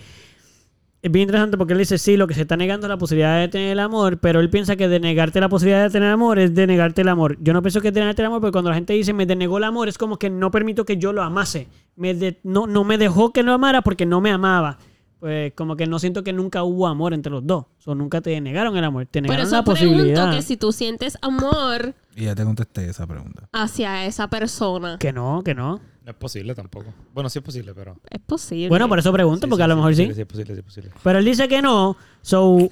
es 1.03 1.12
bien 1.12 1.24
interesante 1.24 1.57
porque 1.57 1.74
él 1.74 1.79
dice, 1.79 1.99
sí, 1.99 2.16
lo 2.16 2.27
que 2.27 2.35
se 2.35 2.41
está 2.43 2.57
negando 2.57 2.87
es 2.87 2.89
la 2.89 2.97
posibilidad 2.99 3.39
de 3.39 3.49
tener 3.49 3.70
el 3.72 3.79
amor, 3.79 4.18
pero 4.18 4.41
él 4.41 4.51
piensa 4.51 4.74
que 4.74 4.89
denegarte 4.89 5.39
la 5.41 5.49
posibilidad 5.49 5.85
de 5.85 5.91
tener 5.91 6.11
amor 6.11 6.39
es 6.39 6.55
denegarte 6.55 7.03
el 7.03 7.09
amor. 7.09 7.37
Yo 7.41 7.53
no 7.53 7.62
pienso 7.62 7.81
que 7.81 7.89
es 7.89 7.95
denegarte 7.95 8.22
el 8.22 8.27
amor 8.27 8.41
porque 8.41 8.53
cuando 8.53 8.70
la 8.70 8.77
gente 8.77 8.93
dice 8.95 9.12
me 9.12 9.27
denegó 9.27 9.59
el 9.59 9.64
amor 9.64 9.89
es 9.89 9.99
como 9.99 10.18
que 10.18 10.31
no 10.31 10.51
permito 10.51 10.85
que 10.85 10.97
yo 10.97 11.12
lo 11.12 11.22
amase. 11.22 11.68
Me 11.95 12.14
de- 12.14 12.41
no, 12.43 12.66
no 12.66 12.83
me 12.85 12.99
dejó 12.99 13.33
que 13.33 13.43
lo 13.43 13.53
amara 13.53 13.83
porque 13.83 14.07
no 14.07 14.20
me 14.20 14.31
amaba. 14.31 14.79
Pues 15.18 15.52
como 15.54 15.76
que 15.76 15.86
no 15.86 15.98
siento 15.98 16.22
que 16.22 16.32
nunca 16.32 16.62
hubo 16.62 16.86
amor 16.86 17.14
entre 17.14 17.32
los 17.32 17.46
dos. 17.46 17.64
O 17.86 17.94
nunca 17.94 18.20
te 18.20 18.30
denegaron 18.30 18.76
el 18.76 18.84
amor, 18.84 19.06
te 19.06 19.20
Por 19.20 19.28
negaron 19.30 19.46
eso 19.46 19.56
la 19.56 19.62
pregunto 19.64 19.88
posibilidad. 19.94 20.34
que 20.34 20.42
si 20.42 20.56
tú 20.56 20.72
sientes 20.72 21.16
amor 21.22 21.94
Y 22.14 22.24
ya 22.24 22.34
te 22.34 22.44
contesté 22.44 22.88
esa 22.88 23.06
pregunta. 23.06 23.48
hacia 23.52 24.04
esa 24.04 24.28
persona. 24.28 24.98
Que 24.98 25.12
no, 25.12 25.42
que 25.44 25.54
no. 25.54 25.80
No 26.04 26.10
es 26.12 26.16
posible 26.16 26.54
tampoco. 26.54 26.92
Bueno, 27.14 27.28
sí 27.30 27.38
es 27.38 27.44
posible, 27.44 27.72
pero. 27.74 27.96
Es 28.10 28.20
posible. 28.20 28.68
Bueno, 28.68 28.88
por 28.88 28.98
eso 28.98 29.12
pregunto, 29.12 29.48
porque 29.48 29.62
a 29.64 29.68
lo 29.68 29.76
mejor 29.76 29.94
sí. 29.94 30.04
Sí, 30.14 30.20
es 30.20 30.26
posible, 30.26 30.54
sí 30.54 30.58
es 30.60 30.64
posible. 30.64 30.90
Pero 31.02 31.18
él 31.18 31.24
dice 31.24 31.48
que 31.48 31.60
no. 31.62 31.96
So, 32.22 32.68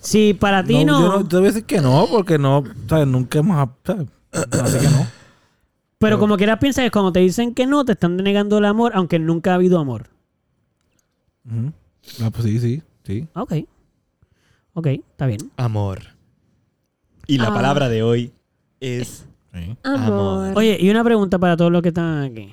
si 0.00 0.34
para 0.34 0.62
ti 0.62 0.84
no. 0.84 1.00
Yo 1.00 1.18
no 1.22 1.26
te 1.28 1.36
voy 1.36 1.46
a 1.46 1.48
decir 1.48 1.64
que 1.64 1.80
no, 1.80 2.06
porque 2.10 2.38
no, 2.38 2.62
¿sabes? 2.88 3.06
Nunca 3.08 3.38
hemos. 3.40 3.68
¿sabes? 3.84 4.06
Así 4.32 4.78
que 4.78 4.88
no. 4.88 5.06
Pero 5.98 6.18
como 6.18 6.36
quieras 6.36 6.58
piensa 6.60 6.82
que 6.82 6.90
cuando 6.90 7.10
te 7.10 7.20
dicen 7.20 7.54
que 7.54 7.66
no, 7.66 7.84
te 7.84 7.92
están 7.92 8.16
denegando 8.18 8.58
el 8.58 8.66
amor, 8.66 8.92
aunque 8.94 9.18
nunca 9.18 9.52
ha 9.52 9.54
habido 9.54 9.78
amor. 9.80 10.10
Ah, 12.22 12.30
pues 12.30 12.44
sí, 12.44 12.58
sí, 12.58 12.82
sí. 13.04 13.26
Ok. 13.34 13.52
Ok, 14.74 14.86
está 14.88 15.26
bien. 15.26 15.40
Amor. 15.56 16.00
Y 17.26 17.38
la 17.38 17.48
Ah. 17.48 17.54
palabra 17.54 17.88
de 17.88 18.02
hoy 18.02 18.32
es. 18.80 19.26
Sí, 19.54 19.76
Amor. 19.84 20.52
Oye, 20.56 20.76
y 20.80 20.90
una 20.90 21.02
pregunta 21.02 21.38
para 21.38 21.56
todos 21.56 21.72
los 21.72 21.82
que 21.82 21.88
están 21.88 22.22
aquí. 22.24 22.52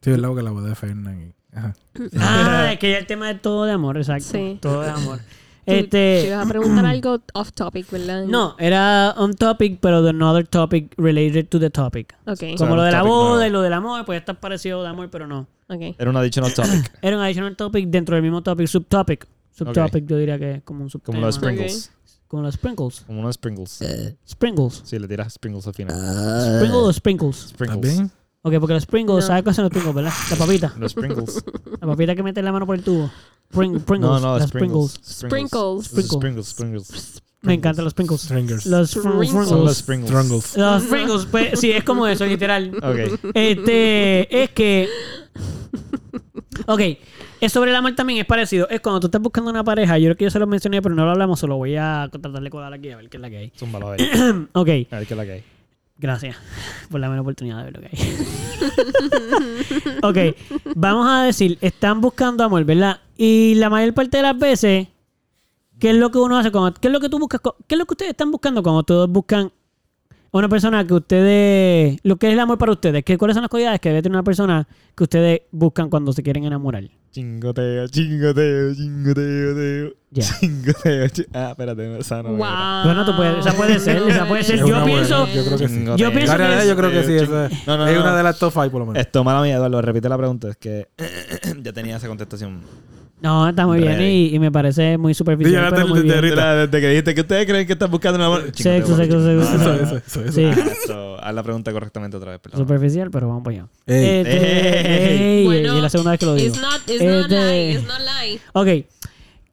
sí 0.00 0.10
¿verdad? 0.10 0.28
Porque 0.28 0.42
la 0.42 0.50
voz 0.52 0.64
de 0.64 0.74
Fernan. 0.74 1.34
Ajá. 1.52 1.74
Ah, 2.18 2.70
es 2.72 2.78
que 2.78 2.90
ya 2.90 2.98
el 2.98 3.06
tema 3.06 3.30
es 3.30 3.40
todo 3.42 3.64
de 3.64 3.72
amor, 3.72 3.96
exacto. 3.96 4.24
Sí. 4.32 4.58
Todo 4.60 4.82
de 4.82 4.90
amor. 4.90 5.20
Te 5.64 5.80
Este. 5.80 6.26
ibas 6.28 6.44
a 6.44 6.48
preguntar 6.48 6.84
algo 6.86 7.20
off 7.32 7.52
topic, 7.52 7.90
¿verdad? 7.90 8.24
No, 8.26 8.54
era 8.58 9.14
un 9.18 9.34
topic, 9.34 9.78
pero 9.80 10.02
de 10.02 10.10
another 10.10 10.46
topic 10.46 10.94
related 10.98 11.48
to 11.48 11.58
the 11.58 11.70
topic. 11.70 12.14
Ok. 12.26 12.38
sea, 12.38 12.56
Como 12.56 12.76
lo 12.76 12.82
de 12.82 12.92
la 12.92 13.02
boda 13.02 13.46
y 13.46 13.50
lo 13.50 13.62
del 13.62 13.72
amor, 13.72 14.04
pues 14.04 14.18
está 14.20 14.34
parecido 14.34 14.82
de 14.82 14.88
amor, 14.88 15.08
pero 15.10 15.26
no. 15.26 15.46
Ok. 15.68 15.94
Era 15.98 16.10
un 16.10 16.16
additional 16.16 16.52
topic. 16.52 16.92
Era 17.02 17.16
un 17.16 17.22
additional 17.22 17.56
topic 17.56 17.88
dentro 17.88 18.14
del 18.14 18.22
mismo 18.22 18.42
topic, 18.42 18.66
subtopic. 18.66 19.26
Subtopic, 19.52 20.06
yo 20.06 20.18
diría 20.18 20.38
que 20.38 20.52
es 20.56 20.62
como 20.64 20.82
un 20.84 20.90
subtema. 20.90 21.14
Como 21.16 21.26
los 21.26 21.36
sprinkles. 21.36 21.90
Como 22.28 22.42
los 22.42 22.54
sprinkles. 22.54 23.00
Como 23.06 23.20
unos 23.20 23.34
sprinkles. 23.36 23.84
Sprinkles. 24.28 24.82
Sí, 24.84 24.98
le 24.98 25.06
tiras 25.08 25.32
sprinkles 25.34 25.66
al 25.66 25.74
final. 25.74 25.96
Sprinkles 25.96 26.72
o 26.74 26.92
sprinkles. 26.92 27.36
¿Estás 27.36 27.50
Sprinkles. 27.50 27.94
bien? 27.96 28.10
Ok, 28.46 28.52
porque 28.60 28.74
los 28.74 28.84
Pringles, 28.84 29.22
No. 29.24 29.26
¿sabes 29.26 29.42
cuáles 29.42 29.56
son 29.56 29.62
los 29.62 29.70
Pringles, 29.72 29.94
verdad? 29.94 30.12
La 30.30 30.36
papita. 30.36 30.74
Los 30.78 30.92
sprinkles. 30.92 31.42
La 31.80 31.86
papita 31.86 32.14
que 32.14 32.22
mete 32.22 32.42
la 32.42 32.52
mano 32.52 32.66
por 32.66 32.76
el 32.76 32.82
tubo. 32.84 33.10
Pring- 33.54 33.80
Pringles. 33.80 34.10
No, 34.10 34.20
no, 34.20 34.38
las 34.38 34.48
sprinkles. 34.48 35.00
Sprinkles. 35.04 35.86
Sprinkles. 35.86 36.46
Sprinkles. 36.48 37.22
Me 37.42 37.54
encantan 37.54 37.84
los 37.84 37.92
Pringles. 37.94 38.22
Stringers. 38.22 38.66
Los 38.66 38.90
Sprinkles. 38.90 39.16
Pringles. 39.28 39.48
Son 39.48 39.64
los 39.64 39.76
sprinkles. 39.76 40.10
Strangles. 40.10 40.56
Los 40.56 40.82
Pringles, 40.84 41.26
pues, 41.30 41.60
sí, 41.60 41.70
es 41.72 41.84
como 41.84 42.06
eso, 42.06 42.24
literal. 42.26 42.72
Ok. 42.82 43.20
Este, 43.34 44.42
es 44.42 44.50
que. 44.50 44.88
Ok, 46.66 46.80
es 47.40 47.52
sobre 47.52 47.70
el 47.70 47.76
amor 47.76 47.94
también, 47.94 48.20
es 48.20 48.26
parecido. 48.26 48.68
Es 48.70 48.80
cuando 48.80 49.00
tú 49.00 49.08
estás 49.08 49.20
buscando 49.20 49.50
una 49.50 49.62
pareja, 49.64 49.98
yo 49.98 50.06
creo 50.06 50.16
que 50.16 50.24
yo 50.24 50.30
se 50.30 50.38
lo 50.38 50.46
mencioné, 50.46 50.80
pero 50.80 50.94
no 50.94 51.04
lo 51.04 51.10
hablamos, 51.10 51.38
solo 51.40 51.56
voy 51.56 51.76
a 51.76 52.08
tratar 52.10 52.40
de 52.40 52.48
colar 52.50 52.72
aquí 52.72 52.90
a 52.90 52.96
ver 52.96 53.08
qué 53.10 53.16
es 53.18 53.20
la 53.20 53.28
que 53.28 53.36
hay. 53.38 53.52
Zúmbalo 53.58 53.88
a 53.88 53.90
ver. 53.92 54.00
Ok, 54.52 54.68
A 54.90 54.98
ver 54.98 55.06
qué 55.06 55.14
es 55.14 55.16
la 55.16 55.24
que 55.24 55.32
hay. 55.32 55.44
Gracias 56.04 56.36
por 56.90 57.00
la 57.00 57.18
oportunidad 57.18 57.58
de 57.58 57.64
ver 57.64 57.74
lo 57.74 57.80
que 57.80 57.86
hay. 57.86 57.98
ok, 60.02 60.18
vamos 60.74 61.08
a 61.08 61.22
decir, 61.22 61.56
están 61.62 62.02
buscando 62.02 62.44
amor, 62.44 62.62
¿verdad? 62.64 63.00
Y 63.16 63.54
la 63.54 63.70
mayor 63.70 63.94
parte 63.94 64.18
de 64.18 64.22
las 64.22 64.38
veces, 64.38 64.88
¿qué 65.78 65.90
es 65.90 65.96
lo 65.96 66.10
que 66.10 66.18
uno 66.18 66.36
hace? 66.36 66.52
Cuando, 66.52 66.78
¿Qué 66.78 66.88
es 66.88 66.92
lo 66.92 67.00
que 67.00 67.08
tú 67.08 67.18
buscas? 67.18 67.40
¿Qué 67.66 67.74
es 67.74 67.78
lo 67.78 67.86
que 67.86 67.94
ustedes 67.94 68.10
están 68.10 68.30
buscando 68.30 68.62
cuando 68.62 68.82
todos 68.82 69.08
buscan 69.08 69.50
una 70.40 70.48
persona 70.48 70.86
que 70.86 70.94
ustedes... 70.94 71.98
Lo 72.02 72.16
que 72.16 72.26
es 72.28 72.32
el 72.32 72.40
amor 72.40 72.58
para 72.58 72.72
ustedes? 72.72 73.04
¿Qué, 73.04 73.16
¿Cuáles 73.18 73.34
son 73.34 73.42
las 73.42 73.48
cualidades 73.50 73.80
que 73.80 73.88
debe 73.90 74.02
tener 74.02 74.16
una 74.16 74.22
persona 74.24 74.66
que 74.96 75.04
ustedes 75.04 75.40
buscan 75.52 75.88
cuando 75.90 76.12
se 76.12 76.22
quieren 76.22 76.44
enamorar? 76.44 76.84
Chingoteo, 77.12 77.86
chingoteo, 77.88 78.74
chingoteo, 78.74 79.54
teo. 79.54 79.92
Ya. 80.10 80.24
Chingoteo. 80.40 81.08
chi- 81.08 81.26
Ah, 81.32 81.50
espérate, 81.52 81.98
esa 81.98 82.22
no. 82.24 82.30
me- 82.30 82.38
Wow. 82.38 82.84
Bueno, 82.84 83.04
tú 83.06 83.14
puedes- 83.16 83.38
esa 83.46 83.52
puede 83.56 83.78
ser, 83.78 83.96
esa 84.08 84.26
puede 84.26 84.42
ser. 84.42 84.58
Yo 84.58 84.84
pienso- 84.84 85.26
Yo 85.28 85.44
creo 85.44 85.58
que 85.58 85.68
sí. 85.68 85.74
Chingoteo. 85.74 85.96
yo 85.96 86.12
pienso 86.12 86.36
que 86.36 86.66
yo 86.68 86.76
creo 86.76 86.90
que 86.90 87.04
sí. 87.04 87.14
esa 87.16 87.48
No, 87.68 87.76
no, 87.78 87.86
es 87.86 87.94
no. 87.94 88.00
una 88.02 88.16
de 88.16 88.22
las 88.24 88.38
top 88.38 88.52
5 88.52 88.70
por 88.70 88.80
lo 88.80 88.86
menos. 88.86 89.00
Esto, 89.00 89.22
mala 89.22 89.40
mía, 89.42 89.54
Eduardo. 89.54 89.80
Repite 89.82 90.08
la 90.08 90.18
pregunta. 90.18 90.48
Es 90.48 90.56
que 90.56 90.88
ya 91.62 91.72
tenía 91.72 91.96
esa 91.98 92.08
contestación. 92.08 92.60
No, 93.24 93.48
está 93.48 93.66
muy 93.66 93.80
bien 93.80 94.00
y, 94.02 94.34
y 94.34 94.38
me 94.38 94.52
parece 94.52 94.98
muy 94.98 95.14
superficial. 95.14 95.68
Pero 95.70 95.82
te- 95.82 95.88
muy 95.90 96.02
bien. 96.02 96.08
te- 96.08 96.14
ahorita. 96.16 96.54
Desde 96.66 96.80
que 96.80 96.88
dijiste 96.90 97.14
que 97.14 97.20
ustedes 97.22 97.46
creen 97.46 97.66
que 97.66 97.72
están 97.72 97.90
buscando 97.90 98.16
una 98.18 98.26
amor. 98.26 98.42
Sexo, 98.54 98.96
sexo, 98.96 99.24
sexo, 99.24 99.40
Eso, 99.42 99.50
sexo. 99.50 99.74
eso, 99.74 99.96
eso, 99.96 100.20
eso. 100.20 100.32
Sí, 100.32 100.44
Ah, 100.44 100.68
so, 100.86 101.18
haz 101.24 101.34
la 101.34 101.42
pregunta 101.42 101.72
correctamente 101.72 102.18
otra 102.18 102.32
vez, 102.32 102.40
perdón. 102.40 102.60
superficial, 102.60 103.10
pero 103.10 103.28
vamos 103.28 103.42
para 103.42 103.56
allá. 103.56 103.66
Ey. 103.86 104.04
Este, 104.20 105.38
ey, 105.38 105.44
Bueno, 105.46 105.72
y 105.72 105.76
es 105.78 105.82
la 105.82 105.88
segunda 105.88 106.10
vez 106.10 106.20
que 106.20 106.26
lo 106.26 106.34
digo. 106.34 106.48
It's 106.54 106.60
not, 106.60 106.80
it's 106.86 107.02
not 107.02 107.22
Este- 107.22 107.34
lie, 107.34 107.72
it's 107.72 107.86
not 107.88 107.98
lie. 108.00 108.40
Ok, 108.52 108.86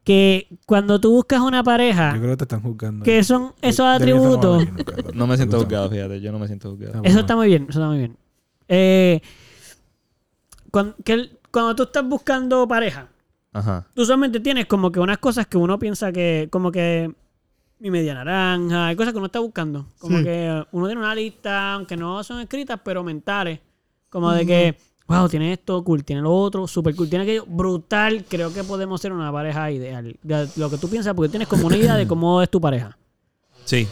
que 0.03 0.47
cuando 0.65 0.99
tú 0.99 1.11
buscas 1.13 1.39
una 1.39 1.63
pareja, 1.63 2.11
Yo 2.13 2.19
creo 2.19 2.31
que 2.31 2.37
te 2.37 2.43
están 2.43 2.61
juzgando. 2.63 3.05
que 3.05 3.23
son 3.23 3.53
esos 3.61 3.85
atributos, 3.85 4.65
No 5.13 5.27
me 5.27 5.37
siento 5.37 5.57
juzgado, 5.59 5.89
fíjate. 5.89 6.19
Yo 6.19 6.33
no 6.33 6.39
me 6.39 6.47
siento 6.47 6.71
juzgado. 6.71 6.95
Ah, 6.97 7.01
eso 7.05 7.19
está 7.21 7.37
muy 7.37 7.47
bien, 7.47 7.67
eso 7.69 7.79
está 7.79 7.87
muy 7.87 7.99
bien. 7.99 8.17
Eh, 8.67 9.21
cuando, 10.71 10.95
que 11.05 11.13
el- 11.13 11.37
cuando 11.51 11.75
tú 11.75 11.83
estás 11.83 12.05
buscando 12.07 12.67
pareja, 12.67 13.07
Ajá. 13.53 13.85
tú 13.93 14.05
solamente 14.05 14.39
tienes 14.39 14.65
como 14.65 14.91
que 14.91 14.99
unas 14.99 15.17
cosas 15.17 15.45
que 15.47 15.57
uno 15.57 15.77
piensa 15.77 16.11
que, 16.11 16.47
como 16.51 16.71
que 16.71 17.11
mi 17.79 17.91
media 17.91 18.13
naranja, 18.13 18.87
hay 18.87 18.95
cosas 18.95 19.11
que 19.11 19.17
uno 19.17 19.25
está 19.25 19.39
buscando. 19.39 19.87
Como 19.99 20.19
Sí. 20.19 20.23
que 20.23 20.63
uno 20.71 20.85
tiene 20.87 21.01
una 21.01 21.15
lista, 21.15 21.73
aunque 21.73 21.97
no 21.97 22.23
son 22.23 22.39
escritas, 22.39 22.79
pero 22.83 23.03
mentales. 23.03 23.59
Como 24.09 24.31
de 24.31 24.45
que, 24.45 24.77
wow, 25.07 25.27
tiene 25.27 25.51
esto, 25.53 25.83
cool, 25.83 26.03
tiene 26.03 26.21
lo 26.21 26.31
otro, 26.33 26.67
super 26.67 26.95
cool, 26.95 27.09
tiene 27.09 27.23
aquello, 27.23 27.45
brutal. 27.47 28.23
Creo 28.29 28.53
que 28.53 28.63
podemos 28.63 29.01
ser 29.01 29.11
una 29.13 29.31
pareja 29.31 29.71
ideal. 29.71 30.15
De 30.21 30.47
lo 30.57 30.69
que 30.69 30.77
tú 30.77 30.87
piensas, 30.89 31.13
porque 31.15 31.29
tienes 31.29 31.47
como 31.47 31.65
una 31.67 31.75
idea 31.77 31.95
de 31.95 32.05
cómo 32.07 32.41
es 32.41 32.49
tu 32.49 32.61
pareja. 32.61 32.95
Sí. 33.65 33.87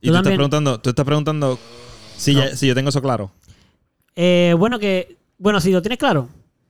Y 0.00 0.06
Tú 0.06 0.12
tú, 0.12 0.16
estás 0.16 0.32
preguntando, 0.32 0.80
tú 0.80 0.90
estás 0.90 1.04
preguntando 1.04 1.58
si, 2.16 2.34
ya- 2.34 2.56
si 2.56 2.66
yo 2.68 2.74
tengo 2.74 2.88
eso 2.88 3.02
claro. 3.02 3.30
Eh, 4.16 4.54
bueno, 4.58 4.78
que, 4.78 5.16
bueno, 5.38 5.60
si 5.60 5.70
lo 5.72 5.82
tienes 5.82 5.98
claro, 5.98 6.28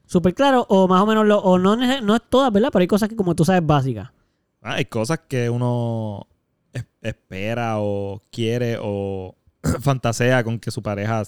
súper 0.08 0.34
claro, 0.34 0.66
o 0.68 0.88
más 0.88 1.00
o 1.02 1.06
menos, 1.06 1.24
lo, 1.26 1.38
o 1.38 1.58
no, 1.58 1.76
no 1.76 2.16
es 2.16 2.22
todas, 2.28 2.52
¿verdad? 2.52 2.70
Pero 2.72 2.80
hay 2.80 2.88
cosas 2.88 3.08
que, 3.08 3.14
como 3.16 3.34
tú 3.36 3.44
sabes, 3.44 3.64
básicas. 3.64 4.10
Ah, 4.60 4.74
hay 4.74 4.86
cosas 4.86 5.20
que 5.28 5.48
uno 5.48 6.26
es- 6.72 6.84
espera 7.02 7.76
o 7.78 8.22
quiere 8.32 8.76
o 8.82 9.36
fantasea 9.80 10.42
con 10.42 10.58
que 10.58 10.70
su 10.72 10.82
pareja 10.82 11.22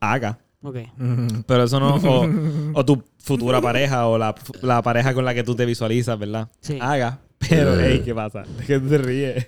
haga. 0.00 0.38
Ok. 0.62 0.76
Ujú. 0.98 1.44
Pero 1.46 1.64
eso 1.64 1.78
no. 1.80 1.94
O, 1.96 2.26
o 2.74 2.84
tu 2.84 3.02
futura 3.18 3.60
pareja 3.60 4.06
o 4.08 4.18
la, 4.18 4.34
la 4.62 4.82
pareja 4.82 5.14
con 5.14 5.24
la 5.24 5.32
que 5.32 5.44
tú 5.44 5.54
te 5.54 5.64
visualizas, 5.64 6.18
¿verdad? 6.18 6.48
Sí. 6.60 6.78
Haga. 6.80 7.20
Pero, 7.48 7.78
hey, 7.78 8.02
¿qué 8.04 8.14
pasa? 8.14 8.42
¿De 8.58 8.64
qué 8.66 8.78
tú 8.80 8.88
te 8.88 8.98
ríes? 8.98 9.46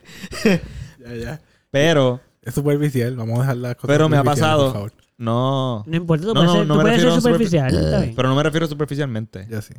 Ya, 1.01 1.14
ya. 1.14 1.41
Pero, 1.70 2.20
Es 2.43 2.55
superficial. 2.55 3.16
Vamos 3.16 3.39
a 3.39 3.43
dejar 3.43 3.57
las 3.57 3.74
cosas 3.74 3.89
pero 3.89 4.09
me 4.09 4.16
ha 4.16 4.22
pasado. 4.24 4.64
por 4.66 4.72
favor. 4.74 4.93
No. 5.19 5.83
No 5.87 5.97
importa, 5.97 6.27
tú 6.27 6.33
No, 6.35 6.41
puedes 6.41 6.53
no, 6.53 6.59
ser, 6.59 6.66
no 6.69 6.75
tú 6.77 6.81
puedes 6.81 7.03
superficial. 7.23 7.71
bien. 8.01 8.14
Pero 8.16 8.29
no 8.29 8.35
me 8.37 8.43
refiero 8.43 8.66
superficialmente. 8.66 9.47
Ya 9.51 9.61
sí. 9.61 9.75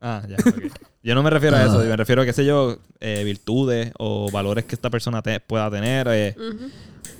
Ah, 0.00 0.22
ya. 0.28 0.36
Yo 1.02 1.14
no 1.14 1.22
me 1.22 1.30
refiero 1.30 1.56
a 1.56 1.62
eso. 1.64 1.78
Me 1.78 1.96
refiero 1.96 2.22
a, 2.22 2.24
qué 2.24 2.32
sé 2.32 2.44
yo, 2.44 2.76
eh, 3.00 3.22
virtudes 3.24 3.92
o 3.98 4.30
valores 4.30 4.64
que 4.64 4.74
esta 4.74 4.90
persona 4.90 5.22
te- 5.22 5.40
pueda 5.40 5.70
tener. 5.70 6.06
eh, 6.10 6.36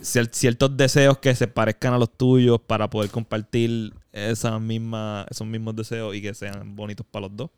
cier- 0.03 0.31
ciertos 0.33 0.77
deseos 0.77 1.19
que 1.19 1.35
se 1.35 1.47
parezcan 1.49 1.95
a 1.95 1.99
los 1.99 2.11
tuyos 2.17 2.61
para 2.61 2.91
poder 2.91 3.11
compartir 3.11 3.95
esas 4.13 4.61
mismas, 4.61 5.27
esos 5.31 5.47
mismos 5.47 5.75
deseos 5.77 6.15
y 6.15 6.21
que 6.21 6.35
sean 6.35 6.75
bonitos 6.77 7.07
para 7.11 7.27
los 7.29 7.37
dos. 7.37 7.51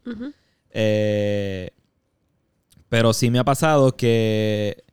Eh, 0.71 1.71
pero 2.89 3.13
sí 3.13 3.31
me 3.31 3.39
ha 3.39 3.45
pasado 3.45 3.97
que 3.97 4.85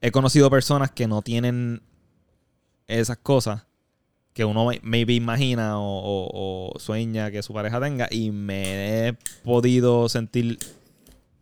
he 0.00 0.10
conocido 0.12 0.50
personas 0.50 0.90
que 0.90 1.06
no 1.08 1.22
tienen 1.22 1.82
esas 2.86 3.16
cosas 3.18 3.64
que 4.38 4.44
uno 4.44 4.66
may- 4.66 4.78
maybe 4.84 5.14
imagina 5.14 5.80
o, 5.80 5.82
o- 5.82 6.70
o 6.72 6.78
sueña 6.78 7.28
que 7.32 7.42
su 7.42 7.52
pareja 7.52 7.80
tenga 7.80 8.06
y 8.08 8.30
me 8.30 9.08
he 9.08 9.12
podido 9.42 10.08
sentir 10.08 10.60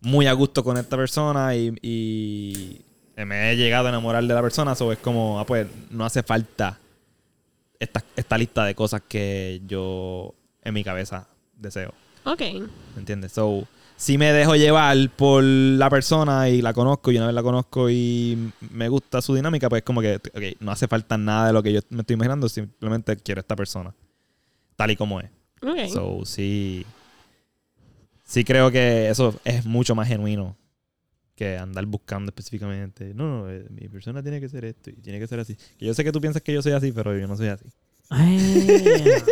muy 0.01 0.27
a 0.27 0.33
gusto 0.33 0.65
con 0.65 0.79
esta 0.79 0.97
persona 0.97 1.55
y, 1.55 1.75
y 1.83 2.81
me 3.27 3.51
he 3.53 3.57
llegado 3.57 3.85
a 3.87 3.91
enamorar 3.91 4.25
de 4.25 4.33
la 4.33 4.41
persona. 4.41 4.75
So 4.75 4.91
es 4.93 4.99
como, 4.99 5.39
ah, 5.39 5.45
pues 5.45 5.67
no 5.91 6.07
hace 6.07 6.23
falta 6.23 6.79
esta, 7.79 8.03
esta 8.17 8.39
lista 8.39 8.65
de 8.65 8.75
cosas 8.75 9.03
que 9.07 9.61
yo 9.67 10.33
en 10.65 10.73
mi 10.73 10.83
cabeza 10.83 11.29
deseo. 11.55 11.93
Ok. 12.25 12.41
¿Me 12.41 13.01
entiendes? 13.01 13.33
So, 13.33 13.67
si 13.97 14.19
me 14.19 14.33
dejo 14.33 14.57
llevar 14.57 14.97
por 15.17 15.43
la 15.43 15.89
persona 15.89 16.49
y 16.49 16.61
la 16.61 16.75
conozco 16.75 17.11
y 17.11 17.17
una 17.17 17.27
vez 17.27 17.35
la 17.35 17.43
conozco 17.43 17.89
y 17.89 18.53
me 18.71 18.89
gusta 18.89 19.23
su 19.23 19.35
dinámica, 19.35 19.69
pues 19.69 19.83
como 19.83 20.03
que, 20.03 20.17
ok, 20.17 20.61
no 20.61 20.71
hace 20.71 20.87
falta 20.87 21.17
nada 21.17 21.47
de 21.49 21.53
lo 21.55 21.63
que 21.63 21.73
yo 21.73 21.81
me 21.89 22.01
estoy 22.01 22.15
imaginando, 22.15 22.49
simplemente 22.49 23.17
quiero 23.17 23.41
esta 23.41 23.57
persona. 23.57 23.95
Tal 24.77 24.91
y 24.91 24.97
como 24.97 25.21
es. 25.21 25.31
Ok. 25.63 25.89
So, 25.89 26.25
sí. 26.25 26.85
Sí 28.25 28.45
creo 28.45 28.71
que 28.71 29.09
eso 29.09 29.35
es 29.45 29.65
mucho 29.65 29.95
más 29.95 30.09
genuino 30.09 30.57
que 31.35 31.57
andar 31.57 31.87
buscando 31.87 32.31
específicamente. 32.31 33.15
No, 33.15 33.45
no, 33.45 33.51
eh, 33.51 33.67
mi 33.71 33.89
persona 33.89 34.23
tiene 34.23 34.41
que 34.41 34.49
ser 34.49 34.65
esto 34.65 34.91
y 34.91 34.95
tiene 34.95 35.19
que 35.19 35.27
ser 35.27 35.41
así. 35.41 35.57
Que 35.79 35.87
yo 35.87 35.95
sé 35.95 36.05
que 36.05 36.13
tú 36.13 36.21
piensas 36.21 36.43
que 36.43 36.53
yo 36.53 36.61
soy 36.61 36.73
así, 36.73 36.93
pero 36.93 37.17
yo 37.17 37.27
no 37.27 37.37
soy 37.37 37.49
así. 37.49 37.65
Ay. 38.11 38.83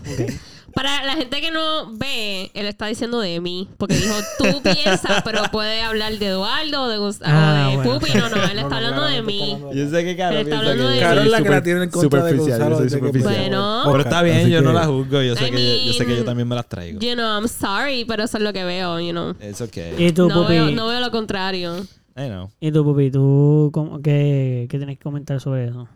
Ok. 0.00 0.30
Para 0.74 1.04
la 1.04 1.14
gente 1.14 1.40
que 1.40 1.50
no 1.50 1.92
ve, 1.96 2.50
él 2.54 2.66
está 2.66 2.86
diciendo 2.86 3.18
de 3.20 3.40
mí. 3.40 3.68
Porque 3.76 3.96
dijo, 3.96 4.14
tú 4.38 4.62
piensas, 4.62 5.22
pero 5.24 5.42
puede 5.50 5.82
hablar 5.82 6.12
de 6.18 6.26
Eduardo 6.26 6.82
o 6.84 6.88
de, 6.88 6.98
Gust- 6.98 7.22
Ah, 7.24 7.66
o 7.66 7.70
de 7.70 7.76
bueno. 7.78 7.98
Pupi. 8.00 8.12
No, 8.18 8.28
no, 8.28 8.36
él 8.36 8.42
está 8.58 8.68
no, 8.68 8.76
hablando 8.76 9.04
de 9.04 9.22
mí. 9.22 9.58
Yo 9.74 9.90
sé 9.90 10.04
que 10.04 10.16
Caro 10.16 10.30
Pero 10.36 10.42
está 10.42 10.58
hablando 10.58 10.88
de 10.88 10.96
yo 10.96 11.00
Caro 11.02 11.16
soy 11.16 11.26
es 11.26 11.30
la 11.32 11.42
que 11.42 11.48
la 11.50 11.62
tiene 11.62 11.82
en 11.84 11.90
contra 11.90 12.24
de 12.24 12.30
superficial, 12.30 12.58
Gonzalo 12.58 12.84
yo 12.84 12.88
soy 12.90 12.98
superficial. 13.00 13.34
Bueno. 13.40 13.82
Pero 13.86 14.00
está 14.00 14.22
bien, 14.22 14.48
yo 14.48 14.62
no 14.62 14.72
la 14.72 14.86
juzgo. 14.86 15.22
Yo 15.22 15.34
sé, 15.36 15.50
que, 15.50 15.84
yo 15.86 15.92
sé 15.92 16.06
que 16.06 16.16
yo 16.16 16.24
también 16.24 16.46
me 16.48 16.54
las 16.54 16.68
traigo. 16.68 17.00
You 17.00 17.14
know, 17.14 17.26
I'm 17.40 17.48
sorry, 17.48 18.04
pero 18.04 18.24
eso 18.24 18.36
es 18.38 18.42
lo 18.42 18.52
que 18.52 18.64
veo, 18.64 19.00
you 19.00 19.10
know. 19.10 19.34
Es 19.40 19.60
ok. 19.60 19.76
¿Y 19.98 20.12
tú, 20.12 20.28
No 20.28 20.42
Pupi? 20.42 20.52
veo, 20.54 20.70
no 20.70 20.86
veo 20.88 21.00
lo 21.00 21.10
contrario. 21.10 21.76
I 22.16 22.26
know. 22.28 22.50
¿Y 22.60 22.70
tú, 22.72 22.84
Pupi? 22.84 23.10
¿Tú 23.10 23.70
cómo, 23.72 24.00
qué, 24.02 24.66
qué 24.70 24.78
tienes 24.78 24.98
que 24.98 25.02
comentar 25.02 25.40
sobre 25.40 25.66
eso? 25.66 25.88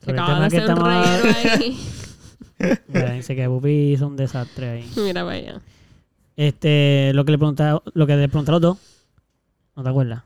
Se 0.00 0.06
Sobre 0.06 0.18
el 0.18 0.22
acaba 0.22 0.40
de 0.40 0.48
tema 0.48 0.50
que 0.50 0.56
hacer 0.56 0.70
un 0.70 0.76
estamos- 0.78 1.22
reguero 1.22 1.54
ahí. 1.64 1.78
Mira, 2.88 3.12
dice 3.12 3.36
que 3.36 3.46
Pupi 3.46 3.92
hizo 3.92 4.06
un 4.06 4.16
desastre 4.16 4.68
ahí. 4.70 4.90
Mira 4.96 5.24
para 5.24 5.36
allá. 5.36 5.60
Este, 6.36 7.12
lo 7.14 7.24
que 7.24 7.32
le 7.32 7.38
preguntaba, 7.38 7.82
lo 7.94 8.06
que 8.06 8.16
le 8.16 8.28
pregunté 8.28 8.50
a 8.50 8.52
los 8.52 8.60
dos. 8.60 8.78
¿No 9.74 9.82
te 9.82 9.88
acuerdas? 9.88 10.22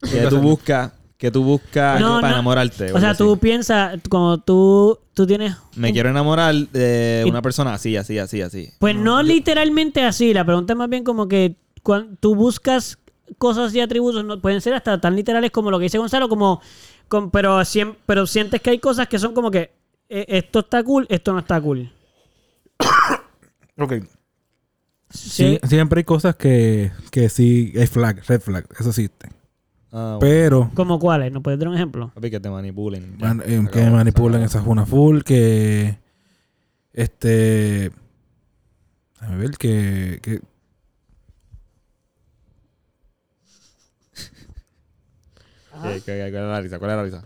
Que 0.00 0.26
tú 0.28 0.38
buscas, 0.38 0.92
que 1.16 1.30
tú 1.30 1.42
buscas 1.42 2.00
No, 2.00 2.16
para 2.20 2.28
no. 2.30 2.34
enamorarte. 2.36 2.92
O 2.92 3.00
sea, 3.00 3.14
tú 3.14 3.38
piensas, 3.38 3.98
como 4.08 4.38
tú, 4.38 4.98
tú 5.14 5.26
tienes... 5.26 5.56
Me 5.76 5.92
quiero 5.92 6.10
enamorar 6.10 6.54
de 6.54 7.22
Y- 7.26 7.28
una 7.30 7.40
persona 7.42 7.74
así, 7.74 7.96
así, 7.96 8.18
así, 8.18 8.40
así. 8.42 8.70
Pues 8.78 8.94
no, 8.96 9.22
literalmente 9.22 10.02
así. 10.02 10.34
La 10.34 10.44
pregunta 10.44 10.72
es 10.74 10.76
más 10.78 10.88
bien 10.88 11.04
como 11.04 11.28
que 11.28 11.56
cuando 11.82 12.16
tú 12.18 12.34
buscas 12.34 12.98
cosas 13.38 13.74
y 13.74 13.80
atributos, 13.80 14.24
no, 14.24 14.40
pueden 14.40 14.60
ser 14.60 14.74
hasta 14.74 15.00
tan 15.00 15.16
literales 15.16 15.50
como 15.50 15.70
lo 15.70 15.78
que 15.78 15.84
dice 15.84 15.98
Gonzalo, 15.98 16.28
como, 16.28 16.60
con- 17.08 17.30
pero, 17.30 17.58
siem- 17.60 17.94
pero 18.06 18.26
sientes 18.26 18.60
que 18.60 18.70
hay 18.70 18.78
cosas 18.78 19.08
que 19.08 19.18
son 19.18 19.32
como 19.34 19.50
que 19.50 19.70
esto 20.08 20.60
está 20.60 20.82
cool, 20.84 21.06
esto 21.08 21.32
no 21.32 21.38
está 21.40 21.60
cool. 21.60 21.90
Ok. 23.78 23.94
Sí. 25.10 25.58
Siempre 25.68 26.00
hay 26.00 26.04
cosas 26.04 26.34
que, 26.36 26.90
que 27.10 27.28
sí, 27.28 27.72
hay 27.76 27.86
flag, 27.86 28.22
red 28.26 28.40
flag, 28.40 28.66
eso 28.78 28.88
existe. 28.90 29.28
Ah, 29.92 30.18
bueno. 30.18 30.20
Pero 30.20 30.70
¿Como 30.74 30.98
cuáles? 30.98 31.30
¿Nos 31.32 31.42
puedes 31.42 31.58
dar 31.60 31.68
un 31.68 31.74
ejemplo? 31.76 32.10
Papi, 32.14 32.30
que 32.30 32.40
te 32.40 32.50
manipulen. 32.50 33.16
Man- 33.18 33.42
eh, 33.46 33.64
que 33.72 33.90
manipulan 33.90 34.40
se 34.40 34.46
esa 34.46 34.60
juna 34.60 34.84
full, 34.86 35.20
que 35.22 35.98
este 36.92 37.92
a 39.20 39.34
ver 39.36 39.52
que, 39.52 40.18
que 40.22 40.40
¿Qué- 45.82 46.02
qué- 46.04 46.30
¿Cuál 46.30 46.44
es 46.44 46.48
la 46.50 46.60
risa? 46.60 46.78
¿Cuál 46.78 46.90
es 46.92 46.96
la 46.96 47.02
risa? 47.04 47.24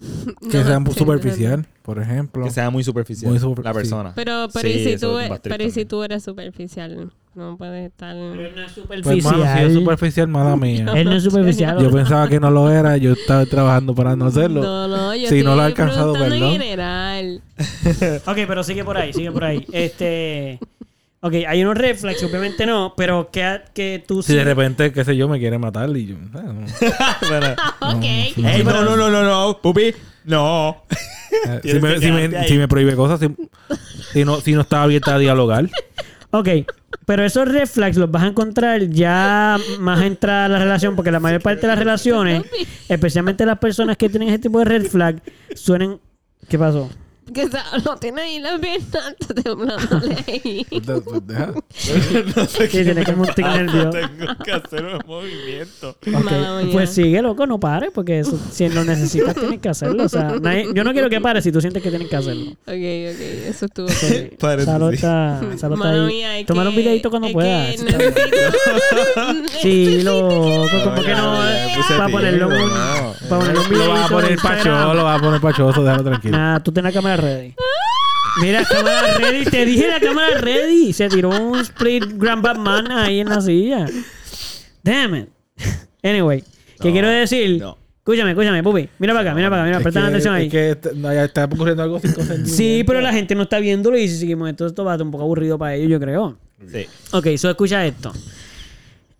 que 0.50 0.58
No, 0.58 0.64
sea 0.64 0.78
sí, 0.86 0.92
superficial, 0.98 1.66
por 1.82 1.98
ejemplo. 1.98 2.44
Que 2.44 2.50
sea 2.50 2.70
muy 2.70 2.84
superficial. 2.84 3.30
Muy 3.30 3.40
super- 3.40 3.64
la 3.64 3.72
sí. 3.72 3.76
persona. 3.78 4.12
Pero, 4.14 4.48
pero, 4.52 4.68
y 4.68 4.84
si 4.84 4.96
tú, 4.98 5.18
es 5.18 5.30
e- 5.30 5.40
pero 5.42 5.64
y 5.64 5.70
si 5.70 5.84
tú 5.84 6.02
eres 6.02 6.22
superficial, 6.22 7.10
no 7.34 7.56
puedes 7.56 7.86
estar... 7.90 8.14
no 8.14 8.34
es 8.34 8.52
Pues, 8.52 8.72
superficial. 8.72 9.34
hermano, 9.40 9.58
si 9.58 9.64
es 9.66 9.74
superficial, 9.74 10.28
mala 10.28 10.56
mía. 10.56 10.86
Él 10.94 11.04
no 11.04 11.12
es 11.14 11.22
superficial. 11.24 11.78
Yo 11.82 11.90
pensaba 11.90 12.28
que 12.28 12.38
no 12.40 12.50
lo 12.50 12.70
era, 12.70 12.96
yo 12.96 13.12
estaba 13.12 13.44
trabajando 13.46 13.94
para 13.94 14.14
no 14.16 14.26
hacerlo. 14.26 14.62
No, 14.62 14.88
no, 14.88 15.14
yo 15.16 15.28
Si 15.28 15.42
no 15.42 15.54
lo 15.56 15.62
ha 15.62 15.68
estoy 15.68 15.82
alcanzado, 15.84 16.12
preguntando 16.12 16.46
en 16.46 16.50
perdón. 16.52 16.60
general. 16.60 17.42
Ok, 18.26 18.36
pero 18.46 18.62
sigue 18.62 18.84
por 18.84 18.96
ahí, 18.96 19.12
sigue 19.12 19.32
por 19.32 19.44
ahí. 19.44 19.66
Este. 19.72 20.60
Ok, 21.20 21.34
hay 21.48 21.62
unos 21.62 21.76
red 21.76 21.96
flags, 21.96 22.22
obviamente 22.22 22.64
no, 22.64 22.94
pero 22.96 23.28
que, 23.32 23.60
que 23.74 24.04
tú 24.06 24.22
Si 24.22 24.34
de 24.34 24.44
repente, 24.44 24.92
qué 24.92 25.04
sé 25.04 25.16
yo, 25.16 25.28
me 25.28 25.40
quiere 25.40 25.58
matar 25.58 25.90
y 25.96 26.06
yo... 26.06 26.16
ah, 26.34 26.42
no. 26.42 26.66
Bueno. 27.28 27.56
ok. 27.80 28.64
No, 28.64 28.82
no, 28.84 28.96
no, 28.96 29.10
no, 29.10 29.22
no, 29.24 29.58
pupi. 29.60 29.92
No. 30.24 30.84
Eh, 31.46 31.60
si, 31.72 31.80
me, 31.80 31.98
si, 31.98 32.12
me, 32.12 32.44
si 32.46 32.66
prohíbe 32.68 32.94
cosas, 32.94 33.18
si, 33.18 33.28
si 34.12 34.24
no, 34.24 34.40
si 34.40 34.52
no 34.52 34.60
está 34.60 34.84
abierta 34.84 35.16
a 35.16 35.18
dialogar. 35.18 35.68
Ok, 36.30 36.48
pero 37.06 37.24
esos 37.24 37.48
red 37.48 37.66
flags 37.66 37.96
los 37.96 38.10
vas 38.10 38.22
a 38.22 38.26
encontrar 38.26 38.82
ya 38.88 39.56
más 39.80 40.02
entrada 40.02 40.44
a 40.44 40.48
la 40.48 40.58
relación, 40.58 40.94
porque 40.94 41.10
la 41.10 41.20
mayor 41.20 41.40
parte 41.40 41.62
de 41.62 41.68
las 41.68 41.78
relaciones, 41.78 42.44
especialmente 42.88 43.46
las 43.46 43.58
personas 43.58 43.96
que 43.96 44.08
tienen 44.08 44.28
ese 44.28 44.40
tipo 44.40 44.58
de 44.58 44.66
red 44.66 44.86
flag, 44.86 45.22
suenen. 45.54 45.98
¿Qué 46.48 46.58
pasó? 46.58 46.90
Que 47.32 47.48
no 47.84 47.96
tiene 47.96 48.22
ahí 48.22 48.38
las 48.40 48.60
piernas 48.60 49.16
temblándole 49.44 50.16
ahí. 50.26 50.66
No 52.36 52.46
sé 52.46 52.68
Sí, 52.68 52.84
tiene 52.84 53.04
como 53.04 53.22
un 53.22 53.28
tic 53.34 53.46
nervioso. 53.46 53.90
Tengo 53.90 54.36
que 54.44 54.52
hacer 54.52 54.84
un 54.84 55.00
movimiento. 55.06 55.96
Mala 56.06 56.56
Ok, 56.58 56.62
mía. 56.64 56.72
Pues 56.72 56.90
sigue, 56.90 57.22
loco, 57.22 57.46
no 57.46 57.58
pare, 57.60 57.90
porque 57.92 58.20
eso- 58.20 58.38
si 58.52 58.68
lo 58.68 58.84
necesitas 58.84 59.34
tienes 59.34 59.60
que 59.60 59.68
hacerlo. 59.68 60.04
O 60.04 60.08
sea, 60.08 60.32
nadie- 60.40 60.68
yo 60.74 60.84
no 60.84 60.92
quiero 60.92 61.08
que 61.10 61.20
pare 61.20 61.42
si 61.42 61.52
tú 61.52 61.60
sientes 61.60 61.82
que 61.82 61.90
tienes 61.90 62.08
que 62.08 62.16
hacerlo. 62.16 62.50
Ok, 62.50 62.56
ok, 62.66 63.20
eso 63.48 63.66
estuvo. 63.66 63.88
Sí. 63.88 64.30
Salo 64.38 64.90
está, 64.90 65.40
ahí. 65.40 66.44
Tomar 66.44 66.64
que- 66.66 66.70
un 66.70 66.76
videito 66.76 67.10
cuando 67.10 67.30
puedas. 67.32 67.74
Sí, 69.62 70.02
loco, 70.02 70.66
como 70.84 71.02
que 71.02 71.14
no. 71.14 71.38
Para 71.96 72.08
ponerlo. 72.08 72.48
Para 73.28 73.40
ponerlo 73.44 73.62
Lo 73.70 73.88
vas 73.90 74.06
a 74.06 74.08
poner 74.08 74.38
pachoso, 74.38 74.94
lo 74.94 75.04
vas 75.04 75.18
a 75.18 75.22
poner 75.22 75.40
pachoso, 75.40 75.82
déjalo 75.82 76.04
tranquilo. 76.04 76.36
Nah, 76.36 76.58
tú 76.60 76.72
tienes 76.72 76.92
la 76.94 76.98
cámara 77.00 77.16
ready. 77.18 77.54
Mira, 78.42 78.64
cámara 78.64 79.14
ready. 79.18 79.44
Te 79.44 79.64
dije 79.66 79.88
la 79.88 80.00
cámara 80.00 80.38
ready. 80.40 80.92
Se 80.92 81.08
tiró 81.08 81.30
un 81.30 81.58
split 81.60 82.04
Grand 82.14 82.42
Batman 82.42 82.90
ahí 82.92 83.20
en 83.20 83.28
la 83.28 83.40
silla. 83.40 83.86
Damn 84.82 85.14
it. 85.16 85.28
Anyway, 86.02 86.42
¿qué 86.80 86.88
No, 86.88 86.92
quiero 86.92 87.08
decir? 87.08 87.60
no. 87.60 87.76
Escúchame, 87.98 88.30
escúchame, 88.30 88.62
pupi. 88.62 88.88
Mira 89.00 89.12
para 89.12 89.20
acá, 89.30 89.34
mira 89.34 89.50
para 89.50 89.62
acá, 89.62 89.66
mira, 89.66 89.76
Es 89.78 89.82
presta 89.82 90.06
atención 90.06 90.32
ahí. 90.34 90.46
Es 90.46 90.50
que 90.50 90.70
est- 90.70 90.92
no, 90.94 91.12
ya 91.12 91.24
está 91.24 91.44
ocurriendo 91.44 91.82
algo 91.82 92.00
sin. 92.00 92.46
Sí, 92.46 92.82
pero 92.86 93.02
la 93.02 93.12
gente 93.12 93.34
no 93.34 93.42
está 93.42 93.58
viéndolo 93.58 93.98
y 93.98 94.08
si 94.08 94.16
seguimos 94.18 94.48
esto, 94.48 94.66
esto 94.66 94.82
va 94.82 94.92
a 94.92 94.94
estar 94.94 95.04
un 95.04 95.10
poco 95.10 95.24
aburrido 95.24 95.58
para 95.58 95.74
ellos, 95.74 95.90
yo 95.90 96.00
creo. 96.00 96.38
Sí. 96.72 96.86
Ok, 97.12 97.26
so 97.36 97.50
escucha 97.50 97.84
esto. 97.84 98.12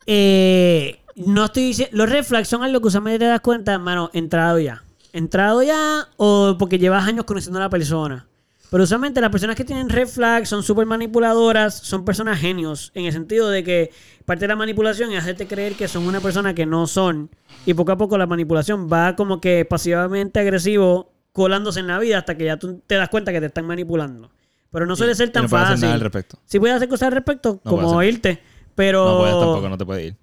Eh, 0.06 1.00
no 1.16 1.44
estoy 1.46 1.64
diciendo. 1.64 1.96
Los 1.98 2.08
red 2.08 2.24
flags 2.24 2.48
son 2.48 2.62
algo 2.62 2.80
que 2.80 2.88
usualmente 2.88 3.18
te 3.18 3.24
das 3.26 3.40
cuenta, 3.40 3.74
hermano, 3.74 4.10
entrado 4.14 4.58
ya. 4.58 4.82
Entrado 5.18 5.64
ya 5.64 6.06
o 6.16 6.54
porque 6.58 6.78
llevas 6.78 7.08
años 7.08 7.24
conociendo 7.24 7.58
a 7.58 7.62
la 7.62 7.68
persona. 7.70 8.28
Pero 8.70 8.84
usualmente 8.84 9.20
las 9.20 9.30
personas 9.30 9.56
que 9.56 9.64
tienen 9.64 9.88
red 9.88 10.06
flags 10.06 10.48
son 10.48 10.62
súper 10.62 10.86
manipuladoras, 10.86 11.74
son 11.74 12.04
personas 12.04 12.38
genios, 12.38 12.92
en 12.94 13.06
el 13.06 13.12
sentido 13.12 13.48
de 13.48 13.64
que 13.64 13.90
parte 14.26 14.44
de 14.44 14.48
la 14.48 14.54
manipulación 14.56 15.10
es 15.10 15.18
hacerte 15.20 15.48
creer 15.48 15.72
que 15.74 15.88
son 15.88 16.06
una 16.06 16.20
persona 16.20 16.54
que 16.54 16.66
no 16.66 16.86
son. 16.86 17.30
Y 17.66 17.74
poco 17.74 17.90
a 17.90 17.96
poco 17.96 18.16
la 18.16 18.26
manipulación 18.26 18.88
va 18.92 19.16
como 19.16 19.40
que 19.40 19.64
pasivamente 19.64 20.38
agresivo 20.38 21.10
colándose 21.32 21.80
en 21.80 21.88
la 21.88 21.98
vida 21.98 22.18
hasta 22.18 22.36
que 22.36 22.44
ya 22.44 22.56
tú 22.56 22.80
te 22.86 22.94
das 22.94 23.08
cuenta 23.08 23.32
que 23.32 23.40
te 23.40 23.46
están 23.46 23.66
manipulando. 23.66 24.30
Pero 24.70 24.86
no 24.86 24.94
suele 24.94 25.16
ser 25.16 25.30
Y 25.30 25.32
tan 25.32 25.44
no 25.44 25.48
puedes 25.48 25.64
hacer 25.64 25.74
fácil. 25.76 25.86
nada 25.86 25.94
al 25.94 26.00
respecto. 26.00 26.38
Sí 26.44 26.60
puedes 26.60 26.76
hacer 26.76 26.88
cosas 26.88 27.08
al 27.08 27.14
respecto, 27.14 27.60
No 27.64 27.70
como 27.72 28.00
irte, 28.04 28.40
pero... 28.76 29.04
No 29.04 29.18
puedes 29.18 29.34
tampoco, 29.34 29.68
no 29.68 29.78
te 29.78 29.84
puedes 29.84 30.06
ir. 30.08 30.16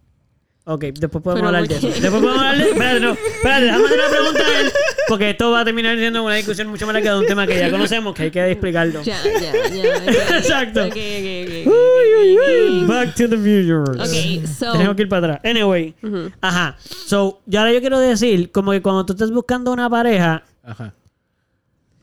Ok, 0.68 0.82
después 0.86 1.24
podemos 1.24 1.36
Pero 1.36 1.48
hablar 1.48 1.62
¿por 1.62 1.70
de 1.70 1.76
eso. 1.76 1.88
Después 2.02 2.12
podemos 2.24 2.38
hablar 2.40 2.58
de... 2.58 2.70
Espérate, 2.72 3.00
no. 3.00 3.12
Espérate, 3.14 3.66
déjame 3.66 3.86
hacer 3.86 4.00
una 4.00 4.10
pregunta 4.10 4.42
a 4.48 4.60
él. 4.62 4.72
Porque 5.08 5.30
esto 5.30 5.52
va 5.52 5.60
a 5.60 5.66
terminar 5.66 5.96
siendo 5.98 6.24
una 6.24 6.34
discusión 6.36 6.68
mucho 6.70 6.88
más 6.88 6.94
larga 6.96 7.14
de 7.14 7.20
un 7.20 7.26
tema 7.28 7.46
que 7.46 7.60
ya 7.60 7.70
conocemos, 7.70 8.16
que 8.16 8.24
hay 8.24 8.32
que 8.32 8.52
explicarlo. 8.52 9.04
Ya, 9.04 9.18
ya, 9.24 9.70
ya. 9.70 10.06
Exacto. 10.38 10.86
Ok, 10.86 10.88
ok, 10.88 10.96
ok, 10.96 11.68
ok, 11.68 11.68
Uy, 11.68 12.08
uy, 12.20 12.38
uy. 12.82 12.86
Back 12.88 13.14
to 13.14 13.30
the 13.30 13.38
future. 13.38 13.84
Ok, 13.92 14.48
so- 14.48 14.72
Tenemos 14.72 14.96
que 14.96 15.04
ir 15.04 15.10
para 15.10 15.36
atrás. 15.36 15.42
Anyway. 15.52 15.94
Ajá. 16.42 16.76
So, 16.80 17.42
ya 17.46 17.60
ahora 17.60 17.72
yo 17.72 17.80
quiero 17.82 18.00
decir, 18.00 18.52
como 18.52 18.72
que 18.72 18.82
cuando 18.82 19.06
tú 19.06 19.14
estás 19.14 19.30
buscando 19.30 19.72
una 19.72 19.88
pareja, 19.88 20.42
Ajá. 20.64 20.96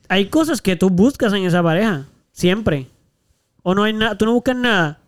hay 0.07 0.27
cosas 0.27 0.61
que 0.61 0.77
tú 0.77 0.89
buscas 0.89 1.33
en 1.33 1.43
esa 1.43 1.61
pareja. 1.61 2.05
Siempre. 2.31 2.87
O 3.61 3.75
no 3.75 3.83
hay 3.83 3.91
nada, 3.91 4.17
tú 4.17 4.23
no 4.25 4.31
buscas 4.33 4.55
nada. 4.55 4.99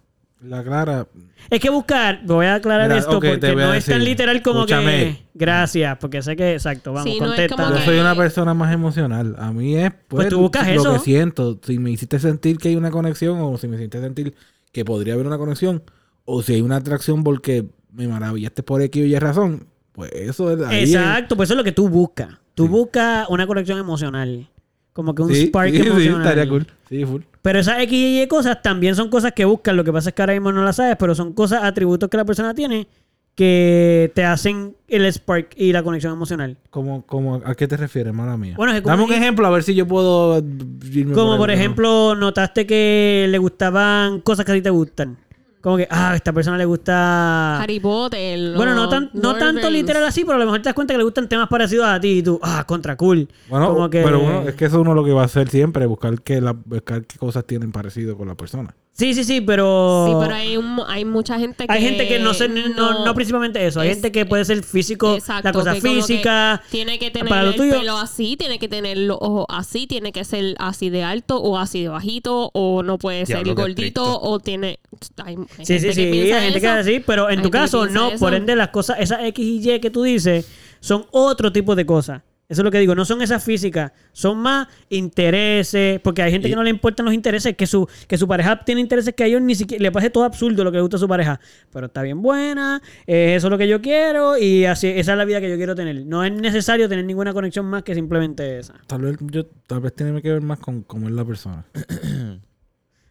La 0.41 0.62
Clara. 0.62 1.08
Es 1.50 1.60
que 1.60 1.70
buscar, 1.70 2.22
voy 2.26 2.46
a 2.48 2.56
aclarar 2.56 2.88
Mira, 2.88 3.00
esto 3.00 3.12
porque 3.20 3.38
no 3.56 3.74
es 3.74 3.86
tan 3.86 4.04
literal 4.04 4.41
como 4.41 4.60
Escúchame. 4.62 4.91
que. 4.91 5.26
Gracias, 5.34 5.98
porque 6.00 6.22
sé 6.22 6.36
que, 6.36 6.54
exacto, 6.54 6.93
vamos, 6.93 7.12
Sí, 7.12 7.20
no 7.20 7.28
contesta. 7.28 7.70
Yo 7.70 7.76
que- 7.76 7.86
soy 7.86 8.00
una 8.00 8.16
persona 8.16 8.54
más 8.54 8.74
emocional. 8.74 9.36
A 9.38 9.52
mí 9.52 9.76
es 9.76 9.91
pues, 9.91 10.26
Pues 10.26 10.30
tú 10.30 10.39
buscas 10.39 10.68
lo 10.68 10.82
eso. 10.82 10.93
que 10.93 11.00
siento. 11.00 11.60
Si 11.64 11.78
me 11.78 11.91
hiciste 11.91 12.20
sentir 12.20 12.58
que 12.58 12.70
hay 12.70 12.76
una 12.76 12.89
conexión 12.91 13.38
o 13.41 13.58
si 13.58 13.68
me 13.68 13.76
hiciste 13.76 14.00
sentir 14.02 14.34
que 14.72 14.84
podría 14.86 15.14
haber 15.14 15.28
una 15.28 15.38
conexión 15.38 15.84
o 16.26 16.41
si 16.41 16.54
hay 16.56 16.62
una 16.62 16.78
atracción 16.78 17.24
porque 17.24 17.66
me 17.93 18.08
maravillaste 18.08 18.64
por 18.64 18.82
X 18.82 19.04
o 19.04 19.06
Y 19.06 19.20
razón, 19.20 19.68
pues 19.91 20.12
eso 20.14 20.52
es 20.52 20.62
ahí 20.68 20.84
Exacto, 20.84 21.36
pues 21.38 21.48
eso 21.48 21.54
es 21.54 21.58
lo 21.58 21.64
que 21.64 21.72
tú 21.72 21.89
buscas. 21.89 22.30
Tú 22.56 22.64
Sí. 22.64 22.70
buscas 22.70 23.28
una 23.30 23.46
conexión 23.46 23.78
emocional. 23.78 24.50
Como 24.96 25.14
que 25.14 25.22
un 25.24 25.30
sí, 25.36 25.48
spark 25.48 25.72
sí, 25.72 25.78
sí, 25.82 25.88
emocional. 25.89 26.22
estaría 26.22 26.48
cool. 26.50 26.66
Sí, 26.88 27.04
full. 27.04 27.22
Pero 27.41 27.60
esas 27.60 27.80
X 27.84 27.91
y 27.93 28.22
Y 28.22 28.28
cosas 28.28 28.62
también 28.62 28.96
son 28.96 29.10
cosas 29.10 29.34
que 29.34 29.43
buscan. 29.43 29.76
Lo 29.76 29.84
que 29.84 29.91
pasa 29.91 30.10
es 30.10 30.16
que 30.16 30.22
ahora 30.22 30.32
mismo 30.34 30.52
no 30.54 30.64
las 30.64 30.78
sabes, 30.78 30.96
pero 30.98 31.14
son 31.14 31.34
cosas, 31.34 31.64
atributos 31.66 32.10
que 32.10 32.16
la 32.18 32.24
persona 32.26 32.54
tiene 32.54 32.88
que 33.36 34.14
te 34.16 34.24
hacen 34.24 34.78
el 34.88 35.06
spark 35.12 35.50
y 35.58 35.74
la 35.74 35.84
conexión 35.84 36.14
emocional. 36.14 36.56
¿Cómo, 36.70 37.06
cómo, 37.06 37.41
¿A 37.43 37.54
qué 37.56 37.68
te 37.68 37.76
refieres, 37.76 38.14
mala 38.14 38.38
mía? 38.38 38.54
Bueno, 38.56 38.72
es 38.74 38.80
que 38.82 38.88
Dame 38.88 39.04
un 39.04 39.12
ejemplo 39.12 39.46
a 39.46 39.50
ver 39.50 39.64
si 39.64 39.76
yo 39.76 39.86
puedo 39.86 40.38
irme 40.38 41.14
Como 41.14 41.34
el- 41.34 41.38
por 41.39 41.52
ejemplo, 41.52 42.16
notaste 42.16 42.66
que 42.66 43.28
le 43.30 43.38
gustaban 43.38 44.22
cosas 44.22 44.46
que 44.46 44.54
a 44.54 44.56
ti 44.56 44.62
te 44.62 44.70
gustan. 44.70 45.18
Como 45.66 45.78
que, 45.78 45.88
ah, 45.89 46.11
a 46.11 46.16
esta 46.16 46.32
persona 46.32 46.59
le 46.59 46.66
gusta... 46.66 47.59
Harry 47.59 47.80
Potter. 47.80 48.53
Bueno, 48.55 48.76
no, 48.76 48.88
tan, 48.88 49.09
no 49.13 49.34
tanto 49.36 49.68
literal 49.72 50.05
así, 50.05 50.24
pero 50.24 50.36
a 50.36 50.38
lo 50.38 50.45
mejor 50.45 50.59
te 50.61 50.66
das 50.66 50.76
cuenta 50.76 50.93
que 50.93 50.99
le 50.99 51.03
gustan 51.03 51.28
temas 51.28 51.47
parecidos 51.49 51.88
a 51.88 51.99
ti 51.99 52.20
y 52.20 52.22
tú, 52.22 52.39
ah, 52.43 52.63
contra 52.68 52.95
cool. 52.95 53.28
Bueno, 53.49 53.74
Como 53.74 53.89
que- 53.89 54.03
pero 54.03 54.20
bueno, 54.20 54.41
es 54.47 54.53
que 54.53 54.66
eso 54.66 54.80
uno 54.80 54.93
lo 54.93 55.03
que 55.03 55.11
va 55.11 55.24
a 55.24 55.26
hacer 55.26 55.49
siempre, 55.49 55.88
buscar 55.88 56.22
que 56.22 56.39
la, 56.39 56.51
buscar 56.51 57.03
qué 57.05 57.18
cosas 57.18 57.45
tienen 57.45 57.72
parecido 57.72 58.16
con 58.16 58.28
la 58.28 58.36
persona. 58.36 58.76
Sí, 58.98 59.14
sí, 59.14 59.26
sí, 59.26 59.41
pero... 59.41 60.06
Sí, 60.08 60.16
pero 60.22 60.34
hay, 60.36 60.56
un- 60.56 60.80
hay 60.88 61.04
mucha 61.04 61.38
gente 61.38 61.68
que. 61.68 61.74
Hay 61.74 61.82
gente 61.82 62.08
que 62.08 62.18
no 62.18 62.34
sé, 62.34 62.48
no, 62.48 63.04
no 63.04 63.14
principalmente 63.14 63.68
eso. 63.68 63.82
Hay 63.82 63.89
es- 63.89 63.96
gente 63.96 64.14
que 64.14 64.26
puede 64.26 64.46
ser 64.46 64.64
físico, 64.64 65.16
Exacto, 65.16 65.50
la 65.50 65.52
cosa 65.52 65.74
que 65.74 65.82
como 65.82 65.96
que 65.96 66.02
física. 66.02 66.62
Tiene 66.72 66.98
que 66.98 67.12
tener 67.12 67.28
para 67.28 67.43
lo 67.43 67.50
el 67.50 67.56
tuyo- 67.58 67.78
pelo 67.78 67.98
así, 67.98 68.38
tiene 68.38 68.58
que 68.58 68.70
tener 68.70 68.98
los 68.98 69.18
ojos 69.20 69.46
así, 69.50 69.86
tiene 69.86 70.14
que 70.14 70.24
ser 70.24 70.56
así 70.60 70.89
de 70.89 71.04
alto 71.04 71.39
o 71.41 71.58
así 71.58 71.84
de 71.84 71.89
bajito, 71.89 72.52
o 72.54 72.84
no 72.84 72.98
puede 72.98 73.26
ser 73.26 73.43
gordito, 73.54 74.22
o 74.22 74.39
tiene. 74.39 74.80
Hay, 75.26 75.36
hay 75.36 75.66
Sí, 75.66 75.78
sí, 75.78 75.88
gente 75.88 75.93
sí. 75.93 76.32
Hay 76.32 76.43
gente 76.46 76.62
que 76.62 76.68
así, 76.68 77.04
pero 77.06 77.30
en 77.30 77.39
Hay 77.39 77.43
tu 77.43 77.52
caso 77.52 77.88
no. 77.88 78.12
eso. 78.12 78.20
Por 78.20 78.34
ende, 78.34 78.56
las 78.56 78.70
cosas, 78.70 78.98
esas 79.02 79.20
X 79.26 79.46
y 79.46 79.72
Y 79.74 79.80
que 79.82 79.89
tú 79.89 80.04
dices, 80.04 80.48
son 80.80 81.06
otro 81.12 81.52
tipo 81.52 81.76
de 81.76 81.86
cosas. 81.86 82.22
Eso 82.48 82.62
es 82.62 82.64
lo 82.66 82.70
que 82.70 82.78
digo, 82.80 82.93
no 82.93 83.06
son 83.06 83.22
esas 83.24 83.43
físicas, 83.43 83.91
son 84.12 84.38
más 84.38 84.68
intereses, 84.89 86.00
porque 86.02 86.22
hay 86.22 86.32
gente 86.32 86.48
Y- 86.48 86.52
que 86.52 86.56
no 86.56 86.62
le 86.64 86.70
importan 86.70 87.06
los 87.06 87.14
intereses, 87.16 87.56
que 87.58 87.66
su, 87.66 87.88
que 88.08 88.18
su 88.20 88.28
pareja 88.28 88.64
tiene 88.64 88.82
intereses 88.82 89.16
que 89.16 89.24
a 89.24 89.28
ellos 89.28 89.41
ni 89.41 89.56
siquiera 89.56 89.82
le 89.82 89.91
parece 89.91 90.12
todo 90.12 90.24
absurdo 90.26 90.64
lo 90.64 90.72
que 90.72 90.78
le 90.78 90.82
gusta 90.82 90.98
a 90.98 91.00
su 91.00 91.08
pareja, 91.08 91.39
pero 91.74 91.88
está 91.88 92.04
bien 92.04 92.22
buena, 92.22 92.82
eh, 93.08 93.34
eso 93.36 93.48
es 93.48 93.52
lo 93.52 93.58
que 93.58 93.68
yo 93.68 93.82
quiero 93.82 94.38
y 94.38 94.66
así 94.66 94.88
esa 94.88 95.14
es 95.14 95.18
la 95.18 95.26
vida 95.26 95.41
que 95.41 95.50
yo 95.50 95.56
quiero 95.58 95.74
tener. 95.74 96.06
No 96.06 96.24
es 96.24 96.32
necesario 96.34 96.88
tener 96.88 97.04
ninguna 97.06 97.34
conexión 97.34 97.66
más 97.66 97.82
que 97.82 97.96
simplemente 97.96 98.60
esa. 98.60 98.76
Tal 98.86 99.02
vez 99.02 99.18
yo, 99.22 99.46
tal 99.68 99.80
vez 99.80 99.96
tiene 99.96 100.22
que 100.22 100.30
ver 100.32 100.41
más 100.41 100.60
con 100.60 100.84
cómo 100.84 101.08
es 101.08 101.14
la 101.16 101.26
persona. 101.26 101.66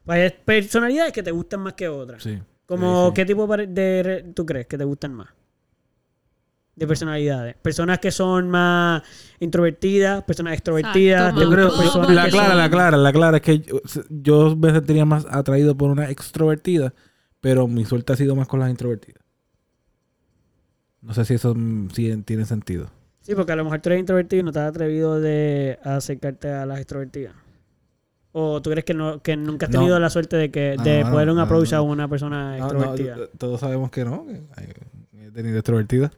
Pues 0.05 0.19
hay 0.33 0.39
personalidades 0.45 1.13
que 1.15 1.23
te 1.23 1.31
gustan 1.31 1.61
más 1.61 1.73
que 1.73 1.89
otras. 1.89 2.23
Sí. 2.23 2.39
Como, 2.67 3.07
Sí, 3.07 3.09
sí. 3.09 3.15
¿qué 3.15 3.25
tipo 3.25 3.47
de 3.57 4.03
re- 4.03 4.23
tú 4.35 4.45
crees 4.45 4.67
que 4.67 4.77
te 4.77 4.85
gustan 4.85 5.15
más? 5.15 5.29
De 6.77 6.87
personalidades. 6.89 7.55
Personas 7.63 8.01
que 8.01 8.11
son 8.11 8.49
más 8.51 9.03
introvertidas, 9.39 10.25
personas 10.25 10.55
extrovertidas. 10.55 11.33
Yo 11.37 11.49
creo, 11.51 11.69
personas 11.77 12.11
la 12.11 12.29
clara, 12.29 12.49
son- 12.49 12.59
la 12.59 12.71
clara, 12.71 12.97
la 12.97 13.13
clara 13.13 13.37
es 13.37 13.43
que 13.45 13.61
yo, 13.61 13.81
yo 14.11 14.57
me 14.57 14.73
sentiría 14.73 15.05
más 15.05 15.25
atraído 15.31 15.77
por 15.77 15.91
una 15.91 16.11
extrovertida, 16.11 16.93
pero 17.41 17.69
mi 17.69 17.85
suerte 17.85 18.13
ha 18.13 18.17
sido 18.17 18.35
más 18.35 18.49
con 18.49 18.59
las 18.59 18.71
introvertidas. 18.71 19.23
No 21.01 21.15
sé 21.15 21.25
si 21.25 21.35
eso 21.35 21.55
mm, 21.55 21.91
sí 21.91 22.17
tiene 22.25 22.45
sentido. 22.45 22.91
Sí, 23.21 23.35
porque 23.35 23.53
a 23.53 23.57
lo 23.57 23.65
mejor 23.65 23.81
tú 23.81 23.91
eres 23.91 24.01
introvertido 24.01 24.41
y 24.41 24.43
no 24.43 24.53
te 24.53 24.59
has 24.59 24.69
atrevido 24.69 25.21
de 25.21 25.79
acercarte 25.85 26.51
a 26.51 26.67
las 26.67 26.79
extrovertidas. 26.79 27.35
O 28.33 28.61
tú 28.61 28.71
crees 28.71 28.85
que 28.85 28.95
no 28.95 29.23
que 29.23 29.37
nunca 29.37 29.67
has 29.67 29.73
No. 29.73 29.79
tenido 29.79 30.01
la 30.01 30.11
suerte 30.11 30.37
de 30.37 30.51
que 30.51 30.77
de 30.83 31.05
No, 31.05 31.11
poder 31.13 31.31
un 31.31 31.39
approach 31.39 31.71
no. 31.73 31.79
a 31.79 31.83
una 31.83 32.09
persona 32.09 32.57
No, 32.59 32.73
no, 32.73 32.73
extrovertida. 32.81 33.17
todos 33.39 33.61
sabemos 33.61 33.91
que 33.91 34.05
no. 34.05 34.27
que 34.27 35.27
he 35.27 35.31
tenido 35.31 35.59
extrovertidas. 35.59 36.11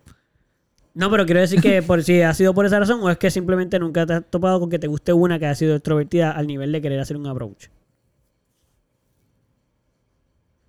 No, 0.97 1.11
pero 1.11 1.27
quiero 1.27 1.41
decir 1.41 1.61
que 1.61 1.83
por 1.83 2.03
si 2.03 2.23
ha 2.23 2.33
sido 2.33 2.55
por 2.55 2.65
esa 2.65 2.79
razón 2.81 3.01
o 3.03 3.11
es 3.11 3.19
que 3.19 3.31
simplemente 3.31 3.79
nunca 3.79 4.07
te 4.07 4.15
has 4.15 4.25
topado 4.31 4.59
con 4.59 4.71
que 4.71 4.79
te 4.79 4.87
guste 4.87 5.13
una 5.13 5.39
que 5.39 5.45
ha 5.47 5.55
sido 5.55 5.75
extrovertida 5.77 6.31
al 6.33 6.47
nivel 6.47 6.73
de 6.73 6.81
querer 6.81 6.99
hacer 7.01 7.19
un 7.19 7.27
approach. 7.27 7.67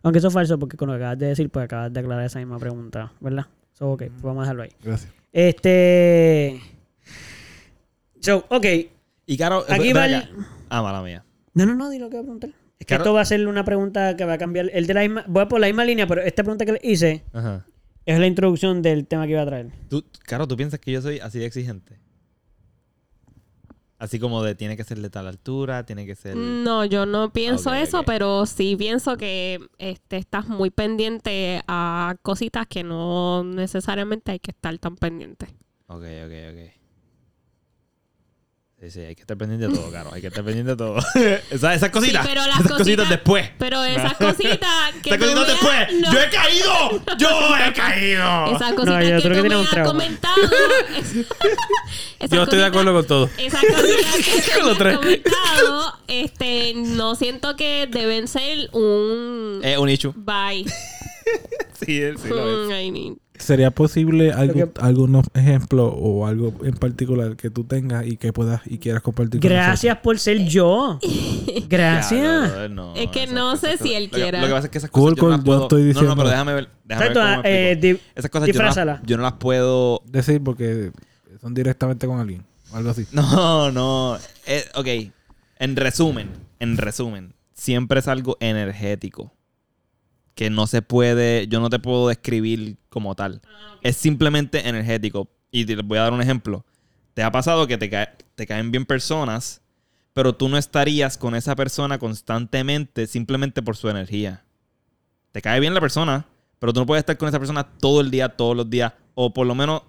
Aunque 0.03 0.19
eso 0.19 0.27
es 0.27 0.33
falso 0.33 0.59
porque 0.59 0.75
con 0.77 0.87
lo 0.89 0.93
que 0.95 0.97
acabas 0.99 1.17
de 1.19 1.27
decir, 1.27 1.49
pues 1.49 1.63
acabas 1.65 1.93
de 1.93 1.99
aclarar 2.01 2.25
esa 2.25 2.39
misma 2.39 2.59
pregunta, 2.59 3.13
¿verdad? 3.19 3.45
So, 3.73 3.91
ok, 3.91 4.03
pues 4.09 4.21
vamos 4.21 4.39
a 4.39 4.41
dejarlo 4.43 4.63
ahí. 4.63 4.69
Gracias. 4.83 5.13
Este. 5.31 6.59
So, 8.19 8.45
ok. 8.49 8.65
Y 9.25 9.37
Caro, 9.37 9.63
Aquí 9.69 9.93
ven 9.93 9.97
va 9.97 10.05
el-. 10.07 10.29
Ah, 10.69 10.81
mala 10.81 11.01
mía. 11.03 11.23
No, 11.53 11.65
no, 11.65 11.73
no, 11.75 11.89
di 11.89 11.99
lo 11.99 12.09
que 12.09 12.17
voy 12.17 12.21
a 12.21 12.23
preguntar. 12.23 12.49
Es 12.79 12.79
que 12.79 12.85
Claro. 12.85 13.03
esto 13.03 13.13
va 13.13 13.21
a 13.21 13.25
ser 13.25 13.47
una 13.47 13.63
pregunta 13.63 14.15
que 14.15 14.25
va 14.25 14.33
a 14.33 14.37
cambiar. 14.37 14.69
El 14.73 14.87
de 14.87 14.93
la 14.93 15.01
misma, 15.01 15.23
voy 15.27 15.43
a 15.43 15.47
por 15.47 15.59
la 15.59 15.67
misma 15.67 15.85
línea, 15.85 16.05
pero 16.05 16.21
esta 16.21 16.43
pregunta 16.43 16.65
que 16.65 16.73
le 16.73 16.79
hice 16.83 17.23
Ajá. 17.33 17.65
Es 18.07 18.19
la 18.19 18.25
introducción 18.25 18.81
del 18.81 19.05
tema 19.05 19.25
que 19.25 19.33
iba 19.33 19.41
a 19.41 19.45
traer. 19.45 19.69
¿Tú, 19.89 20.03
Caro, 20.23 20.47
¿tú 20.47 20.55
piensas 20.55 20.79
que 20.79 20.93
yo 20.93 21.01
soy 21.01 21.19
así 21.19 21.39
de 21.39 21.45
exigente? 21.45 21.99
Así 23.99 24.17
como 24.17 24.43
de 24.43 24.55
tiene 24.55 24.77
que 24.77 24.85
ser 24.85 24.99
de 25.01 25.09
tal 25.09 25.27
altura, 25.27 25.85
tiene 25.85 26.05
que 26.05 26.15
ser... 26.15 26.37
No, 26.37 26.85
yo 26.85 27.05
no 27.05 27.33
pienso 27.33 27.73
eso, 27.73 28.03
pero 28.03 28.45
sí 28.45 28.77
pienso 28.77 29.17
que 29.17 29.59
este, 29.77 30.17
estás 30.17 30.47
muy 30.47 30.69
pendiente 30.69 31.63
a 31.67 32.15
cositas 32.21 32.65
que 32.67 32.83
no 32.83 33.43
necesariamente 33.43 34.31
hay 34.31 34.39
que 34.39 34.51
estar 34.51 34.77
tan 34.77 34.95
pendiente. 34.95 35.47
Ok, 35.87 36.03
ok, 36.25 36.33
ok. 36.51 36.76
Sí, 38.79 38.91
sí, 38.91 38.99
hay 38.99 39.15
que 39.15 39.21
estar 39.21 39.35
pendiente 39.35 39.67
de 39.67 39.73
todo, 39.73 39.91
caro. 39.91 40.13
Hay 40.13 40.21
que 40.21 40.27
estar 40.27 40.43
pendiente 40.43 40.69
de 40.71 40.77
todo. 40.77 40.97
esas, 41.49 41.77
esas 41.77 41.89
cositas. 41.89 42.21
Sí, 42.23 42.29
pero 42.31 42.45
las 42.45 42.59
esas 42.59 42.71
cositas, 42.73 42.77
cositas- 43.05 43.09
después. 43.09 43.49
Pero 43.57 43.83
esas 43.83 44.13
cositas 44.17 44.93
que 45.01 45.09
Esas 45.09 45.19
cositas 45.19 45.47
después. 45.47 45.93
no. 45.99 46.13
¡Yo 46.13 46.21
he 46.21 46.29
caído! 46.29 47.03
¡Yo 47.17 47.55
he 47.57 47.73
caído! 47.73 48.55
Esas 48.55 48.73
cositas 48.73 49.03
yo 49.09 49.15
que 49.17 49.21
creo 49.23 49.43
que 49.43 49.49
tú 49.49 49.55
me 49.55 49.63
has 49.63 49.69
trauma. 49.71 49.91
comentado. 49.91 50.35
es- 50.95 51.15
esas 52.19 52.29
Yo 52.29 52.43
estoy 52.43 52.59
de 52.59 52.65
acuerdo 52.65 52.93
con 52.93 53.07
todo. 53.07 53.29
Esas 53.39 53.61
cositas 53.65 54.15
que 54.15 54.41
tú 54.41 54.59
Con 54.59 54.67
los 54.67 54.67
me 54.67 54.71
has 54.71 54.77
tres. 54.77 54.97
comentado, 54.97 55.93
este, 56.07 56.73
no 56.75 57.15
siento 57.15 57.55
que 57.55 57.87
deben 57.89 58.27
ser 58.27 58.69
un 58.73 59.59
Es 59.63 59.75
un 59.79 59.89
issue. 59.89 60.13
bye. 60.15 60.65
Sí, 61.83 61.99
él 62.01 62.17
sí 62.21 62.29
lo 62.29 62.63
es. 62.63 62.69
Mm, 62.69 62.71
I 62.73 62.91
mean, 62.91 63.19
¿Sería 63.39 63.71
posible 63.71 64.31
algo, 64.31 64.53
que- 64.73 64.81
algunos 64.81 65.25
ejemplos 65.33 65.91
o 65.95 66.25
algo 66.27 66.53
en 66.63 66.73
particular 66.75 67.35
que 67.35 67.49
tú 67.49 67.63
tengas 67.63 68.05
y 68.05 68.17
que 68.17 68.33
puedas 68.33 68.61
y 68.65 68.77
quieras 68.77 69.01
compartir 69.01 69.39
con 69.41 69.49
Gracias 69.49 69.97
por 69.99 70.19
ser 70.19 70.45
yo. 70.45 70.99
Gracias. 71.69 72.51
Ya, 72.53 72.67
no, 72.69 72.95
Es 72.95 73.09
que 73.09 73.23
esas 73.23 73.35
no 73.35 73.51
cosas- 73.51 73.71
sé 73.79 73.83
si 73.83 73.93
él 73.93 74.05
lo 74.05 74.09
que- 74.11 74.21
quiera. 74.21 74.41
Lo 74.41 74.47
que 74.47 74.53
pasa 74.53 74.65
es 74.67 74.71
que 74.71 74.77
esas 74.77 74.89
Cool, 74.89 75.15
cosas 75.15 75.17
yo 75.17 75.23
no 75.29 75.35
las 75.37 75.45
puedo... 75.45 75.61
estoy 75.63 75.93
No, 76.07 76.15
pero 76.15 76.29
déjame 76.29 76.53
ver. 76.53 76.69
Déjame 76.83 77.07
ver 77.09 77.13
cómo 77.17 77.41
me 77.43 77.71
eh, 77.71 77.75
di- 77.75 77.99
Esas 78.15 78.31
cosas 78.31 78.47
yo 78.49 78.53
no, 78.61 78.85
las, 78.85 79.01
yo 79.03 79.17
no 79.17 79.23
las 79.23 79.33
puedo... 79.33 80.01
Decir 80.05 80.41
porque 80.43 80.91
son 81.41 81.53
directamente 81.53 82.07
con 82.07 82.19
alguien 82.19 82.43
o 82.71 82.77
algo 82.77 82.89
así. 82.89 83.05
No, 83.11 83.71
no. 83.71 84.17
Eh, 84.45 84.63
ok. 84.75 84.87
En 85.59 85.75
resumen, 85.75 86.29
en 86.59 86.77
resumen, 86.77 87.33
siempre 87.53 87.99
es 87.99 88.07
algo 88.07 88.37
energético. 88.39 89.31
Que 90.37 90.51
no 90.51 90.67
se 90.67 90.83
puede, 90.83 91.47
yo 91.47 91.59
no 91.59 91.69
te 91.71 91.79
puedo 91.79 92.07
describir 92.07 92.77
como 92.89 93.15
tal. 93.15 93.41
Es 93.81 93.97
simplemente 93.97 94.69
energético. 94.69 95.27
Y 95.49 95.65
te 95.65 95.75
voy 95.77 95.97
a 95.97 96.03
dar 96.03 96.13
un 96.13 96.21
ejemplo. 96.21 96.63
¿Te 97.15 97.23
ha 97.23 97.31
pasado 97.31 97.65
que 97.65 97.79
te, 97.79 97.89
cae- 97.89 98.13
te 98.35 98.45
caen 98.45 98.71
bien 98.71 98.85
personas, 98.85 99.61
pero 100.13 100.35
tú 100.35 100.47
no 100.47 100.57
estarías 100.57 101.17
con 101.17 101.33
esa 101.33 101.55
persona 101.55 101.97
constantemente 101.97 103.07
simplemente 103.07 103.63
por 103.63 103.75
su 103.75 103.89
energía? 103.89 104.43
Te 105.31 105.41
cae 105.41 105.59
bien 105.59 105.73
la 105.73 105.81
persona, 105.81 106.27
pero 106.59 106.71
tú 106.71 106.81
no 106.81 106.85
puedes 106.85 107.01
estar 107.01 107.17
con 107.17 107.27
esa 107.29 107.39
persona 107.39 107.63
todo 107.63 108.01
el 108.01 108.11
día, 108.11 108.29
todos 108.29 108.55
los 108.55 108.69
días. 108.69 108.93
O 109.15 109.33
por 109.33 109.47
lo 109.47 109.55
menos 109.55 109.81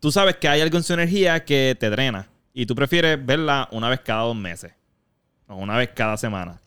tú 0.00 0.10
sabes 0.10 0.36
que 0.36 0.48
hay 0.48 0.60
algo 0.60 0.76
en 0.76 0.82
su 0.82 0.92
energía 0.94 1.44
que 1.44 1.76
te 1.78 1.88
drena. 1.88 2.28
Y 2.52 2.66
tú 2.66 2.74
prefieres 2.74 3.24
verla 3.24 3.68
una 3.70 3.88
vez 3.88 4.00
cada 4.00 4.22
dos 4.22 4.34
meses. 4.36 4.72
O 5.46 5.54
una 5.54 5.76
vez 5.76 5.90
cada 5.94 6.16
semana. 6.16 6.60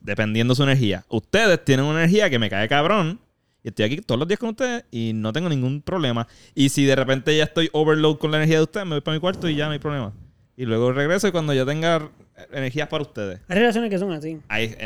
Dependiendo 0.00 0.54
su 0.54 0.62
energía. 0.62 1.04
Ustedes 1.08 1.64
tienen 1.64 1.86
una 1.86 2.00
energía 2.00 2.30
que 2.30 2.38
me 2.38 2.48
cae 2.50 2.68
cabrón. 2.68 3.20
Y 3.64 3.68
estoy 3.68 3.84
aquí 3.84 3.96
todos 3.98 4.18
los 4.18 4.26
días 4.26 4.40
con 4.40 4.50
ustedes 4.50 4.84
y 4.90 5.12
no 5.14 5.32
tengo 5.32 5.48
ningún 5.48 5.82
problema. 5.82 6.26
Y 6.54 6.68
si 6.70 6.84
de 6.84 6.96
repente 6.96 7.36
ya 7.36 7.44
estoy 7.44 7.70
overload 7.72 8.18
con 8.18 8.32
la 8.32 8.38
energía 8.38 8.56
de 8.56 8.64
ustedes, 8.64 8.86
me 8.86 8.96
voy 8.96 9.00
para 9.02 9.14
mi 9.16 9.20
cuarto 9.20 9.48
y 9.48 9.54
ya 9.54 9.66
no 9.66 9.72
hay 9.72 9.78
problema. 9.78 10.12
Y 10.56 10.64
luego 10.64 10.92
regreso 10.92 11.28
y 11.28 11.32
cuando 11.32 11.54
yo 11.54 11.64
tenga 11.64 12.10
energías 12.50 12.88
para 12.88 13.02
ustedes. 13.02 13.40
Hay 13.48 13.58
relaciones 13.58 13.88
que 13.90 13.98
son 13.98 14.10
así. 14.12 14.40
Hay 14.48 14.76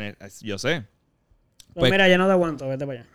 yo 0.42 0.58
sé. 0.58 0.84
Pues, 1.72 1.74
Pues- 1.74 1.92
mira, 1.92 2.08
ya 2.08 2.18
no 2.18 2.26
te 2.26 2.32
aguanto, 2.32 2.68
vete 2.68 2.86
para 2.86 3.00
allá. 3.00 3.08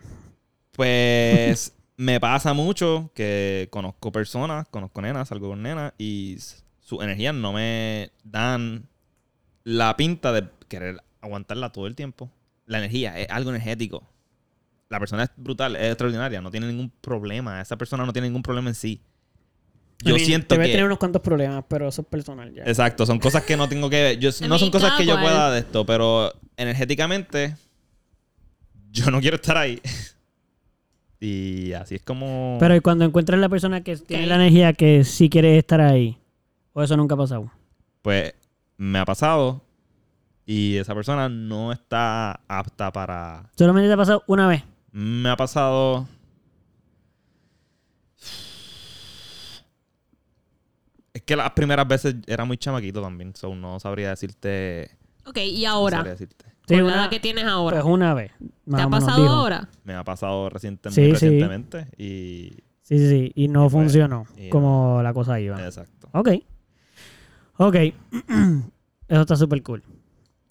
Pues 0.72 1.72
me 1.96 2.18
pasa 2.18 2.52
mucho 2.54 3.10
que 3.14 3.68
conozco 3.70 4.10
personas, 4.10 4.66
conozco 4.68 5.00
nenas, 5.00 5.28
salgo 5.28 5.48
con 5.48 5.62
nenas 5.62 5.92
y 5.98 6.38
sus 6.80 7.02
energías 7.02 7.34
no 7.34 7.52
me 7.52 8.10
dan 8.24 8.88
la 9.64 9.96
pinta 9.96 10.32
de 10.32 10.48
querer 10.68 11.02
aguantarla 11.22 11.70
todo 11.70 11.86
el 11.86 11.94
tiempo. 11.94 12.30
La 12.66 12.78
energía 12.78 13.18
es 13.18 13.30
algo 13.30 13.50
energético. 13.50 14.06
La 14.90 14.98
persona 14.98 15.22
es 15.22 15.30
brutal, 15.36 15.74
es 15.76 15.86
extraordinaria, 15.86 16.42
no 16.42 16.50
tiene 16.50 16.66
ningún 16.66 16.90
problema. 17.00 17.62
Esa 17.62 17.78
persona 17.78 18.04
no 18.04 18.12
tiene 18.12 18.28
ningún 18.28 18.42
problema 18.42 18.68
en 18.68 18.74
sí. 18.74 19.00
Yo 20.04 20.14
mean, 20.14 20.26
siento 20.26 20.54
debe 20.54 20.66
que... 20.66 20.72
tener 20.72 20.84
unos 20.84 20.98
cuantos 20.98 21.22
problemas, 21.22 21.64
pero 21.68 21.88
eso 21.88 22.02
es 22.02 22.08
personal 22.08 22.52
ya. 22.52 22.64
Exacto, 22.64 23.06
son 23.06 23.18
cosas 23.18 23.44
que 23.44 23.56
no 23.56 23.68
tengo 23.68 23.88
que 23.88 24.02
ver. 24.02 24.18
Yo, 24.18 24.30
no 24.48 24.58
son 24.58 24.70
cosas 24.70 24.92
que 24.98 25.06
yo 25.06 25.18
pueda 25.18 25.50
de 25.52 25.60
esto, 25.60 25.86
pero 25.86 26.32
energéticamente 26.56 27.56
yo 28.90 29.10
no 29.10 29.20
quiero 29.20 29.36
estar 29.36 29.56
ahí. 29.56 29.80
y 31.20 31.72
así 31.72 31.94
es 31.94 32.02
como... 32.02 32.58
Pero 32.60 32.74
¿y 32.74 32.80
cuando 32.80 33.04
encuentras 33.04 33.38
la 33.40 33.48
persona 33.48 33.82
que 33.82 33.96
tiene 33.96 34.26
la 34.26 34.34
energía 34.34 34.72
que 34.72 35.04
sí 35.04 35.30
quiere 35.30 35.56
estar 35.56 35.80
ahí? 35.80 36.18
¿O 36.72 36.82
eso 36.82 36.96
nunca 36.96 37.14
ha 37.14 37.18
pasado? 37.18 37.50
Pues 38.02 38.34
me 38.76 38.98
ha 38.98 39.04
pasado 39.04 39.62
y 40.54 40.76
esa 40.76 40.94
persona 40.94 41.28
no 41.30 41.72
está 41.72 42.40
apta 42.46 42.92
para... 42.92 43.50
Solamente 43.56 43.88
te 43.88 43.94
ha 43.94 43.96
pasado 43.96 44.22
una 44.26 44.46
vez. 44.48 44.62
Me 44.92 45.30
ha 45.30 45.36
pasado... 45.36 46.06
Es 51.14 51.22
que 51.22 51.36
las 51.36 51.50
primeras 51.52 51.86
veces 51.86 52.16
era 52.26 52.44
muy 52.44 52.56
chamaquito 52.56 53.02
también, 53.02 53.34
so 53.34 53.54
no 53.54 53.78
sabría 53.80 54.10
decirte... 54.10 54.90
Ok, 55.26 55.38
y 55.38 55.64
no 55.64 55.70
ahora. 55.70 55.96
sabría 55.98 56.12
decirte. 56.12 56.44
Sí, 56.66 56.74
con 56.74 56.76
la 56.78 56.84
una- 56.84 56.94
edad 57.02 57.10
que 57.10 57.20
tienes 57.20 57.44
ahora. 57.44 57.80
Pues 57.82 57.92
una 57.94 58.14
vez. 58.14 58.32
¿Te 58.70 58.80
ha 58.82 58.88
pasado 58.88 59.22
dijo. 59.22 59.32
ahora? 59.34 59.68
Me 59.84 59.94
ha 59.94 60.04
pasado 60.04 60.48
reciente- 60.50 60.90
Sí, 60.90 61.12
recientemente 61.12 61.86
y... 61.96 62.50
Sí, 62.82 62.98
sí, 62.98 63.08
sí. 63.08 63.32
Y 63.34 63.48
no 63.48 63.60
Y 63.66 63.70
pues, 63.70 63.72
funcionó 63.72 64.26
y 64.36 64.44
no. 64.44 64.50
como 64.50 65.00
la 65.02 65.14
cosa 65.14 65.38
iba. 65.40 65.64
Exacto. 65.64 66.08
Ok. 66.12 66.28
Ok. 67.58 67.74
eso 69.08 69.20
está 69.20 69.36
súper 69.36 69.62
cool. 69.62 69.82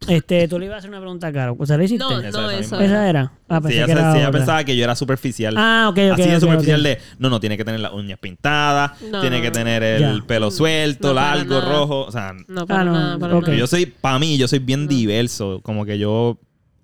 Este, 0.08 0.47
tú 0.47 0.58
le 0.58 0.66
ibas 0.66 0.76
a 0.76 0.78
hacer 0.80 0.89
una 0.89 0.99
pregunta 0.99 1.28
a 1.28 1.32
Caro. 1.32 1.56
O 1.60 1.66
sea, 1.66 1.78
¿le 1.78 1.86
hiciste? 1.86 2.04
No, 2.04 2.20
Esa- 2.20 2.41
no, 2.41 2.49
esa 2.49 2.60
eso 2.60 2.76
misma. 2.80 2.86
Esa 2.86 3.10
era. 3.10 3.32
Ah, 3.47 3.58
Si 3.58 3.62
pensé 3.62 3.78
ella, 3.78 3.86
que 3.86 3.91
era 3.91 4.02
ella 4.18 4.28
otra. 4.30 4.32
pensaba 4.39 4.64
que 4.64 4.76
yo 4.76 4.84
era 4.84 4.95
superficial. 4.95 5.54
Ah, 5.58 5.88
ok, 5.89 5.97
ok. 6.14 6.20
Así 6.20 6.30
de 6.30 6.36
ok, 6.36 6.41
superficial 6.41 6.84
de, 6.84 6.97
no, 7.20 7.30
no, 7.30 7.39
tiene 7.39 7.56
que 7.58 7.64
tener 7.66 7.80
las 7.82 7.93
uñas 7.93 8.18
pintadas, 8.20 8.99
No. 9.04 9.22
tiene 9.22 9.41
que 9.41 9.52
tener 9.52 9.84
el 9.84 9.99
Ya. 10.02 10.24
pelo 10.26 10.49
suelto, 10.49 11.10
No, 11.10 11.14
largo, 11.14 11.60
nada. 11.60 11.72
rojo. 11.72 12.02
O 12.06 12.12
sea, 12.12 12.34
No, 12.47 12.66
para 12.66 12.82
Ah, 12.82 12.86
no, 12.86 12.93
nada, 12.93 13.20
para 13.20 13.36
ok. 13.38 13.43
nada. 13.47 13.58
yo 13.60 13.68
soy, 13.68 13.86
para 13.86 14.18
mí, 14.18 14.38
yo 14.38 14.47
soy 14.47 14.60
bien 14.60 14.84
No. 14.86 14.89
diverso. 14.89 15.60
Como 15.64 15.86
que 15.86 15.99
yo, 15.99 16.39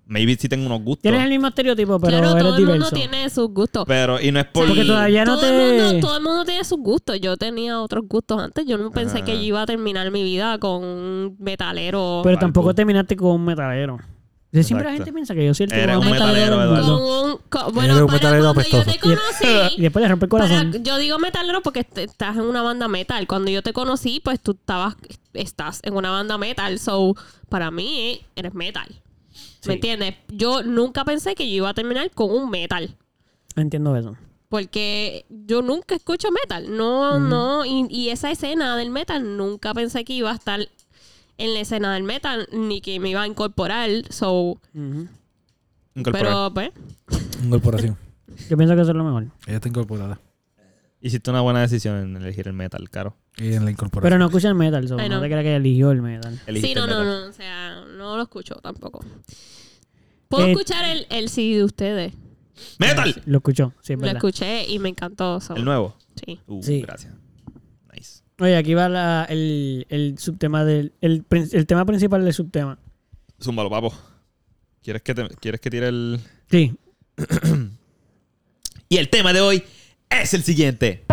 maybe 0.07 0.35
sí 0.35 0.47
tengo 0.49 0.65
unos 0.65 0.81
gustos. 0.81 1.03
Tienes 1.03 1.21
el 1.23 1.29
mismo 1.29 1.47
estereotipo, 1.47 1.99
pero 1.99 2.17
claro, 2.19 2.31
eres 2.31 2.43
todo 2.43 2.57
el 2.57 2.65
mundo 2.65 2.89
tiene 2.91 3.29
sus 3.29 3.49
gustos. 3.49 3.83
Pero, 3.87 4.19
y 4.21 4.31
no 4.31 4.39
es 4.39 4.45
por... 4.45 4.67
Porque 4.67 4.85
todavía 4.85 5.25
no 5.25 5.37
todo, 5.37 5.47
te- 5.47 5.75
el 5.75 5.81
mundo, 5.83 6.07
todo 6.07 6.17
el 6.17 6.23
mundo 6.23 6.45
tiene 6.45 6.63
sus 6.63 6.79
gustos. 6.79 7.19
Yo 7.21 7.37
tenía 7.37 7.81
otros 7.81 8.05
gustos 8.07 8.41
antes. 8.41 8.65
Yo 8.65 8.77
no 8.77 8.91
pensé 8.91 9.17
Ajá. 9.17 9.25
que 9.25 9.33
yo 9.37 9.43
iba 9.43 9.61
a 9.61 9.65
terminar 9.65 10.09
mi 10.11 10.23
vida 10.23 10.57
con 10.59 10.83
un 10.83 11.35
metalero. 11.39 12.21
Pero 12.23 12.37
tampoco 12.39 12.73
terminaste 12.73 13.15
con 13.15 13.31
un 13.31 13.45
metalero. 13.45 13.97
Sí, 14.53 14.63
siempre 14.63 14.87
la 14.87 14.93
gente 14.93 15.11
piensa 15.11 15.35
que 15.35 15.45
yo 15.45 15.53
soy 15.53 15.65
el 15.65 15.71
que 15.71 15.97
un 15.97 16.09
metalero, 16.09 16.63
Eduardo. 16.63 17.41
bueno, 17.73 17.99
un 17.99 18.07
para 18.07 18.13
metalero 18.13 18.53
cuando 18.53 18.63
yo 18.71 18.83
te 18.85 18.97
conocí. 18.97 19.75
Y 19.77 19.81
después 19.81 20.01
le 20.01 20.07
rompe 20.09 20.25
el 20.25 20.29
para- 20.29 20.47
corazón. 20.47 20.83
yo 20.83 20.97
digo 20.97 21.19
metalero 21.19 21.61
porque 21.61 21.81
est- 21.81 21.97
estás 21.97 22.37
en 22.37 22.43
una 22.43 22.61
banda 22.61 22.87
metal. 22.87 23.27
Cuando 23.27 23.51
yo 23.51 23.61
te 23.61 23.73
conocí, 23.73 24.21
pues 24.23 24.39
tú 24.39 24.51
estabas, 24.51 24.95
estás 25.33 25.81
en 25.83 25.95
una 25.95 26.11
banda 26.11 26.37
metal. 26.37 26.79
So, 26.79 27.15
para 27.49 27.71
mí, 27.71 28.21
eres 28.37 28.53
metal. 28.53 28.87
Sí. 29.59 29.69
¿Me 29.69 29.73
entiendes? 29.75 30.15
Yo 30.29 30.63
nunca 30.63 31.05
pensé 31.05 31.35
que 31.35 31.49
yo 31.49 31.55
iba 31.57 31.69
a 31.69 31.73
terminar 31.73 32.09
con 32.11 32.31
un 32.31 32.49
metal. 32.49 32.95
Entiendo 33.55 33.95
eso. 33.95 34.15
Porque 34.49 35.25
yo 35.29 35.61
nunca 35.61 35.95
escucho 35.95 36.29
metal. 36.31 36.75
No, 36.75 37.19
no. 37.19 37.65
Y, 37.65 37.85
y 37.89 38.09
esa 38.09 38.31
escena 38.31 38.77
del 38.77 38.89
metal 38.89 39.35
nunca 39.37 39.73
pensé 39.73 40.05
que 40.05 40.13
iba 40.13 40.31
a 40.31 40.35
estar 40.35 40.59
en 41.37 41.53
la 41.53 41.59
escena 41.59 41.93
del 41.93 42.03
metal 42.03 42.47
ni 42.51 42.81
que 42.81 42.99
me 42.99 43.09
iba 43.09 43.21
a 43.21 43.27
incorporar. 43.27 43.89
So, 44.09 44.59
incorporar. 45.95 46.51
pero 46.53 46.53
pues. 46.53 46.71
Incorporación. 47.43 47.97
Yo 48.49 48.57
pienso 48.57 48.75
que 48.75 48.81
eso 48.81 48.91
es 48.91 48.97
lo 48.97 49.03
mejor. 49.03 49.27
Ella 49.47 49.55
está 49.57 49.67
incorporada. 49.67 50.19
Hiciste 51.01 51.29
una 51.29 51.41
buena 51.41 51.61
decisión 51.61 51.97
en 51.97 52.17
elegir 52.17 52.47
el 52.47 52.53
metal, 52.53 52.89
caro. 52.89 53.15
Y 53.39 53.53
en 53.53 53.65
la 53.65 53.71
incorporación. 53.71 54.01
Pero 54.03 54.17
no 54.17 54.25
escucha 54.25 54.47
el 54.49 54.55
metal, 54.55 54.87
so, 54.87 54.97
Ay, 54.97 55.09
no. 55.09 55.15
no. 55.15 55.21
te 55.21 55.27
creas 55.27 55.43
que 55.43 55.55
eligió 55.55 55.91
el 55.91 56.01
metal. 56.01 56.39
Elegiste 56.47 56.67
Sí, 56.69 56.75
no, 56.75 56.85
el 56.85 56.89
no, 56.89 56.99
metal. 57.03 57.21
no. 57.23 57.29
O 57.29 57.33
sea, 57.33 57.81
no 57.97 58.15
lo 58.17 58.23
escucho 58.23 58.55
tampoco. 58.55 59.03
Puedo 60.27 60.45
Eh, 60.47 60.51
escuchar 60.51 60.83
el, 60.85 61.05
el 61.09 61.29
CD 61.29 61.57
de 61.57 61.63
ustedes. 61.63 62.13
¡Metal! 62.79 63.21
Lo 63.25 63.37
escuchó, 63.37 63.73
sí, 63.81 63.93
es 63.93 63.99
Lo 63.99 64.01
verdad. 64.05 64.17
escuché 64.17 64.65
y 64.67 64.79
me 64.79 64.89
encantó. 64.89 65.39
so, 65.39 65.55
El 65.55 65.63
nuevo. 65.65 65.95
Sí. 66.25 66.39
Uh, 66.47 66.63
Sí. 66.63 66.81
gracias. 66.81 67.13
Nice. 67.93 68.23
Oye, 68.39 68.57
aquí 68.57 68.73
va 68.73 68.89
la- 68.89 69.25
el, 69.29 69.85
el 69.89 70.17
subtema 70.17 70.65
del... 70.65 70.93
El, 71.01 71.23
el 71.29 71.65
tema 71.67 71.85
principal 71.85 72.23
del 72.25 72.33
subtema. 72.33 72.79
Zúmbalo, 73.41 73.69
papo. 73.69 73.93
¿Quieres 74.81 75.03
que, 75.03 75.13
te- 75.13 75.27
¿Quieres 75.39 75.61
que 75.61 75.69
tire 75.69 75.87
el...? 75.89 76.19
Sí. 76.49 76.75
Y 78.89 78.97
el 78.97 79.09
tema 79.09 79.33
de 79.33 79.41
hoy 79.41 79.63
es 80.09 80.33
el 80.33 80.43
siguiente. 80.43 81.03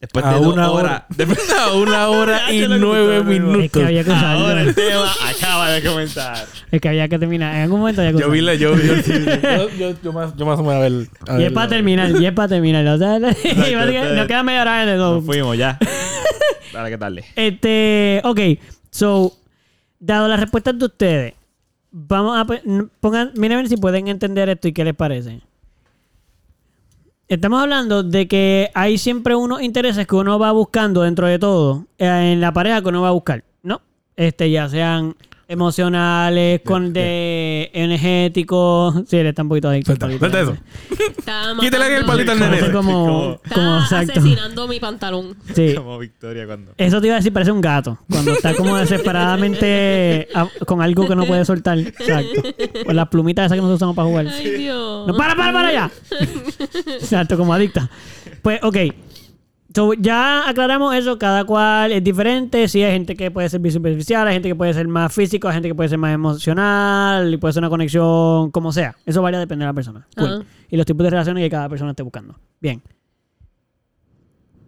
Después 0.00 0.24
de 0.24 0.30
A 0.30 0.34
dos 0.38 0.54
una 0.54 0.70
horas. 0.70 1.02
hora. 1.18 1.34
A 1.66 1.74
una 1.74 2.08
hora 2.08 2.52
y 2.52 2.66
nueve 2.66 3.22
minutos. 3.22 3.64
Es 3.64 3.70
que 3.70 3.84
había 3.84 4.02
que. 4.02 4.10
Ahora 4.12 4.62
el 4.62 4.74
tema 4.74 5.12
acaba 5.36 5.70
de 5.70 5.82
comenzar. 5.82 6.46
Es 6.70 6.80
que 6.80 6.88
había 6.88 7.06
que 7.08 7.18
terminar. 7.18 7.54
En 7.54 7.62
algún 7.62 7.80
momento 7.80 8.00
había 8.00 8.12
que 8.14 8.18
Yo 8.20 8.30
vi 8.30 8.40
la, 8.40 8.54
yo, 8.54 8.74
yo, 8.76 8.94
yo, 8.96 9.68
yo, 9.78 9.94
yo 10.02 10.12
más, 10.12 10.34
yo 10.36 10.46
más 10.46 10.58
o 10.58 10.62
menos 10.62 10.76
a 10.76 10.78
ver. 10.78 10.92
a 11.28 11.34
Y 11.34 11.36
ver 11.38 11.46
es 11.48 11.52
para 11.52 11.68
terminar, 11.68 12.10
y 12.18 12.24
es 12.26 12.32
para 12.32 12.48
terminar. 12.48 12.86
O 12.86 12.96
sea, 12.98 13.18
nos 13.18 13.36
queda 14.26 14.42
media 14.42 14.62
hora 14.62 14.86
de 14.86 14.96
Nos 14.96 14.98
todo. 14.98 15.22
fuimos 15.22 15.56
ya. 15.58 15.78
Dale, 16.72 16.90
¿qué 16.90 16.98
tal? 16.98 17.22
Este, 17.36 18.20
ok. 18.24 18.40
So, 18.90 19.36
dado 19.98 20.28
las 20.28 20.40
respuestas 20.40 20.78
de 20.78 20.84
ustedes, 20.86 21.34
vamos 21.90 22.38
a 22.38 22.46
pongan, 23.00 23.32
miren 23.34 23.68
si 23.68 23.76
pueden 23.76 24.08
entender 24.08 24.48
esto 24.48 24.66
y 24.68 24.72
qué 24.72 24.82
les 24.84 24.94
parece. 24.94 25.40
Estamos 27.30 27.62
hablando 27.62 28.02
de 28.02 28.26
que 28.26 28.72
hay 28.74 28.98
siempre 28.98 29.36
unos 29.36 29.62
intereses 29.62 30.04
que 30.04 30.16
uno 30.16 30.36
va 30.40 30.50
buscando 30.50 31.02
dentro 31.02 31.28
de 31.28 31.38
todo 31.38 31.86
eh, 31.96 32.32
en 32.32 32.40
la 32.40 32.52
pareja 32.52 32.82
que 32.82 32.88
uno 32.88 33.02
va 33.02 33.10
a 33.10 33.12
buscar, 33.12 33.44
¿no? 33.62 33.82
Este, 34.16 34.50
ya 34.50 34.68
sean 34.68 35.14
emocionales, 35.50 36.60
con 36.64 36.92
de 36.92 37.70
energéticos. 37.74 39.02
Sí, 39.08 39.16
él 39.16 39.26
está 39.26 39.42
un 39.42 39.48
poquito 39.48 39.68
adicto. 39.68 39.94
Suelta, 39.96 40.18
suelta 40.18 40.40
eso. 40.40 40.56
Quítale 41.60 41.96
el 41.96 42.04
palito 42.04 42.32
al 42.32 42.38
Como, 42.38 42.50
nene. 42.50 42.72
como, 42.72 43.40
Está 43.44 43.54
como 43.54 43.78
exacto. 43.80 44.12
asesinando 44.20 44.68
mi 44.68 44.80
pantalón. 44.80 45.36
Sí. 45.54 45.74
Como 45.74 45.98
Victoria 45.98 46.46
cuando. 46.46 46.72
Eso 46.76 47.00
te 47.00 47.06
iba 47.08 47.16
a 47.16 47.18
decir, 47.18 47.32
parece 47.32 47.52
un 47.52 47.60
gato. 47.60 47.98
Cuando 48.10 48.32
está 48.32 48.54
como 48.54 48.76
desesperadamente 48.78 50.28
a- 50.34 50.48
con 50.66 50.80
algo 50.82 51.06
que 51.06 51.16
no 51.16 51.26
puede 51.26 51.44
soltar. 51.44 51.78
Exacto. 51.78 52.42
Con 52.86 52.96
las 52.96 53.08
plumitas 53.08 53.46
esas 53.46 53.56
que 53.56 53.62
nosotros 53.62 53.78
usamos 53.78 53.96
para 53.96 54.08
jugar. 54.08 54.26
Ay, 54.28 54.50
Dios. 54.50 55.06
No, 55.06 55.16
para, 55.16 55.34
para, 55.34 55.52
para 55.52 55.68
allá. 55.68 55.90
Exacto, 56.86 57.36
como 57.36 57.52
adicta. 57.52 57.90
Pues, 58.42 58.60
ok. 58.62 58.76
So, 59.72 59.94
ya 59.94 60.48
aclaramos 60.48 60.94
eso, 60.96 61.16
cada 61.16 61.44
cual 61.44 61.92
es 61.92 62.02
diferente. 62.02 62.66
Sí, 62.66 62.82
hay 62.82 62.92
gente 62.92 63.14
que 63.14 63.30
puede 63.30 63.48
ser 63.48 63.60
bien 63.60 63.72
superficial, 63.72 64.26
hay 64.26 64.34
gente 64.34 64.48
que 64.48 64.56
puede 64.56 64.74
ser 64.74 64.88
más 64.88 65.14
físico, 65.14 65.46
hay 65.46 65.54
gente 65.54 65.68
que 65.68 65.74
puede 65.76 65.88
ser 65.88 65.98
más 65.98 66.12
emocional, 66.12 67.32
y 67.32 67.36
puede 67.36 67.52
ser 67.52 67.60
una 67.60 67.70
conexión, 67.70 68.50
como 68.50 68.72
sea. 68.72 68.96
Eso 69.06 69.22
varía, 69.22 69.38
depende 69.38 69.64
de 69.64 69.68
la 69.68 69.74
persona. 69.74 70.08
Cool. 70.16 70.44
Y 70.68 70.76
los 70.76 70.84
tipos 70.86 71.04
de 71.04 71.10
relaciones 71.10 71.44
que 71.44 71.50
cada 71.50 71.68
persona 71.68 71.90
esté 71.90 72.02
buscando. 72.02 72.34
Bien. 72.60 72.82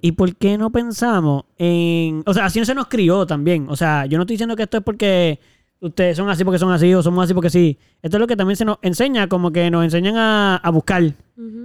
¿Y 0.00 0.12
por 0.12 0.36
qué 0.36 0.56
no 0.56 0.70
pensamos 0.70 1.44
en... 1.58 2.22
O 2.26 2.34
sea, 2.34 2.46
así 2.46 2.60
no 2.60 2.64
se 2.64 2.74
nos 2.74 2.86
crió 2.86 3.26
también. 3.26 3.66
O 3.68 3.76
sea, 3.76 4.06
yo 4.06 4.18
no 4.18 4.22
estoy 4.22 4.34
diciendo 4.34 4.54
que 4.54 4.64
esto 4.64 4.76
es 4.76 4.82
porque 4.84 5.40
ustedes 5.80 6.16
son 6.16 6.28
así 6.28 6.44
porque 6.44 6.58
son 6.60 6.70
así 6.72 6.94
o 6.94 7.02
somos 7.02 7.24
así 7.24 7.34
porque 7.34 7.50
sí. 7.50 7.76
Esto 8.02 8.16
es 8.16 8.20
lo 8.20 8.26
que 8.28 8.36
también 8.36 8.56
se 8.56 8.64
nos 8.64 8.78
enseña, 8.82 9.28
como 9.28 9.50
que 9.50 9.68
nos 9.70 9.84
enseñan 9.84 10.16
a, 10.16 10.56
a 10.56 10.70
buscar 10.70 11.02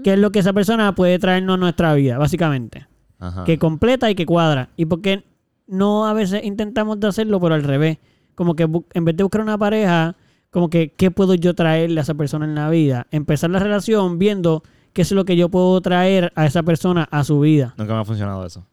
qué 0.04 0.14
es 0.14 0.20
lo 0.20 0.32
que 0.32 0.40
esa 0.40 0.54
persona 0.54 0.94
puede 0.96 1.20
traernos 1.20 1.56
a 1.56 1.58
nuestra 1.58 1.94
vida, 1.94 2.18
básicamente. 2.18 2.87
Ajá. 3.20 3.44
Que 3.44 3.58
completa 3.58 4.10
y 4.10 4.16
que 4.16 4.26
cuadra. 4.26 4.70
¿Y 4.76 4.86
por 4.86 5.02
qué 5.02 5.24
no 5.68 6.08
a 6.08 6.14
veces 6.14 6.44
intentamos 6.44 7.00
de 7.00 7.08
hacerlo, 7.08 7.40
pero 7.40 7.56
al 7.56 7.64
revés? 7.64 7.98
Como 8.36 8.56
que 8.56 8.70
en 8.94 9.06
vez 9.06 9.16
de 9.16 9.24
buscar 9.24 9.42
una 9.42 9.58
pareja, 9.58 10.16
como 10.52 10.70
que 10.70 10.94
qué 10.94 11.12
puedo 11.12 11.34
yo 11.34 11.56
traerle 11.56 12.00
a 12.00 12.04
esa 12.04 12.14
persona 12.14 12.46
en 12.46 12.56
la 12.56 12.70
vida. 12.70 13.08
Empezar 13.12 13.50
la 13.50 13.60
relación 13.60 14.20
viendo 14.20 14.64
qué 14.94 15.02
es 15.02 15.12
lo 15.12 15.26
que 15.26 15.36
yo 15.36 15.50
puedo 15.50 15.80
traer 15.82 16.32
a 16.36 16.46
esa 16.46 16.64
persona 16.64 17.08
a 17.12 17.24
su 17.24 17.40
vida. 17.40 17.74
Nunca 17.78 17.94
me 17.94 18.02
ha 18.02 18.06
funcionado 18.06 18.46
eso. 18.46 18.66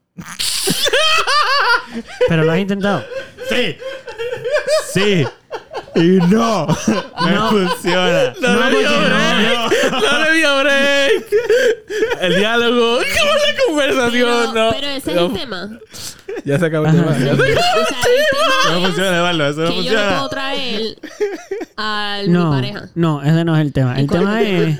Pero 2.28 2.44
lo 2.44 2.52
has 2.52 2.58
intentado. 2.58 3.02
Sí. 3.48 3.76
Sí. 4.92 5.26
Y 5.96 6.00
no. 6.28 6.66
No. 6.66 7.50
funciona. 7.50 8.32
No, 8.40 8.48
No, 8.54 8.70
le 8.70 8.78
dio 8.80 8.88
porque 8.90 9.08
break. 9.08 9.92
No, 9.92 10.18
le 10.24 10.32
dio 10.34 10.58
break. 10.60 11.24
El 12.20 12.36
diálogo. 12.36 12.98
¿Cómo 12.98 13.32
la 13.34 13.64
conversación? 13.66 14.28
Pero, 14.52 14.52
no. 14.54 14.70
pero 14.72 14.86
ese 14.88 15.10
es 15.10 15.16
No. 15.16 15.26
el 15.26 15.32
tema. 15.34 15.70
Ya 16.44 16.58
se 16.58 16.66
acabó 16.66 16.86
el 16.86 16.92
tema. 16.92 17.12
Ya 17.18 17.36
se- 17.36 17.36
sea, 17.36 17.46
el 17.46 17.54
No 17.54 18.74
tema 18.74 18.86
funciona, 18.86 19.16
Eduardo. 19.16 19.46
Eso 19.48 19.60
no 19.60 19.68
que 19.68 19.74
yo 19.76 19.82
funciona. 19.82 20.08
puedo 20.16 20.28
traer 20.28 20.96
a 21.76 22.18
mi 22.22 22.28
No, 22.28 22.50
pareja. 22.50 22.88
no, 22.94 23.22
ese 23.22 23.44
no 23.44 23.54
es 23.56 23.60
el 23.62 23.72
tema. 23.72 23.98
El 24.00 24.08
tema 24.08 24.42
es 24.42 24.78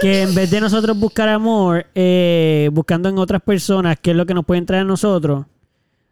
que 0.00 0.22
en 0.22 0.34
vez 0.34 0.50
de 0.50 0.60
nosotros 0.60 0.96
buscar 0.96 1.28
amor, 1.28 1.86
eh, 1.94 2.68
buscando 2.72 3.08
en 3.08 3.18
otras 3.18 3.42
personas 3.42 3.96
qué 4.00 4.10
es 4.12 4.16
lo 4.16 4.24
que 4.26 4.34
nos 4.34 4.44
pueden 4.44 4.64
traer 4.66 4.82
a 4.82 4.86
nosotros, 4.86 5.46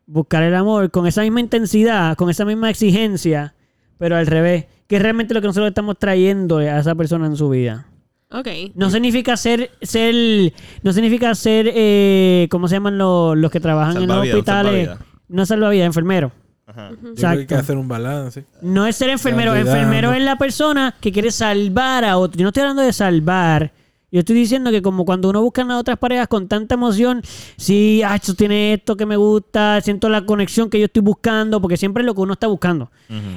buscar 0.06 0.42
el 0.42 0.54
amor 0.54 0.90
con 0.90 1.06
esa 1.06 1.22
misma 1.22 1.40
intensidad, 1.40 2.16
con 2.16 2.30
esa 2.30 2.44
misma 2.44 2.70
exigencia, 2.70 3.54
pero 3.98 4.16
al 4.16 4.26
revés, 4.26 4.66
que 4.86 4.96
es 4.96 5.02
realmente 5.02 5.34
lo 5.34 5.40
que 5.40 5.48
nosotros 5.48 5.68
estamos 5.68 5.98
trayendo 5.98 6.58
a 6.58 6.78
esa 6.78 6.94
persona 6.94 7.26
en 7.26 7.36
su 7.36 7.48
vida. 7.48 7.86
Ok. 8.30 8.48
No 8.74 8.90
significa 8.90 9.36
ser, 9.36 9.70
ser, 9.82 10.52
no 10.82 10.92
significa 10.92 11.34
ser, 11.34 11.70
eh, 11.72 12.48
¿cómo 12.50 12.68
se 12.68 12.76
llaman 12.76 12.98
los, 12.98 13.36
los 13.36 13.50
que 13.50 13.60
trabajan 13.60 14.02
en 14.02 14.08
los 14.08 14.18
hospitales? 14.18 14.86
salvavidas. 14.86 14.98
No 15.28 15.46
salvavidas, 15.46 15.86
enfermero. 15.86 16.32
Ajá. 16.66 16.90
Yo 16.90 16.96
creo 16.96 17.14
que 17.14 17.26
hay 17.26 17.36
que 17.36 17.42
Exacto. 17.42 17.54
hacer 17.56 17.76
un 17.76 17.88
balance. 17.88 18.44
No 18.60 18.86
es 18.86 18.96
ser 18.96 19.10
enfermero. 19.10 19.54
Enfermero 19.54 20.12
es 20.12 20.22
la 20.22 20.36
persona 20.36 20.94
que 21.00 21.12
quiere 21.12 21.30
salvar 21.30 22.04
a 22.04 22.18
otro. 22.18 22.38
Yo 22.38 22.42
no 22.42 22.48
estoy 22.48 22.62
hablando 22.62 22.82
de 22.82 22.92
salvar. 22.92 23.72
Yo 24.12 24.20
estoy 24.20 24.36
diciendo 24.36 24.70
que 24.70 24.82
como 24.82 25.04
cuando 25.04 25.28
uno 25.30 25.42
busca 25.42 25.62
a 25.62 25.78
otras 25.78 25.98
parejas 25.98 26.28
con 26.28 26.46
tanta 26.48 26.74
emoción, 26.76 27.22
sí, 27.56 28.02
ah, 28.04 28.14
esto 28.14 28.34
tiene 28.34 28.72
esto 28.74 28.96
que 28.96 29.04
me 29.04 29.16
gusta, 29.16 29.80
siento 29.80 30.08
la 30.08 30.24
conexión 30.24 30.70
que 30.70 30.78
yo 30.78 30.84
estoy 30.86 31.02
buscando, 31.02 31.60
porque 31.60 31.76
siempre 31.76 32.02
es 32.02 32.06
lo 32.06 32.14
que 32.14 32.20
uno 32.20 32.34
está 32.34 32.46
buscando. 32.46 32.90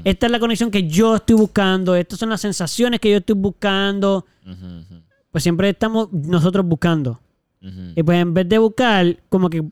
Esta 0.04 0.28
es 0.28 0.32
la 0.32 0.40
conexión 0.40 0.70
que 0.72 0.88
yo 0.88 1.16
estoy 1.16 1.36
buscando, 1.36 1.96
estas 1.96 2.20
son 2.20 2.30
las 2.30 2.42
sensaciones 2.42 3.00
que 3.00 3.10
yo 3.12 3.18
estoy 3.18 3.36
buscando. 3.36 4.26
Pues 5.32 5.44
siempre 5.44 5.70
estamos 5.70 6.12
nosotros 6.14 6.66
buscando. 6.66 7.20
Y 7.96 8.04
pues 8.04 8.20
en 8.22 8.34
vez 8.34 8.48
de 8.48 8.58
buscar, 8.60 9.18
como 9.28 9.50
que, 9.50 9.64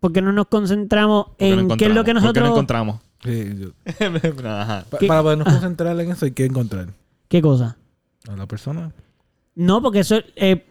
¿por 0.00 0.12
qué 0.12 0.20
no 0.22 0.32
nos 0.32 0.46
concentramos 0.48 1.26
¿Por 1.26 1.36
qué 1.36 1.54
no 1.54 1.60
en 1.60 1.68
qué 1.78 1.84
es 1.86 1.94
lo 1.94 2.02
que 2.02 2.08
qué 2.10 2.14
no 2.14 2.20
nosotros... 2.20 2.48
encontramos? 2.48 3.00
Sí, 3.22 3.50
yo- 3.58 3.70
Ajá. 4.48 4.84
pa- 4.90 4.98
¿Qué? 4.98 5.06
Para 5.06 5.22
podernos 5.22 5.48
concentrar 5.48 5.98
en 6.00 6.10
eso 6.10 6.24
hay 6.24 6.32
que 6.32 6.44
encontrar 6.44 6.88
¿Qué 7.28 7.40
cosa? 7.42 7.76
a 8.28 8.36
la 8.36 8.46
persona. 8.46 8.92
No, 9.56 9.82
porque 9.82 9.98
eso. 10.00 10.16
eh, 10.36 10.64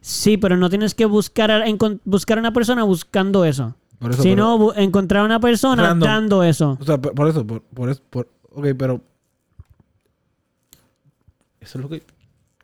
sí, 0.00 0.36
pero 0.36 0.56
no 0.56 0.68
tienes 0.70 0.94
que 0.96 1.04
buscar 1.06 1.50
a, 1.52 1.64
buscar 2.04 2.38
a 2.38 2.40
una 2.40 2.52
persona 2.52 2.82
buscando 2.82 3.44
eso. 3.44 3.76
Por 4.00 4.10
eso, 4.10 4.22
Sino 4.22 4.74
encontrar 4.74 5.22
a 5.22 5.24
una 5.26 5.38
persona 5.40 5.82
Random. 5.84 6.08
dando 6.08 6.42
eso. 6.42 6.76
O 6.80 6.84
sea, 6.84 6.98
por, 7.00 7.14
por 7.14 7.28
eso, 7.28 7.46
por, 7.46 7.62
por 7.62 7.88
eso, 7.90 8.02
por, 8.10 8.28
ok, 8.52 8.66
pero 8.76 9.00
eso 11.60 11.78
es 11.78 11.82
lo 11.82 11.88
que, 11.88 12.02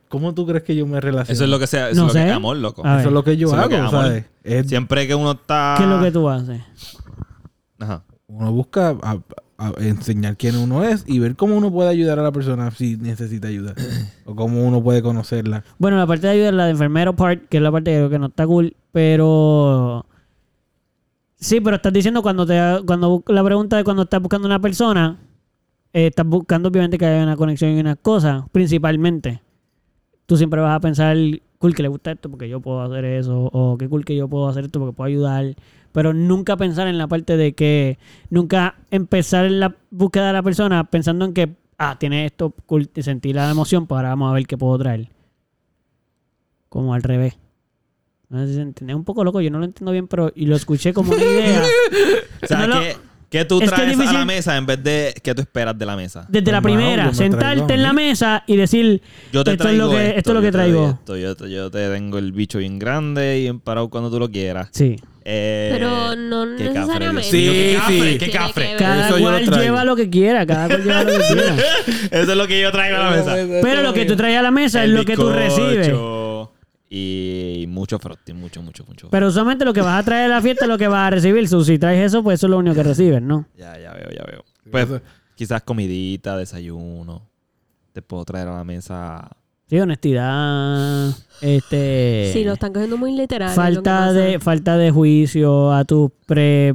¿cómo 0.08 0.34
tú 0.34 0.46
crees 0.46 0.62
que 0.64 0.74
yo 0.76 0.86
me 0.86 1.00
relaciono? 1.00 1.32
Eso 1.32 1.44
es 1.44 1.50
lo 1.50 1.58
que 1.58 1.66
sea. 1.66 1.88
Eso 1.90 2.02
No 2.02 2.08
es 2.08 2.14
lo 2.14 2.20
que 2.20 2.24
sé. 2.24 2.30
es 2.30 2.36
amor, 2.36 2.56
loco. 2.58 2.84
A 2.84 2.90
ver. 2.92 3.00
Eso 3.00 3.08
es 3.08 3.14
lo 3.14 3.24
que 3.24 3.36
yo 3.36 3.46
Eso 3.46 3.54
es 3.54 3.58
lo 3.58 3.62
hago, 3.62 3.68
que 3.70 3.76
es 3.76 3.80
amor. 3.82 4.04
¿sabes? 4.06 4.24
Es- 4.44 4.68
Siempre 4.68 5.06
que 5.06 5.14
uno 5.14 5.32
está. 5.32 5.74
¿Qué 5.78 5.84
es 5.84 5.88
lo 5.88 6.00
que 6.00 6.10
tú 6.10 6.28
haces? 6.28 6.62
Ajá. 7.78 8.02
uno 8.26 8.52
busca 8.52 8.90
a- 9.02 9.18
a 9.60 9.74
enseñar 9.78 10.38
quién 10.38 10.56
uno 10.56 10.82
es 10.82 11.04
y 11.06 11.18
ver 11.18 11.36
cómo 11.36 11.54
uno 11.54 11.70
puede 11.70 11.90
ayudar 11.90 12.18
a 12.18 12.22
la 12.22 12.32
persona 12.32 12.70
si 12.70 12.96
necesita 12.96 13.48
ayuda 13.48 13.74
o 14.24 14.34
cómo 14.34 14.66
uno 14.66 14.82
puede 14.82 15.02
conocerla. 15.02 15.64
Bueno, 15.78 15.98
la 15.98 16.06
parte 16.06 16.26
de 16.26 16.32
ayuda 16.32 16.48
es 16.48 16.54
la 16.54 16.64
de 16.64 16.70
enfermero 16.70 17.14
part, 17.14 17.46
que 17.48 17.58
es 17.58 17.62
la 17.62 17.70
parte 17.70 17.90
que 17.90 17.98
creo 17.98 18.10
que 18.10 18.18
no 18.18 18.26
está 18.26 18.46
cool, 18.46 18.74
pero. 18.90 20.06
Sí, 21.36 21.60
pero 21.60 21.76
estás 21.76 21.92
diciendo 21.92 22.22
cuando 22.22 22.46
te 22.46 22.58
cuando 22.86 23.22
la 23.28 23.44
pregunta 23.44 23.76
de 23.76 23.84
cuando 23.84 24.02
estás 24.02 24.20
buscando 24.20 24.46
una 24.46 24.60
persona, 24.60 25.18
eh, 25.92 26.06
estás 26.06 26.26
buscando 26.26 26.70
obviamente 26.70 26.96
que 26.96 27.04
haya 27.04 27.22
una 27.22 27.36
conexión 27.36 27.72
y 27.72 27.80
unas 27.80 27.98
cosas, 28.00 28.44
principalmente. 28.52 29.42
Tú 30.24 30.36
siempre 30.36 30.60
vas 30.60 30.76
a 30.76 30.80
pensar, 30.80 31.16
cool 31.58 31.74
que 31.74 31.82
le 31.82 31.88
gusta 31.88 32.12
esto 32.12 32.30
porque 32.30 32.48
yo 32.48 32.60
puedo 32.60 32.80
hacer 32.80 33.04
eso, 33.04 33.50
o 33.52 33.76
qué 33.76 33.88
cool 33.88 34.04
que 34.04 34.16
yo 34.16 34.28
puedo 34.28 34.48
hacer 34.48 34.64
esto 34.64 34.78
porque 34.78 34.96
puedo 34.96 35.08
ayudar, 35.08 35.54
pero 35.92 36.12
nunca 36.14 36.56
pensar 36.56 36.88
en 36.88 36.98
la 36.98 37.06
parte 37.06 37.36
de 37.36 37.52
que, 37.52 37.98
nunca 38.28 38.76
empezar 38.90 39.46
en 39.46 39.60
la 39.60 39.74
búsqueda 39.90 40.28
de 40.28 40.32
la 40.32 40.42
persona 40.42 40.84
pensando 40.84 41.24
en 41.24 41.34
que, 41.34 41.54
ah, 41.78 41.96
tiene 41.98 42.26
esto, 42.26 42.54
sentir 43.00 43.36
la 43.36 43.50
emoción, 43.50 43.86
pues 43.86 43.96
ahora 43.96 44.10
vamos 44.10 44.30
a 44.30 44.34
ver 44.34 44.46
qué 44.46 44.56
puedo 44.56 44.78
traer. 44.78 45.08
Como 46.68 46.94
al 46.94 47.02
revés. 47.02 47.36
No 48.28 48.38
sé 48.38 48.46
si 48.48 48.54
se 48.54 48.60
entiende. 48.62 48.92
Es 48.92 48.96
un 48.96 49.04
poco 49.04 49.24
loco, 49.24 49.40
yo 49.40 49.50
no 49.50 49.58
lo 49.58 49.64
entiendo 49.64 49.90
bien, 49.90 50.06
pero 50.06 50.30
y 50.36 50.46
lo 50.46 50.54
escuché 50.54 50.92
como 50.92 51.12
una 51.12 51.22
idea. 51.22 51.62
O 52.42 52.46
sea, 52.46 52.66
No, 52.66 52.68
no. 52.68 52.80
¿qué, 52.80 52.96
qué 53.28 53.44
tú 53.44 53.56
Es 53.56 53.60
que 53.60 53.64
es 53.66 53.96
traes 53.96 54.08
a 54.08 54.12
la 54.14 54.24
mesa 54.24 54.56
en 54.56 54.64
vez 54.64 54.82
de 54.82 55.12
qué 55.22 55.34
tú 55.34 55.42
esperas 55.42 55.76
de 55.76 55.84
la 55.84 55.94
mesa? 55.94 56.24
Desde 56.28 56.50
la 56.50 56.58
yo 56.58 56.62
primera, 56.62 57.06
me 57.06 57.14
sentarte 57.14 57.74
en 57.74 57.82
la 57.82 57.92
mesa 57.92 58.44
y 58.46 58.56
decir, 58.56 59.02
Yo 59.30 59.44
te 59.44 59.50
esto 59.50 59.64
es 59.64 59.68
traigo 59.68 59.84
lo 59.86 59.90
que, 59.90 60.06
esto, 60.06 60.18
esto 60.18 60.30
es 60.30 60.34
lo 60.36 60.40
que 60.40 60.52
traigo. 60.52 60.88
esto, 60.88 61.16
yo, 61.18 61.36
te, 61.36 61.50
yo 61.50 61.70
te 61.70 61.90
tengo 61.90 62.16
el 62.16 62.32
bicho 62.32 62.58
bien 62.58 62.78
grande 62.78 63.38
y 63.38 63.42
bien 63.42 63.60
parado 63.60 63.90
cuando 63.90 64.10
tú 64.10 64.18
lo 64.18 64.30
quieras. 64.30 64.68
Sí. 64.72 64.96
Eh, 65.24 65.68
Pero 65.72 66.16
no 66.16 66.46
necesariamente. 66.46 67.30
Sí, 67.30 67.46
qué 68.18 68.30
cafre, 68.30 68.64
sí. 68.64 68.70
qué. 68.70 68.76
Cada 68.78 69.08
Eso 69.08 69.18
yo 69.18 69.24
lo 69.24 69.30
cual 69.30 69.44
traigo. 69.44 69.62
lleva 69.64 69.84
lo 69.84 69.96
que 69.96 70.10
quiera, 70.10 70.46
cada 70.46 70.66
cual 70.68 70.82
lleva 70.84 71.04
lo 71.04 71.10
que 71.12 71.18
quiera. 71.32 71.54
Eso 72.10 72.30
es 72.32 72.36
lo 72.36 72.46
que 72.48 72.60
yo 72.60 72.72
traigo 72.72 72.96
a 72.96 73.00
la 73.00 73.10
mesa. 73.10 73.34
Pero 73.62 73.82
lo 73.82 73.92
que 73.92 74.04
tú 74.06 74.16
traes 74.16 74.38
a 74.38 74.42
la 74.42 74.50
mesa 74.50 74.84
es 74.84 74.90
lo 74.90 75.04
que 75.04 75.14
tú 75.16 75.28
bizcocho 75.30 75.38
recibes. 75.38 75.92
Y 76.92 77.66
mucho 77.68 77.98
frosting, 78.00 78.34
mucho, 78.36 78.62
mucho, 78.62 78.84
mucho. 78.84 79.08
Pero 79.10 79.28
usualmente 79.28 79.64
lo 79.64 79.72
que 79.72 79.80
vas 79.80 80.00
a 80.00 80.04
traer 80.04 80.24
a 80.24 80.34
la 80.36 80.42
fiesta 80.42 80.64
es 80.64 80.68
lo 80.68 80.76
que 80.76 80.88
vas 80.88 81.06
a 81.06 81.10
recibir. 81.10 81.46
So, 81.48 81.62
si 81.62 81.78
traes 81.78 82.04
eso, 82.06 82.22
pues 82.24 82.40
eso 82.40 82.46
es 82.46 82.50
lo 82.50 82.58
único 82.58 82.74
que 82.74 82.82
recibes, 82.82 83.22
¿no? 83.22 83.46
Ya, 83.56 83.78
ya 83.78 83.92
veo, 83.92 84.10
ya 84.10 84.24
veo. 84.24 84.44
Pues 84.70 85.00
quizás 85.36 85.62
comidita, 85.62 86.36
desayuno. 86.36 87.28
Te 87.92 88.02
puedo 88.02 88.24
traer 88.24 88.48
a 88.48 88.56
la 88.56 88.64
mesa. 88.64 89.28
Sí, 89.70 89.78
honestidad. 89.78 91.10
Este. 91.40 92.30
Sí, 92.32 92.44
lo 92.44 92.54
están 92.54 92.72
cogiendo 92.72 92.96
muy 92.96 93.12
literal. 93.16 93.54
falta 93.54 94.12
de 94.12 94.38
falta 94.40 94.76
de 94.76 94.90
juicio 94.90 95.72
a 95.72 95.84
tus 95.84 96.10
pre 96.26 96.74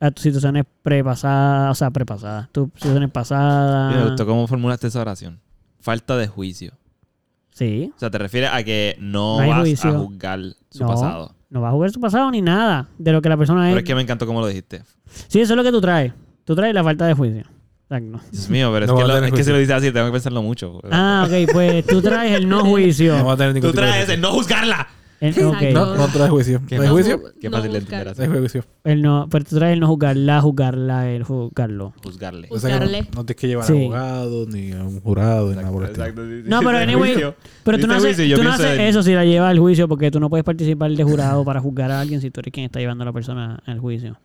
a 0.00 0.10
tus 0.10 0.22
situaciones 0.22 0.64
prepasadas, 0.82 1.70
o 1.72 1.74
sea, 1.74 1.90
prepasadas, 1.90 2.48
tus 2.50 2.68
situaciones 2.74 3.08
Me 3.08 3.12
pasadas. 3.12 4.04
gustó 4.08 4.24
cómo 4.26 4.46
formulaste 4.46 4.86
esa 4.86 5.02
oración. 5.02 5.38
Falta 5.80 6.16
de 6.16 6.26
juicio. 6.28 6.72
Sí. 7.52 7.92
O 7.94 7.98
sea, 7.98 8.10
te 8.10 8.16
refieres 8.16 8.48
a 8.50 8.62
que 8.62 8.96
no, 8.98 9.36
vas 9.46 9.60
juicio. 9.60 9.90
a 9.90 9.98
juzgar 9.98 10.40
su 10.70 10.82
No, 10.82 10.86
pasado. 10.88 11.34
No 11.50 11.60
vas 11.60 11.68
a 11.68 11.72
jugar 11.72 11.90
su 11.90 12.00
pasado 12.00 12.30
ni 12.30 12.40
nada 12.40 12.88
de 12.96 13.12
lo 13.12 13.20
que 13.20 13.28
la 13.28 13.36
persona 13.36 13.68
es. 13.68 13.72
Pero 13.72 13.80
es 13.80 13.84
que 13.84 13.94
me 13.94 14.00
encantó 14.00 14.26
cómo 14.26 14.40
lo 14.40 14.46
dijiste. 14.46 14.82
Sí, 15.28 15.40
eso 15.42 15.52
es 15.52 15.56
lo 15.58 15.62
que 15.62 15.70
tú 15.72 15.80
traes. 15.82 16.14
Tú 16.44 16.54
traes 16.56 16.72
la 16.72 16.82
falta 16.82 17.06
de 17.06 17.12
juicio. 17.12 17.44
Exacto. 17.90 18.20
Dios 18.30 18.48
mío, 18.50 18.70
pero 18.72 18.84
es, 18.86 18.90
No 18.90 18.96
que, 18.96 19.02
a 19.02 19.06
lo- 19.06 19.14
tener 19.14 19.24
es 19.28 19.30
que 19.30 19.36
si 19.38 19.42
juicio. 19.50 19.52
lo 19.54 19.58
dices 19.58 19.74
así, 19.74 19.90
tengo 19.92 20.06
que 20.06 20.12
pensarlo 20.12 20.42
mucho. 20.42 20.80
Ah, 20.90 21.26
ok, 21.28 21.52
pues 21.52 21.86
tú 21.86 22.00
traes 22.00 22.36
el 22.36 22.48
no 22.48 22.58
No 22.60 22.64
va 22.64 22.70
juicio. 22.70 23.30
a 23.30 23.36
tener 23.36 23.54
ningún 23.54 23.70
Tú 23.70 23.76
traes 23.76 23.94
juicio. 23.96 24.14
el 24.14 24.20
no 24.20 24.30
juzgarla. 24.32 24.88
Exacto. 25.22 25.50
ok. 25.50 25.62
No, 25.74 25.94
no 25.96 26.06
trae 26.08 26.28
juicio. 26.30 26.62
Qué 26.66 26.76
¿No 26.76 26.82
hay 26.82 26.88
mal. 26.88 26.94
juicio? 26.94 27.20
Qué 27.38 27.50
No 27.50 27.56
fácil 27.58 27.72
de 27.72 27.78
entender 27.80 28.38
juicio. 28.40 28.64
Él 28.84 29.02
no, 29.02 29.28
pero 29.30 29.44
tú 29.44 29.56
traes 29.58 29.74
el 29.74 29.80
no 29.80 29.86
juzgarla, 29.88 30.40
juzgarla, 30.40 31.10
el 31.10 31.24
juzgarlo. 31.24 31.92
Juzgarle. 32.02 32.48
O 32.50 32.58
sea 32.58 32.70
Juzgarle. 32.70 33.02
no, 33.02 33.08
no 33.16 33.24
tienes 33.26 33.36
que 33.40 33.48
llevar 33.48 33.66
Sí. 33.66 33.72
abogado, 33.74 34.46
ni 34.46 34.72
a 34.72 34.82
un 34.82 34.98
jurado, 35.00 35.50
ni 35.50 35.56
nada 35.56 35.70
por 35.70 35.82
el 35.82 35.88
estilo. 35.90 36.06
Exacto, 36.06 36.26
sí, 36.26 36.42
sí. 36.44 36.48
No, 36.48 36.60
pero 36.60 36.78
anyway, 36.78 37.10
juicio. 37.12 37.34
Pero 37.64 37.78
tú 37.78 37.86
no 37.86 37.94
¿Viste 37.94 38.08
haces, 38.08 38.16
juicio? 38.16 38.24
Yo 38.24 38.36
tú 38.38 38.44
no 38.44 38.48
pienso 38.50 38.64
haces 38.66 38.78
en- 38.80 38.86
eso 38.86 39.02
si 39.02 39.12
la 39.12 39.24
llevas 39.26 39.50
al 39.50 39.58
juicio, 39.58 39.88
porque 39.88 40.10
tú 40.10 40.20
no 40.20 40.30
puedes 40.30 40.44
participar 40.44 40.90
de 40.90 41.04
jurado 41.04 41.44
para 41.44 41.60
juzgar 41.60 41.90
a 41.90 42.00
alguien 42.00 42.22
si 42.22 42.30
tú 42.30 42.40
eres 42.40 42.52
quien 42.54 42.64
está 42.64 42.78
llevando 42.78 43.02
a 43.02 43.04
la 43.06 43.12
persona 43.12 43.62
al 43.66 43.78
juicio. 43.78 44.16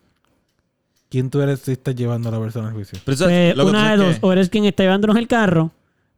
¿Quién 1.16 1.30
tú 1.30 1.40
eres 1.40 1.62
si 1.62 1.72
estás 1.72 1.96
llevando 1.96 2.28
a 2.28 2.32
la 2.34 2.42
persona 2.42 2.68
al 2.68 2.74
juicio? 2.74 3.00
Pero 3.06 3.16
eso- 3.16 3.24
Pues, 3.24 3.54
que 3.56 3.62
una 3.62 3.92
de 3.92 3.96
dos, 4.04 4.16
que- 4.20 4.26
o 4.26 4.34
eres 4.34 4.50
quien 4.50 4.66
está 4.66 4.84
llevándonos 4.84 5.16
el 5.16 5.30
carro, 5.30 5.72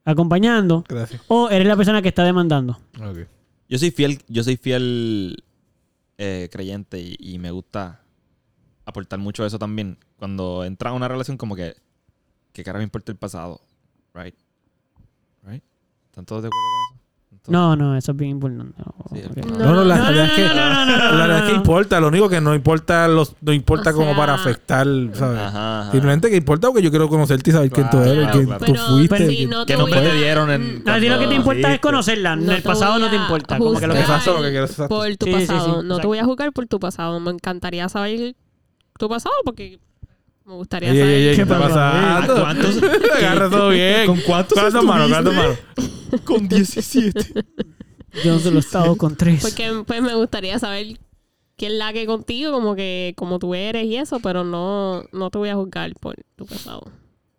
acompañando, 0.04 0.84
Gracias. 0.90 1.22
o 1.28 1.50
eres 1.52 1.68
la 1.68 1.76
persona 1.78 2.02
que 2.02 2.08
está 2.08 2.24
demandando. 2.24 2.80
Ok. 3.00 3.20
Yo 3.70 3.78
soy 3.78 3.92
fiel, 3.92 4.20
yo 4.28 4.44
soy 4.44 4.58
fiel 4.58 5.44
eh, 6.18 6.50
creyente 6.52 7.00
y, 7.00 7.16
y 7.20 7.38
me 7.38 7.52
gusta 7.52 8.02
aportar 8.86 9.20
mucho 9.20 9.46
eso 9.46 9.60
también. 9.60 10.00
Cuando 10.18 10.66
entra 10.66 10.90
a 10.90 10.94
una 10.94 11.08
relación, 11.08 11.38
como 11.38 11.56
que, 11.56 11.76
¿qué 12.52 12.64
carajo 12.64 12.80
me 12.80 12.86
importa 12.86 13.12
el 13.12 13.20
pasado? 13.20 13.62
Right? 14.16 14.34
Right? 15.44 15.62
¿Están 16.10 16.26
todos 16.26 16.42
de 16.42 16.48
acuerdo 16.48 16.66
con 16.72 16.82
eso? 16.86 16.87
No, 17.48 17.76
no, 17.76 17.96
eso 17.96 18.12
es 18.12 18.18
bien 18.18 18.32
importante. 18.32 18.74
Sí, 19.14 19.22
ok. 19.26 19.46
No, 19.58 19.74
no, 19.76 19.84
la 19.86 19.96
No, 19.98 20.04
realidad 20.04 20.24
no, 20.26 20.30
es 20.30 20.32
que, 20.34 20.42
no, 20.48 20.54
no, 20.56 20.86
no, 20.86 20.86
no, 20.86 20.98
la 20.98 21.12
no, 21.12 21.18
realidad 21.18 21.38
es 21.38 21.44
que 21.46 21.52
no. 21.52 21.58
importa. 21.58 22.00
Lo 22.02 22.08
único 22.10 22.28
que 22.30 22.42
no 22.42 22.54
importa, 22.54 23.08
los, 23.08 23.36
no 23.42 23.54
importa 23.54 23.92
O 23.92 23.94
como 23.94 24.08
sea- 24.08 24.18
para 24.18 24.34
afectar, 24.34 24.86
¿sabes? 25.14 25.40
Ajá, 25.40 25.82
ajá. 25.82 25.92
Simplemente 25.92 26.30
que 26.30 26.36
importa 26.36 26.68
porque 26.68 26.84
yo 26.84 26.90
quiero 26.90 27.08
conocerte 27.08 27.50
y 27.50 27.54
saber 27.54 27.72
quién 27.72 27.90
tú 27.90 27.98
Claro, 27.98 28.12
eres, 28.12 28.28
quién 28.32 28.46
claro. 28.48 28.66
tú 28.66 28.72
Pero 28.74 28.88
fuiste. 28.88 29.30
si 29.30 29.46
no 29.46 29.66
¿Qué 29.66 29.74
te 29.74 29.80
nombre 29.80 30.02
te 30.02 30.14
dieron 30.16 30.52
en 30.52 30.84
No, 30.84 30.92
a 30.94 31.00
ti 31.00 31.08
lo 31.10 31.20
que 31.20 31.28
te 31.28 31.36
importa 31.36 31.74
es 31.74 31.80
conocerla. 31.80 32.36
No 32.36 32.52
el 32.52 32.62
pasado 32.64 33.00
no 33.00 33.10
te 33.10 33.16
importa. 33.16 33.58
Como 33.58 33.80
que 33.80 33.88
lo 33.88 33.94
que 33.94 34.00
Exacto, 34.02 34.34
lo 34.34 34.42
que. 34.42 34.68
Por 34.88 35.16
tu 35.18 35.32
pasado. 35.32 35.84
no 35.84 36.00
te 36.00 36.08
voy 36.08 36.18
a 36.20 36.26
juzgar 36.26 36.52
por 36.52 36.66
tu 36.68 36.80
pasado. 36.80 37.20
Me 37.20 37.32
encantaría 37.32 37.88
saber 37.90 38.36
tu 39.00 39.08
pasado 39.08 39.36
porque 39.46 39.80
me 40.48 40.54
gustaría 40.56 40.92
Ey, 40.92 40.98
saber. 40.98 41.14
ey, 41.14 41.24
ey, 41.28 41.30
¿qué 41.32 41.36
¿Qué 41.36 41.42
está 41.44 41.60
pasó? 41.60 41.74
pasando? 41.76 42.34
¿A 42.34 42.40
cuántos? 42.42 42.84
Agarra 43.18 43.50
todo 43.50 43.70
bien. 43.70 44.06
¿Con 44.08 44.22
cuántos 44.22 44.58
¿Cuántas 44.58 44.84
manos? 44.84 45.10
¿Cuántas 45.10 45.34
manos? 45.34 45.58
Con 46.24 46.48
17. 46.48 47.46
Yo 48.24 48.40
solo 48.40 48.58
he 48.58 48.60
estado 48.60 48.96
con 48.96 49.16
tres. 49.16 49.42
Porque 49.42 49.84
pues 49.86 50.02
me 50.02 50.16
gustaría 50.16 50.58
saber 50.58 50.98
quién 51.58 51.78
la 51.78 51.92
que 51.94 52.06
contigo, 52.06 52.52
como 52.52 52.76
que 52.76 53.14
como 53.18 53.40
tú 53.40 53.54
eres 53.56 53.86
y 53.86 53.98
eso, 53.98 54.20
pero 54.22 54.44
no, 54.44 55.04
no 55.12 55.30
te 55.30 55.38
voy 55.38 55.50
a 55.50 55.56
juzgar 55.56 55.92
por 56.00 56.16
tu 56.36 56.46
pasado. 56.46 56.84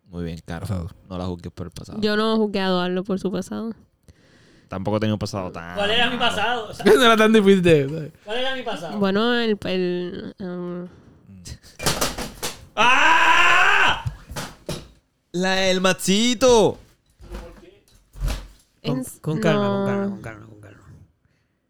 Muy 0.05 0.23
bien, 0.23 0.39
Caro. 0.45 0.89
No 1.09 1.17
la 1.17 1.25
juzgues 1.25 1.51
por 1.51 1.67
el 1.67 1.71
pasado. 1.71 1.99
Yo 2.01 2.15
no 2.15 2.37
juzgué 2.37 2.59
a 2.61 2.67
Eduardo 2.67 3.03
por 3.03 3.19
su 3.19 3.31
pasado. 3.31 3.73
Tampoco 4.67 4.97
he 4.97 4.99
tenido 4.99 5.15
un 5.15 5.19
pasado 5.19 5.51
tan... 5.51 5.75
¿Cuál 5.75 5.89
era 5.89 6.09
mi 6.11 6.17
pasado? 6.17 6.69
O 6.69 6.73
sea, 6.75 6.85
No 6.85 7.03
era 7.03 7.17
tan 7.17 7.33
difícil 7.33 7.61
de... 7.63 8.11
¿Cuál 8.23 8.37
era 8.37 8.55
mi 8.55 8.61
pasado? 8.61 8.99
Bueno, 8.99 9.33
el, 9.35 9.57
el 9.65 10.35
um, 10.39 10.87
¡Ah! 12.81 14.05
La 15.31 15.51
del 15.55 15.81
machito. 15.81 16.77
Con, 18.83 19.03
con 19.21 19.39
calma, 19.39 19.63
no. 19.63 19.69
con 19.75 19.85
calma, 19.85 20.09
con 20.09 20.21
calma, 20.21 20.45
con 20.47 20.61
calma. 20.61 20.83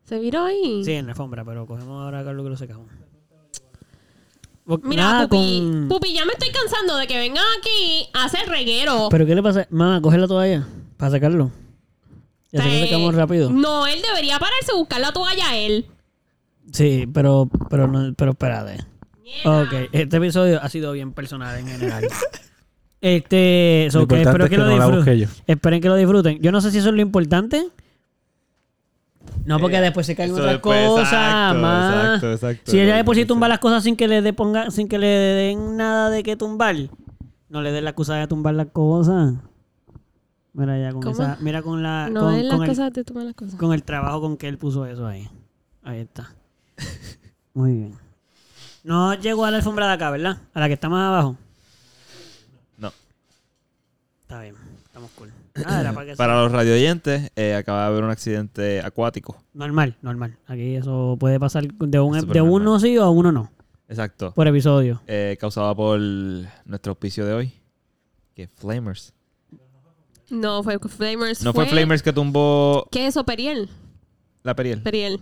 ¿Se 0.06 0.20
viró 0.20 0.46
ahí? 0.46 0.84
Sí, 0.86 0.94
en 0.94 1.08
la 1.08 1.12
alfombra, 1.14 1.44
pero 1.44 1.66
cogemos 1.66 2.02
ahora 2.04 2.20
a 2.20 2.24
Carlos 2.24 2.44
que 2.46 2.50
lo 2.52 2.58
secamos. 2.58 2.88
Mira, 4.84 5.02
nada, 5.04 5.28
Pupi, 5.28 5.60
con- 5.60 5.88
Pupi, 5.90 6.14
ya 6.14 6.26
me 6.26 6.34
estoy 6.34 6.50
cansando 6.52 6.96
de 6.98 7.08
que 7.08 7.18
vengan 7.18 7.44
aquí 7.60 8.08
a 8.14 8.26
hacer 8.26 8.48
reguero. 8.48 9.08
¿Pero 9.10 9.26
qué 9.26 9.34
le 9.34 9.42
pasa? 9.42 9.66
Mamá, 9.72 10.00
coge 10.02 10.20
la 10.20 10.28
toalla 10.28 10.68
para 10.98 11.12
sacarlo. 11.12 11.50
Ya 12.52 12.62
se 12.62 12.68
lo 12.70 12.74
Eh, 12.76 12.84
secamos 12.84 13.16
rápido. 13.16 13.50
No, 13.50 13.88
él 13.88 14.00
debería 14.04 14.38
pararse 14.38 14.72
a 14.72 14.76
buscar 14.76 15.02
la 15.02 15.12
toalla 15.12 15.50
a 15.50 15.58
él. 15.58 15.88
Sí, 16.72 17.08
pero, 17.12 17.50
pero, 17.70 17.88
no, 17.88 18.14
pero 18.16 18.32
espérate. 18.32 18.86
Ok, 19.46 19.90
este 19.92 20.18
episodio 20.18 20.62
ha 20.62 20.70
sido 20.70 20.92
bien 20.94 21.14
personal 21.14 21.58
en 21.60 21.68
general. 21.68 22.06
este, 23.02 23.88
so 23.92 24.08
que 24.08 24.22
espero 24.22 24.44
es 24.46 24.50
que, 24.50 24.56
que 24.56 24.62
lo 24.62 24.68
no 24.68 24.76
disfruten. 24.76 25.30
Esperen 25.48 25.82
que 25.82 25.88
lo 25.90 25.96
disfruten. 25.96 26.40
Yo 26.42 26.52
no 26.52 26.62
sé 26.62 26.72
si 26.72 26.80
eso 26.80 26.90
es 26.90 26.96
lo 26.96 27.02
importante. 27.02 27.68
No, 29.46 29.60
porque 29.60 29.78
Eh, 29.78 29.82
después 29.82 30.06
se 30.06 30.16
caen 30.16 30.32
otras 30.32 30.54
después, 30.54 30.88
cosas 30.88 31.06
exacto, 31.08 31.60
más. 31.62 31.94
exacto, 32.16 32.32
exacto. 32.34 32.72
si 32.72 32.80
ella 32.80 32.96
de 32.96 33.04
por 33.04 33.16
sí 33.16 33.26
tumba 33.26 33.48
las 33.48 33.60
cosas 33.60 33.84
sin 33.84 33.96
que 33.96 34.08
le 34.08 34.22
dé 34.22 34.34
ponga, 34.34 34.72
sin 34.72 34.88
que 34.88 34.98
le 34.98 35.08
den 35.08 35.78
nada 35.78 36.10
de 36.10 36.24
que 36.24 36.36
tumbar, 36.36 36.76
no 37.50 37.62
le 37.62 37.72
den 37.72 37.84
la 37.84 37.92
excusa 37.92 38.16
de 38.16 38.28
tumbar 38.28 38.54
las 38.56 38.68
cosas. 38.68 39.36
Mira 40.54 40.78
ya 40.80 40.92
con 40.92 41.02
¿Cómo? 41.02 41.14
esa, 41.14 41.38
mira 41.42 41.62
con 41.62 41.82
la 41.84 42.10
No 42.10 42.22
con, 42.22 42.36
es 42.36 42.44
las 42.46 42.54
con 42.56 42.64
el, 42.64 42.70
cosas, 42.70 42.92
te 42.92 43.04
toman 43.04 43.26
las 43.28 43.36
cosas. 43.36 43.56
con 43.60 43.72
el 43.74 43.84
trabajo 43.84 44.20
con 44.20 44.36
que 44.36 44.48
él 44.48 44.58
puso 44.58 44.86
eso 44.86 45.06
ahí. 45.08 45.30
Ahí 45.84 46.00
está. 46.00 46.34
Muy 47.54 47.74
bien. 47.74 47.94
No 48.84 49.14
llegó 49.16 49.46
a 49.46 49.52
la 49.52 49.58
alfombra 49.58 49.88
de 49.88 49.94
acá, 49.94 50.10
¿verdad? 50.12 50.38
A 50.54 50.60
la 50.60 50.68
que 50.68 50.74
está 50.74 50.90
más 50.90 51.08
abajo. 51.08 51.36
No. 52.78 52.92
Está 54.22 54.42
bien, 54.42 54.56
estamos 54.86 55.12
cool. 55.12 55.32
Era 55.56 55.94
para 55.94 56.06
que 56.06 56.16
Para 56.18 56.42
los 56.42 56.52
radioyentes, 56.52 57.32
eh, 57.36 57.56
acaba 57.56 57.82
de 57.82 57.88
haber 57.88 58.04
un 58.04 58.10
accidente 58.10 58.82
acuático. 58.82 59.44
Normal, 59.54 59.98
normal. 60.02 60.38
Aquí 60.48 60.76
eso 60.76 61.18
puede 61.20 61.40
pasar 61.40 61.68
de, 61.68 62.00
un, 62.00 62.14
de 62.14 62.22
normal. 62.22 62.42
uno 62.42 62.80
sí 62.80 62.98
o 62.98 63.04
a 63.04 63.10
uno 63.10 63.32
no. 63.32 63.52
Exacto. 63.88 64.34
Por 64.34 64.48
episodio. 64.48 65.02
Eh, 65.08 65.36
causada 65.40 65.74
por 65.76 66.00
nuestro 66.00 66.92
auspicio 66.92 67.26
de 67.26 67.34
hoy. 67.34 67.54
Que 68.36 68.44
es 68.44 68.52
Flamers. 68.52 69.14
No, 70.30 70.62
fue 70.64 70.78
Flamers. 70.80 71.44
No 71.44 71.54
fue 71.54 71.66
Flamers 71.66 72.04
que 72.04 72.14
tumbó 72.14 72.88
¿Qué 72.92 73.08
es 73.08 73.10
eso, 73.16 73.26
Periel? 73.26 73.68
la 74.44 74.56
Periel. 74.56 74.82
Periel. 74.84 75.20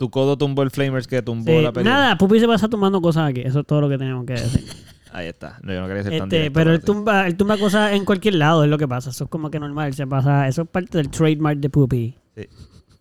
Tu 0.00 0.08
codo 0.08 0.38
tumbó 0.38 0.62
el 0.62 0.70
Flamers 0.70 1.06
que 1.06 1.20
tumbó 1.20 1.52
Sí, 1.52 1.60
la 1.60 1.72
Periel. 1.72 1.92
nada, 1.92 2.16
Pupi 2.16 2.40
se 2.40 2.46
pasa 2.46 2.68
tomando 2.68 3.02
cosas 3.02 3.28
aquí. 3.28 3.42
Eso 3.42 3.60
es 3.60 3.66
todo 3.66 3.82
lo 3.82 3.88
que 3.90 3.98
tenemos 3.98 4.24
que 4.24 4.32
decir. 4.32 4.64
Ahí 5.12 5.26
está. 5.26 5.58
No, 5.62 5.74
yo 5.74 5.80
no 5.82 5.88
quería 5.88 6.02
ser 6.04 6.12
tan 6.16 6.22
Este, 6.22 6.36
directo, 6.36 6.54
pero 6.58 6.72
él 6.72 6.80
tumba, 6.82 7.26
él 7.26 7.36
tumba 7.36 7.58
cosas 7.58 7.92
en 7.92 8.06
cualquier 8.06 8.36
lado, 8.36 8.64
es 8.64 8.70
lo 8.70 8.78
que 8.78 8.88
pasa. 8.88 9.10
Eso 9.10 9.24
es 9.24 9.30
como 9.30 9.50
que 9.50 9.60
normal. 9.60 9.92
Se 9.92 10.06
pasa, 10.06 10.48
eso 10.48 10.62
es 10.62 10.68
parte 10.70 10.96
del 10.96 11.10
trademark 11.10 11.58
de 11.58 11.68
Pupi. 11.68 12.14
Sí. 12.34 12.46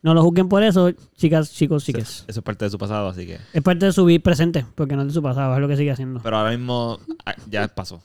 No 0.01 0.13
lo 0.13 0.21
juzguen 0.23 0.49
por 0.49 0.61
eso, 0.61 0.91
chicas, 1.15 1.53
chicos, 1.53 1.85
chicas. 1.85 2.25
eso 2.27 2.39
es 2.41 2.43
parte 2.43 2.65
de 2.65 2.71
su 2.71 2.77
pasado, 2.77 3.07
así 3.07 3.25
que. 3.25 3.37
Es 3.53 3.61
parte 3.61 3.85
de 3.85 3.93
su 3.93 4.03
vida 4.03 4.21
presente, 4.21 4.65
porque 4.75 4.97
no 4.97 5.03
es 5.03 5.07
de 5.07 5.13
su 5.13 5.21
pasado, 5.23 5.53
es 5.55 5.61
lo 5.61 5.69
que 5.69 5.77
sigue 5.77 5.91
haciendo. 5.91 6.19
Pero 6.21 6.35
ahora 6.37 6.49
mismo 6.51 6.99
ah, 7.25 7.33
ya 7.49 7.65
pasó. 7.69 8.01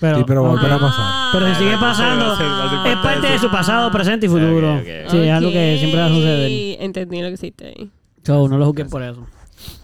Pero, 0.00 0.18
Sí, 0.18 0.24
pero 0.26 0.42
va 0.42 0.50
a 0.50 0.74
Ah. 0.74 0.78
pasar. 0.78 1.32
pero 1.32 1.54
si 1.54 1.62
sigue 1.62 1.74
Ah, 1.76 1.80
pasando, 1.80 2.26
va 2.26 2.32
a 2.34 2.36
ser- 2.36 2.46
va 2.46 2.64
a 2.64 2.82
ser 2.84 2.92
es 2.92 2.98
parte 2.98 3.26
de 3.28 3.38
su- 3.38 3.50
pasado, 3.50 3.90
presente 3.90 4.26
y 4.26 4.28
futuro. 4.28 4.80
Sí, 5.08 5.16
es 5.16 5.30
algo 5.32 5.50
que 5.50 5.76
siempre 5.78 6.00
va 6.00 6.06
a 6.06 6.10
suceder. 6.10 6.76
Entendí 6.82 7.22
lo 7.22 7.28
que 7.28 7.34
hiciste 7.34 7.66
ahí. 7.68 7.90
So, 8.24 8.48
no 8.48 8.58
lo 8.58 8.66
juzguen 8.66 8.88
por 8.88 9.02
eso. 9.02 9.26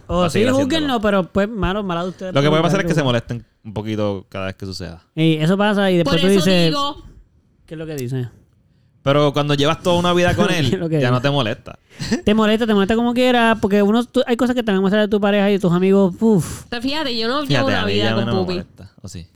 O 0.06 0.22
a 0.22 0.30
sí, 0.30 0.44
juzguenlo, 0.48 1.00
pero 1.00 1.24
pues, 1.24 1.48
malo, 1.48 1.82
malo 1.82 2.04
de 2.04 2.08
ustedes. 2.10 2.34
Lo 2.34 2.40
que 2.40 2.46
por 2.48 2.52
puede 2.58 2.62
pasar 2.62 2.80
es 2.80 2.86
que 2.86 2.94
se 2.94 3.02
molesten 3.02 3.44
un 3.64 3.74
poquito 3.74 4.26
cada 4.28 4.46
vez 4.46 4.54
que 4.56 4.64
suceda. 4.66 5.02
Y 5.14 5.34
eso 5.34 5.56
pasa 5.58 5.90
y 5.90 6.02
Por 6.02 6.14
después 6.14 6.20
tú 6.22 6.26
eso 6.38 6.46
dices... 6.50 6.66
digo, 6.70 7.02
¿Qué 7.66 7.74
es 7.74 7.78
lo 7.78 7.86
que 7.86 7.94
dice? 7.96 8.28
Pero 9.02 9.32
cuando 9.32 9.54
llevas 9.54 9.82
toda 9.82 9.98
una 9.98 10.12
vida 10.14 10.34
con 10.34 10.46
¿Qué 10.48 10.58
es 10.60 10.72
lo 10.78 10.86
él, 10.86 10.90
que 10.90 10.94
ya 10.96 11.08
digo? 11.08 11.12
no 11.12 11.20
te 11.20 11.30
molesta. 11.30 11.78
Te 12.24 12.34
molesta, 12.34 12.66
te 12.66 12.74
molesta 12.74 12.96
como 12.96 13.12
quieras, 13.14 13.58
porque 13.60 13.82
uno, 13.82 14.04
tú- 14.04 14.22
hay 14.26 14.36
cosas 14.36 14.54
que 14.56 14.62
también 14.62 14.80
muestras 14.80 15.04
de 15.04 15.08
tu 15.08 15.20
pareja 15.20 15.48
y 15.50 15.54
de 15.54 15.58
tus 15.58 15.72
amigos. 15.72 16.14
Uf. 16.20 16.64
Pero 16.70 16.82
fíjate, 16.82 17.16
yo 17.16 17.28
no 17.28 17.34
llevo 17.44 17.46
Fíjate, 17.46 17.66
una 17.66 17.82
a 17.82 17.86
mí 17.86 17.92
vida 17.92 18.04
ya 18.04 18.14
con 18.14 18.24
no 18.26 18.32
me 18.32 18.38
Pupi. 18.40 18.52
molesta. 18.54 18.90
¿O 19.02 19.08
sí? 19.08 19.26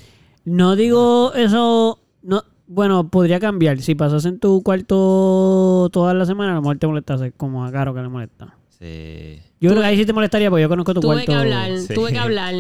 No 0.45 0.74
digo 0.77 1.33
eso. 1.35 1.99
No, 2.23 2.43
bueno, 2.66 3.09
podría 3.09 3.39
cambiar. 3.41 3.79
Si 3.81 3.95
pasas 3.95 4.24
en 4.24 4.41
tu 4.41 4.62
cuarto 4.62 5.91
toda 5.93 6.15
la 6.15 6.24
semana, 6.27 6.53
a 6.53 6.55
lo 6.57 6.62
mejor 6.62 6.79
te 6.79 6.87
molestase, 6.87 7.33
como 7.33 7.65
a 7.65 7.70
Caro 7.73 7.95
que 7.95 8.01
le 8.01 8.09
molesta. 8.09 8.57
Sí. 8.83 9.41
Yo 9.61 9.71
creo 9.71 9.81
que 9.81 9.87
ahí 9.87 9.97
sí 9.97 10.05
te 10.05 10.13
molestaría 10.13 10.51
porque 10.51 10.63
yo 10.63 10.69
conozco 10.69 10.93
tu 10.95 11.01
Tuve 11.01 11.15
cuarto. 11.25 11.33
que 11.33 11.39
hablar, 11.39 11.79
Sí. 11.79 11.95
tuve 11.95 12.13
que 12.13 12.19
hablar. 12.19 12.55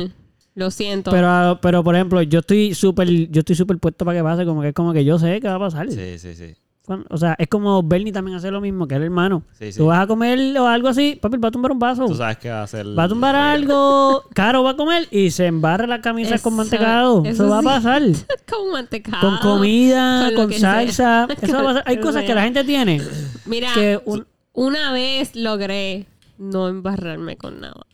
Lo 0.54 0.70
siento. 0.70 1.10
Pero, 1.10 1.58
pero 1.62 1.82
por 1.82 1.94
ejemplo, 1.94 2.22
yo 2.22 2.40
estoy 2.40 2.74
súper, 2.74 3.08
yo 3.08 3.40
estoy 3.40 3.56
súper 3.56 3.78
puesto 3.78 4.04
para 4.04 4.18
que 4.18 4.22
pase, 4.22 4.44
como 4.44 4.60
que 4.62 4.68
es 4.68 4.74
como 4.74 4.92
que 4.92 5.04
yo 5.04 5.18
sé 5.18 5.40
que 5.40 5.48
va 5.48 5.54
a 5.56 5.58
pasar. 5.58 5.90
Sí, 5.90 6.18
sí, 6.18 6.34
sí. 6.34 6.54
Cuando- 6.84 7.06
O 7.10 7.16
sea, 7.16 7.34
es 7.38 7.46
como 7.48 7.82
Bernie 7.82 8.12
también 8.12 8.36
hace 8.36 8.50
lo 8.50 8.60
mismo 8.60 8.86
que 8.86 8.96
el 8.96 9.04
hermano. 9.04 9.44
Sí, 9.58 9.72
sí. 9.72 9.78
Tú 9.78 9.86
vas 9.86 10.00
a 10.02 10.06
comer 10.06 10.58
o 10.58 10.66
algo 10.66 10.88
así, 10.88 11.16
papi, 11.20 11.38
va 11.38 11.48
a 11.48 11.50
tumbar 11.52 11.72
un 11.72 11.78
vaso. 11.78 12.06
Tú 12.06 12.14
sabes 12.16 12.36
que 12.38 12.50
va 12.50 12.60
a 12.60 12.62
hacer. 12.64 12.86
Va 12.98 13.04
a 13.04 13.08
tumbar 13.08 13.34
algo, 13.34 14.24
Caro 14.34 14.62
va 14.62 14.70
a 14.72 14.76
comer 14.76 15.06
y 15.10 15.30
se 15.30 15.46
embarra 15.46 15.86
la 15.86 16.00
camisa 16.02 16.34
Eso- 16.34 16.44
con 16.44 16.54
mantecado. 16.56 17.22
Eso, 17.24 17.44
eso 17.44 17.48
va 17.48 17.60
sí. 17.62 17.66
a 17.66 17.70
pasar. 17.70 18.02
con 18.50 18.70
mantecado. 18.72 19.20
Con 19.20 19.38
comida, 19.38 20.30
con 20.36 20.52
salsa. 20.52 21.28
Eso 21.40 21.54
va 21.54 21.60
a 21.60 21.64
pasar. 21.64 21.82
Hay 21.86 21.96
cosas 21.98 22.22
que 22.22 22.26
que 22.28 22.34
la 22.34 22.42
gente 22.42 22.62
tiene. 22.64 23.00
Mira, 23.46 23.68
Que 23.74 24.00
un- 24.04 24.26
una 24.52 24.92
vez 24.92 25.34
logré 25.36 26.06
no 26.42 26.68
embarrarme 26.68 27.36
con 27.36 27.60
nada. 27.60 27.86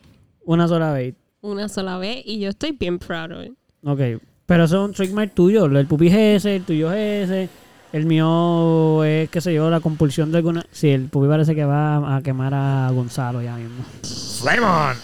una 0.44 0.66
sola 0.66 0.92
vez. 0.92 1.14
Una 1.40 1.68
sola 1.68 1.98
vez 1.98 2.22
y 2.24 2.40
yo 2.40 2.48
estoy 2.48 2.72
bien 2.72 2.98
proud 2.98 3.32
of 3.32 3.44
it. 3.44 3.52
Ok. 3.84 4.22
Pero 4.46 4.64
eso 4.64 4.82
es 4.82 4.88
un 4.88 4.94
trademark 4.94 5.34
tuyo. 5.34 5.66
El 5.66 5.86
pupi 5.86 6.08
es 6.08 6.14
ese, 6.14 6.56
el 6.56 6.64
tuyo 6.64 6.90
es 6.92 7.28
ese. 7.28 7.48
El 7.92 8.06
mío 8.06 9.04
es, 9.04 9.28
qué 9.30 9.40
sé 9.40 9.54
yo, 9.54 9.70
la 9.70 9.80
compulsión 9.80 10.32
de 10.32 10.38
alguna. 10.38 10.64
Sí, 10.70 10.88
el 10.88 11.04
pupi 11.04 11.28
parece 11.28 11.54
que 11.54 11.64
va 11.64 12.16
a 12.16 12.22
quemar 12.22 12.54
a 12.54 12.90
Gonzalo 12.92 13.42
ya 13.42 13.56
mismo. 13.56 13.84
¡Flamon! 14.40 14.96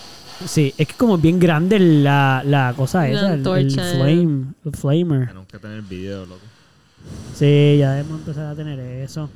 Sí, 0.46 0.74
es 0.76 0.88
que 0.88 0.94
como 0.94 1.16
bien 1.18 1.38
grande 1.38 1.78
la, 1.78 2.42
la 2.44 2.74
cosa 2.76 3.08
esa, 3.08 3.34
el, 3.34 3.46
el 3.46 3.70
flame, 3.70 4.46
el 4.64 4.72
flamer. 4.72 5.28
Tenemos 5.28 5.46
que 5.46 5.58
tener 5.58 5.82
video, 5.82 6.26
loco. 6.26 6.40
Sí, 7.34 7.76
ya 7.78 7.92
debemos 7.92 8.20
empezar 8.20 8.46
a 8.46 8.54
tener 8.54 8.78
eso. 8.80 9.30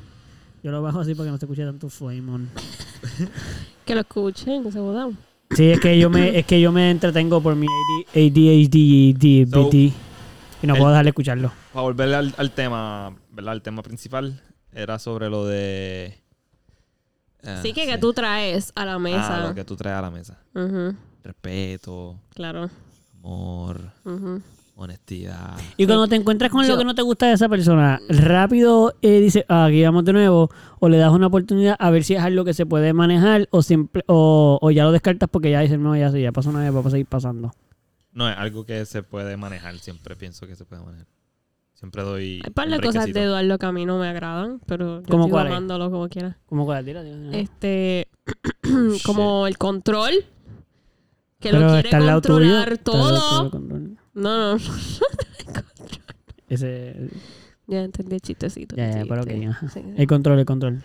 Yo 0.61 0.71
lo 0.71 0.81
bajo 0.81 0.99
así 0.99 1.15
para 1.15 1.27
que 1.27 1.31
no 1.31 1.37
se 1.37 1.45
escuche 1.45 1.63
tanto 1.63 1.87
Fuemon. 1.89 2.49
Que 3.89 3.95
lo 3.95 4.01
escuchen, 4.01 4.61
que 4.63 4.71
se 4.71 4.77
jodan. 4.79 5.17
Sí, 5.49 5.71
es 5.71 5.79
que 5.79 5.97
yo 5.97 6.11
me, 6.11 6.37
es 6.37 6.45
que 6.45 6.61
yo 6.61 6.71
me 6.71 6.91
entretengo 6.91 7.41
por 7.41 7.55
mi 7.55 7.65
AD 7.65 8.07
ADHD 8.13 8.75
y 8.75 9.13
DBT. 9.13 9.73
Y 10.61 10.67
no 10.67 10.73
el- 10.75 10.79
puedo 10.79 10.91
dejar 10.91 11.05
de 11.05 11.09
escucharlo. 11.09 11.51
Para 11.73 11.81
volver 11.81 12.13
al, 12.13 12.33
al 12.37 12.51
tema, 12.51 13.15
¿verdad? 13.31 13.55
El 13.55 13.63
tema 13.63 13.81
principal 13.81 14.43
era 14.71 14.99
sobre 14.99 15.27
lo 15.27 15.47
de... 15.47 16.05
eh, 17.41 17.49
Así 17.49 17.73
que 17.73 17.87
que 17.87 17.97
tú 17.97 18.13
traes 18.13 18.71
a 18.75 18.85
la 18.85 18.93
Ah, 18.93 18.99
mesa. 18.99 19.47
lo 19.47 19.55
que 19.55 19.63
tú 19.65 19.75
traes 19.75 19.97
a 19.97 20.01
la 20.03 20.11
mesa. 20.11 20.37
Ujú, 20.53 20.95
Respeto, 21.23 22.19
claro. 22.35 22.69
amor, 23.15 23.91
Ujú. 24.05 24.43
Honestidad. 24.79 25.57
Y 25.77 25.85
cuando 25.85 26.07
te 26.07 26.15
encuentras 26.15 26.51
con 26.51 26.63
Yo- 26.65 26.73
lo 26.73 26.77
que 26.77 26.85
no 26.85 26.95
te 26.95 27.01
gusta 27.01 27.27
de 27.27 27.33
esa 27.33 27.49
persona, 27.49 27.99
rápido 28.09 28.95
eh, 29.01 29.19
dices, 29.19 29.45
ah, 29.47 29.65
aquí 29.65 29.83
vamos 29.83 30.05
de 30.05 30.13
nuevo, 30.13 30.49
o 30.79 30.89
le 30.89 30.97
das 30.97 31.11
una 31.11 31.27
oportunidad 31.27 31.75
a 31.79 31.89
ver 31.89 32.03
si 32.03 32.15
es 32.15 32.21
algo 32.21 32.45
que 32.45 32.53
se 32.53 32.65
puede 32.65 32.93
manejar, 32.93 33.47
o 33.51 33.61
siempre, 33.61 34.03
o, 34.07 34.57
o 34.61 34.71
ya 34.71 34.83
lo 34.83 34.91
descartas 34.91 35.29
porque 35.29 35.51
ya 35.51 35.59
dices, 35.61 35.79
no, 35.79 35.95
ya 35.95 36.11
sí, 36.11 36.21
ya 36.21 36.31
pasó 36.31 36.49
una 36.49 36.61
vez, 36.61 36.75
va 36.75 36.79
a 36.79 36.89
seguir 36.89 37.05
pasando. 37.05 37.51
No, 38.11 38.29
es 38.29 38.37
algo 38.37 38.65
que 38.65 38.85
se 38.85 39.03
puede 39.03 39.37
manejar. 39.37 39.77
Siempre 39.77 40.15
pienso 40.15 40.47
que 40.47 40.55
se 40.55 40.65
puede 40.65 40.81
manejar. 40.83 41.07
Siempre 41.73 42.03
doy. 42.03 42.41
Hay 42.43 42.49
un 42.49 42.53
par 42.53 42.69
de 42.69 42.79
cosas 42.81 43.05
de. 43.13 43.23
Eduardo 43.23 43.57
que 43.57 43.65
a 43.65 43.71
mí 43.71 43.85
no 43.85 43.99
me 43.99 44.07
agradan, 44.09 44.59
pero 44.65 45.01
yo 45.01 45.07
¿Cómo 45.07 45.25
sigo 45.25 45.39
amándolo 45.39 45.89
como 45.89 46.09
quiera. 46.09 46.37
¿Cómo 46.47 46.65
cuál? 46.65 46.83
Tira, 46.83 47.03
tira, 47.03 47.15
tira. 47.17 47.37
Este, 47.37 48.09
como 49.05 49.47
el 49.47 49.57
control. 49.57 50.11
Que 51.39 51.51
Pero 51.51 51.59
lo 51.61 51.67
quiere 51.71 51.89
controlar 51.89 52.21
tuyo 52.21 52.77
todo. 52.83 53.51
Control. 54.21 54.23
No, 54.23 54.57
no, 54.57 54.59
Ese, 56.49 57.09
ya 57.67 57.83
entendí 57.83 58.15
el 58.15 58.21
chistecito. 58.21 58.75
ya, 58.75 58.89
ya, 58.91 59.05
pero 59.07 59.21
ok, 59.21 59.29
ajá. 59.49 59.69
sí, 59.69 59.81
El 59.97 60.07
control, 60.07 60.39
el 60.39 60.45
control. 60.45 60.83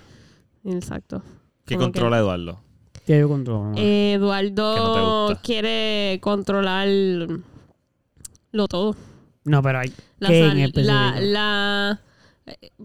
Exacto. 0.65 1.23
¿Qué 1.65 1.77
como 1.77 1.87
que- 1.93 1.93
controla 2.01 2.19
Eduardo? 2.19 2.61
Ya 3.07 3.19
yo 3.19 3.29
controlo. 3.29 3.71
¿no? 3.71 3.75
Eh, 3.77 4.13
Que 4.15 4.19
no 4.19 4.25
Eduardo 4.27 5.27
gusta. 5.29 5.43
quiere 5.43 6.19
controlar 6.23 6.89
lo 8.53 8.69
todo. 8.69 8.97
no, 9.45 9.63
pero 9.63 9.79
hay 9.81 9.93
La, 10.19 10.29
¿qué 10.29 10.39
en 10.39 10.49
sal- 10.49 10.57
la, 10.59 10.65
específico? 10.65 11.33
la, 11.33 12.01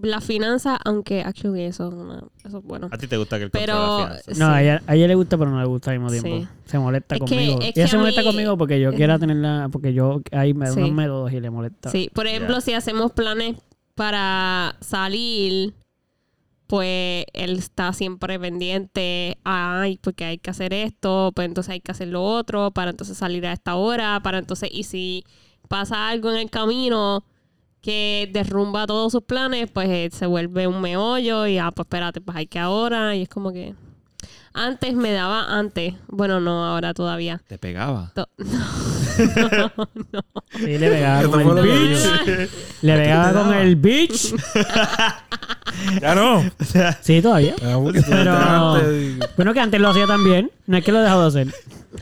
la 0.02 0.22
finanza, 0.22 0.80
aunque 0.86 1.22
actually 1.22 1.64
eso, 1.64 1.90
es 1.90 1.94
una- 1.94 2.24
eso 2.46 2.58
es 2.60 2.64
bueno. 2.64 2.88
¿A 2.92 2.98
ti 2.98 3.08
te 3.08 3.18
gusta 3.18 3.38
que 3.38 3.44
el 3.46 3.52
Pero- 3.52 3.74
controle 3.74 4.14
la 4.16 4.22
finanza? 4.22 4.46
No, 4.46 4.52
sí. 4.52 4.58
a 4.58 4.62
ella, 4.64 4.84
a 4.88 4.96
ella 4.96 5.08
le 5.08 5.16
gusta, 5.16 5.38
pero 5.38 5.52
no 5.52 5.60
le 5.60 5.66
gusta 5.68 5.92
al 5.92 6.00
mismo 6.00 6.12
tiempo. 6.12 6.30
Sí. 6.30 6.48
Se 6.66 6.80
molesta 6.80 7.16
Es 7.16 7.22
que- 7.22 7.28
conmigo. 7.28 7.60
es 7.62 7.74
que 7.74 7.82
ella 7.82 7.88
se 7.90 7.98
molesta 7.98 8.22
mí- 8.22 8.28
conmigo 8.28 8.58
porque 8.58 8.80
yo 8.80 8.94
quiera 8.94 9.20
tenerla, 9.20 9.68
porque 9.72 9.94
yo 9.94 10.22
hay 10.32 10.54
me 10.54 10.68
da 10.68 10.74
Sí. 10.74 10.80
unos 10.80 10.92
métodos 10.94 11.34
y 11.34 11.40
le 11.42 11.50
molesta. 11.50 11.90
Sí, 11.90 12.10
por 12.14 12.28
ejemplo, 12.28 12.56
Ya. 12.56 12.62
si 12.62 12.74
hacemos 12.74 13.12
planes 13.12 13.58
para 13.96 14.78
salir, 14.80 15.74
pues 16.68 17.26
él 17.34 17.58
está 17.58 17.92
siempre 17.94 18.40
pendiente, 18.40 19.40
ay, 19.44 19.98
porque 20.02 20.24
hay 20.24 20.38
que 20.38 20.52
hacer 20.52 20.72
esto, 20.74 21.32
pues 21.36 21.48
entonces 21.48 21.72
hay 21.74 21.82
que 21.82 21.92
hacer 21.92 22.08
lo 22.10 22.24
otro, 22.24 22.72
para 22.72 22.92
entonces 22.92 23.18
salir 23.18 23.46
a 23.48 23.54
esta 23.54 23.76
hora, 23.76 24.20
para 24.24 24.38
entonces, 24.38 24.70
y 24.72 24.84
si 24.84 25.24
pasa 25.68 26.08
algo 26.10 26.30
en 26.32 26.38
el 26.38 26.50
camino 26.50 27.26
que 27.82 28.30
derrumba 28.34 28.86
todos 28.88 29.12
sus 29.12 29.24
planes, 29.24 29.70
pues 29.72 29.88
eh, 29.90 30.10
se 30.12 30.26
vuelve 30.26 30.68
un 30.68 30.82
meollo 30.82 31.48
y, 31.48 31.58
ah, 31.58 31.72
pues 31.72 31.86
espérate, 31.86 32.22
pues 32.22 32.36
hay 32.38 32.48
que 32.48 32.60
ahora, 32.60 33.16
y 33.16 33.24
es 33.24 33.30
como 33.30 33.52
que... 33.54 33.74
Antes 34.52 34.96
me 34.96 35.12
daba, 35.14 35.58
antes, 35.58 35.94
bueno, 36.08 36.40
no, 36.40 36.66
ahora 36.66 36.94
todavía. 36.96 37.40
¿Te 37.48 37.58
pegaba? 37.60 38.12
To- 38.16 38.28
Sí, 40.58 40.78
le 40.78 40.90
pegaba 40.90 41.24
con 41.30 41.58
el 41.58 41.64
bitch. 41.64 42.50
Le 42.82 42.96
pegaba 42.98 43.44
con 43.44 43.54
el 43.54 43.76
bitch. 43.76 44.34
Ya 46.02 46.14
no. 46.16 46.44
Sí, 47.02 47.22
todavía. 47.22 47.56
Pero- 47.60 48.82
Bueno, 49.38 49.54
que 49.54 49.60
antes 49.60 49.80
lo 49.80 49.90
hacía 49.90 50.08
también. 50.08 50.52
No 50.68 50.78
es 50.78 50.84
que 50.84 50.92
lo 50.92 51.00
he 51.00 51.04
dejado 51.04 51.22
de 51.30 51.42
hacer. 51.42 51.54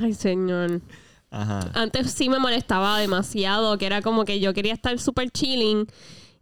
Ay, 0.01 0.13
señor. 0.13 0.81
Ajá. 1.29 1.71
Antes 1.73 2.11
sí 2.11 2.29
me 2.29 2.39
molestaba 2.39 2.99
demasiado, 2.99 3.77
que 3.77 3.85
era 3.85 4.01
como 4.01 4.25
que 4.25 4.39
yo 4.39 4.53
quería 4.53 4.73
estar 4.73 4.97
súper 4.99 5.29
chilling 5.31 5.87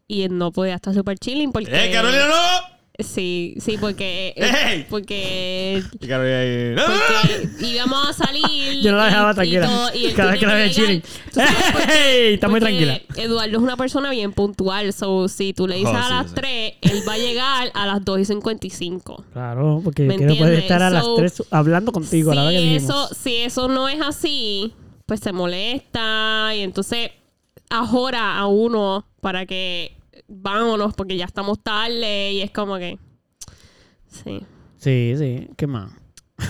y 0.08 0.28
no 0.30 0.52
podía 0.52 0.76
estar 0.76 0.94
súper 0.94 1.18
chilling 1.18 1.52
porque... 1.52 1.72
¡Eh, 1.72 1.92
Carolina, 1.92 2.28
no! 2.28 2.75
Sí, 3.00 3.56
sí, 3.60 3.78
porque... 3.80 4.34
¡Ey! 4.38 4.86
Porque... 4.90 5.84
Y 6.00 6.08
Carolina 6.08 6.40
ahí. 6.40 6.76
¡No! 6.76 6.84
Porque 6.86 7.68
íbamos 7.68 8.10
a 8.10 8.14
salir... 8.14 8.82
Yo 8.84 8.92
no 8.92 8.98
la 8.98 9.06
dejaba 9.06 9.30
y- 9.30 9.32
y 9.32 9.36
tranquila. 9.36 9.68
todo, 9.68 9.96
y 9.96 10.06
él 10.06 10.14
Cada 10.14 10.32
vez 10.32 10.40
que 10.40 10.46
la 10.48 10.54
veía 10.54 10.72
chilling. 10.72 11.02
¿Tú 11.02 11.10
sabes 11.34 11.54
por 11.74 11.82
qué? 11.88 12.28
¡Ey! 12.28 12.34
Está 12.36 12.48
muy 12.48 12.60
Porque 12.60 12.76
tranquila. 12.78 13.02
Eduardo 13.18 13.58
es 13.58 13.64
una 13.64 13.76
persona 13.78 14.10
bien 14.12 14.32
puntual, 14.34 14.94
so 14.94 15.28
si 15.28 15.54
tú 15.54 15.68
le 15.68 15.76
dices 15.76 15.92
Oh, 15.94 15.98
a 15.98 16.04
sí, 16.04 16.10
las 16.14 16.28
sí. 16.30 16.36
3, 16.36 16.74
él 16.82 17.04
va 17.08 17.14
a 17.14 17.18
llegar 17.18 17.72
a 17.74 17.86
las 17.86 18.06
2 18.06 18.20
y 18.20 18.26
55. 18.26 19.26
Claro, 19.34 19.82
porque 19.84 20.04
¿Me 20.04 20.16
quiero 20.18 20.36
poder 20.38 20.60
estar 20.60 20.82
a 20.82 20.90
las 20.90 21.04
So, 21.04 21.16
3 21.16 21.44
hablando 21.52 21.92
contigo 21.92 22.32
a 22.32 22.36
la 22.36 22.44
hora 22.44 22.52
que 22.52 22.60
si 22.60 22.76
eso, 22.76 23.08
si 23.14 23.36
eso 23.38 23.68
no 23.68 23.90
es 23.90 24.00
así, 24.02 24.74
pues 25.06 25.20
se 25.20 25.34
molesta 25.34 26.52
y 26.56 26.62
entonces 26.62 27.12
ahora 27.70 28.38
a 28.38 28.48
uno 28.48 29.06
para 29.22 29.46
que 29.46 29.95
vámonos 30.28 30.94
porque 30.94 31.18
ya 31.18 31.26
estamos 31.26 31.62
tarde 31.62 32.32
y 32.34 32.42
es 32.42 32.52
como 32.52 32.78
que 32.78 32.98
sí. 34.08 34.42
Sí, 34.78 35.14
sí. 35.18 35.48
¿Qué 35.58 35.68
más? 35.68 35.92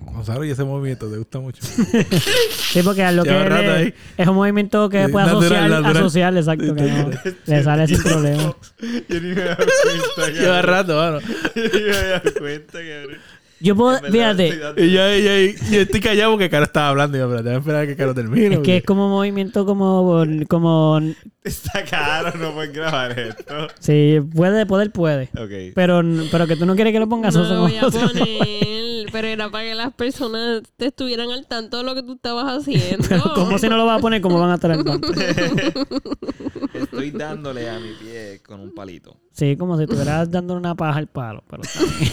Gonzalo, 0.00 0.44
y 0.44 0.50
ese 0.50 0.62
movimiento 0.64 1.10
te 1.10 1.16
gusta 1.16 1.38
mucho. 1.40 1.62
Sí, 1.64 2.82
porque 2.84 3.02
a 3.02 3.12
lo 3.12 3.22
que 3.24 3.30
Lleva 3.30 3.44
rato 3.46 3.62
él 3.62 3.70
ahí. 3.70 3.86
es, 3.88 3.94
es 4.18 4.28
un 4.28 4.34
movimiento 4.36 4.88
que 4.90 5.06
Sí, 5.06 5.12
puede 5.12 5.26
natural, 5.26 5.42
asociar, 5.52 5.70
natural. 5.70 5.96
asociar, 5.96 6.36
exacto, 6.36 6.74
que 6.74 6.82
no, 6.82 7.10
le 7.46 7.62
sale 7.64 7.86
sin 7.88 8.02
problema. 8.02 8.42
Yo 9.08 9.20
ni 9.20 9.28
me 9.34 9.40
he 9.40 9.44
dado 9.44 9.56
cuenta, 9.56 10.30
Lleva 10.32 10.62
rato, 10.62 10.96
mano. 10.96 11.20
Yo 11.20 11.62
ni 11.62 11.70
me 11.70 11.90
he 11.90 12.08
dado 12.08 12.32
cuenta, 12.38 12.72
cabrón. 12.78 13.18
Yo 13.62 13.76
puedo, 13.76 13.98
fíjate, 14.10 14.48
Y 14.76 14.90
yo, 14.90 15.14
y 15.14 15.22
yo, 15.22 15.38
y 15.38 15.56
yo 15.70 15.80
estoy 15.82 16.00
callado 16.00 16.32
porque 16.32 16.50
Caro 16.50 16.64
estaba 16.64 16.88
hablando. 16.88 17.16
Y 17.16 17.20
yo, 17.20 17.28
pero 17.28 17.42
te 17.42 17.48
voy 17.48 17.54
a 17.54 17.58
esperar 17.58 17.82
a 17.82 17.86
que 17.86 17.96
Caro 17.96 18.14
termine. 18.14 18.54
es 18.56 18.60
que 18.60 18.76
es 18.78 18.84
como 18.84 19.08
movimiento 19.08 19.64
como, 19.64 20.16
como 20.48 21.00
Está 21.44 21.84
caro, 21.84 22.38
no 22.38 22.52
puedes 22.52 22.72
grabar 22.72 23.18
esto. 23.18 23.66
sí, 23.80 24.20
puede, 24.34 24.64
poder 24.64 24.92
puede. 24.92 25.24
Ok. 25.36 25.74
Pero, 25.74 26.02
pero 26.30 26.46
que 26.46 26.54
tú 26.56 26.66
no 26.66 26.74
quieres 26.76 26.92
que 26.92 27.00
lo 27.00 27.08
pongas 27.08 27.34
No 27.34 27.42
lo 27.42 27.60
voy 27.62 27.76
a 27.76 27.80
poner, 27.90 29.06
pero 29.10 29.26
era 29.26 29.50
para 29.50 29.64
que 29.64 29.74
las 29.74 29.92
personas 29.92 30.62
te 30.76 30.86
estuvieran 30.86 31.30
al 31.32 31.46
tanto 31.48 31.78
de 31.78 31.82
lo 31.84 31.94
que 31.96 32.02
tú 32.04 32.12
estabas 32.14 32.46
haciendo. 32.60 33.04
Pero 33.08 33.34
como 33.34 33.58
si 33.58 33.68
no 33.68 33.76
lo 33.76 33.86
vas 33.86 33.98
a 33.98 34.00
poner, 34.00 34.20
como 34.20 34.38
van 34.38 34.50
a 34.50 34.54
estar 34.54 34.70
al 34.70 34.84
tanto. 34.84 35.08
Estoy 36.74 37.10
dándole 37.10 37.68
a 37.68 37.78
mi 37.78 37.92
pie 37.94 38.40
con 38.46 38.60
un 38.60 38.72
palito. 38.74 39.16
Sí, 39.32 39.56
como 39.56 39.76
si 39.76 39.84
estuvieras 39.84 40.30
dando 40.30 40.54
una 40.54 40.74
paja 40.74 40.98
al 40.98 41.08
palo. 41.08 41.42
Pero 41.50 41.62
está 41.64 41.80
bien. 41.84 42.12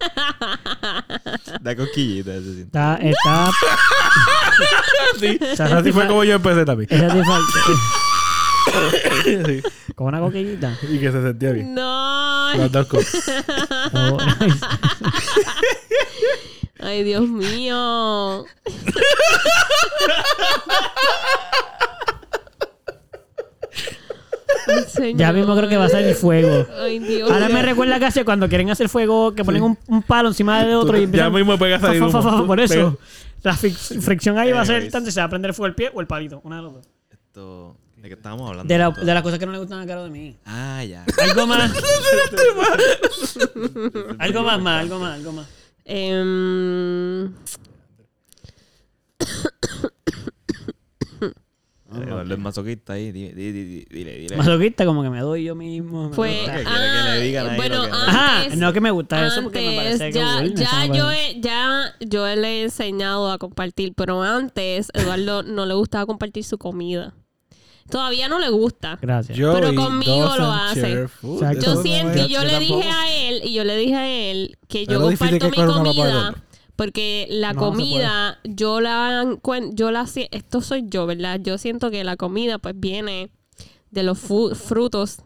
Da 1.60 1.76
cosquillita 1.76 2.34
ese 2.34 2.54
siento. 2.54 2.78
está, 2.78 2.96
está 2.96 3.50
Sí, 5.18 5.38
Está 5.42 5.78
así 5.78 5.92
fue 5.92 6.06
como 6.06 6.24
yo 6.24 6.34
empecé 6.34 6.64
también. 6.64 6.88
es 6.90 7.00
satisfactorio. 7.00 7.78
Sí, 9.46 9.62
Con 9.94 10.06
una 10.08 10.20
coquillita. 10.20 10.76
Y 10.90 10.98
que 10.98 11.10
se 11.12 11.22
sentía 11.22 11.52
bien. 11.52 11.74
No. 11.74 12.54
Las 12.54 12.70
dos 12.72 12.86
cosas. 12.86 13.44
Oh, 13.92 14.18
Ay, 16.82 17.02
Dios 17.04 17.28
mío. 17.28 18.46
Señor. 24.88 25.18
ya 25.18 25.32
mismo 25.32 25.56
creo 25.56 25.68
que 25.68 25.76
va 25.76 25.86
a 25.86 25.88
salir 25.88 26.14
fuego. 26.14 26.66
Ay, 26.80 26.98
Dios. 26.98 27.30
Ahora 27.30 27.48
me 27.48 27.62
recuerda 27.62 27.98
que 27.98 28.06
hace 28.06 28.24
cuando 28.24 28.48
quieren 28.48 28.70
hacer 28.70 28.88
fuego, 28.88 29.34
que 29.34 29.44
ponen 29.44 29.62
un, 29.62 29.78
un 29.88 30.02
palo 30.02 30.28
encima 30.28 30.64
de 30.64 30.74
otro 30.74 30.96
y 30.96 31.00
ya 31.00 31.04
empiezan... 31.04 31.32
mismo 31.32 31.58
pega 31.58 31.76
a 31.76 31.80
salir 31.80 32.00
fa, 32.00 32.10
fa, 32.10 32.22
fa, 32.22 32.28
humo. 32.30 32.38
fa, 32.42 32.46
por 32.46 32.60
eso. 32.60 32.74
Pega. 32.74 32.96
La 33.42 33.54
fric- 33.54 34.00
fricción 34.02 34.36
ahí 34.38 34.52
va 34.52 34.60
a 34.60 34.66
ser 34.66 34.90
tanto 34.90 35.06
si 35.10 35.14
se 35.14 35.20
va 35.20 35.26
a 35.26 35.30
prender 35.30 35.54
fuego 35.54 35.66
el 35.68 35.74
pie 35.74 35.90
o 35.94 36.00
el 36.00 36.06
palito. 36.06 36.40
Una 36.44 36.56
de 36.56 36.62
las 36.62 36.72
dos. 36.74 36.86
Esto. 37.10 37.76
¿De 37.96 38.08
qué 38.08 38.14
estábamos 38.14 38.48
hablando? 38.48 38.72
De, 38.72 38.78
la- 38.78 38.88
Esto? 38.88 39.04
de 39.04 39.14
las 39.14 39.22
cosas 39.22 39.38
que 39.38 39.46
no 39.46 39.52
le 39.52 39.58
gustan 39.58 39.80
a 39.80 39.86
Caro 39.86 40.04
de 40.04 40.10
mí. 40.10 40.36
Ah, 40.46 40.82
ya. 40.84 41.04
Algo 41.22 41.46
más. 41.46 41.72
algo 44.18 44.42
más, 44.42 44.60
más, 44.60 44.80
algo 44.82 44.98
más, 44.98 45.14
algo 45.14 45.32
más. 45.32 45.46
Em, 45.84 47.32
Eduardo 52.08 52.34
es 52.34 52.40
masoquista 52.40 52.92
ahí. 52.94 53.12
Dile, 53.12 53.32
dile, 53.34 53.84
dile. 54.18 54.36
Masoquista, 54.36 54.84
como 54.84 55.02
que 55.02 55.10
me 55.10 55.20
doy 55.20 55.44
yo 55.44 55.54
mismo. 55.54 56.12
Fue. 56.12 56.30
que 56.44 56.44
quiere 56.44 56.64
que 56.64 57.08
le 57.10 57.20
digan 57.20 57.46
ahí 57.48 57.56
bueno, 57.56 57.82
que 57.84 57.88
no. 57.90 57.94
Ajá, 57.96 58.42
antes- 58.42 58.58
no 58.58 58.72
que 58.72 58.80
me 58.80 58.90
gusta 58.90 59.26
eso 59.26 59.42
porque 59.42 59.60
me 59.70 59.76
parece 59.76 60.12
ya, 60.12 60.42
eso 60.42 60.54
ya 60.54 60.86
yo 60.86 61.04
parece- 61.06 61.30
he, 61.30 61.40
ya 61.40 61.94
yo 62.00 62.26
le 62.26 62.48
he 62.48 62.62
enseñado 62.64 63.30
a 63.30 63.38
compartir, 63.38 63.92
pero 63.96 64.22
antes 64.22 64.88
Eduardo 64.94 65.42
no 65.42 65.66
le 65.66 65.74
gustaba 65.74 66.06
compartir 66.06 66.44
su 66.44 66.58
comida. 66.58 67.14
Todavía 67.90 68.28
no 68.28 68.38
le 68.38 68.50
gusta. 68.50 68.98
Gracias. 69.02 69.36
Yo 69.36 69.52
Pero 69.52 69.74
conmigo 69.74 70.36
lo 70.38 70.52
hace. 70.52 71.08
Yo 71.60 71.82
siento, 71.82 72.26
yo 72.28 72.44
le 72.44 72.60
dije 72.60 72.88
a 72.88 73.12
él, 73.28 73.40
y 73.44 73.52
yo 73.54 73.64
le 73.64 73.76
dije 73.76 73.96
a 73.96 74.08
él 74.08 74.56
que 74.68 74.86
yo 74.86 75.00
comparto 75.00 75.50
que 75.50 75.60
mi 75.60 75.66
comida. 75.72 76.34
Porque 76.80 77.26
la 77.28 77.52
No, 77.52 77.60
no 77.60 77.66
se 77.66 77.76
comida 77.76 78.38
yo 78.42 78.80
la 78.80 79.36
yo 79.74 79.90
la 79.90 80.08
esto 80.30 80.62
soy 80.62 80.86
yo, 80.88 81.04
¿verdad? 81.04 81.38
Yo 81.38 81.58
siento 81.58 81.90
que 81.90 82.02
la 82.04 82.16
comida 82.16 82.56
pues 82.56 82.74
viene 82.74 83.30
de 83.90 84.02
los 84.02 84.18
frutos 84.18 85.18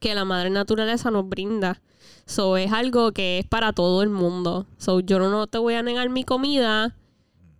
que 0.00 0.14
la 0.14 0.24
madre 0.24 0.48
naturaleza 0.48 1.10
nos 1.10 1.28
brinda. 1.28 1.82
So, 2.24 2.56
es 2.56 2.72
algo 2.72 3.12
que 3.12 3.38
es 3.38 3.44
para 3.44 3.74
todo 3.74 4.02
el 4.02 4.08
mundo. 4.08 4.64
So, 4.78 5.00
yo 5.00 5.18
no, 5.18 5.28
no 5.28 5.46
te 5.46 5.58
voy 5.58 5.74
a 5.74 5.82
negar 5.82 6.08
mi 6.08 6.24
comida, 6.24 6.96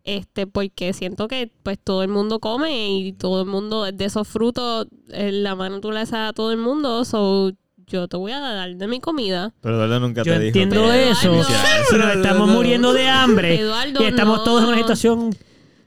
este, 0.04 0.46
porque 0.46 0.94
siento 0.94 1.28
que 1.28 1.52
pues 1.64 1.78
todo 1.78 2.02
el 2.02 2.08
mundo 2.08 2.40
come 2.40 2.88
y 2.88 3.12
todo 3.12 3.42
el 3.42 3.46
mundo 3.46 3.92
de 3.92 4.04
esos 4.06 4.26
frutos, 4.26 4.86
eh, 5.10 5.32
la 5.32 5.54
madre 5.54 5.74
naturaleza 5.74 6.16
da 6.16 6.28
a 6.28 6.32
todo 6.32 6.50
el 6.50 6.56
mundo. 6.58 7.04
So, 7.04 7.52
yo 7.86 8.08
te 8.08 8.16
voy 8.16 8.32
a 8.32 8.40
dar 8.40 8.74
de 8.74 8.86
mi 8.88 9.00
comida. 9.00 9.52
Pero 9.60 9.76
Eduardo 9.76 10.00
nunca 10.00 10.22
Yo 10.24 10.32
te 10.34 10.40
dijo. 10.40 10.46
entiendo 10.58 10.74
Pero 10.74 10.92
eso. 10.92 11.32
Eduardo- 11.34 11.84
Si 11.90 11.96
nos 11.96 12.16
estamos 12.16 12.48
muriendo 12.48 12.92
de 12.92 13.08
hambre 13.08 13.60
Eduardo, 13.60 14.02
y 14.02 14.06
estamos 14.06 14.38
no. 14.38 14.44
todos 14.44 14.62
en 14.62 14.68
una 14.68 14.78
situación... 14.78 15.36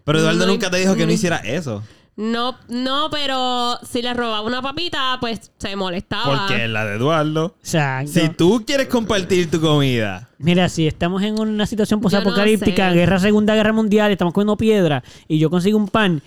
Pero 0.06 0.20
Eduardo 0.20 0.46
No, 0.46 0.52
nunca 0.54 0.72
te 0.72 0.78
dijo 0.78 0.94
que 0.96 1.02
no 1.02 1.08
no. 1.08 1.12
hiciera 1.14 1.38
eso. 1.38 1.84
No, 2.16 2.58
no, 2.68 3.10
pero 3.12 3.78
si 3.90 4.02
le 4.02 4.14
robaba 4.14 4.42
una 4.42 4.62
papita, 4.62 5.18
pues 5.22 5.52
se 5.58 5.76
molestaba. 5.76 6.48
Porque 6.48 6.66
es 6.66 6.70
la 6.70 6.84
de 6.86 6.96
Eduardo. 6.98 7.56
Exacto. 7.62 8.12
Si 8.12 8.28
tú 8.30 8.64
quieres 8.66 8.88
compartir 8.88 9.50
tu 9.50 9.62
comida. 9.62 10.30
Mira, 10.38 10.68
si 10.68 10.86
estamos 10.88 11.22
en 11.24 11.40
una 11.40 11.66
situación 11.66 12.02
posapocalíptica, 12.02 12.88
no 12.88 12.92
sé. 12.94 12.98
guerra, 13.00 13.20
segunda 13.20 13.56
guerra 13.56 13.72
mundial, 13.72 14.12
estamos 14.12 14.34
comiendo 14.34 14.58
piedra 14.58 15.04
y 15.28 15.38
yo 15.40 15.50
consigo 15.50 15.78
un 15.78 15.88
pan, 15.88 16.22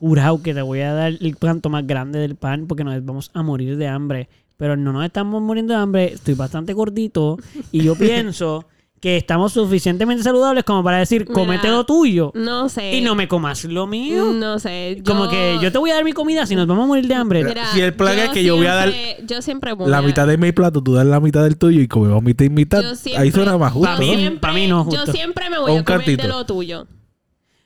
jurado 0.00 0.42
que 0.42 0.52
te 0.52 0.60
voy 0.62 0.80
a 0.80 0.92
dar 0.92 1.12
el 1.18 1.36
canto 1.38 1.70
más 1.70 1.86
grande 1.86 2.18
del 2.18 2.34
pan 2.36 2.66
porque 2.66 2.84
nos 2.84 3.02
vamos 3.04 3.30
a 3.32 3.42
morir 3.42 3.76
de 3.78 3.86
hambre. 3.88 4.28
Pero 4.58 4.76
no 4.76 4.92
nos 4.92 5.04
estamos 5.04 5.40
muriendo 5.40 5.72
de 5.72 5.80
hambre, 5.80 6.12
estoy 6.12 6.34
bastante 6.34 6.72
gordito 6.74 7.38
y 7.72 7.82
yo 7.84 7.94
pienso 7.96 8.66
que 9.00 9.16
estamos 9.16 9.52
suficientemente 9.52 10.24
saludables 10.24 10.64
como 10.64 10.82
para 10.82 10.98
decir, 10.98 11.24
cómete 11.24 11.68
lo 11.68 11.86
tuyo 11.86 12.32
No 12.34 12.68
sé. 12.68 12.96
y 12.96 13.00
no 13.00 13.14
me 13.14 13.28
comas 13.28 13.62
lo 13.64 13.86
mío. 13.86 14.32
No 14.32 14.58
sé. 14.58 15.00
Como 15.06 15.28
que 15.30 15.56
yo 15.62 15.70
te 15.70 15.78
voy 15.78 15.90
a 15.90 15.94
dar 15.94 16.02
mi 16.04 16.12
comida 16.12 16.44
si 16.46 16.56
nos 16.56 16.66
vamos 16.66 16.82
a 16.82 16.86
morir 16.88 17.06
de 17.06 17.14
hambre. 17.14 17.44
Mira, 17.44 17.70
Si 17.72 17.80
el 17.80 17.94
plan 17.94 18.18
es 18.18 18.30
que 18.30 18.42
yo 18.42 18.56
voy 18.56 18.66
a 18.66 18.74
dar 18.74 18.90
siempre- 18.90 19.24
Yo 19.28 19.40
siempre 19.42 19.72
voy 19.74 19.88
La 19.88 19.98
a- 19.98 20.02
mitad 20.02 20.26
de 20.26 20.36
mi 20.36 20.50
plato, 20.50 20.82
tú 20.82 20.94
das 20.94 21.06
la 21.06 21.20
mitad 21.20 21.44
del 21.44 21.56
tuyo 21.56 21.80
y 21.80 21.86
comemos 21.86 22.20
mitad 22.24 22.44
y 22.44 22.50
mitad. 22.50 22.82
siempre- 22.96 23.22
Ahí 23.22 23.30
suena 23.30 23.56
más 23.56 23.72
justo. 23.72 23.88
Pa' 23.88 23.98
mí- 24.00 24.16
siempre- 24.16 24.40
pa' 24.40 24.52
mí 24.52 24.66
no 24.66 24.78
Yo 24.90 24.98
justo. 24.98 25.12
siempre 25.12 25.48
me 25.48 25.58
voy 25.60 25.70
un 25.70 25.78
a 25.78 25.84
comer 25.84 26.00
cantito. 26.00 26.22
de 26.24 26.28
lo 26.28 26.44
tuyo. 26.44 26.88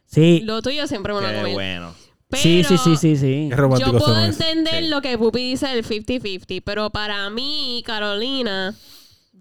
Sí, 0.04 0.42
Lo 0.44 0.60
tuyo 0.60 0.86
siempre 0.86 1.14
me 1.14 1.20
lo 1.22 1.26
voy 1.26 1.34
a 1.34 1.38
comer. 1.40 1.54
bueno. 1.54 1.94
Pero 2.32 2.42
sí, 2.42 2.64
sí, 2.64 2.76
sí, 2.78 2.96
sí, 2.96 3.16
sí. 3.16 3.50
Yo 3.78 3.92
puedo 3.98 4.18
entender 4.24 4.84
Sí. 4.84 4.88
lo 4.88 5.02
que 5.02 5.18
Pupi 5.18 5.50
dice 5.50 5.68
del 5.68 5.84
50-50, 5.84 6.62
pero 6.64 6.88
para 6.90 7.28
mí, 7.30 7.82
Carolina, 7.86 8.74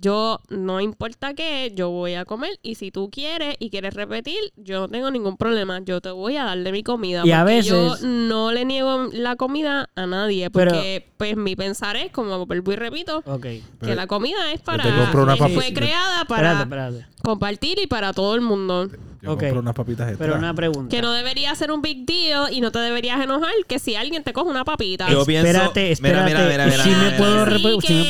yo 0.01 0.39
no 0.49 0.81
importa 0.81 1.33
qué, 1.35 1.71
yo 1.75 1.89
voy 1.89 2.15
a 2.15 2.25
comer 2.25 2.51
y 2.63 2.75
si 2.75 2.91
tú 2.91 3.09
quieres 3.11 3.55
y 3.59 3.69
quieres 3.69 3.93
repetir, 3.93 4.39
yo 4.57 4.79
no 4.81 4.89
tengo 4.89 5.11
ningún 5.11 5.37
problema. 5.37 5.79
Yo 5.83 6.01
te 6.01 6.09
voy 6.09 6.37
a 6.37 6.45
dar 6.45 6.57
de 6.57 6.71
mi 6.71 6.81
comida. 6.83 7.21
Y 7.25 7.31
a 7.31 7.41
porque 7.43 7.61
yo 7.61 7.91
veces- 7.91 8.03
no 8.03 8.51
le 8.51 8.65
niego 8.65 9.09
la 9.13 9.35
comida 9.35 9.89
a 9.95 10.05
nadie 10.07 10.49
Pero- 10.49 10.71
porque 10.71 11.07
pues 11.17 11.37
mi 11.37 11.55
pensar 11.55 11.95
es, 11.95 12.11
como 12.11 12.45
vuelvo 12.47 12.73
y 12.73 12.75
repito, 12.75 13.21
Ok. 13.27 13.45
que 13.81 13.95
la 13.95 14.07
comida 14.07 14.51
es 14.51 14.61
para... 14.61 14.83
una 15.13 15.37
fue 15.37 15.71
creada 15.73 16.25
para 16.25 16.53
Espérate, 16.53 16.63
espérate. 16.97 17.05
compartir 17.23 17.79
y 17.79 17.87
para 17.87 18.11
todo 18.13 18.33
el 18.35 18.41
mundo. 18.41 18.89
Yo 19.21 19.33
Ok. 19.33 19.41
compro 19.41 19.59
unas 19.59 19.75
papitas 19.75 20.09
extra. 20.09 20.25
Pero 20.25 20.39
una 20.39 20.51
pregunta. 20.55 20.89
Que 20.89 20.99
no 21.03 21.11
debería 21.13 21.53
ser 21.53 21.71
un 21.71 21.83
big 21.83 22.07
deal 22.07 22.51
y 22.51 22.59
no 22.59 22.71
te 22.71 22.79
deberías 22.79 23.21
enojar 23.21 23.51
que 23.67 23.77
si 23.77 23.93
alguien 23.95 24.23
te 24.23 24.33
coge 24.33 24.49
una 24.49 24.65
papita. 24.65 25.11
Yo 25.11 25.23
pienso. 25.27 25.45
Espérate, 25.47 25.91
espérate. 25.91 26.25
Mira, 26.33 26.39
mira, 26.47 26.65
mira, 26.65 26.65
mira, 26.65 26.85
mira, 27.05 27.17
puedo 27.17 27.45
mira. 27.45 27.57
rep- 27.57 27.81
Sí, 27.81 27.87
sí 27.87 27.93
me 27.93 28.05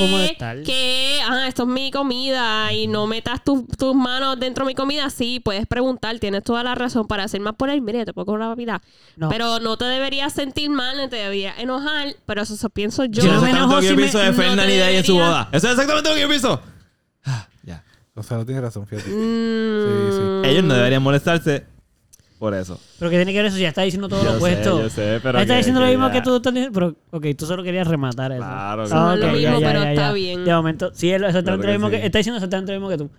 mi 1.82 1.92
comida 1.92 2.72
y 2.74 2.88
no 2.88 3.08
metas 3.08 3.44
tus- 3.44 3.68
tus 3.78 3.96
manos 3.96 4.40
dentro 4.40 4.66
de 4.66 4.72
mi 4.72 4.76
comida. 4.76 5.10
Sí, 5.10 5.40
puedes 5.40 5.66
preguntar, 5.68 6.18
tienes 6.20 6.44
toda 6.44 6.64
la 6.64 6.76
razón 6.76 7.08
para 7.08 7.24
hacer 7.24 7.42
más 7.42 7.56
por 7.56 7.70
él. 7.70 7.82
Mire, 7.82 8.06
te 8.06 8.14
puedo 8.14 8.32
una 8.34 8.50
papita. 8.50 8.82
No. 9.16 9.30
Pero 9.30 9.60
no 9.60 9.78
te 9.78 9.86
deberías 9.86 10.34
sentir 10.34 10.70
mal, 10.70 10.98
no 10.98 11.10
te 11.10 11.16
deberías 11.18 11.58
enojar. 11.60 12.16
Pero 12.26 12.42
eso, 12.44 12.54
eso 12.54 12.70
pienso 12.70 13.06
yo. 13.06 13.22
Eso 13.24 13.30
Yo 13.32 13.36
es 13.38 13.42
me 13.42 13.50
exactamente 13.50 13.58
enojo 13.58 13.76
lo 13.76 13.80
que 13.82 13.86
yo 13.86 13.90
si 13.92 13.96
me- 13.96 14.02
pienso 14.04 14.20
de 14.20 14.26
no 14.28 14.34
Fernan 14.34 14.68
te 14.68 14.76
y 14.76 14.80
Day 14.80 14.96
en 14.98 15.04
su 15.06 15.14
boda. 15.16 15.50
Eso 15.52 15.68
es 15.68 15.74
exactamente 15.74 16.10
lo 16.10 16.16
que 16.16 16.22
yo 16.22 16.28
pienso. 16.28 16.62
Ah, 17.26 17.48
ya. 17.64 17.84
O 18.16 18.24
sea, 18.24 18.38
no 18.38 18.46
tienes 18.46 18.64
razón, 18.64 18.86
fíjate. 18.88 19.10
Mm, 19.10 20.46
Ellos 20.46 20.64
no 20.64 20.74
deberían 20.74 21.02
molestarse 21.04 21.66
por 22.42 22.56
eso. 22.56 22.80
Pero 22.98 23.12
que 23.12 23.18
tiene 23.18 23.32
que 23.34 23.38
ver 23.38 23.46
eso, 23.46 23.58
ya 23.60 23.68
está 23.70 23.84
diciendo 23.84 24.10
todo 24.10 24.20
Yo 24.20 24.26
lo 24.26 24.32
sé, 24.32 24.38
opuesto. 24.38 24.82
yo 24.82 24.90
sé, 24.90 25.20
pero 25.22 25.40
Está 25.40 25.54
que- 25.54 25.58
diciendo 25.60 25.80
lo 25.80 25.86
que 25.86 25.92
mismo 25.92 26.08
ya- 26.08 26.14
que 26.14 26.22
tú 26.22 26.36
estás 26.36 26.54
diciendo. 26.56 26.74
Pero, 26.74 26.96
ok, 27.12 27.26
tú 27.38 27.46
solo 27.46 27.62
querías 27.64 27.88
rematar 27.88 28.32
eso. 28.32 28.42
Claro, 28.42 28.84
Ah, 28.92 29.16
No 29.16 29.28
lo 29.28 29.34
mismo, 29.34 29.60
pero 29.60 29.84
está 29.84 30.12
bien. 30.12 30.44
De 30.44 30.52
momento, 30.54 30.90
sí, 30.96 31.10
es 31.12 31.22
exactamente 31.22 31.44
Claro 31.44 31.58
lo 31.58 31.62
que 31.62 31.72
mismo 31.74 31.90
que, 31.92 31.98
sí. 32.00 32.06
Está 32.08 32.18
diciendo 32.18 32.38
exactamente 32.38 32.74
lo 32.74 32.80
mismo 32.80 32.90
que 32.90 32.98
tú. 32.98 33.10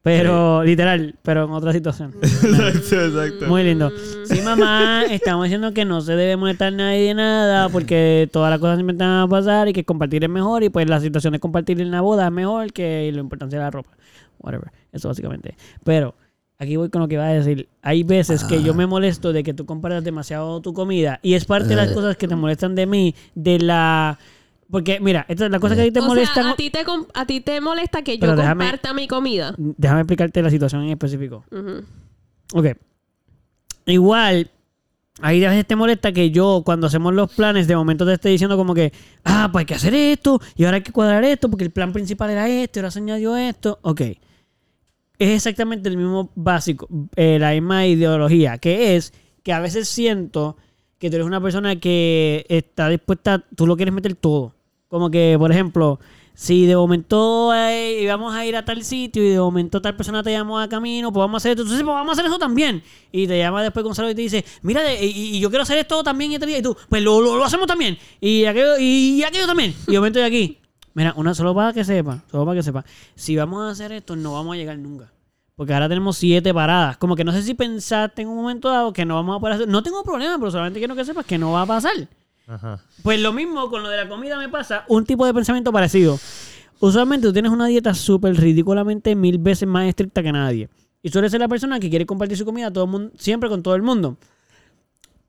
Pero, 0.00 0.62
literal, 0.64 1.16
pero 1.22 1.44
en 1.46 1.50
otra 1.50 1.72
situación. 1.72 2.14
exacto, 2.22 3.04
exacto. 3.04 3.46
Muy 3.48 3.64
lindo. 3.64 3.90
Sí, 4.26 4.40
mamá, 4.42 5.02
estamos 5.10 5.46
diciendo 5.46 5.74
que 5.74 5.84
no 5.84 6.00
se 6.00 6.14
debe 6.14 6.36
molestar 6.36 6.72
nadie 6.72 7.00
de 7.02 7.14
nada 7.14 7.68
porque 7.68 8.28
todas 8.32 8.48
las 8.48 8.60
cosas 8.60 8.76
siempre 8.76 8.96
te 8.96 9.02
van 9.02 9.22
a 9.22 9.26
pasar 9.28 9.66
y 9.68 9.72
que 9.72 9.84
compartir 9.84 10.22
es 10.22 10.30
mejor 10.30 10.62
y 10.62 10.68
pues 10.68 10.88
la 10.88 11.00
situación 11.00 11.32
de 11.32 11.40
compartir 11.40 11.80
en 11.80 11.90
la 11.90 12.00
boda 12.00 12.26
es 12.26 12.32
mejor 12.32 12.72
que 12.72 13.10
la 13.12 13.18
importancia 13.20 13.58
de 13.58 13.64
la 13.64 13.70
ropa. 13.72 13.90
Whatever. 14.38 14.70
Eso 14.92 15.08
básicamente. 15.08 15.56
Pero 15.82 16.14
aquí 16.58 16.76
voy 16.76 16.88
con 16.90 17.00
lo 17.02 17.08
que 17.08 17.14
iba 17.14 17.24
a 17.26 17.32
decir. 17.32 17.68
Hay 17.82 18.02
veces 18.02 18.44
que 18.44 18.62
yo 18.62 18.74
me 18.74 18.86
molesto 18.86 19.32
de 19.32 19.42
que 19.42 19.54
tú 19.54 19.64
compartas 19.66 20.04
demasiado 20.04 20.60
tu 20.60 20.72
comida 20.74 21.20
y 21.22 21.34
es 21.34 21.44
parte 21.44 21.68
de 21.68 21.76
las 21.76 21.92
cosas 21.92 22.16
que 22.16 22.28
te 22.28 22.36
molestan 22.36 22.74
de 22.74 22.86
mí, 22.86 23.14
de 23.34 23.58
la... 23.60 24.18
Porque, 24.70 25.00
mira, 25.00 25.24
esta 25.28 25.46
es 25.46 25.50
la 25.50 25.60
cosa 25.60 25.74
que 25.76 25.80
a 25.80 25.84
ti 25.84 25.92
te 25.92 26.00
o 26.00 26.04
molestan... 26.04 26.44
sea, 26.44 26.52
a 26.52 26.56
ti 26.56 26.68
te, 26.68 26.84
com- 26.84 27.06
a 27.14 27.24
ti 27.24 27.40
te 27.40 27.58
molesta 27.62 28.02
que 28.02 28.18
yo 28.18 28.26
déjame- 28.36 28.64
comparta 28.64 28.92
mi 28.92 29.08
comida. 29.08 29.54
Déjame 29.56 30.00
explicarte 30.02 30.42
la 30.42 30.50
situación 30.50 30.82
en 30.82 30.90
específico. 30.90 31.42
Ujú. 31.50 31.84
Ok. 32.52 32.66
Igual, 33.86 34.50
ahí 35.22 35.42
a 35.44 35.50
veces 35.50 35.66
te 35.66 35.74
molesta 35.76 36.12
que 36.12 36.30
yo, 36.30 36.62
cuando 36.66 36.86
hacemos 36.88 37.14
los 37.14 37.32
planes, 37.32 37.66
de 37.66 37.76
momento 37.76 38.04
te 38.04 38.12
esté 38.12 38.28
diciendo 38.28 38.58
como 38.58 38.74
que, 38.74 38.92
ah, 39.24 39.48
pues 39.50 39.62
hay 39.62 39.66
que 39.66 39.74
hacer 39.74 39.94
esto, 39.94 40.38
y 40.56 40.64
ahora 40.64 40.76
hay 40.76 40.82
que 40.82 40.92
cuadrar 40.92 41.24
esto, 41.24 41.48
porque 41.48 41.64
el 41.64 41.70
plan 41.70 41.92
principal 41.94 42.28
era 42.28 42.46
esto, 42.48 42.78
y 42.78 42.80
ahora 42.80 42.90
se 42.90 42.98
añadió 42.98 43.36
esto. 43.36 43.78
Ok. 43.82 44.02
Es 45.18 45.30
exactamente 45.30 45.88
el 45.88 45.96
mismo 45.96 46.30
básico, 46.36 46.88
eh, 47.16 47.38
la 47.40 47.50
misma 47.52 47.86
ideología, 47.86 48.58
que 48.58 48.96
es 48.96 49.12
que 49.42 49.52
a 49.52 49.60
veces 49.60 49.88
siento 49.88 50.56
que 50.98 51.10
tú 51.10 51.16
eres 51.16 51.26
una 51.26 51.40
persona 51.40 51.76
que 51.76 52.46
está 52.48 52.88
dispuesta, 52.88 53.44
tú 53.56 53.66
lo 53.66 53.76
quieres 53.76 53.94
meter 53.94 54.14
todo. 54.14 54.54
Como 54.88 55.10
que, 55.10 55.36
por 55.38 55.50
ejemplo, 55.50 55.98
si 56.34 56.66
de 56.66 56.76
momento 56.76 57.52
eh, 57.52 58.00
íbamos 58.00 58.32
a 58.32 58.46
ir 58.46 58.54
a 58.54 58.64
tal 58.64 58.84
sitio 58.84 59.24
y 59.24 59.30
de 59.30 59.40
momento 59.40 59.82
tal 59.82 59.96
persona 59.96 60.22
te 60.22 60.30
llamó 60.30 60.60
a 60.60 60.68
camino, 60.68 61.12
pues 61.12 61.20
vamos 61.20 61.34
a 61.34 61.38
hacer 61.38 61.50
esto. 61.50 61.62
Entonces, 61.62 61.84
pues 61.84 61.94
vamos 61.94 62.10
a 62.10 62.12
hacer 62.12 62.26
eso 62.26 62.38
también. 62.38 62.80
Y 63.10 63.26
te 63.26 63.36
llama 63.38 63.62
después 63.62 63.82
Gonzalo 63.82 64.08
y 64.10 64.14
te 64.14 64.22
dice, 64.22 64.44
mira, 64.62 64.94
y, 64.94 65.06
y 65.06 65.40
yo 65.40 65.50
quiero 65.50 65.64
hacer 65.64 65.78
esto 65.78 66.02
también 66.04 66.30
y. 66.30 66.36
Y 66.36 66.62
tú, 66.62 66.76
pues 66.88 67.02
lo, 67.02 67.20
lo, 67.20 67.36
lo 67.36 67.44
hacemos 67.44 67.66
también. 67.66 67.98
Y 68.20 68.44
aquello, 68.44 68.78
y 68.78 69.20
aquello 69.24 69.46
también. 69.46 69.74
Y 69.88 69.92
de 69.92 69.98
momento 69.98 70.20
de 70.20 70.24
aquí. 70.26 70.58
Mira, 70.94 71.14
una 71.16 71.34
solo 71.34 71.54
para 71.54 71.72
que 71.72 71.84
sepa, 71.84 72.22
solo 72.30 72.44
para 72.44 72.56
que 72.56 72.62
sepa. 72.62 72.84
Si 73.14 73.36
vamos 73.36 73.62
a 73.62 73.70
hacer 73.70 73.92
esto, 73.92 74.16
no 74.16 74.34
vamos 74.34 74.54
a 74.54 74.56
llegar 74.56 74.78
nunca. 74.78 75.12
Porque 75.54 75.74
ahora 75.74 75.88
tenemos 75.88 76.16
siete 76.16 76.54
paradas. 76.54 76.96
Como 76.98 77.16
que 77.16 77.24
no 77.24 77.32
sé 77.32 77.42
si 77.42 77.54
pensaste 77.54 78.22
en 78.22 78.28
un 78.28 78.36
momento 78.36 78.68
dado 78.68 78.92
que 78.92 79.04
no 79.04 79.16
vamos 79.16 79.36
a 79.36 79.40
poder 79.40 79.54
hacer. 79.56 79.68
No 79.68 79.82
tengo 79.82 80.02
problema, 80.04 80.38
pero 80.38 80.50
solamente 80.50 80.78
quiero 80.78 80.94
que 80.94 81.04
sepas 81.04 81.26
que 81.26 81.36
no 81.36 81.52
va 81.52 81.62
a 81.62 81.66
pasar. 81.66 82.08
Ajá. 82.46 82.80
Pues 83.02 83.20
lo 83.20 83.32
mismo 83.32 83.68
con 83.68 83.82
lo 83.82 83.88
de 83.88 83.96
la 83.96 84.08
comida 84.08 84.38
me 84.38 84.48
pasa, 84.48 84.84
un 84.88 85.04
tipo 85.04 85.26
de 85.26 85.34
pensamiento 85.34 85.72
parecido. 85.72 86.18
Usualmente 86.80 87.26
tú 87.26 87.32
tienes 87.32 87.50
una 87.50 87.66
dieta 87.66 87.92
súper 87.92 88.36
ridículamente 88.36 89.14
mil 89.16 89.38
veces 89.38 89.68
más 89.68 89.86
estricta 89.86 90.22
que 90.22 90.32
nadie. 90.32 90.68
Y 91.02 91.10
suele 91.10 91.28
ser 91.28 91.40
la 91.40 91.48
persona 91.48 91.80
que 91.80 91.90
quiere 91.90 92.06
compartir 92.06 92.38
su 92.38 92.44
comida 92.44 92.72
todo 92.72 92.84
el 92.84 92.90
mundo, 92.90 93.10
siempre 93.16 93.48
con 93.48 93.62
todo 93.62 93.74
el 93.74 93.82
mundo. 93.82 94.16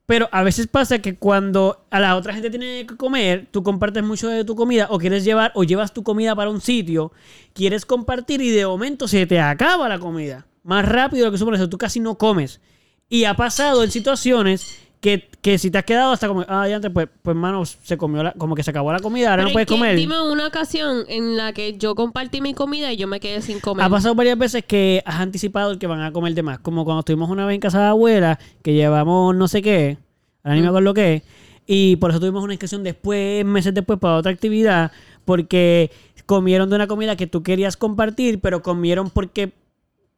Pero 0.10 0.28
a 0.32 0.42
veces 0.42 0.66
pasa 0.66 0.98
que 0.98 1.18
cuando 1.18 1.86
a 1.92 2.00
la 2.00 2.16
otra 2.16 2.34
gente 2.34 2.50
tiene 2.50 2.84
que 2.88 2.98
comer, 2.98 3.48
tú 3.52 3.62
compartes 3.62 4.02
mucho 4.02 4.28
de 4.28 4.44
tu 4.44 4.56
comida 4.56 4.88
o 4.90 4.98
quieres 4.98 5.24
llevar 5.24 5.52
o 5.54 5.64
llevas 5.64 5.94
tu 5.94 6.02
comida 6.02 6.36
para 6.36 6.50
un 6.50 6.62
sitio, 6.62 7.12
quieres 7.54 7.86
compartir 7.86 8.42
y 8.42 8.50
de 8.50 8.66
momento 8.66 9.08
se 9.08 9.28
te 9.28 9.40
acaba 9.40 9.88
la 9.88 10.00
comida. 10.00 10.48
Más 10.64 10.84
rápido 10.84 11.26
de 11.26 11.28
lo 11.28 11.32
que 11.32 11.38
supones, 11.38 11.70
tú 11.70 11.78
casi 11.78 12.00
no 12.00 12.18
comes. 12.18 12.60
Y 13.08 13.26
ha 13.26 13.36
pasado 13.36 13.84
en 13.84 13.92
situaciones 13.92 14.80
que, 15.02 15.30
que 15.42 15.58
si 15.58 15.72
te 15.72 15.78
has 15.78 15.86
quedado 15.86 16.12
hasta 16.12 16.28
como, 16.28 16.46
ah, 16.48 16.68
ya 16.68 16.76
antes, 16.76 16.92
pues, 16.92 17.08
pues 17.22 17.36
mano, 17.36 17.66
se 17.66 17.98
comió 17.98 18.24
la, 18.24 18.34
como 18.34 18.56
que 18.56 18.64
se 18.64 18.72
acabó 18.72 18.92
la 18.92 19.00
comida, 19.00 19.32
ahora 19.32 19.44
Pero 19.44 19.44
no 19.44 19.50
es 19.50 19.54
puedes 19.54 19.68
que 19.68 19.74
comer. 19.76 19.96
Dime 19.96 20.22
una 20.22 20.48
ocasión 20.48 21.06
en 21.08 21.38
la 21.38 21.54
que 21.54 21.78
yo 21.78 21.96
compartí 21.96 22.42
mi 22.42 22.54
comida 22.54 22.92
y 22.92 22.98
yo 22.98 23.08
me 23.08 23.20
quedé 23.20 23.42
sin 23.42 23.60
comer. 23.60 23.86
Ha 23.86 23.90
pasado 23.90 24.16
varias 24.16 24.38
veces 24.38 24.64
que 24.66 25.02
has 25.06 25.20
anticipado 25.22 25.72
el 25.72 25.80
que 25.80 25.88
van 25.88 26.02
a 26.02 26.12
comer 26.12 26.34
de 26.34 26.44
más. 26.44 26.60
Como 26.60 26.84
cuando 26.84 27.00
estuvimos 27.00 27.30
una 27.30 27.46
vez 27.46 27.56
en 27.56 27.62
casa 27.62 27.80
de 27.80 27.88
abuela, 27.88 28.40
que 28.62 28.74
llevamos 28.74 29.36
no 29.36 29.48
sé 29.48 29.62
qué, 29.62 29.98
ahora 30.44 30.56
ni 30.56 30.62
me 30.62 30.68
acuerdo 30.68 30.94
qué, 30.94 31.24
y 31.66 31.96
por 31.98 32.10
eso 32.10 32.20
tuvimos 32.20 32.44
una 32.44 32.52
discusión 32.52 32.84
después, 32.84 33.46
meses 33.46 33.74
después, 33.74 34.00
para 34.00 34.16
otra 34.16 34.32
actividad, 34.32 34.92
porque 35.24 35.92
comieron 36.26 36.70
de 36.70 36.76
una 36.76 36.88
comida 36.88 37.16
que 37.16 37.28
tú 37.28 37.42
querías 37.42 37.78
compartir, 37.78 38.42
pero 38.42 38.62
comieron 38.62 39.10
porque, 39.10 39.54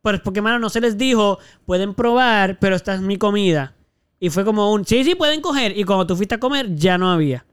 pues 0.01 0.21
porque, 0.21 0.41
mano, 0.41 0.59
no 0.59 0.69
se 0.69 0.81
les 0.81 0.97
dijo, 0.97 1.39
pueden 1.65 1.93
probar, 1.93 2.57
pero 2.59 2.75
esta 2.75 2.95
es 2.95 3.01
mi 3.01 3.17
comida. 3.17 3.75
Y 4.23 4.30
fue 4.30 4.45
como 4.45 4.72
un, 4.72 4.85
sí, 4.85 5.03
sí, 5.03 5.15
pueden 5.15 5.41
coger. 5.41 5.76
Y 5.76 5.84
cuando 5.84 6.06
tú 6.06 6.15
fuiste 6.15 6.35
a 6.35 6.39
comer, 6.39 6.76
ya 6.76 6.99
no 6.99 7.10
había. 7.10 7.43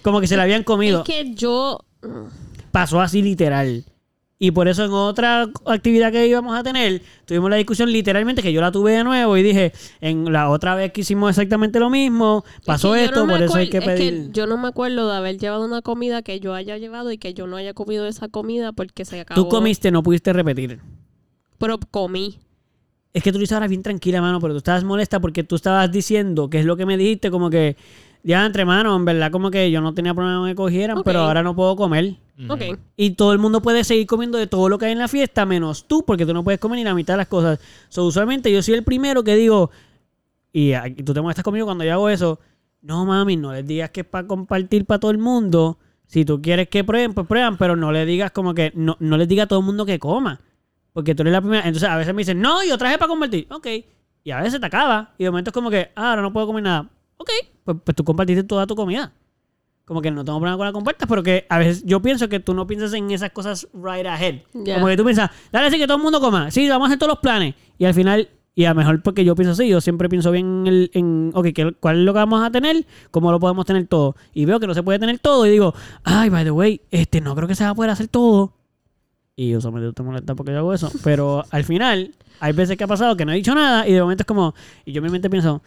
Como 0.00 0.18
que 0.18 0.26
se 0.26 0.34
la 0.34 0.44
habían 0.44 0.64
comido. 0.64 1.00
Es 1.00 1.04
que 1.04 1.34
yo... 1.34 1.78
Pasó 2.72 3.02
así 3.02 3.20
literal. 3.20 3.84
Y 4.38 4.52
por 4.52 4.66
eso 4.66 4.82
en 4.82 4.92
otra 4.92 5.50
actividad 5.66 6.10
que 6.10 6.26
íbamos 6.26 6.58
a 6.58 6.62
tener, 6.62 7.02
tuvimos 7.26 7.50
la 7.50 7.56
discusión 7.56 7.92
literalmente 7.92 8.40
que 8.40 8.54
yo 8.54 8.62
la 8.62 8.72
tuve 8.72 8.92
de 8.92 9.04
nuevo 9.04 9.36
y 9.36 9.42
dije, 9.42 9.74
en 10.00 10.32
la 10.32 10.48
otra 10.48 10.74
vez 10.74 10.90
que 10.90 11.02
hicimos 11.02 11.28
exactamente 11.28 11.78
lo 11.78 11.90
mismo, 11.90 12.42
pasó 12.64 12.94
Es 12.94 13.02
que 13.02 13.04
yo 13.04 13.10
esto, 13.10 13.26
no 13.26 13.32
por 13.34 13.42
eso 13.42 13.56
hay 13.56 13.68
que 13.68 13.76
es 13.76 13.84
pedir... 13.84 14.32
yo 14.32 14.46
no 14.46 14.56
me 14.56 14.68
acuerdo 14.68 15.10
de 15.10 15.16
haber 15.18 15.36
llevado 15.36 15.62
una 15.66 15.82
comida 15.82 16.22
que 16.22 16.40
yo 16.40 16.54
haya 16.54 16.78
llevado 16.78 17.12
y 17.12 17.18
que 17.18 17.34
yo 17.34 17.46
no 17.46 17.58
haya 17.58 17.74
comido 17.74 18.06
esa 18.06 18.28
comida 18.28 18.72
porque 18.72 19.04
se 19.04 19.20
acabó. 19.20 19.42
Tú 19.42 19.50
comiste, 19.50 19.90
no 19.90 20.02
pudiste 20.02 20.32
repetir. 20.32 20.80
Pero 21.58 21.78
comí. 21.90 22.38
Es 23.12 23.22
que 23.22 23.32
tú 23.32 23.38
lo 23.38 23.42
hiciste 23.42 23.54
ahora 23.54 23.68
bien 23.68 23.82
tranquila, 23.82 24.20
mano, 24.20 24.40
pero 24.40 24.54
tú 24.54 24.58
estabas 24.58 24.84
molesta 24.84 25.20
porque 25.20 25.42
tú 25.42 25.56
estabas 25.56 25.90
diciendo, 25.90 26.48
que 26.48 26.60
es 26.60 26.64
lo 26.64 26.76
que 26.76 26.86
me 26.86 26.96
dijiste, 26.96 27.30
como 27.30 27.50
que, 27.50 27.76
ya 28.22 28.44
entre 28.46 28.64
manos, 28.64 28.96
en 28.96 29.04
verdad, 29.04 29.32
como 29.32 29.50
que 29.50 29.70
yo 29.70 29.80
no 29.80 29.94
tenía 29.94 30.14
problema 30.14 30.46
que 30.46 30.54
cogieran, 30.54 31.02
pero 31.04 31.20
ahora 31.20 31.42
no 31.42 31.56
puedo 31.56 31.74
comer. 31.74 32.16
Ok. 32.48 32.78
Y 32.96 33.10
todo 33.10 33.32
el 33.32 33.38
mundo 33.38 33.60
puede 33.60 33.84
seguir 33.84 34.06
comiendo 34.06 34.38
de 34.38 34.46
todo 34.46 34.68
lo 34.68 34.78
que 34.78 34.86
hay 34.86 34.92
en 34.92 34.98
la 34.98 35.08
fiesta, 35.08 35.44
menos 35.44 35.86
tú, 35.86 36.04
porque 36.04 36.24
tú 36.24 36.32
no 36.32 36.44
puedes 36.44 36.60
comer 36.60 36.78
ni 36.78 36.84
la 36.84 36.94
mitad 36.94 37.14
de 37.14 37.18
las 37.18 37.28
cosas. 37.28 37.58
So, 37.88 38.04
usualmente 38.04 38.52
yo 38.52 38.62
soy 38.62 38.74
el 38.74 38.84
primero 38.84 39.24
que 39.24 39.34
digo, 39.34 39.70
y, 40.52 40.72
y 40.74 41.02
tú 41.02 41.12
te 41.12 41.20
molestas 41.20 41.44
conmigo 41.44 41.66
cuando 41.66 41.84
yo 41.84 41.92
hago 41.92 42.08
eso, 42.08 42.38
no 42.82 43.04
mami, 43.04 43.36
no 43.36 43.52
les 43.52 43.66
digas 43.66 43.90
que 43.90 44.00
es 44.00 44.06
para 44.06 44.26
compartir 44.26 44.84
para 44.84 45.00
todo 45.00 45.10
el 45.10 45.18
mundo. 45.18 45.78
Si 46.06 46.24
tú 46.24 46.40
quieres 46.42 46.68
que 46.68 46.82
prueben, 46.82 47.14
pues 47.14 47.26
prueban, 47.26 47.56
pero 47.56 47.76
no 47.76 47.92
le 47.92 48.04
digas 48.04 48.32
como 48.32 48.54
que, 48.54 48.72
no, 48.74 48.96
no 49.00 49.16
les 49.16 49.28
digas 49.28 49.44
a 49.44 49.48
todo 49.48 49.60
el 49.60 49.66
mundo 49.66 49.86
que 49.86 49.98
coma. 49.98 50.40
Porque 50.92 51.14
tú 51.14 51.22
eres 51.22 51.32
la 51.32 51.40
primera. 51.40 51.66
Entonces 51.66 51.88
a 51.88 51.96
veces 51.96 52.14
me 52.14 52.20
dicen, 52.20 52.40
no, 52.40 52.64
yo 52.64 52.76
traje 52.78 52.98
para 52.98 53.08
compartir. 53.08 53.46
Ok. 53.50 53.66
Y 54.24 54.30
a 54.32 54.40
veces 54.42 54.60
te 54.60 54.66
acaba. 54.66 55.14
Y 55.18 55.24
de 55.24 55.30
momento 55.30 55.50
es 55.50 55.54
como 55.54 55.70
que, 55.70 55.90
ah, 55.96 56.10
ahora 56.10 56.22
no 56.22 56.32
puedo 56.32 56.46
comer 56.46 56.62
nada. 56.64 56.88
Ok. 57.16 57.30
Pues, 57.64 57.76
pues 57.84 57.94
tú 57.94 58.04
compartiste 58.04 58.42
toda 58.44 58.66
tu 58.66 58.74
comida. 58.74 59.12
Como 59.84 60.00
que 60.02 60.10
no 60.10 60.24
tengo 60.24 60.38
problema 60.38 60.56
con 60.56 60.66
la 60.66 60.72
compartas, 60.72 61.08
pero 61.08 61.22
que 61.22 61.46
a 61.48 61.58
veces 61.58 61.82
yo 61.84 62.00
pienso 62.00 62.28
que 62.28 62.38
tú 62.38 62.54
no 62.54 62.66
piensas 62.66 62.92
en 62.92 63.10
esas 63.10 63.30
cosas 63.32 63.66
right 63.74 64.06
ahead. 64.06 64.36
Como 64.74 64.86
que 64.86 64.96
tú 64.96 65.04
piensas, 65.04 65.30
dale 65.50 65.66
así 65.66 65.78
que 65.78 65.86
todo 65.86 65.96
el 65.96 66.02
mundo 66.02 66.20
coma. 66.20 66.50
Sí, 66.52 66.68
vamos 66.68 66.86
a 66.86 66.88
hacer 66.90 66.98
todos 66.98 67.10
los 67.14 67.18
planes. 67.18 67.54
Y 67.76 67.86
al 67.86 67.94
final, 67.94 68.28
y 68.54 68.66
a 68.66 68.68
lo 68.68 68.76
mejor 68.76 69.02
porque 69.02 69.24
yo 69.24 69.34
pienso 69.34 69.50
así, 69.52 69.66
yo 69.68 69.80
siempre 69.80 70.08
pienso 70.08 70.30
bien 70.30 70.46
en, 70.46 70.66
el, 70.68 70.90
en 70.94 71.30
ok, 71.34 71.46
¿qué- 71.52 71.72
¿cuál 71.80 71.98
es 71.98 72.04
lo 72.04 72.12
que 72.12 72.18
vamos 72.20 72.40
a 72.44 72.50
tener? 72.52 72.86
¿Cómo 73.10 73.32
lo 73.32 73.40
podemos 73.40 73.64
tener 73.66 73.84
todo? 73.88 74.14
Y 74.32 74.44
veo 74.44 74.60
que 74.60 74.68
no 74.68 74.74
se 74.74 74.82
puede 74.84 75.00
tener 75.00 75.18
todo 75.18 75.44
y 75.46 75.50
digo, 75.50 75.74
ay, 76.04 76.28
by 76.28 76.44
the 76.44 76.50
way, 76.52 76.82
este, 76.92 77.20
no 77.20 77.34
creo 77.34 77.48
que 77.48 77.56
se 77.56 77.64
va 77.64 77.70
a 77.70 77.74
poder 77.74 77.90
hacer 77.90 78.06
todo. 78.06 78.52
Y 79.40 79.56
usualmente 79.56 79.94
te 79.94 80.02
molesta 80.02 80.34
porque 80.34 80.52
yo 80.52 80.58
hago 80.58 80.74
eso. 80.74 80.92
Pero 81.02 81.42
al 81.50 81.64
final, 81.64 82.14
hay 82.40 82.52
veces 82.52 82.76
que 82.76 82.84
ha 82.84 82.86
pasado 82.86 83.16
que 83.16 83.24
no 83.24 83.32
he 83.32 83.36
dicho 83.36 83.54
nada 83.54 83.88
y 83.88 83.94
de 83.94 84.02
momento 84.02 84.20
es 84.20 84.26
como, 84.26 84.54
y 84.84 84.92
yo 84.92 84.98
en 84.98 85.04
mi 85.04 85.10
mente 85.10 85.30
pienso, 85.30 85.62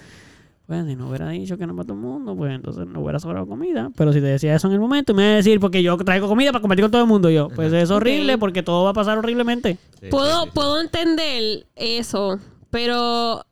pues 0.67 0.85
si 0.85 0.95
no 0.95 1.09
hubiera 1.09 1.29
dicho 1.29 1.57
que 1.57 1.65
no 1.65 1.75
para 1.75 1.87
todo 1.87 1.97
el 1.97 2.03
mundo, 2.03 2.35
pues 2.35 2.53
entonces 2.53 2.85
no 2.85 3.01
hubiera 3.01 3.17
sobrado 3.17 3.47
comida. 3.47 3.89
Pero 3.97 4.13
si 4.13 4.19
te 4.19 4.27
decía 4.27 4.53
eso 4.53 4.67
en 4.67 4.73
el 4.73 4.79
momento, 4.79 5.15
me 5.15 5.23
iba 5.23 5.31
a 5.31 5.35
decir, 5.37 5.59
porque 5.59 5.81
yo 5.81 5.97
traigo 5.97 6.27
comida 6.27 6.51
para 6.51 6.61
compartir 6.61 6.83
con 6.83 6.91
todo 6.91 7.01
el 7.01 7.07
mundo. 7.07 7.31
Y 7.31 7.33
yo, 7.33 7.47
pues 7.47 7.73
es 7.73 7.89
horrible 7.89 8.37
porque 8.37 8.61
todo 8.61 8.83
va 8.83 8.91
a 8.91 8.93
pasar 8.93 9.17
horriblemente. 9.17 9.79
Sí, 9.99 10.09
puedo, 10.11 10.41
sí, 10.41 10.45
sí. 10.45 10.51
puedo 10.53 10.79
entender 10.79 11.65
eso, 11.75 12.37
pero 12.69 13.43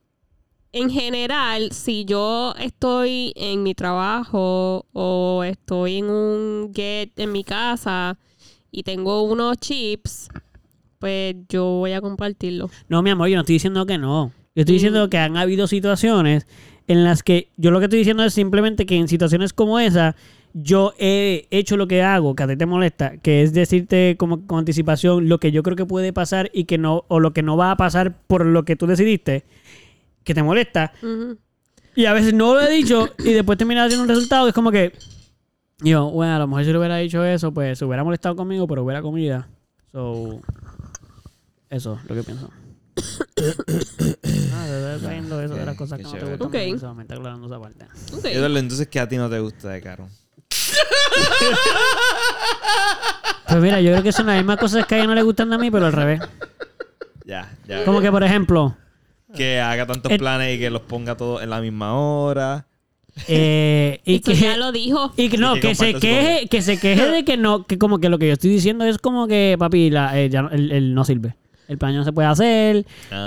en 0.72 0.92
general, 0.92 1.72
si 1.72 2.06
yo 2.06 2.54
estoy 2.60 3.34
en 3.36 3.64
mi 3.64 3.74
trabajo 3.74 4.86
o 4.94 5.44
estoy 5.44 5.98
en 5.98 6.12
un 6.12 6.72
get 6.76 7.10
en 7.18 7.32
mi 7.32 7.44
casa 7.44 8.20
y 8.72 8.84
tengo 8.84 9.24
unos 9.24 9.58
chips, 9.58 10.30
pues 11.00 11.36
yo 11.50 11.66
voy 11.66 11.92
a 11.94 12.02
compartirlo. 12.02 12.70
No, 12.90 13.02
mi 13.02 13.10
amor, 13.10 13.28
yo 13.28 13.36
no 13.36 13.42
estoy 13.42 13.56
diciendo 13.56 13.86
que 13.86 13.98
no. 13.98 14.32
Yo 14.56 14.62
estoy 14.62 14.74
Mm. 14.76 14.78
diciendo 14.78 15.10
que 15.10 15.18
han 15.18 15.38
habido 15.38 15.68
situaciones 15.68 16.46
en 16.88 17.04
las 17.04 17.24
que 17.24 17.50
yo 17.58 17.72
lo 17.72 17.80
que 17.80 17.86
estoy 17.86 18.00
diciendo 18.00 18.24
es 18.24 18.34
simplemente 18.34 18.86
que 18.86 18.96
en 18.98 19.08
situaciones 19.08 19.54
como 19.54 19.80
esa 19.80 20.16
yo 20.54 20.94
he 21.00 21.48
hecho 21.52 21.78
lo 21.78 21.88
que 21.88 22.02
hago, 22.04 22.36
que 22.36 22.44
a 22.44 22.48
ti 22.48 22.58
te 22.58 22.66
molesta, 22.66 23.18
que 23.18 23.42
es 23.44 23.54
decirte 23.54 24.16
como 24.20 24.46
con 24.46 24.60
anticipación 24.60 25.30
lo 25.30 25.40
que 25.40 25.54
yo 25.54 25.64
creo 25.64 25.78
que 25.78 25.86
puede 25.86 26.12
pasar 26.12 26.50
y 26.54 26.66
que 26.66 26.78
no 26.78 27.06
o 27.08 27.22
lo 27.22 27.32
que 27.32 27.42
no 27.44 27.56
va 27.56 27.72
a 27.72 27.78
pasar 27.78 28.18
por 28.28 28.46
lo 28.46 28.66
que 28.66 28.76
tú 28.76 28.88
decidiste, 28.88 29.46
que 30.26 30.34
te 30.34 30.44
molesta. 30.44 30.92
Y 31.96 32.06
a 32.06 32.14
veces 32.14 32.34
no 32.34 32.54
lo 32.56 32.62
he 32.62 32.70
dicho 32.72 33.10
y 33.20 33.32
después 33.32 33.58
termina 33.58 33.86
haciendo 33.86 34.04
un 34.04 34.10
resultado 34.10 34.44
que 34.46 34.50
es 34.50 34.56
como 34.56 34.72
que 34.72 34.92
yo, 35.82 36.10
bueno, 36.12 36.36
a 36.36 36.40
lo 36.40 36.48
mejor 36.48 36.64
si 36.66 36.72
le 36.72 36.78
hubiera 36.78 36.98
dicho 36.98 37.24
eso, 37.24 37.52
pues 37.54 37.78
se 37.80 37.86
hubiera 37.86 38.04
molestado 38.04 38.36
conmigo, 38.36 38.68
pero 38.68 38.84
hubiera 38.84 39.02
comida. 39.02 39.48
So, 39.92 40.40
eso 41.70 42.00
es 42.04 42.10
lo 42.10 42.16
que 42.16 42.24
pienso. 42.24 42.50
ah, 42.98 44.66
de 44.66 44.82
verdad, 44.82 45.10
viendo 45.10 45.42
eso 45.42 45.54
de 45.56 45.66
las 45.66 45.76
cosas 45.76 45.98
que 45.98 46.04
no 46.04 46.12
te 46.12 46.20
gustan. 46.20 46.42
Ok. 46.48 46.52
pues, 46.52 46.82
solamente 46.82 47.14
aclarando 47.14 47.48
esa 47.48 47.60
parte. 47.60 47.86
Ok. 48.16 48.26
Eduardo, 48.26 48.58
entonces, 48.58 48.88
¿qué 48.88 49.00
a 49.00 49.08
ti 49.08 49.18
no 49.18 49.30
te 49.30 49.40
gusta 49.40 49.70
de 49.70 49.82
Caro? 49.82 50.08
Pues 53.48 53.62
mira, 53.62 53.82
yo 53.82 53.92
creo 53.92 54.04
que 54.04 54.12
son 54.14 54.28
las 54.28 54.38
mismas 54.38 54.58
cosas 54.58 54.86
que 54.86 54.96
a 54.96 54.98
ella 55.00 55.08
no 55.08 55.16
le 55.16 55.24
gustan 55.24 55.52
a 55.52 55.58
mí, 55.58 55.70
pero 55.70 55.86
al 55.86 55.92
revés. 55.92 56.22
Ya, 57.26 57.52
ya. 57.68 57.84
Como 57.84 58.00
que, 58.00 58.10
por 58.10 58.24
ejemplo, 58.24 58.78
Que 59.36 59.60
haga 59.60 59.86
tantos 59.86 60.10
El- 60.12 60.20
planes 60.20 60.56
y 60.56 60.60
que 60.60 60.70
los 60.70 60.82
ponga 60.84 61.18
todos 61.18 61.42
en 61.44 61.50
la 61.50 61.60
misma 61.60 61.94
hora. 62.00 62.66
Eh, 63.28 64.00
y 64.06 64.16
Esto 64.16 64.32
que... 64.32 64.38
ya 64.38 64.58
lo 64.58 64.72
dijo. 64.72 65.12
Y 65.18 65.30
que 65.30 65.38
no, 65.38 65.56
Y 65.58 65.60
que 65.60 65.70
que 65.70 65.76
se 65.76 65.94
queje, 65.96 66.48
que 66.48 66.62
se 66.62 66.78
queje 66.80 67.10
de 67.10 67.26
que 67.26 67.38
no, 67.38 67.66
que 67.66 67.78
como 67.78 68.00
que 68.00 68.10
lo 68.10 68.18
que 68.20 68.28
yo 68.28 68.34
estoy 68.34 68.50
diciendo 68.52 68.86
es 68.86 68.98
como 68.98 69.28
que, 69.28 69.56
papi, 69.60 69.90
la, 69.90 70.20
eh, 70.20 70.30
ya 70.30 70.44
no- 70.44 70.50
el, 70.52 70.72
el 70.72 70.94
no 70.94 71.04
sirve. 71.04 71.36
El 71.68 71.78
plan 71.78 71.96
no 71.96 72.04
se 72.04 72.12
puede 72.12 72.28
hacer. 72.28 72.86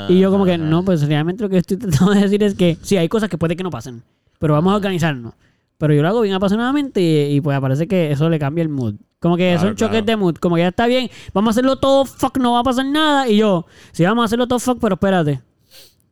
y 0.09 0.19
yo 0.21 0.31
como 0.31 0.45
que, 0.45 0.55
Ajá. 0.55 0.63
no, 0.63 0.85
pues 0.85 1.07
realmente 1.07 1.43
lo 1.43 1.49
que 1.49 1.59
estoy 1.59 1.77
tratando 1.79 2.13
de 2.13 2.21
decir 2.21 2.43
es 2.43 2.55
que 2.55 2.77
sí, 2.83 2.97
hay 2.97 3.09
cosas 3.09 3.29
que 3.29 3.39
puede 3.39 3.57
que 3.57 3.63
no 3.63 3.71
pasen. 3.71 4.03
Pero 4.39 4.55
vamos 4.55 4.73
a 4.73 4.77
organizarnos. 4.77 5.33
Pero 5.79 5.93
yo 5.95 6.03
lo 6.03 6.09
hago 6.09 6.21
bien 6.21 6.35
apasionadamente 6.35 7.01
y, 7.01 7.37
y, 7.37 7.41
pues 7.41 7.59
parece 7.61 7.87
que 7.89 8.11
eso 8.13 8.29
le 8.29 8.39
cambia 8.39 8.63
el 8.63 8.69
mood. 8.69 8.95
Como 9.19 9.37
que 9.37 9.53
Claro, 9.55 9.69
son 9.69 9.77
choques 9.77 9.91
claro. 10.03 10.07
de 10.07 10.17
mood. 10.17 10.37
Como 10.37 10.57
que 10.57 10.63
ya 10.63 10.69
está 10.69 10.87
bien, 10.87 11.11
vamos 11.33 11.49
a 11.49 11.53
hacerlo 11.53 11.77
todo, 11.77 12.05
fuck, 12.05 12.37
no 12.39 12.53
va 12.53 12.61
a 12.61 12.63
pasar 12.63 12.85
nada. 12.87 13.29
Y 13.29 13.39
yo, 13.39 13.67
sí, 13.93 14.05
vamos 14.05 14.23
a 14.23 14.27
hacerlo 14.27 14.47
todo, 14.47 14.59
fuck, 14.59 14.79
pero 14.81 14.95
espérate. 14.95 15.41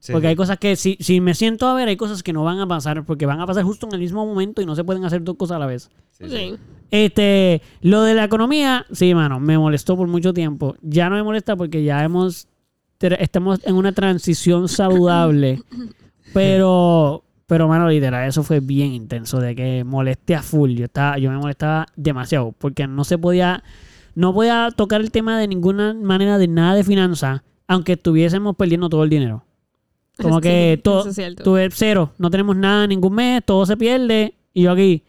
Sí, 0.02 0.10
Porque 0.10 0.26
hay 0.26 0.34
cosas 0.34 0.58
que, 0.58 0.74
si, 0.74 0.96
si 0.98 1.20
me 1.20 1.32
siento 1.32 1.68
a 1.68 1.74
ver, 1.74 1.86
hay 1.86 1.96
cosas 1.96 2.24
que 2.24 2.32
no 2.32 2.42
van 2.42 2.58
a 2.58 2.66
pasar, 2.66 3.04
porque 3.04 3.24
van 3.24 3.38
a 3.38 3.46
pasar 3.46 3.62
justo 3.62 3.86
en 3.86 3.94
el 3.94 4.00
mismo 4.00 4.26
momento 4.26 4.60
y 4.60 4.66
no 4.66 4.74
se 4.74 4.82
pueden 4.82 5.04
hacer 5.04 5.22
dos 5.22 5.36
cosas 5.36 5.54
a 5.54 5.58
la 5.60 5.66
vez. 5.66 5.90
Sí, 6.10 6.24
sí. 6.28 6.56
Este, 6.90 7.62
lo 7.82 8.02
de 8.02 8.14
la 8.14 8.24
economía, 8.24 8.84
sí, 8.90 9.14
mano, 9.14 9.38
me 9.38 9.56
molestó 9.56 9.96
por 9.96 10.08
mucho 10.08 10.34
tiempo. 10.34 10.74
Ya 10.82 11.08
no 11.08 11.14
me 11.14 11.22
molesta 11.22 11.54
porque 11.54 11.84
ya 11.84 12.02
hemos, 12.02 12.48
estamos 12.98 13.60
en 13.62 13.76
una 13.76 13.92
transición 13.92 14.68
saludable. 14.68 15.62
Pero, 16.34 17.24
pero, 17.46 17.68
mano, 17.68 17.86
literal, 17.86 18.26
eso 18.26 18.42
fue 18.42 18.60
bien 18.60 18.92
intenso, 18.92 19.38
de 19.38 19.54
que 19.54 19.84
molesté 19.84 20.34
a 20.34 20.40
full. 20.42 20.70
Yo 20.70 20.86
estaba, 20.86 21.18
yo 21.18 21.30
me 21.30 21.36
molestaba 21.36 21.84
demasiado, 21.94 22.52
porque 22.52 22.86
no 22.86 23.04
se 23.04 23.18
podía, 23.18 23.62
no 24.14 24.32
podía 24.32 24.70
tocar 24.74 25.02
el 25.02 25.10
tema 25.10 25.38
de 25.38 25.48
ninguna 25.48 25.92
manera 25.92 26.38
de 26.38 26.48
nada 26.48 26.74
de 26.74 26.84
finanzas, 26.84 27.42
aunque 27.68 27.92
estuviésemos 27.92 28.56
perdiendo 28.56 28.88
todo 28.88 29.04
el 29.04 29.10
dinero. 29.10 29.44
Como 30.20 30.36
Sí, 30.42 30.42
que 30.42 30.80
todo, 30.82 31.04
tuve 31.42 31.68
cero, 31.72 32.12
no 32.18 32.30
tenemos 32.30 32.56
nada 32.56 32.86
ningún 32.86 33.14
mes, 33.14 33.42
todo 33.44 33.64
se 33.66 33.76
pierde. 33.76 34.34
Y 34.52 34.62
yo 34.62 34.72
aquí, 34.72 35.02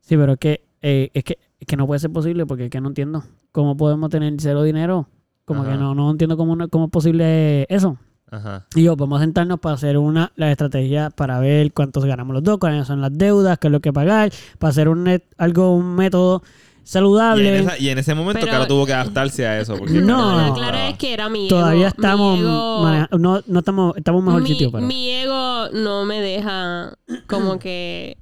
sí, 0.00 0.16
pero 0.16 0.32
es 0.32 0.38
que, 0.38 0.64
eh, 0.82 1.10
es 1.14 1.24
que, 1.24 1.38
es 1.60 1.66
que 1.66 1.76
no 1.76 1.86
puede 1.86 2.00
ser 2.00 2.10
posible 2.12 2.46
porque 2.46 2.64
es 2.66 2.70
que 2.70 2.80
no 2.80 2.88
entiendo 2.88 3.24
cómo 3.52 3.76
podemos 3.76 4.10
tener 4.10 4.32
cero 4.38 4.62
dinero. 4.62 5.08
Como 5.44 5.62
Ajá. 5.62 5.72
que 5.72 5.78
no, 5.78 5.94
no 5.94 6.10
entiendo 6.10 6.36
cómo, 6.36 6.56
no- 6.56 6.68
cómo 6.68 6.86
es 6.86 6.90
posible 6.90 7.66
eso. 7.68 7.98
Ajá. 8.30 8.66
Y 8.74 8.82
yo, 8.84 8.96
vamos 8.96 9.20
a 9.20 9.24
sentarnos 9.24 9.60
para 9.60 9.74
hacer 9.74 9.98
una 9.98 10.32
la 10.36 10.50
estrategia 10.50 11.10
para 11.10 11.38
ver 11.38 11.72
cuántos 11.72 12.04
ganamos 12.06 12.34
los 12.34 12.42
dos, 12.42 12.58
cuáles 12.58 12.86
son 12.86 13.00
las 13.00 13.16
deudas, 13.16 13.58
qué 13.58 13.68
es 13.68 13.72
lo 13.72 13.80
que 13.80 13.92
pagar, 13.92 14.32
para 14.58 14.70
hacer 14.70 14.88
un 14.88 15.04
net- 15.04 15.24
algo, 15.36 15.74
un 15.76 15.94
método 15.94 16.42
Y 16.84 16.86
saludable. 16.86 17.48
en, 17.58 17.64
esa- 17.68 17.78
y 17.78 17.88
en 17.88 17.98
ese 17.98 18.14
momento, 18.14 18.40
Pero- 18.40 18.52
Caro 18.52 18.66
tuvo 18.66 18.84
que 18.86 18.92
adaptarse 18.92 19.46
a 19.46 19.58
eso. 19.60 19.74
Porque 19.76 19.92
No. 20.02 20.48
Lo 20.48 20.54
claro 20.54 20.76
es 20.76 20.98
que 20.98 21.14
era 21.14 21.28
mi 21.30 21.48
Todavía 21.48 21.88
ego. 21.88 21.96
estamos, 21.96 22.38
Mi 22.38 22.44
ego- 22.44 22.82
maneja- 22.82 23.08
no, 23.18 23.40
no 23.46 23.58
estamos, 23.60 23.96
estamos 23.96 24.20
en 24.20 24.24
mejor 24.26 24.42
mi, 24.42 24.48
sitio, 24.48 24.70
pero. 24.70 24.86
mi 24.86 25.10
ego 25.10 25.68
no 25.72 26.04
me 26.04 26.20
deja 26.20 26.96
como 27.26 27.58
que 27.58 28.18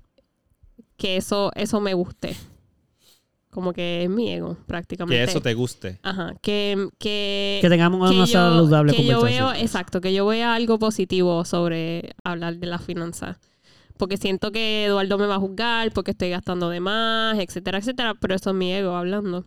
que 0.97 1.16
eso 1.16 1.51
eso 1.56 1.80
me 1.80 1.94
guste 1.94 2.36
como 3.51 3.72
que 3.72 4.05
es 4.05 4.09
mi 4.09 4.30
ego 4.30 4.56
prácticamente 4.66 5.16
que 5.24 5.28
eso 5.30 5.40
te 5.43 5.52
guste. 5.55 5.98
ajá 6.05 6.32
que 6.40 6.89
que, 6.98 7.59
que 7.60 7.68
tengamos 7.68 8.09
que 8.09 8.16
una 8.16 8.24
yo- 8.26 8.32
saludable 8.32 8.93
que 8.94 9.05
yo 9.05 9.20
veo 9.22 9.52
exacto 9.52 10.01
que 10.01 10.14
yo 10.14 10.24
vea 10.26 10.55
algo 10.55 10.78
positivo 10.78 11.44
sobre 11.44 12.14
hablar 12.22 12.56
de 12.56 12.66
las 12.68 12.82
finanzas 12.82 13.39
porque 14.03 14.16
siento 14.16 14.51
que 14.51 14.87
Eduardo 14.87 15.16
me 15.16 15.27
va 15.27 15.37
a 15.37 15.39
juzgar 15.39 15.93
porque 15.93 16.11
estoy 16.11 16.29
gastando 16.31 16.69
de 16.70 16.81
más 16.81 17.39
etcétera 17.39 17.79
etcétera 17.79 18.15
pero 18.19 18.35
eso 18.35 18.51
es 18.51 18.57
mi 18.57 18.73
ego 18.73 18.97
hablando 18.97 19.45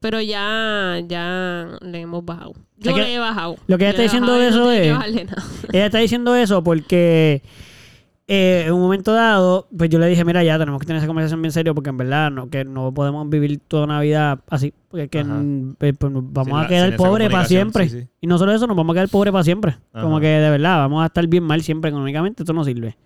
pero 0.00 0.20
ya 0.20 0.98
ya 1.06 1.78
le 1.80 2.00
hemos 2.00 2.24
bajado 2.24 2.54
yo 2.78 2.92
que 2.96 3.00
le 3.00 3.14
he 3.14 3.18
bajado 3.20 3.58
lo 3.68 3.78
que 3.78 3.84
ella 3.84 3.90
está 3.90 4.02
diciendo 4.02 4.32
de 4.34 4.50
no 4.50 4.56
eso 4.56 4.64
que 4.70 4.88
es- 4.88 4.92
bajarle 4.92 5.24
nada. 5.26 5.42
Ella 5.72 5.86
está 5.86 5.98
diciendo 5.98 6.34
eso 6.34 6.64
porque 6.64 7.42
eh, 8.26 8.64
en 8.66 8.72
un 8.72 8.80
momento 8.80 9.12
dado, 9.12 9.66
pues 9.76 9.90
yo 9.90 9.98
le 9.98 10.06
dije, 10.06 10.24
mira, 10.24 10.42
ya 10.44 10.56
tenemos 10.58 10.80
que 10.80 10.86
tener 10.86 10.98
esa 10.98 11.06
conversación 11.08 11.42
bien 11.42 11.50
serio 11.52 11.74
porque 11.74 11.90
en 11.90 11.96
verdad 11.96 12.30
no, 12.30 12.48
que 12.48 12.64
no 12.64 12.92
podemos 12.94 13.28
vivir 13.28 13.58
toda 13.66 13.86
Navidad 13.88 14.38
así, 14.48 14.72
porque 14.88 15.04
es 15.04 15.10
que 15.10 15.22
mm, 15.24 15.76
eh, 15.80 15.92
pues, 15.94 16.12
nos 16.12 16.24
vamos 16.32 16.46
Sin 16.58 16.64
a 16.64 16.68
quedar 16.68 16.96
pobres 16.96 17.28
para 17.28 17.44
siempre. 17.44 17.88
sí, 17.88 18.00
sí. 18.02 18.08
Y 18.20 18.26
no 18.28 18.38
solo 18.38 18.52
eso, 18.52 18.66
nos 18.68 18.76
vamos 18.76 18.94
a 18.94 18.98
quedar 18.98 19.08
pobres 19.08 19.32
para 19.32 19.42
siempre. 19.44 19.76
Como 19.92 20.18
que 20.20 20.28
de 20.28 20.48
verdad, 20.50 20.78
vamos 20.78 21.02
a 21.02 21.06
estar 21.06 21.26
bien 21.26 21.42
mal 21.42 21.60
siempre 21.62 21.90
económicamente, 21.90 22.42
esto 22.44 22.52
no 22.52 22.62
sirve. 22.64 22.96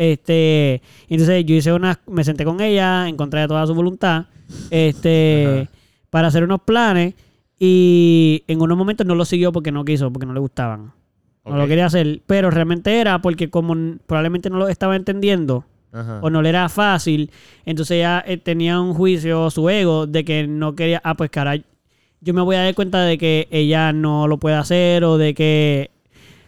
Este, 0.00 0.80
entonces 1.08 1.44
yo 1.44 1.56
hice 1.56 1.72
una, 1.72 1.98
me 2.06 2.22
senté 2.22 2.44
con 2.44 2.60
ella 2.60 3.08
en 3.08 3.16
contra 3.16 3.40
de 3.40 3.48
toda 3.48 3.66
su 3.66 3.74
voluntad, 3.74 4.26
este, 4.70 5.64
Ajá. 5.66 5.70
para 6.08 6.28
hacer 6.28 6.44
unos 6.44 6.60
planes 6.62 7.14
Y 7.58 8.44
en 8.46 8.60
unos 8.62 8.78
momentos 8.78 9.04
no 9.04 9.16
lo 9.16 9.24
siguió 9.24 9.50
porque 9.50 9.72
no 9.72 9.84
quiso, 9.84 10.12
porque 10.12 10.24
no 10.24 10.32
le 10.32 10.38
gustaban. 10.38 10.92
No 11.44 11.56
lo 11.56 11.66
quería 11.66 11.86
hacer. 11.86 12.20
Pero 12.26 12.50
realmente 12.52 13.00
era 13.00 13.20
porque 13.20 13.50
como 13.50 13.74
probablemente 14.06 14.50
no 14.50 14.58
lo 14.58 14.68
estaba 14.68 14.94
entendiendo 14.94 15.64
Ajá. 15.90 16.20
o 16.22 16.30
no 16.30 16.42
le 16.42 16.50
era 16.50 16.68
fácil, 16.68 17.32
entonces 17.64 17.96
ella 17.96 18.22
eh, 18.24 18.36
tenía 18.36 18.78
un 18.80 18.94
juicio, 18.94 19.50
su 19.50 19.68
ego, 19.68 20.06
de 20.06 20.24
que 20.24 20.46
no 20.46 20.76
quería, 20.76 21.00
ah, 21.02 21.14
pues 21.16 21.30
cara, 21.30 21.56
yo 22.20 22.34
me 22.34 22.42
voy 22.42 22.54
a 22.54 22.62
dar 22.62 22.74
cuenta 22.76 23.02
de 23.02 23.18
que 23.18 23.48
ella 23.50 23.92
no 23.92 24.28
lo 24.28 24.38
puede 24.38 24.54
hacer 24.56 25.02
o 25.02 25.18
de 25.18 25.34
que, 25.34 25.90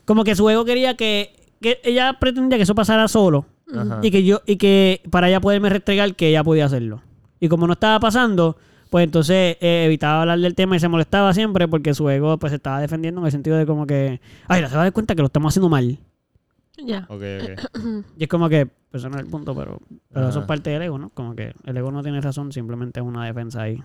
como 0.04 0.22
que 0.22 0.36
su 0.36 0.48
ego 0.50 0.64
quería 0.64 0.94
que, 0.94 1.32
que 1.60 1.80
ella 1.84 2.16
pretendía 2.18 2.56
que 2.58 2.62
eso 2.62 2.74
pasara 2.74 3.08
solo 3.08 3.46
Ajá. 3.74 4.00
y 4.02 4.10
que 4.10 4.24
yo, 4.24 4.40
y 4.46 4.56
que 4.56 5.02
para 5.10 5.28
ella 5.28 5.40
poderme 5.40 5.68
restregar 5.68 6.14
que 6.14 6.28
ella 6.28 6.42
podía 6.42 6.66
hacerlo. 6.66 7.02
Y 7.38 7.48
como 7.48 7.66
no 7.66 7.74
estaba 7.74 8.00
pasando, 8.00 8.56
pues 8.90 9.04
entonces 9.04 9.56
eh, 9.60 9.84
evitaba 9.86 10.22
hablar 10.22 10.38
del 10.40 10.54
tema 10.54 10.76
y 10.76 10.80
se 10.80 10.88
molestaba 10.88 11.32
siempre 11.32 11.68
porque 11.68 11.94
su 11.94 12.08
ego 12.10 12.38
pues 12.38 12.50
se 12.50 12.56
estaba 12.56 12.80
defendiendo 12.80 13.20
en 13.20 13.26
el 13.26 13.32
sentido 13.32 13.56
de 13.56 13.66
como 13.66 13.86
que, 13.86 14.20
ay, 14.48 14.66
se 14.66 14.74
va 14.74 14.80
a 14.82 14.84
dar 14.84 14.92
cuenta 14.92 15.14
que 15.14 15.22
lo 15.22 15.26
estamos 15.26 15.52
haciendo 15.52 15.68
mal. 15.68 15.98
Ya. 16.84 17.06
Ok, 17.08 17.22
ok. 17.42 18.04
Y 18.18 18.24
es 18.24 18.28
como 18.28 18.48
que, 18.48 18.66
pues 18.66 19.02
eso 19.02 19.10
no 19.10 19.16
es 19.16 19.24
el 19.24 19.30
punto, 19.30 19.54
pero, 19.54 19.80
pero 20.12 20.28
eso 20.28 20.40
es 20.40 20.46
parte 20.46 20.70
del 20.70 20.82
ego, 20.82 20.98
¿no? 20.98 21.10
Como 21.10 21.34
que 21.36 21.52
el 21.64 21.76
ego 21.76 21.92
no 21.92 22.02
tiene 22.02 22.20
razón, 22.20 22.52
simplemente 22.52 23.00
es 23.00 23.06
una 23.06 23.26
defensa 23.26 23.62
ahí. 23.62 23.82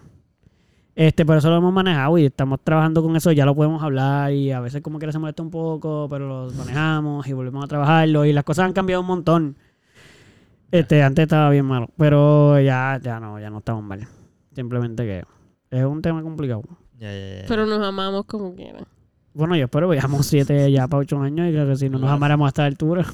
Este, 0.95 1.25
pero 1.25 1.39
eso 1.39 1.49
lo 1.49 1.57
hemos 1.57 1.73
manejado 1.73 2.17
y 2.17 2.25
estamos 2.25 2.61
trabajando 2.63 3.03
con 3.03 3.15
eso, 3.17 3.31
ya 3.33 3.45
lo 3.45 3.53
podemos 3.53 3.83
hablar 3.83 4.31
y 4.31 4.51
a 4.53 4.61
veces 4.61 4.81
como 4.81 4.97
que 4.97 5.11
se 5.11 5.19
molesta 5.19 5.43
un 5.43 5.51
poco, 5.51 6.07
pero 6.09 6.47
lo 6.47 6.53
manejamos 6.53 7.27
y 7.27 7.33
volvemos 7.33 7.65
a 7.65 7.67
trabajarlo 7.67 8.23
y 8.23 8.31
las 8.31 8.45
cosas 8.45 8.65
han 8.65 8.73
cambiado 8.73 9.01
un 9.01 9.07
montón. 9.07 9.57
Este, 10.71 11.03
antes 11.03 11.23
estaba 11.23 11.49
bien 11.49 11.65
malo, 11.65 11.89
pero 11.97 12.59
ya, 12.61 12.97
ya 13.03 13.19
no, 13.19 13.39
ya 13.39 13.49
no 13.49 13.57
estamos 13.57 13.83
mal. 13.83 14.07
Simplemente 14.53 15.03
que 15.03 15.23
es 15.69 15.85
un 15.85 16.01
tema 16.01 16.23
complicado. 16.23 16.63
Ya, 16.97 17.11
ya, 17.11 17.41
ya. 17.41 17.45
Pero 17.47 17.65
nos 17.65 17.85
amamos 17.85 18.25
como 18.25 18.55
quieran. 18.55 18.85
Bueno, 19.33 19.57
yo 19.57 19.65
espero 19.65 19.89
que 19.89 19.95
llevamos 19.95 20.25
siete 20.25 20.71
ya 20.71 20.87
para 20.87 21.01
ocho 21.01 21.19
años 21.19 21.49
y 21.49 21.51
creo 21.51 21.67
que 21.67 21.75
si 21.75 21.89
no 21.89 21.99
nos 21.99 22.09
amáramos 22.09 22.45
a 22.45 22.49
esta 22.49 22.65
altura, 22.65 23.05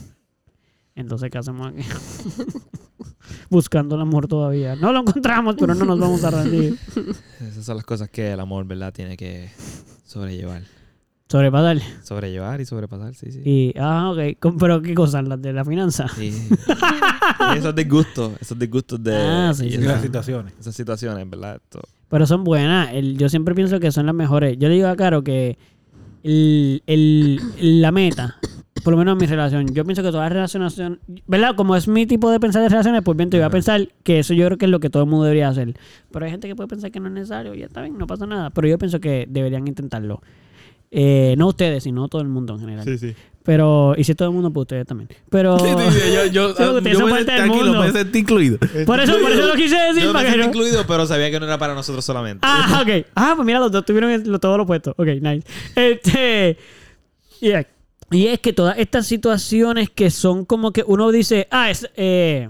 entonces 0.95 1.29
¿qué 1.31 1.37
hacemos 1.37 1.67
aquí? 1.67 1.81
Buscando 3.49 3.95
el 3.95 4.01
amor 4.01 4.27
todavía. 4.27 4.75
No 4.75 4.91
lo 4.91 4.99
encontramos, 5.01 5.55
pero 5.59 5.75
no 5.75 5.85
nos 5.85 5.99
vamos 5.99 6.23
a 6.23 6.31
rendir. 6.31 6.77
Esas 7.41 7.65
son 7.65 7.75
las 7.77 7.85
cosas 7.85 8.09
que 8.09 8.31
el 8.31 8.39
amor, 8.39 8.65
¿verdad? 8.65 8.93
Tiene 8.93 9.17
que 9.17 9.49
sobrellevar. 10.05 10.63
Sobrepasar. 11.29 11.79
Sobrellevar 12.03 12.59
y 12.59 12.65
sobrepasar, 12.65 13.15
sí, 13.15 13.31
sí. 13.31 13.41
Y, 13.45 13.73
ah, 13.79 14.11
ok. 14.11 14.37
¿Con- 14.39 14.57
¿Pero 14.57 14.81
qué 14.81 14.93
cosas? 14.93 15.25
¿Las 15.27 15.41
de 15.41 15.53
la 15.53 15.63
finanza? 15.63 16.07
Sí. 16.09 16.33
Y 17.53 17.57
esos 17.57 17.73
disgustos, 17.73 18.33
esos 18.41 18.59
disgustos 18.59 19.01
de 19.01 19.15
Ah, 19.15 19.53
sí, 19.55 19.67
y 19.67 19.71
sí, 19.71 19.75
Y 19.75 19.79
esas, 19.79 19.93
las 19.93 20.01
situaciones. 20.01 20.53
esas 20.59 20.75
situaciones, 20.75 21.29
¿verdad? 21.29 21.55
Esto- 21.55 21.81
Pero 22.09 22.25
son 22.25 22.43
buenas. 22.43 22.89
El- 22.93 23.17
yo 23.17 23.29
siempre 23.29 23.55
pienso 23.55 23.79
que 23.79 23.91
son 23.93 24.05
las 24.07 24.15
mejores. 24.15 24.57
Yo 24.59 24.67
le 24.67 24.75
digo 24.75 24.87
a 24.89 24.95
Caro 24.97 25.23
que 25.23 25.57
el, 26.23 26.83
el- 26.85 27.39
la 27.81 27.91
meta, 27.93 28.37
por 28.83 28.91
lo 28.93 28.97
menos 28.97 29.13
en 29.13 29.17
mi 29.19 29.25
relación, 29.27 29.67
yo 29.73 29.83
pienso 29.85 30.01
que 30.03 30.09
todas 30.09 30.25
las 30.25 30.31
relaciones, 30.33 30.81
¿verdad? 31.27 31.55
Como 31.55 31.75
es 31.75 31.87
mi 31.87 32.05
tipo 32.05 32.29
de 32.31 32.39
pensar 32.39 32.61
de 32.61 32.69
relaciones, 32.69 33.01
pues 33.03 33.17
bien, 33.17 33.29
te 33.29 33.37
voy 33.37 33.45
a 33.45 33.49
pensar 33.49 33.87
que 34.03 34.19
eso 34.19 34.33
yo 34.33 34.45
creo 34.47 34.57
que 34.57 34.65
es 34.65 34.71
lo 34.71 34.79
que 34.79 34.89
todo 34.89 35.03
el 35.03 35.09
mundo 35.09 35.25
debería 35.25 35.47
hacer. 35.49 35.73
Pero 36.11 36.25
hay 36.25 36.31
gente 36.31 36.47
que 36.47 36.55
puede 36.55 36.67
pensar 36.67 36.91
que 36.91 36.99
no 36.99 37.07
es 37.07 37.13
necesario 37.13 37.53
y 37.55 37.63
está 37.63 37.81
bien, 37.81 37.97
no 37.97 38.07
pasa 38.07 38.25
nada. 38.25 38.49
Pero 38.49 38.67
yo 38.67 38.77
pienso 38.77 38.99
que 38.99 39.25
deberían 39.29 39.67
intentarlo. 39.67 40.21
Eh, 40.91 41.35
no 41.37 41.47
ustedes, 41.47 41.83
sino 41.83 42.07
todo 42.09 42.21
el 42.21 42.27
mundo 42.27 42.53
en 42.55 42.59
general. 42.59 42.97
sí. 42.99 43.15
Pero, 43.43 43.95
y 43.97 44.03
si 44.03 44.13
todo 44.13 44.27
el 44.27 44.35
mundo, 44.35 44.51
pues 44.53 44.65
ustedes 44.65 44.85
también. 44.85 45.09
Pero, 45.31 45.57
Sí, 45.59 45.65
sí, 45.65 45.99
sí, 45.99 46.13
yo, 46.13 46.25
yo, 46.27 46.47
Sí, 46.55 46.63
ustedes 46.63 46.95
son 46.99 47.05
me 47.07 47.11
parte 47.11 47.31
del 47.31 47.41
sentí- 47.41 47.47
tranquilo, 47.47 47.65
mundo. 47.65 47.81
me 47.81 47.91
sentí 47.91 48.19
incluido. 48.19 48.57
por 48.85 48.99
eso, 48.99 49.17
por 49.19 49.31
eso 49.31 49.47
lo 49.47 49.55
quise 49.55 49.75
decir. 49.77 50.03
Yo 50.03 50.07
me 50.09 50.13
para 50.19 50.29
sentí 50.31 50.47
incluido, 50.47 50.85
pero 50.85 51.07
sabía 51.07 51.31
que 51.31 51.39
no 51.39 51.47
era 51.47 51.57
para 51.57 51.73
nosotros 51.73 52.05
solamente. 52.05 52.41
Ah, 52.47 52.83
ok. 52.83 53.07
Ah, 53.15 53.33
pues 53.35 53.43
mira, 53.45 53.57
los 53.59 53.71
dos 53.71 53.83
tuvieron 53.83 54.21
todo 54.39 54.57
lo 54.57 54.63
opuesto. 54.63 54.91
Ok, 54.95 55.07
nice. 55.21 55.41
Este. 55.75 56.55
yeah. 57.39 57.65
Y 58.11 58.27
es 58.27 58.39
que 58.39 58.53
todas 58.53 58.77
estas 58.77 59.07
situaciones 59.07 59.89
que 59.89 60.09
son 60.11 60.45
como 60.45 60.71
que 60.71 60.83
uno 60.85 61.11
dice, 61.11 61.47
ah, 61.49 61.69
es. 61.69 61.89
Eh, 61.95 62.49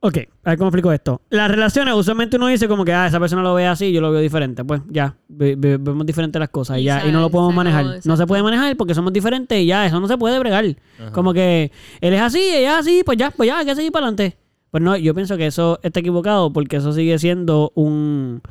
ok, 0.00 0.18
a 0.44 0.50
ver 0.50 0.58
cómo 0.58 0.68
explico 0.68 0.92
esto. 0.92 1.20
Las 1.30 1.50
relaciones, 1.50 1.94
usualmente 1.94 2.36
uno 2.36 2.46
dice 2.46 2.68
como 2.68 2.84
que, 2.84 2.92
ah, 2.92 3.06
esa 3.08 3.18
persona 3.18 3.42
lo 3.42 3.54
ve 3.54 3.66
así, 3.66 3.90
yo 3.92 4.00
lo 4.00 4.12
veo 4.12 4.20
diferente. 4.20 4.64
Pues 4.64 4.80
ya, 4.88 5.16
ve- 5.28 5.56
ve- 5.58 5.78
vemos 5.78 6.06
diferentes 6.06 6.38
las 6.38 6.50
cosas 6.50 6.78
y, 6.78 6.82
Y 6.82 6.84
ya, 6.84 7.04
y 7.06 7.10
no 7.10 7.20
lo 7.20 7.30
podemos 7.30 7.54
sabe 7.54 7.72
manejar. 7.72 8.00
No 8.06 8.16
se 8.16 8.26
puede 8.26 8.42
manejar 8.42 8.76
porque 8.76 8.94
somos 8.94 9.12
diferentes 9.12 9.58
y 9.58 9.66
ya, 9.66 9.84
eso 9.86 9.98
no 10.00 10.06
se 10.06 10.16
puede 10.16 10.38
bregar. 10.38 10.64
Ajá. 11.00 11.10
Como 11.12 11.32
que 11.34 11.72
él 12.00 12.14
es 12.14 12.20
así, 12.20 12.38
ella 12.40 12.74
es 12.74 12.78
así, 12.86 13.02
pues 13.04 13.18
ya, 13.18 13.30
pues 13.32 13.48
ya, 13.48 13.58
hay 13.58 13.66
que 13.66 13.74
seguir 13.74 13.90
para 13.90 14.06
adelante. 14.06 14.36
Pues 14.70 14.82
no, 14.82 14.96
yo 14.96 15.14
pienso 15.14 15.36
que 15.36 15.46
eso 15.46 15.80
está 15.82 16.00
equivocado 16.00 16.52
porque 16.52 16.76
eso 16.76 16.92
sigue 16.92 17.18
siendo 17.18 17.72
un... 17.74 18.42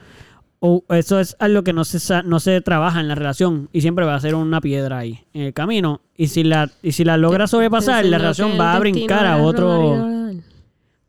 o 0.66 0.84
eso 0.96 1.20
es 1.20 1.36
algo 1.40 1.64
que 1.64 1.74
no 1.74 1.86
se, 1.86 2.24
no 2.24 2.40
se 2.40 2.60
trabaja 2.62 3.00
en 3.00 3.08
la 3.08 3.14
relación 3.14 3.70
y 3.72 3.82
siempre 3.82 4.04
va 4.06 4.16
a 4.16 4.20
ser 4.20 4.34
una 4.34 4.62
piedra 4.62 4.98
ahí 4.98 5.24
en 5.34 5.44
el 5.44 5.54
camino. 5.54 6.02
Y 6.18 6.28
si 6.28 6.44
la, 6.44 6.72
y 6.82 6.94
si 6.94 7.04
la 7.04 7.18
logra 7.18 7.46
sobrepasar, 7.46 8.04
la 8.06 8.18
relación 8.18 8.60
va 8.60 8.74
a 8.74 8.80
brincar 8.80 9.28
a 9.28 9.44
otro... 9.44 10.32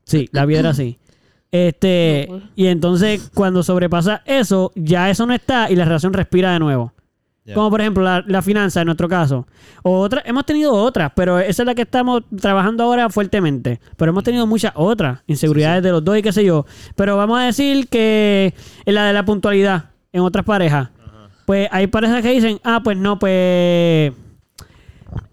Sí, 0.04 0.28
la 0.32 0.46
piedra 0.46 0.74
sí. 0.74 0.98
Este, 1.52 2.28
y 2.54 2.66
entonces 2.66 3.30
cuando 3.32 3.62
sobrepasa 3.62 4.20
eso, 4.26 4.72
ya 4.74 5.08
eso 5.08 5.24
no 5.24 5.32
está 5.32 5.70
y 5.70 5.76
la 5.76 5.86
relación 5.86 6.12
respira 6.12 6.52
de 6.52 6.58
nuevo. 6.58 6.92
Como 7.54 7.70
por 7.70 7.80
ejemplo 7.80 8.02
la, 8.02 8.24
la 8.26 8.42
finanza 8.42 8.80
en 8.80 8.86
nuestro 8.86 9.08
caso. 9.08 9.46
O 9.82 10.00
otra, 10.00 10.22
hemos 10.24 10.44
tenido 10.44 10.72
otras, 10.72 11.12
pero 11.14 11.38
esa 11.38 11.62
es 11.62 11.66
la 11.66 11.74
que 11.74 11.82
estamos 11.82 12.22
trabajando 12.40 12.84
ahora 12.84 13.08
fuertemente. 13.08 13.80
Pero 13.96 14.10
hemos 14.10 14.24
tenido 14.24 14.46
muchas 14.46 14.72
otras 14.74 15.20
inseguridades 15.26 15.82
de 15.82 15.90
los 15.90 16.04
dos 16.04 16.18
y 16.18 16.22
qué 16.22 16.32
sé 16.32 16.44
yo. 16.44 16.66
Pero 16.96 17.16
vamos 17.16 17.38
a 17.38 17.42
decir 17.42 17.88
que 17.88 18.54
en 18.84 18.94
la 18.94 19.06
de 19.06 19.12
la 19.12 19.24
puntualidad 19.24 19.90
en 20.12 20.22
otras 20.22 20.44
parejas. 20.44 20.88
Pues 21.44 21.68
hay 21.70 21.86
parejas 21.86 22.22
que 22.22 22.32
dicen, 22.32 22.58
ah, 22.64 22.80
pues 22.82 22.96
no, 22.96 23.18
pues 23.18 24.12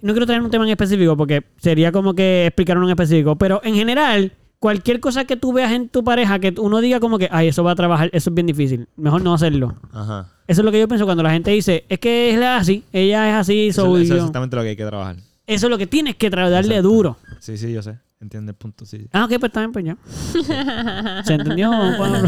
no 0.02 0.14
quiero 0.14 0.26
traer 0.26 0.42
un 0.42 0.52
tema 0.52 0.66
en 0.66 0.72
específico 0.72 1.18
porque 1.18 1.44
sería 1.58 1.92
como 1.92 2.14
que 2.14 2.48
explicar 2.48 2.78
en 2.78 2.90
específico, 2.90 3.36
pero 3.38 3.62
en 3.64 3.76
general, 3.76 4.34
cualquier 4.64 5.02
cosa 5.02 5.26
que 5.26 5.36
tú 5.36 5.52
veas 5.52 5.74
en 5.74 5.90
tu 5.90 6.06
pareja 6.06 6.40
que 6.40 6.56
uno 6.58 6.80
diga 6.80 7.02
como 7.02 7.18
que, 7.18 7.28
ay, 7.30 7.50
eso 7.50 7.66
va 7.66 7.72
a 7.72 7.76
trabajar, 7.76 8.10
eso 8.14 8.30
es 8.30 8.34
bien 8.34 8.48
difícil, 8.48 8.88
mejor 8.96 9.22
no 9.22 9.34
hacerlo. 9.34 9.76
Ajá. 9.92 10.30
Eso 10.48 10.62
es 10.62 10.66
lo 10.66 10.72
que 10.72 10.80
yo 10.80 10.88
pienso 10.88 11.04
cuando 11.04 11.22
la 11.22 11.32
gente 11.32 11.52
dice, 11.52 11.84
es 11.90 12.00
que 12.00 12.34
es 12.34 12.42
así, 12.42 12.86
ella 12.94 13.28
es 13.30 13.36
así, 13.36 13.68
Eso, 13.68 13.82
so 13.82 13.98
eso 13.98 14.14
es 14.14 14.20
exactamente 14.22 14.56
lo 14.56 14.62
que 14.62 14.70
hay 14.70 14.76
que 14.78 14.86
trabajar. 14.86 15.18
Eso 15.46 15.66
es 15.66 15.70
lo 15.70 15.78
que 15.78 15.86
tienes 15.86 16.16
que 16.16 16.30
darle 16.30 16.60
Exacto. 16.78 16.82
duro. 16.82 17.18
Sí, 17.42 17.58
sí, 17.58 17.74
yo 17.74 17.82
sé. 17.84 18.00
Entiende 18.22 18.52
el 18.52 18.56
punto, 18.56 18.86
sí. 18.86 19.06
Ah, 19.12 19.26
ok, 19.26 19.34
pues 19.38 19.52
también, 19.52 19.74
pues 19.74 19.84
ya. 19.84 21.24
¿Se 21.26 21.34
entendió? 21.34 21.70
Bueno, 21.98 22.26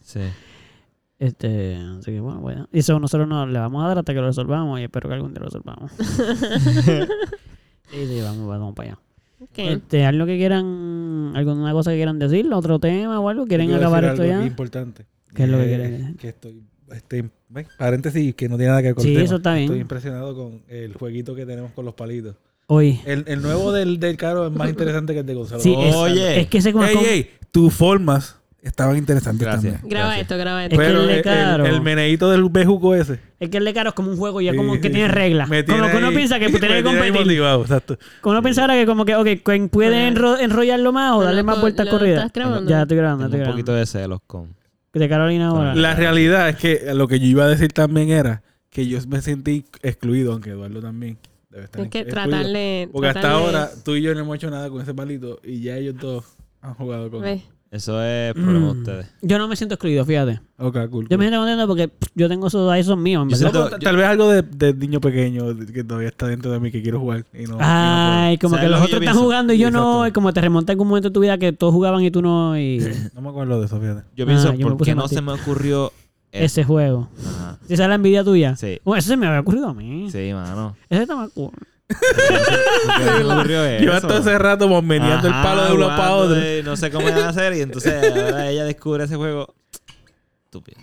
Sí. 0.00 0.22
este, 1.20 1.76
así 1.76 2.10
que 2.10 2.18
bueno, 2.18 2.40
bueno. 2.40 2.68
Y 2.72 2.80
eso 2.80 2.98
nosotros 2.98 3.28
no 3.28 3.46
le 3.46 3.60
vamos 3.60 3.84
a 3.84 3.86
dar 3.86 3.98
hasta 3.98 4.12
que 4.12 4.18
lo 4.18 4.26
resolvamos 4.26 4.80
y 4.80 4.82
espero 4.82 5.08
que 5.08 5.14
algún 5.14 5.32
día 5.34 5.38
lo 5.38 5.46
resolvamos. 5.46 5.92
sí, 7.92 8.06
sí, 8.08 8.20
vamos, 8.22 8.48
vamos 8.48 8.74
para 8.74 8.88
allá. 8.90 8.98
Ok. 9.40 9.50
Este, 9.56 10.04
algo 10.04 10.26
que 10.26 10.36
quieran, 10.36 11.32
alguna 11.34 11.72
cosa 11.72 11.90
que 11.90 11.96
quieran 11.96 12.18
decir, 12.18 12.52
otro 12.52 12.78
tema 12.78 13.18
o 13.20 13.28
algo, 13.28 13.46
quieren 13.46 13.66
Quiero 13.68 13.80
acabar 13.82 14.02
decir 14.04 14.12
esto 14.12 14.22
algo 14.34 14.42
ya. 14.42 14.46
importante. 14.46 15.06
¿Qué 15.34 15.44
es 15.44 15.48
lo 15.48 15.56
que 15.58 15.64
Eh, 15.64 15.68
quieres 15.68 15.90
decir? 15.98 16.16
Que 16.16 16.28
estoy, 16.28 16.62
este, 16.92 17.30
paréntesis, 17.78 18.34
que 18.34 18.48
no 18.48 18.56
tiene 18.56 18.68
nada 18.70 18.82
que 18.82 18.88
ver 18.88 18.94
con 18.96 19.02
Sí, 19.04 19.10
el 19.10 19.14
tema. 19.16 19.24
eso 19.24 19.36
está 19.36 19.54
bien. 19.54 19.64
Estoy 19.64 19.80
impresionado 19.80 20.34
con 20.34 20.62
el 20.68 20.92
jueguito 20.94 21.34
que 21.34 21.46
tenemos 21.46 21.72
con 21.72 21.84
los 21.84 21.94
palitos. 21.94 22.36
Hoy. 22.66 23.00
El, 23.06 23.24
el 23.26 23.42
nuevo 23.42 23.72
del, 23.72 23.98
del 23.98 24.16
Caro 24.16 24.46
es 24.46 24.52
más 24.52 24.68
interesante 24.68 25.12
que 25.12 25.20
el 25.20 25.26
de 25.26 25.34
Gonzalo. 25.34 25.60
Sí, 25.60 25.74
es, 25.76 25.94
Oye. 25.94 26.40
es 26.40 26.46
que 26.48 26.58
ese 26.58 26.72
como 26.72 26.84
Ey, 26.84 26.96
ey, 27.08 27.30
tus 27.50 27.72
formas 27.74 28.39
estaban 28.62 28.96
interesantes 28.96 29.46
Gracias. 29.46 29.72
también. 29.74 29.88
Graba 29.90 30.06
Gracias. 30.06 30.22
esto, 30.22 30.38
graba 30.38 30.64
Es 30.64 30.72
esto. 30.72 30.80
que 30.80 30.86
Pero 30.86 31.00
el 31.02 31.06
de 31.08 31.16
el, 31.16 31.22
Caro- 31.22 31.66
el, 31.66 31.74
el 31.74 31.80
meneíto 31.80 32.30
del 32.30 32.44
bejuco 32.50 32.94
ese. 32.94 33.18
es 33.38 33.48
que 33.48 33.56
el 33.58 33.64
de 33.64 33.72
caro 33.74 33.88
es 33.90 33.94
como 33.94 34.10
un 34.10 34.16
juego 34.16 34.40
ya 34.40 34.50
Sí, 34.52 34.56
como 34.56 34.72
que 34.74 34.88
sí, 34.88 34.90
tiene 34.90 35.08
reglas. 35.08 35.48
Me 35.48 35.64
Como 35.64 35.76
tiene 35.78 35.90
que 35.92 35.96
uno 35.98 36.08
ahí- 36.08 36.16
piensa 36.16 36.38
que 36.38 36.46
tiene 36.50 36.60
que 36.60 36.66
tiene 36.66 36.74
ahí 36.76 36.82
competir. 36.82 37.26
motivado, 37.26 37.62
exacto. 37.62 37.98
Como 38.20 38.32
uno 38.32 38.42
pensara 38.42 38.74
que 38.74 38.86
como 38.86 39.04
que, 39.04 39.14
ok, 39.16 39.26
que 39.44 39.68
puede 39.70 40.08
enro- 40.12 40.38
enrollarlo 40.40 40.92
más 40.92 41.14
o 41.16 41.22
darle 41.22 41.42
no, 41.42 41.46
más 41.46 41.60
vueltas 41.60 41.86
¿lo 41.86 41.92
corridas. 41.92 42.24
estás 42.26 42.32
grabando? 42.32 42.70
Ya 42.70 42.82
estoy 42.82 42.96
grabando, 42.96 43.24
Tengo 43.24 43.26
estoy 43.28 43.38
un 43.38 43.44
grabando. 43.44 43.56
poquito 43.64 43.72
de 43.74 43.86
celos 43.86 44.20
con. 44.26 44.54
De 44.92 45.08
Carolina 45.08 45.48
ahora. 45.48 45.74
La 45.74 45.94
realidad 45.94 46.48
es 46.48 46.56
que 46.56 46.82
lo 46.94 47.06
que 47.06 47.20
yo 47.20 47.26
iba 47.26 47.44
a 47.44 47.48
decir 47.48 47.72
también 47.72 48.10
era 48.10 48.42
que 48.70 48.86
yo 48.88 48.98
me 49.08 49.20
sentí 49.22 49.64
excluido, 49.82 50.32
aunque 50.32 50.50
Eduardo 50.50 50.80
también 50.80 51.16
debe 51.48 51.64
estar 51.64 51.76
Tienes 51.80 51.90
que 51.92 51.98
excluido. 52.00 52.28
tratarle. 52.30 52.88
Porque 52.92 53.08
hasta 53.08 53.20
tratarle- 53.20 53.46
ahora 53.46 53.70
tú 53.84 53.94
y 53.94 54.02
yo 54.02 54.12
no 54.14 54.20
hemos 54.20 54.34
hecho 54.36 54.50
nada 54.50 54.68
con 54.68 54.82
ese 54.82 54.92
palito 54.92 55.38
y 55.44 55.60
ya 55.62 55.76
ellos 55.76 55.94
dos 56.00 56.24
han 56.60 56.74
jugado 56.74 57.08
con 57.10 57.22
Ve. 57.22 57.40
Eso 57.70 58.02
es 58.02 58.34
problema 58.34 58.66
de 58.68 58.74
Mm. 58.74 58.78
ustedes. 58.80 59.06
Yo 59.22 59.38
no 59.38 59.46
me 59.46 59.54
siento 59.54 59.76
excluido, 59.76 60.04
fíjate. 60.04 60.40
Ok, 60.58 60.76
cool. 60.90 61.06
Yo 61.08 61.16
me 61.16 61.24
siento 61.24 61.38
contento 61.38 61.66
porque 61.68 61.86
pff, 61.86 62.10
yo 62.16 62.28
tengo 62.28 62.48
esos, 62.48 62.68
ahí 62.68 62.82
son 62.82 63.00
míos, 63.00 63.22
en 63.22 63.28
Yo 63.28 63.36
verdad. 63.36 63.50
siento- 63.52 63.70
Tal- 63.70 63.78
Tal 63.80 63.96
vez 63.96 64.06
algo 64.06 64.28
de, 64.28 64.42
de 64.42 64.74
niño 64.74 65.00
pequeño 65.00 65.44
que 65.72 65.84
todavía 65.84 66.08
está 66.08 66.26
dentro 66.26 66.50
de 66.50 66.58
mí 66.58 66.72
que 66.72 66.82
quiero 66.82 66.98
jugar 66.98 67.24
y 67.32 67.36
no. 67.38 67.42
y 67.42 67.46
no 67.46 67.58
Ay, 67.60 68.38
como 68.38 68.56
¿Sabes 68.56 68.64
que 68.66 68.70
lo 68.70 68.76
los 68.78 68.86
que 68.86 68.90
yo 68.90 68.96
otros 68.96 69.02
están 69.02 69.14
pienso? 69.14 69.20
jugando 69.22 69.52
y 69.52 69.58
yo 69.58 69.70
no, 69.70 69.78
Exacto. 70.04 70.06
y 70.08 70.12
como 70.12 70.32
te 70.32 70.40
remonta 70.40 70.72
algún 70.72 70.88
momento 70.88 71.10
de 71.10 71.12
tu 71.14 71.20
vida 71.20 71.38
que 71.38 71.52
todos 71.52 71.72
jugaban 71.72 72.02
y 72.02 72.10
tú 72.10 72.22
no, 72.22 72.58
y 72.58 72.78
no 73.14 73.20
me 73.22 73.28
acuerdo 73.28 73.60
de 73.60 73.66
eso, 73.66 73.80
fíjate. 73.80 74.02
Yo 74.16 74.26
pienso, 74.26 74.48
Ah, 74.48 74.54
yo 74.54 74.66
me 74.66 74.70
¿por 74.72 74.78
puse 74.78 74.90
qué 74.90 74.94
no 74.96 75.06
se 75.06 75.22
me 75.22 75.30
ocurrió 75.32 75.86
eso? 75.86 75.92
ese 76.44 76.64
juego. 76.64 77.08
Ajá. 77.24 77.58
Si 77.68 77.74
esa 77.74 77.84
es 77.84 77.88
la 77.88 77.94
envidia 77.94 78.24
tuya. 78.24 78.56
Sí. 78.56 78.80
Bueno, 78.84 78.98
eso 78.98 79.08
se 79.10 79.16
me 79.16 79.28
había 79.28 79.38
ocurrido 79.40 79.68
a 79.68 79.74
mí. 79.74 80.08
Sí, 80.10 80.30
mano. 80.32 80.74
Ese 80.88 81.02
está 81.02 81.14
más 81.14 81.30
cool. 81.30 81.52
¿Por 81.90 82.96
qué 82.98 83.04
no 83.04 83.16
se 83.18 83.24
me 83.24 83.34
ocurrió 83.34 83.64
eso? 83.64 83.84
Lleva 83.84 84.00
todo 84.00 84.18
ese 84.18 84.38
rato 84.38 84.82
meneando 84.82 85.28
el 85.28 85.34
palo 85.34 85.64
de 85.64 85.72
uno 85.72 85.88
para 85.88 86.12
otro. 86.12 86.58
y 86.58 86.62
No 86.62 86.76
sé 86.76 86.90
cómo 86.90 87.06
van 87.06 87.18
a 87.18 87.28
hacer. 87.30 87.54
Y 87.54 87.60
entonces 87.60 87.94
ahora 88.12 88.48
ella 88.50 88.64
descubre 88.64 89.04
ese 89.04 89.16
juego. 89.16 89.54
Estúpido. 90.44 90.80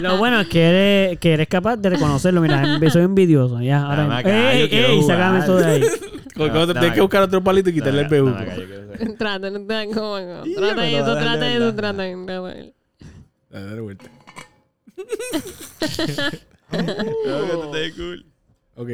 Lo 0.00 0.18
bueno 0.18 0.40
es 0.40 0.48
que 0.48 0.62
eres, 0.62 1.18
que 1.18 1.32
eres 1.32 1.48
capaz 1.48 1.76
de 1.76 1.90
reconocerlo. 1.90 2.40
Mira, 2.40 2.78
soy 2.90 3.02
envidioso. 3.02 3.60
Ya, 3.60 3.82
ahora. 3.82 4.06
Dame 4.06 4.14
acá. 4.16 4.52
Sácame 5.06 5.38
eso 5.40 5.56
de 5.56 5.66
ahí. 5.66 5.82
No, 6.36 6.48
dame 6.48 6.72
tienes 6.74 6.92
que 6.92 7.00
buscar 7.00 7.22
otro 7.22 7.42
palito 7.42 7.70
y 7.70 7.74
quitarle 7.74 8.02
el 8.02 8.08
saber. 8.08 8.34
Trata, 9.18 9.50
no 9.50 9.66
te 9.66 9.86
Trata 10.54 10.88
eso, 10.88 11.14
trata 11.14 11.54
eso, 11.54 11.74
trata. 11.74 12.02
Dale, 12.02 12.74
dale 13.50 13.80
vuelta. 13.80 14.10
Ok. 18.76 18.88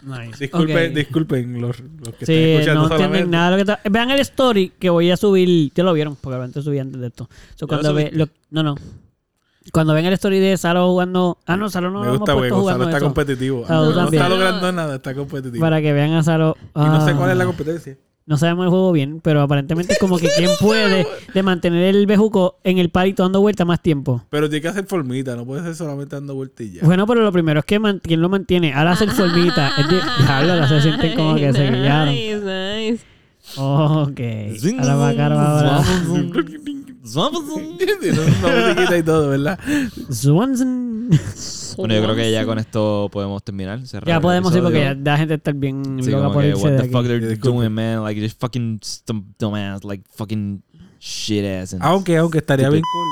Nice. 0.00 0.38
Disculpen, 0.38 0.94
disculpen 0.94 1.60
los, 1.60 1.80
los 1.80 2.14
que 2.14 2.24
están 2.24 2.26
Sí, 2.26 2.32
escuchando 2.34 2.88
no 2.88 2.94
entienden 2.94 3.30
nada 3.30 3.50
lo 3.50 3.56
que 3.56 3.62
está. 3.62 3.80
Vean 3.90 4.10
el 4.12 4.20
story 4.20 4.72
que 4.78 4.90
voy 4.90 5.10
a 5.10 5.16
subir. 5.16 5.72
Ya 5.74 5.82
lo 5.82 5.92
vieron, 5.92 6.14
porque 6.16 6.36
obviamente 6.36 6.62
subí 6.62 6.78
antes 6.78 7.00
de 7.00 7.08
esto. 7.08 7.28
So, 7.56 7.66
cuando 7.66 7.92
ve, 7.92 8.10
lo- 8.12 8.28
no, 8.50 8.62
no. 8.62 8.76
Cuando 9.72 9.92
ven 9.94 10.06
el 10.06 10.12
story 10.14 10.38
de 10.38 10.56
Salo 10.56 10.86
jugando. 10.88 11.38
Ah, 11.46 11.56
no, 11.56 11.68
Salo 11.68 11.90
no 11.90 12.00
Me 12.02 12.10
gusta, 12.16 12.32
güey. 12.32 12.48
jugando 12.50 12.84
está 12.84 12.96
eso. 12.98 13.06
competitivo. 13.06 13.66
No 13.68 14.04
está 14.08 14.28
logrando 14.28 14.72
nada, 14.72 14.94
está 14.96 15.14
competitivo. 15.14 15.60
Para 15.60 15.82
que 15.82 15.92
vean 15.92 16.12
a 16.12 16.22
Salo. 16.22 16.56
Y 16.76 16.78
no 16.78 17.04
sé 17.04 17.10
Ah, 17.10 17.16
cuál 17.16 17.30
es 17.32 17.36
la 17.36 17.44
competencia. 17.44 17.98
No 18.28 18.36
sabemos 18.36 18.64
el 18.64 18.68
juego 18.70 18.92
bien, 18.92 19.20
pero 19.22 19.40
aparentemente 19.40 19.94
es 19.94 19.98
como 19.98 20.18
que 20.18 20.28
quién 20.36 20.50
puede 20.60 21.06
de 21.32 21.42
mantener 21.42 21.82
el 21.94 22.06
bejuco 22.06 22.58
en 22.62 22.76
el 22.76 22.90
palito 22.90 23.22
dando 23.22 23.40
vuelta 23.40 23.64
más 23.64 23.80
tiempo. 23.80 24.22
Pero 24.28 24.50
tiene 24.50 24.60
que 24.60 24.68
hacer 24.68 24.84
formita, 24.84 25.34
no 25.34 25.46
puede 25.46 25.62
ser 25.62 25.74
solamente 25.74 26.14
dando 26.14 26.34
vueltillas. 26.34 26.84
Bueno, 26.84 27.06
pero 27.06 27.22
lo 27.22 27.32
primero 27.32 27.60
es 27.60 27.64
que 27.64 27.78
man- 27.78 28.00
quién 28.02 28.20
lo 28.20 28.28
mantiene. 28.28 28.74
Ahora 28.74 28.92
hacer 28.92 29.10
formita. 29.10 29.70
Es 29.78 29.88
de, 29.88 30.00
ahora 30.28 30.68
se 30.68 30.82
sienten 30.82 31.16
como 31.16 31.36
que 31.36 31.52
se 31.54 31.70
guiaron. 31.70 32.14
Nice, 32.14 32.90
nice. 32.92 33.04
Ok. 33.56 34.20
Ahora 34.78 34.94
va 34.96 35.14
caro 35.14 35.36
ahora. 37.16 37.38
Tiene 37.78 38.10
una 38.20 38.66
musiquita 38.74 38.98
y 38.98 39.02
todo, 39.02 39.28
¿verdad? 39.30 39.58
Swanson. 40.10 41.10
Bueno, 41.76 41.94
yo 41.94 42.02
creo 42.02 42.16
que 42.16 42.32
ya 42.32 42.44
con 42.44 42.58
esto 42.58 43.08
podemos 43.12 43.42
terminar. 43.42 43.86
cerrar 43.86 44.06
Ya 44.08 44.16
el 44.16 44.20
podemos 44.20 44.54
ir 44.54 44.62
porque 44.62 44.80
ya 44.80 44.90
episodio. 44.90 45.04
la 45.04 45.16
gente 45.18 45.34
está 45.34 45.52
bien 45.52 45.98
Sí, 46.02 46.10
loca 46.10 46.22
como 46.24 46.34
por 46.34 46.42
que, 46.42 46.48
irse 46.48 46.62
what 46.62 46.70
de 46.72 46.76
the 46.78 46.82
aquí. 46.84 46.92
fuck 46.92 47.06
they're 47.06 47.36
doing, 47.36 47.70
man. 47.72 48.02
Like, 48.02 48.20
just 48.20 48.40
fucking 48.40 48.80
stum- 48.80 49.24
dumbass, 49.38 49.84
like 49.84 50.02
fucking 50.14 50.62
shit 50.98 51.44
ass 51.44 51.72
and 51.74 51.82
Aunque, 51.82 52.16
aunque 52.16 52.38
estaría 52.38 52.68
bien 52.68 52.82
cool. 52.92 53.06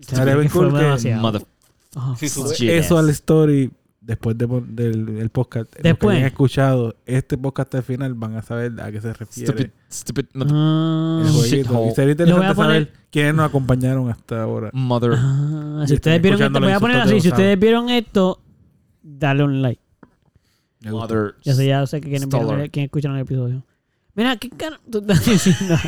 Estaría 0.00 0.36
bien 0.36 0.50
Fue 0.50 0.64
cool 0.68 0.76
que 0.78 0.84
demasiado. 0.84 1.22
mother 1.22 1.46
Ajá. 1.94 2.14
Shit 2.20 2.68
eso 2.70 2.98
al 2.98 3.08
story 3.10 3.70
después 4.06 4.38
de, 4.38 4.46
del 4.68 5.18
el 5.18 5.30
podcast. 5.30 5.66
Los 5.74 5.82
que 5.82 5.88
Después. 5.88 6.16
hayan 6.16 6.26
escuchado 6.28 6.94
este 7.06 7.36
podcast 7.36 7.74
al 7.74 7.82
final 7.82 8.14
van 8.14 8.36
a 8.36 8.42
saber 8.42 8.80
a 8.80 8.90
qué 8.92 9.00
se 9.00 9.12
refiere 9.12 9.52
stupid, 9.52 9.70
stupid 9.90 10.24
mother, 10.34 10.52
Ah, 10.56 11.22
el 11.26 11.32
jueguito. 11.32 11.56
shithole. 11.56 11.88
Y 11.90 11.94
sería 11.94 12.12
interesante 12.12 12.54
poner- 12.54 12.56
saber 12.56 12.92
quiénes 13.10 13.34
nos 13.34 13.46
acompañaron 13.48 14.08
hasta 14.10 14.42
ahora. 14.42 14.70
mother. 14.72 15.12
ah, 15.16 15.84
si 15.86 15.94
ustedes 15.94 16.22
vieron 16.22 16.40
esto, 16.42 16.60
voy 16.60 16.72
a 16.72 16.80
poner 16.80 16.96
así. 16.98 17.20
Si 17.20 17.28
ustedes 17.28 17.58
vieron 17.58 17.88
esto, 17.90 18.40
dale 19.02 19.42
un 19.42 19.60
like. 19.62 19.80
Mother. 20.88 21.34
Ya 21.42 21.52
sé, 21.54 21.66
ya 21.66 21.84
sé 21.86 22.00
que 22.00 22.10
quieren, 22.10 22.28
Stoller. 22.28 22.56
ver- 22.58 22.70
quieren 22.70 22.84
escuchar 22.86 23.10
el 23.12 23.20
episodio. 23.22 23.64
Mira, 24.16 24.36
¿qué 24.36 24.48
cara 24.50 24.80
tú 24.90 24.98
estás 24.98 25.24
diciendo? 25.24 25.76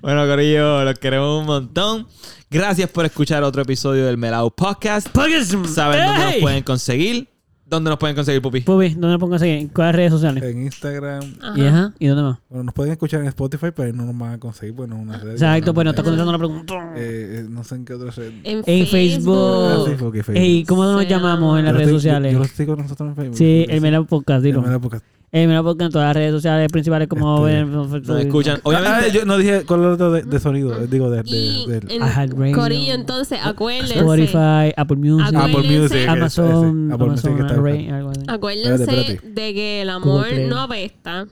Bueno, 0.00 0.26
Corillo, 0.26 0.84
los 0.84 0.98
queremos 0.98 1.40
un 1.40 1.46
montón. 1.46 2.06
Gracias 2.50 2.88
por 2.88 3.04
escuchar 3.04 3.42
otro 3.42 3.62
episodio 3.62 4.06
del 4.06 4.16
Melao 4.16 4.50
Podcast. 4.50 5.08
¿Saben 5.12 6.06
dónde 6.06 6.24
nos 6.24 6.34
pueden 6.40 6.62
conseguir? 6.62 7.28
¿Dónde 7.66 7.90
nos 7.90 7.98
pueden 7.98 8.14
conseguir, 8.16 8.40
Pupi? 8.42 8.60
Pupi, 8.62 8.90
¿dónde 8.90 9.08
lo 9.12 9.18
pongo 9.18 9.34
a 9.34 9.38
seguir? 9.40 9.58
¿En 9.58 9.68
cuáles 9.68 9.94
redes 9.96 10.12
sociales? 10.12 10.42
En 10.42 10.62
Instagram. 10.62 11.22
Ajá. 11.40 11.58
¿Y, 11.58 11.66
ajá? 11.66 11.94
¿Y 11.98 12.06
dónde 12.08 12.22
más? 12.22 12.38
Bueno, 12.48 12.64
nos 12.64 12.74
pueden 12.74 12.92
escuchar 12.92 13.20
en 13.20 13.26
Spotify, 13.28 13.66
pero 13.74 13.86
ahí 13.86 13.92
no 13.92 14.04
nos 14.06 14.16
van 14.18 14.32
a 14.34 14.38
conseguir, 14.38 14.74
pues 14.76 14.88
no 14.88 14.96
es 14.96 15.02
una 15.02 15.18
red. 15.18 15.32
Exacto, 15.32 15.74
pues 15.74 15.84
no 15.84 15.90
está 15.90 16.02
Eh, 16.02 16.04
contestando 16.04 16.32
la 16.32 16.38
pregunta. 16.38 16.74
eh, 16.96 17.42
eh, 17.42 17.46
no 17.48 17.62
sé 17.64 17.74
en 17.76 17.84
qué 17.84 17.94
otra 17.94 18.10
red. 18.12 18.32
En, 18.44 18.62
En 18.66 18.86
Facebook. 18.86 19.36
Ah, 19.36 19.84
sí, 19.86 19.94
fue 19.96 20.12
que 20.12 20.22
Facebook. 20.24 20.42
Ey, 20.44 20.64
¿cómo 20.64 20.84
nos 20.84 21.02
Sí, 21.02 21.08
llamamos 21.08 21.58
en 21.58 21.64
las 21.64 21.72
Yo 21.74 21.78
redes 21.78 21.88
estoy- 21.88 22.00
sociales? 22.00 22.32
Yo, 22.32 22.38
yo 22.38 22.44
lo 22.44 22.50
sigo 22.56 22.76
nosotros 22.76 23.08
en 23.10 23.16
Facebook. 23.16 23.36
Sí, 23.38 23.66
el 23.68 23.80
Mela 23.80 24.02
Podcast, 24.04 24.38
El 24.38 24.42
dilo. 24.44 24.62
Mela 24.62 24.78
Podcast. 24.80 25.04
El 25.32 25.46
Mela 25.46 25.62
Podcast 25.62 25.86
en 25.86 25.92
todas 25.92 26.08
las 26.08 26.16
redes 26.16 26.32
sociales 26.32 26.68
principales 26.72 27.06
como... 27.06 27.46
Este, 27.46 27.64
Nos 27.64 28.20
escuchan. 28.20 28.56
Ah, 28.56 28.60
Obviamente, 28.64 29.12
yo 29.12 29.24
no 29.24 29.38
dije 29.38 29.64
con 29.64 29.80
el 29.80 29.86
otro 29.86 30.10
de, 30.10 30.22
de 30.22 30.40
sonido, 30.40 30.76
eh, 30.76 30.88
digo 30.88 31.08
de, 31.08 31.22
de, 31.22 31.80
de-. 31.80 32.52
Corillo, 32.52 32.94
entonces, 32.94 33.38
acuérdense. 33.40 33.94
Spotify, 33.94 34.72
Apple 34.76 34.96
Music. 34.96 35.32
Apple 35.36 35.62
Music, 35.62 36.08
Amazon, 36.08 36.86
ese, 36.86 36.94
Apple 36.94 37.06
Music 37.06 37.30
Amazon 37.30 37.92
algo 37.94 38.10
así. 38.10 38.20
Acuérdense 38.26 39.20
de 39.22 39.54
que 39.54 39.82
el 39.82 39.90
amor 39.90 40.26
no 40.48 40.62
apesta. 40.62 41.26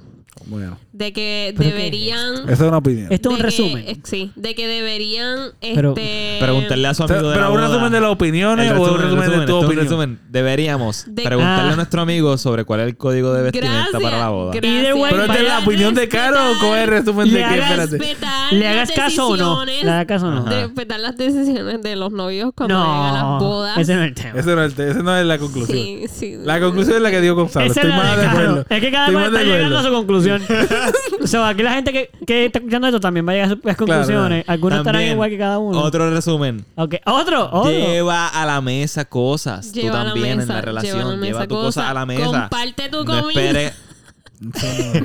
Bueno, 0.47 0.79
De 0.99 1.13
que 1.13 1.55
¿Pero 1.57 1.71
deberían. 1.71 2.35
esa 2.45 2.53
es 2.53 2.61
una 2.61 2.79
opinión. 2.79 3.07
Esto 3.11 3.29
es 3.29 3.33
un 3.35 3.37
que- 3.37 3.43
resumen. 3.45 3.85
eh, 3.87 3.97
sí, 4.03 4.33
de 4.35 4.55
que 4.57 4.67
deberían. 4.67 5.53
Pero- 5.61 5.91
este, 5.97 6.39
preguntarle 6.41 6.89
a 6.89 6.95
su 6.95 7.05
amigo 7.05 7.29
de 7.29 7.35
pero 7.35 7.41
la 7.41 7.49
un 7.51 7.55
boda. 7.55 7.69
resumen 7.69 7.93
de 7.93 8.01
las 8.01 8.11
opiniones 8.11 8.67
El 8.71 8.77
o 8.77 8.81
un 8.81 8.87
resumen, 8.87 9.03
resumen 9.05 9.21
de 9.21 9.27
resumen, 9.29 9.47
tu 9.47 9.53
es 9.53 9.59
un 9.61 9.65
opinión. 9.67 9.85
resumen. 9.85 10.19
Deberíamos 10.29 11.05
De- 11.07 11.23
preguntarle 11.23 11.71
Ah. 11.71 11.73
a 11.73 11.77
nuestro 11.77 12.03
amigo 12.03 12.37
sobre 12.37 12.65
cuál 12.65 12.81
es 12.81 12.87
el 12.89 12.97
código 12.97 13.33
de 13.33 13.43
vestimenta 13.45 13.77
Gracias, 13.77 14.03
para 14.03 14.19
la 14.19 14.29
boda. 14.31 14.53
gracias. 14.55 14.95
Way, 14.97 15.11
Pero 15.13 15.23
es 15.25 15.39
de 15.39 15.43
la 15.45 15.59
opinión 15.61 15.95
de 15.95 16.09
Caro 16.09 16.37
o 16.51 16.59
cuál 16.59 16.79
es 16.79 16.85
el 16.85 16.91
resumen 16.91 17.31
de 17.33 17.37
qué, 17.39 17.59
espérate. 17.59 17.99
Respetar 17.99 18.53
¿Le 18.53 18.59
las 18.61 18.75
hagas 18.75 18.91
caso 18.93 19.29
o 19.29 19.37
no? 19.37 19.61
decisiones- 19.65 19.85
¿Le 19.85 19.91
hagas 19.93 20.07
caso 20.07 20.27
o 20.27 20.31
no? 20.33 20.45
De 20.47 20.63
respetar 20.65 20.99
las 21.01 21.17
decisiones 21.17 21.81
de 21.81 21.95
los 21.97 22.11
novios 22.11 22.51
cuando 22.57 22.75
llegan 22.75 23.05
a 23.07 23.13
las 23.13 23.23
No, 23.23 23.39
bodas. 23.39 23.79
ese 23.79 23.95
no 23.95 24.03
es 24.03 24.09
el 24.09 24.15
tema. 24.15 24.39
Ese 24.41 24.55
no, 24.57 24.65
es 24.65 24.77
el- 24.79 24.89
ese 24.91 25.03
no 25.05 25.17
es 25.17 25.25
la 25.27 25.39
conclusión. 25.39 25.79
Sí, 25.79 26.05
sí. 26.13 26.37
La 26.43 26.59
conclusión 26.59 26.97
es 26.97 27.03
la 27.03 27.11
que 27.13 27.21
dio 27.21 27.37
Gonzalo. 27.37 27.67
Estoy 27.67 27.89
más 27.91 28.17
de 28.17 28.27
acuerdo. 28.27 28.65
Es 28.69 28.81
que 28.81 28.91
cada 28.91 29.13
cual 29.13 29.27
está 29.27 29.43
llegando 29.45 29.79
a 29.79 29.83
su 29.85 29.91
conclusión. 29.93 30.43
o 31.23 31.27
sea, 31.27 31.49
aquí 31.49 31.63
la 31.63 31.73
gente 31.73 31.93
que, 31.93 32.11
que 32.27 32.47
está 32.47 32.59
escuchando 32.59 32.87
esto 32.87 33.01
también 33.01 33.27
va 33.27 33.33
a 33.33 33.35
llegar 33.35 33.49
a 33.51 33.55
sus 33.55 33.77
conclusiones. 33.77 34.45
Algunos 34.49 34.79
estarán 34.79 35.03
igual 35.03 35.31
que 35.31 35.39
cada 35.39 35.59
uno. 35.59 35.81
Otro 35.81 36.11
resumen. 36.11 36.65
Ok, 36.77 36.97
Otro, 37.07 37.49
otro. 37.53 37.71
Lleva 37.71 38.29
a 38.29 38.47
la 38.47 38.61
mesa 38.61 39.05
cosas. 39.05 39.73
Lleva 39.73 39.91
Tú 39.91 39.97
a 39.97 39.99
la 40.05 40.05
también 40.11 40.33
en 40.33 40.39
mesa, 40.39 40.53
la 40.53 40.61
lleva 40.61 40.61
a 40.61 40.73
la 40.73 40.81
relación. 40.83 40.99
Lleva, 40.99 41.17
mesa 41.17 41.47
tu 41.49 41.55
cosa 41.55 41.67
cosas. 41.67 41.85
a 41.91 41.95
la 41.95 42.07
mesa. 42.07 42.25
Comparte 42.25 42.89
tu 42.89 43.05
no 43.05 43.23
comida. 43.23 43.29
esperes. 43.29 43.73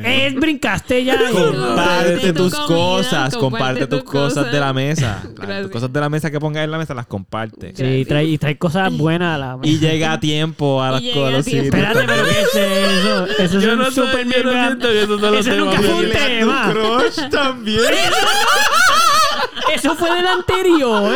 Eh, 0.04 0.34
brincaste 0.38 1.04
ya. 1.04 1.18
Comparte 1.18 1.58
Comparte 1.58 2.34
tu 2.34 2.44
tus 2.44 2.54
comida, 2.56 2.68
cosas. 2.68 3.36
comparte 3.36 3.88
tus 3.88 4.04
cosas 4.04 4.34
cosas. 4.36 4.52
de 4.52 4.60
la 4.60 4.74
mesa. 4.74 5.24
Las 5.48 5.68
cosas 5.70 5.92
de 5.92 6.00
la 6.00 6.10
mesa 6.10 6.30
que 6.32 6.40
pongas 6.40 6.64
en 6.64 6.72
la 6.72 6.78
mesa 6.78 6.94
las 6.94 7.08
comparte. 7.08 7.74
Sí, 7.76 8.06
trae, 8.08 8.26
y 8.26 8.38
trae 8.38 8.58
cosas 8.58 8.96
buenas 8.96 9.36
a 9.36 9.38
la 9.40 9.58
Y 9.64 9.80
llega 9.80 10.14
a 10.14 10.20
tiempo 10.20 10.82
a 10.84 10.92
las 10.92 11.02
Y 11.02 11.12
cosas. 11.12 11.48
Espérate, 11.48 12.00
pero 12.06 12.24
¿qué 12.26 12.42
es 12.42 12.56
eso? 12.56 13.26
Eso 13.40 13.58
es 13.58 13.64
Yo 13.64 13.74
un 13.74 13.80
no 13.80 13.92
super 13.92 14.28
yo 14.28 14.44
no 14.44 14.52
siento 14.52 14.88
que 14.88 15.08
los 15.08 15.40
Ese 15.40 15.50
temas 15.52 15.66
nunca 15.66 15.82
fue 15.82 15.94
un 16.06 16.12
tema. 16.12 16.72
crush 16.72 17.30
también. 17.30 17.82
Eso 19.74 19.96
fue 19.96 20.14
del 20.16 20.28
anterior. 20.28 21.12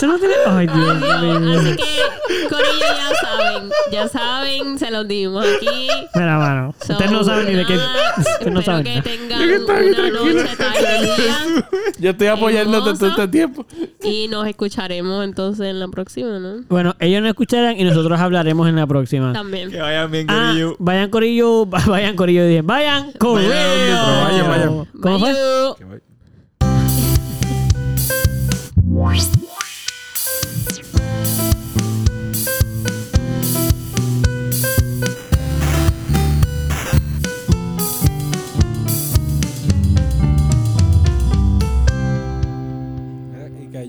Eso 0.00 0.06
no 0.06 0.18
tiene. 0.18 0.32
Ay, 0.46 0.66
Dios 0.66 0.98
mío. 0.98 1.60
Así 1.60 1.76
que, 1.76 2.48
Corillo, 2.48 2.86
ya 2.96 3.10
saben. 3.20 3.70
Ya 3.92 4.08
saben, 4.08 4.78
se 4.78 4.90
los 4.90 5.06
dimos 5.06 5.44
aquí. 5.44 5.88
Mira, 6.14 6.38
mano. 6.38 6.74
So, 6.86 6.94
Ustedes 6.94 7.10
no 7.12 7.22
saben 7.22 7.46
ni 7.48 7.54
de 7.54 7.66
qué. 7.66 7.74
Ustedes 8.16 8.50
no 8.52 8.62
saben. 8.62 8.84
que 8.84 9.02
tengan 9.02 9.40
Yo 9.42 9.46
que 9.46 9.56
una 9.56 9.66
tranquilo. 9.66 10.24
noche 10.24 10.56
tranquila. 10.56 11.66
Yo 11.98 12.10
estoy 12.12 12.26
apoyándote 12.28 12.98
todo 12.98 13.10
este 13.10 13.28
tiempo. 13.28 13.66
Y 14.02 14.28
nos 14.28 14.46
escucharemos 14.46 15.22
entonces 15.22 15.66
en 15.66 15.78
la 15.80 15.88
próxima, 15.88 16.38
¿no? 16.38 16.62
Bueno, 16.70 16.96
ellos 16.98 17.20
nos 17.20 17.28
escucharán 17.28 17.78
y 17.78 17.84
nosotros 17.84 18.18
hablaremos 18.18 18.66
en 18.70 18.76
la 18.76 18.86
próxima. 18.86 19.34
También. 19.34 19.70
Que 19.70 19.82
vayan 19.82 20.10
bien, 20.10 20.26
Ah, 20.30 20.46
Corillo. 20.48 20.76
vayan 20.78 21.10
Corillo, 21.10 21.66
vayan 21.86 22.16
Corillo, 22.16 22.46
dije, 22.46 22.62
vayan 22.62 23.12
Corillo. 23.18 23.50
Vayan, 23.50 24.48
vayan. 24.48 24.86
¿Cómo 25.02 25.18
fue? 25.18 25.34
Que 25.78 25.84
vaya. 25.84 26.00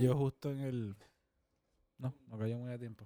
cayó 0.01 0.17
justo 0.17 0.51
en 0.51 0.59
el. 0.61 0.95
No, 1.99 2.13
no 2.27 2.37
cayó 2.39 2.57
muy 2.57 2.71
a 2.71 2.79
tiempo. 2.79 3.00